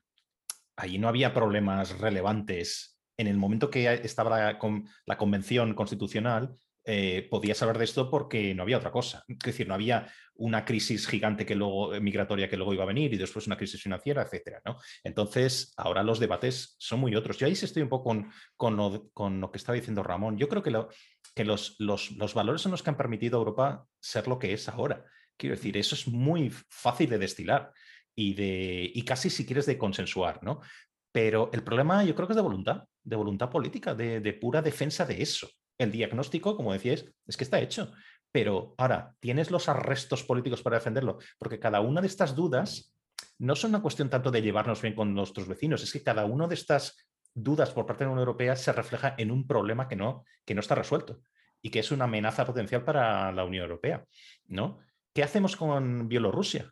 allí 0.76 0.98
no 0.98 1.07
había 1.07 1.34
problemas 1.34 1.98
relevantes. 1.98 2.99
En 3.18 3.27
el 3.27 3.38
momento 3.38 3.69
que 3.69 3.88
estaba 4.03 4.30
la, 4.31 4.60
la 5.06 5.18
convención 5.18 5.73
constitucional, 5.73 6.57
eh, 6.84 7.26
podías 7.30 7.61
hablar 7.61 7.77
de 7.77 7.85
esto 7.85 8.10
porque 8.10 8.53
no 8.53 8.64
había 8.64 8.77
otra 8.77 8.91
cosa. 8.91 9.23
Es 9.30 9.38
decir, 9.39 9.65
no 9.65 9.76
había 9.76 10.11
una 10.34 10.65
crisis 10.65 11.07
gigante 11.07 11.45
que 11.45 11.56
luego, 11.56 11.93
eh, 11.93 12.02
migratoria 12.02 12.49
que 12.49 12.57
luego 12.57 12.73
iba 12.73 12.84
a 12.84 12.88
venir 12.88 13.14
y 13.14 13.18
después 13.18 13.48
una 13.48 13.56
crisis 13.56 13.81
financiera, 13.81 14.23
etcétera. 14.23 14.61
¿no? 14.65 14.76
Entonces, 15.06 15.73
ahora 15.77 16.03
los 16.03 16.19
debates 16.19 16.76
son 16.80 16.99
muy 16.99 17.15
otros. 17.15 17.38
Yo 17.38 17.48
ahí 17.48 17.53
estoy 17.53 17.84
un 17.84 17.88
poco 17.88 18.10
con, 18.10 18.31
con, 18.57 18.76
lo, 18.76 19.10
con 19.14 19.49
que 19.52 19.57
estaba 19.57 19.77
diciendo 19.77 20.03
Ramón. 20.03 20.38
Yo 20.38 20.49
creo 20.49 20.64
que 20.64 20.72
los, 20.72 21.76
los, 21.80 22.11
los, 22.11 22.34
valores 22.34 22.61
son 22.61 22.72
los 22.72 22.84
que 22.84 22.89
han 22.89 22.98
permitido 22.98 23.38
a 23.38 23.39
Europa 23.39 23.85
ser 24.02 24.27
lo 24.27 24.38
que 24.38 24.52
es 24.52 24.68
ahora. 24.68 25.06
Quiero 25.42 25.56
decir, 25.56 25.76
eso 25.76 25.96
es 25.96 26.08
muy 26.08 26.52
fácil 26.70 27.10
de 27.10 27.18
destilar 27.18 27.74
y, 28.16 28.36
de, 28.36 28.92
y 28.94 29.02
casi 29.02 29.32
si 29.32 29.44
quieres 29.44 29.66
de 29.66 29.76
consensuar, 29.76 30.44
¿no? 30.44 30.62
Pero 31.12 31.50
el 31.52 31.64
problema 31.64 32.04
yo 32.04 32.14
creo 32.14 32.28
que 32.28 32.34
es 32.34 32.38
de 32.38 32.44
voluntad, 32.44 32.84
de 33.04 33.16
voluntad 33.16 33.50
política, 33.50 33.96
de, 33.96 34.38
pura 34.40 34.62
defensa 34.62 35.04
de 35.04 35.20
eso. 35.20 35.50
El 35.80 35.92
diagnóstico, 35.92 36.56
como 36.56 36.74
decíais, 36.74 37.12
es 37.26 37.38
que 37.38 37.44
está 37.44 37.60
hecho. 37.60 37.92
Pero 38.32 38.76
ahora, 38.78 39.16
tienes 39.20 39.50
los 39.50 39.68
arrestos 39.68 40.24
políticos 40.24 40.62
para 40.62 40.78
defenderlo, 40.78 41.18
porque 41.40 41.60
cada 41.60 41.82
una 41.82 42.02
de 42.02 42.08
estas 42.08 42.36
dudas 42.36 42.94
no 43.40 43.56
son 43.56 43.72
una 43.72 43.82
cuestión 43.82 44.12
tanto 44.12 44.30
de 44.30 44.44
llevarnos 44.44 44.80
bien 44.80 44.94
con 44.94 45.12
nuestros 45.16 45.48
vecinos, 45.48 45.82
es 45.82 45.92
que 45.92 46.04
cada 46.04 46.26
una 46.26 46.48
de 46.48 46.54
estas 46.54 47.04
dudas 47.34 47.72
por 47.72 47.88
parte 47.88 48.04
de 48.04 48.10
la 48.10 48.12
Unión 48.12 48.28
Europea 48.28 48.56
se 48.56 48.74
refleja 48.74 49.16
en 49.18 49.32
un 49.32 49.48
problema 49.48 49.88
que 49.88 49.96
no, 49.96 50.24
que 50.46 50.54
no 50.54 50.62
está 50.62 50.76
resuelto 50.76 51.24
y 51.64 51.72
que 51.72 51.80
es 51.80 51.92
una 51.92 52.06
amenaza 52.06 52.46
potencial 52.46 52.84
para 52.84 53.32
la 53.32 53.44
Unión 53.44 53.64
Europea, 53.64 54.06
¿no? 54.46 54.80
¿Qué 55.14 55.24
hacemos 55.24 55.56
con 55.56 56.08
Bielorrusia? 56.08 56.72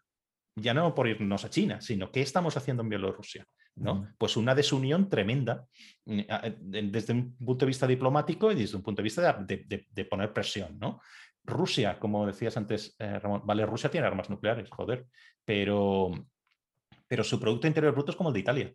Ya 0.56 0.74
no 0.74 0.94
por 0.94 1.07
irnos 1.07 1.45
a 1.45 1.49
China, 1.49 1.82
sino 1.82 2.11
qué 2.11 2.22
estamos 2.22 2.57
haciendo 2.57 2.84
en 2.84 2.90
Bielorrusia. 2.90 3.45
¿no? 3.76 4.10
Pues 4.18 4.36
una 4.36 4.53
desunión 4.53 5.07
tremenda 5.07 5.66
mm, 6.06 6.22
desde 6.60 7.14
un 7.14 7.36
punto 7.38 7.66
de 7.66 7.68
vista 7.68 7.88
diplomático 7.88 8.52
y 8.52 8.56
desde 8.56 8.76
un 8.76 8.84
punto 8.84 9.02
de 9.02 9.03
vista 9.03 9.45
de, 9.45 10.06
poner 10.06 10.34
presión. 10.34 10.78
¿no? 10.80 11.02
Rusia, 11.44 11.98
como 11.98 12.26
decías 12.26 12.57
antes, 12.57 12.95
eh, 12.99 13.20
Ramón, 13.20 13.41
vale, 13.45 13.66
Rusia 13.66 13.90
tiene 13.90 14.07
armas 14.07 14.30
nucleares, 14.30 14.70
joder, 14.70 15.06
pero, 15.45 16.11
pero 17.07 17.24
su 17.24 17.40
Producto 17.40 17.68
Interior 17.68 17.94
Bruto 17.94 18.11
es 18.11 18.18
como 18.18 18.30
el 18.30 18.34
de 18.34 18.40
Italia. 18.40 18.74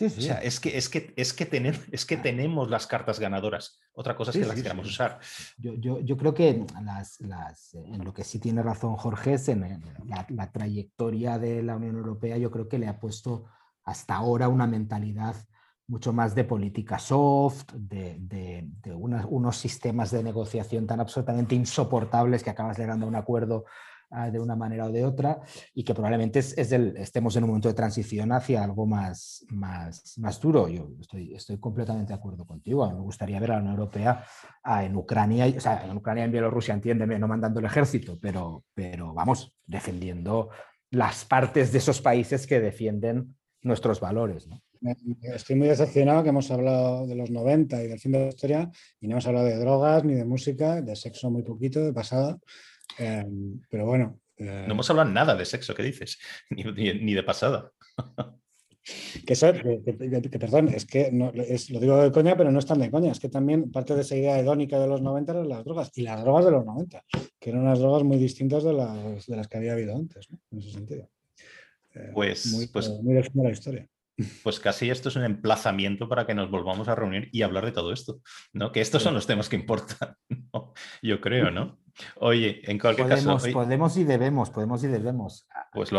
O 0.00 0.08
sea, 0.08 0.36
es 0.42 0.58
que, 0.58 0.76
es, 0.76 0.88
que, 0.88 1.12
es, 1.16 1.32
que 1.32 1.46
tenemos, 1.46 1.80
es 1.92 2.06
que 2.06 2.16
tenemos 2.16 2.70
las 2.70 2.86
cartas 2.86 3.20
ganadoras. 3.20 3.78
Otra 3.92 4.16
cosa 4.16 4.30
es 4.30 4.38
que 4.38 4.46
las 4.46 4.60
queramos 4.60 4.86
usar. 4.86 5.20
Yo, 5.58 5.74
yo, 5.74 6.00
yo, 6.00 6.16
creo 6.16 6.34
que 6.34 6.64
las, 6.82 7.20
las, 7.20 7.74
en 7.74 8.04
lo 8.04 8.12
que 8.12 8.24
sí 8.24 8.38
tiene 8.38 8.62
razón 8.62 8.96
Jorge 8.96 9.34
es 9.34 9.48
en 9.48 9.82
la, 10.06 10.26
la, 10.28 10.50
trayectoria 10.50 11.38
de 11.38 11.62
la 11.62 11.76
Unión 11.76 11.96
Europea, 11.96 12.38
yo 12.38 12.50
creo 12.50 12.68
que 12.68 12.78
le 12.78 12.88
ha 12.88 12.98
puesto 12.98 13.44
hasta 13.84 14.14
ahora 14.14 14.48
una 14.48 14.66
mentalidad 14.66 15.36
mucho 15.86 16.12
más 16.12 16.34
de 16.34 16.44
política 16.44 16.98
soft, 16.98 17.72
de, 17.74 18.16
de, 18.20 18.70
de 18.82 18.94
unos 18.94 19.56
sistemas 19.56 20.10
de 20.10 20.22
negociación 20.22 20.86
tan 20.86 21.00
absolutamente 21.00 21.54
insoportables 21.54 22.42
que 22.42 22.50
acabas 22.50 22.78
llegando 22.78 23.04
a 23.04 23.08
un 23.08 23.16
acuerdo 23.16 23.64
Ah, 23.64 23.91
de 24.30 24.38
una 24.38 24.56
manera 24.56 24.86
o 24.86 24.92
de 24.92 25.04
otra 25.04 25.40
y 25.74 25.84
que 25.84 25.94
probablemente 25.94 26.38
es, 26.40 26.54
estemos 26.56 27.34
en 27.36 27.44
un 27.44 27.50
momento 27.50 27.68
de 27.68 27.74
transición 27.74 28.32
hacia 28.32 28.62
algo 28.62 28.86
más, 28.86 29.44
más, 29.48 30.18
más 30.18 30.40
duro. 30.40 30.68
Yo 30.68 30.90
estoy, 31.00 31.34
estoy 31.34 31.58
completamente 31.58 32.12
de 32.12 32.18
acuerdo 32.18 32.44
contigo. 32.44 32.88
me 32.90 33.00
gustaría 33.00 33.40
ver 33.40 33.52
a 33.52 33.54
la 33.54 33.60
Unión 33.60 33.74
Europea 33.74 34.24
ah, 34.62 34.84
en 34.84 34.96
Ucrania, 34.96 35.46
o 35.56 35.60
sea, 35.60 35.84
en 35.84 35.96
Ucrania 35.96 36.22
y 36.22 36.26
en 36.26 36.32
Bielorrusia, 36.32 36.74
entiéndeme, 36.74 37.18
no 37.18 37.28
mandando 37.28 37.60
el 37.60 37.66
ejército, 37.66 38.18
pero, 38.20 38.64
pero 38.74 39.14
vamos, 39.14 39.56
defendiendo 39.66 40.50
las 40.90 41.24
partes 41.24 41.72
de 41.72 41.78
esos 41.78 42.00
países 42.00 42.46
que 42.46 42.60
defienden 42.60 43.34
nuestros 43.62 44.00
valores. 44.00 44.48
Estoy 45.22 45.56
muy 45.56 45.68
decepcionado 45.68 46.22
que 46.22 46.30
hemos 46.30 46.50
hablado 46.50 47.06
de 47.06 47.14
los 47.14 47.30
90 47.30 47.82
y 47.84 47.88
del 47.88 48.00
fin 48.00 48.12
de 48.12 48.18
la 48.18 48.28
historia 48.28 48.70
y 49.00 49.06
no 49.06 49.12
hemos 49.12 49.26
hablado 49.26 49.46
de 49.46 49.56
drogas, 49.56 50.04
ni 50.04 50.14
de 50.14 50.24
música, 50.24 50.82
de 50.82 50.96
sexo 50.96 51.30
muy 51.30 51.42
poquito, 51.42 51.84
de 51.84 51.92
pasada. 51.92 52.38
Em, 52.98 53.60
pero 53.68 53.86
bueno. 53.86 54.20
no 54.38 54.72
hemos 54.72 54.90
hablado 54.90 55.10
nada 55.10 55.34
de 55.34 55.44
sexo, 55.44 55.74
¿qué 55.74 55.82
dices? 55.82 56.18
Ni, 56.50 57.14
de 57.14 57.22
pasada. 57.22 57.70
Que, 59.24 59.36
perdón, 60.40 60.68
es 60.68 60.86
que 60.86 61.12
lo 61.12 61.80
digo 61.80 62.02
de 62.02 62.10
coña, 62.10 62.36
pero 62.36 62.50
no 62.50 62.58
es 62.58 62.66
tan 62.66 62.80
de 62.80 62.90
coña. 62.90 63.12
Es 63.12 63.20
que 63.20 63.28
también 63.28 63.70
parte 63.70 63.94
de 63.94 64.00
esa 64.00 64.16
idea 64.16 64.40
hedónica 64.40 64.80
de 64.80 64.88
los 64.88 65.00
90 65.00 65.32
eran 65.32 65.48
las 65.48 65.64
drogas. 65.64 65.92
Y 65.94 66.02
las 66.02 66.20
drogas 66.20 66.46
de 66.46 66.50
los 66.50 66.64
90, 66.64 67.04
que 67.38 67.50
eran 67.50 67.62
unas 67.62 67.78
drogas 67.78 68.02
muy 68.02 68.18
distintas 68.18 68.64
de 68.64 68.72
las, 68.72 69.24
de 69.24 69.36
las 69.36 69.46
que 69.46 69.58
había 69.58 69.74
habido 69.74 69.94
antes, 69.94 70.28
en 70.50 70.58
ese 70.58 70.72
sentido. 70.72 71.08
Eh, 71.94 72.10
pues, 72.12 72.46
muy, 72.52 72.66
pues, 72.66 72.88
muy 72.88 73.14
de 73.14 73.30
la 73.34 73.50
historia. 73.50 73.88
Pues 74.42 74.60
casi 74.60 74.90
esto 74.90 75.08
es 75.08 75.16
un 75.16 75.24
emplazamiento 75.24 76.08
para 76.08 76.26
que 76.26 76.34
nos 76.34 76.50
volvamos 76.50 76.86
a 76.86 76.94
reunir 76.94 77.28
y 77.32 77.42
hablar 77.42 77.64
de 77.64 77.72
todo 77.72 77.92
esto, 77.92 78.20
¿no? 78.52 78.70
Que 78.70 78.82
estos 78.82 79.02
son 79.02 79.14
los 79.14 79.26
temas 79.26 79.48
que 79.48 79.56
importan, 79.56 80.14
yo 81.02 81.20
creo, 81.20 81.50
¿no? 81.50 81.78
Oye, 82.16 82.60
en 82.70 82.78
cualquier 82.78 83.08
caso... 83.08 83.38
Podemos 83.52 83.96
y 83.96 84.04
debemos, 84.04 84.50
podemos 84.50 84.82
y 84.84 84.88
debemos. 84.88 85.46
Pues, 85.72 85.90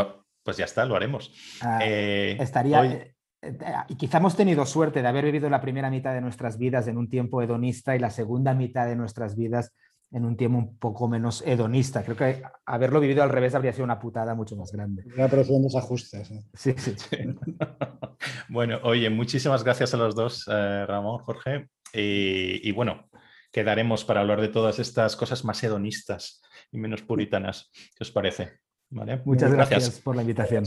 pues 0.44 0.58
ya 0.58 0.66
está, 0.66 0.86
lo 0.86 0.96
haremos. 0.96 1.34
Ah, 1.62 1.80
eh, 1.84 2.38
estaría... 2.40 2.86
Eh, 2.86 3.16
eh, 3.42 3.58
y 3.90 3.96
quizá 3.96 4.18
hemos 4.18 4.36
tenido 4.36 4.66
suerte 4.66 5.02
de 5.02 5.08
haber 5.08 5.26
vivido 5.26 5.50
la 5.50 5.62
primera 5.62 5.90
mitad 5.90 6.14
de 6.14 6.22
nuestras 6.22 6.58
vidas 6.58 6.88
en 6.88 6.98
un 6.98 7.10
tiempo 7.10 7.42
hedonista 7.42 7.96
y 7.96 8.00
la 8.00 8.10
segunda 8.10 8.54
mitad 8.54 8.86
de 8.88 8.96
nuestras 8.96 9.36
vidas 9.36 9.74
en 10.14 10.26
un 10.26 10.38
tiempo 10.38 10.60
un 10.60 10.78
poco 10.78 11.08
menos 11.08 11.42
hedonista. 11.46 12.04
Creo 12.04 12.16
que 12.16 12.44
haberlo 12.66 13.00
vivido 13.00 13.24
al 13.24 13.30
revés 13.30 13.56
habría 13.56 13.74
sido 13.74 13.84
una 13.84 14.00
putada 14.00 14.36
mucho 14.36 14.56
más 14.56 14.72
grande. 14.72 15.04
Habría 15.10 15.28
producido 15.28 15.78
ajustes. 15.78 16.32
Sí, 16.54 16.74
sí. 16.78 16.96
bueno, 18.50 18.80
oye, 18.84 19.10
muchísimas 19.10 19.64
gracias 19.64 19.94
a 19.94 19.98
los 19.98 20.16
dos, 20.16 20.48
eh, 20.48 20.86
Ramón, 20.86 21.18
Jorge. 21.20 21.68
Y, 21.96 22.72
bueno, 22.72 23.06
quedaremos 23.54 24.04
para 24.04 24.20
hablar 24.20 24.42
de 24.42 24.50
todas 24.50 24.80
estas 24.80 25.16
cosas 25.16 25.46
más 25.46 25.64
hedonistas 25.64 26.42
y 26.72 26.80
menos 26.80 27.04
puritanas. 27.04 27.72
¿Qué 27.96 28.04
os 28.04 28.12
parece? 28.12 28.60
Muchas 29.26 29.54
gracias 29.54 30.02
por 30.02 30.16
la 30.16 30.24
invitación. 30.24 30.66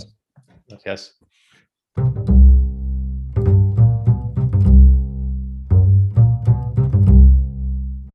Gracias. 0.67 1.19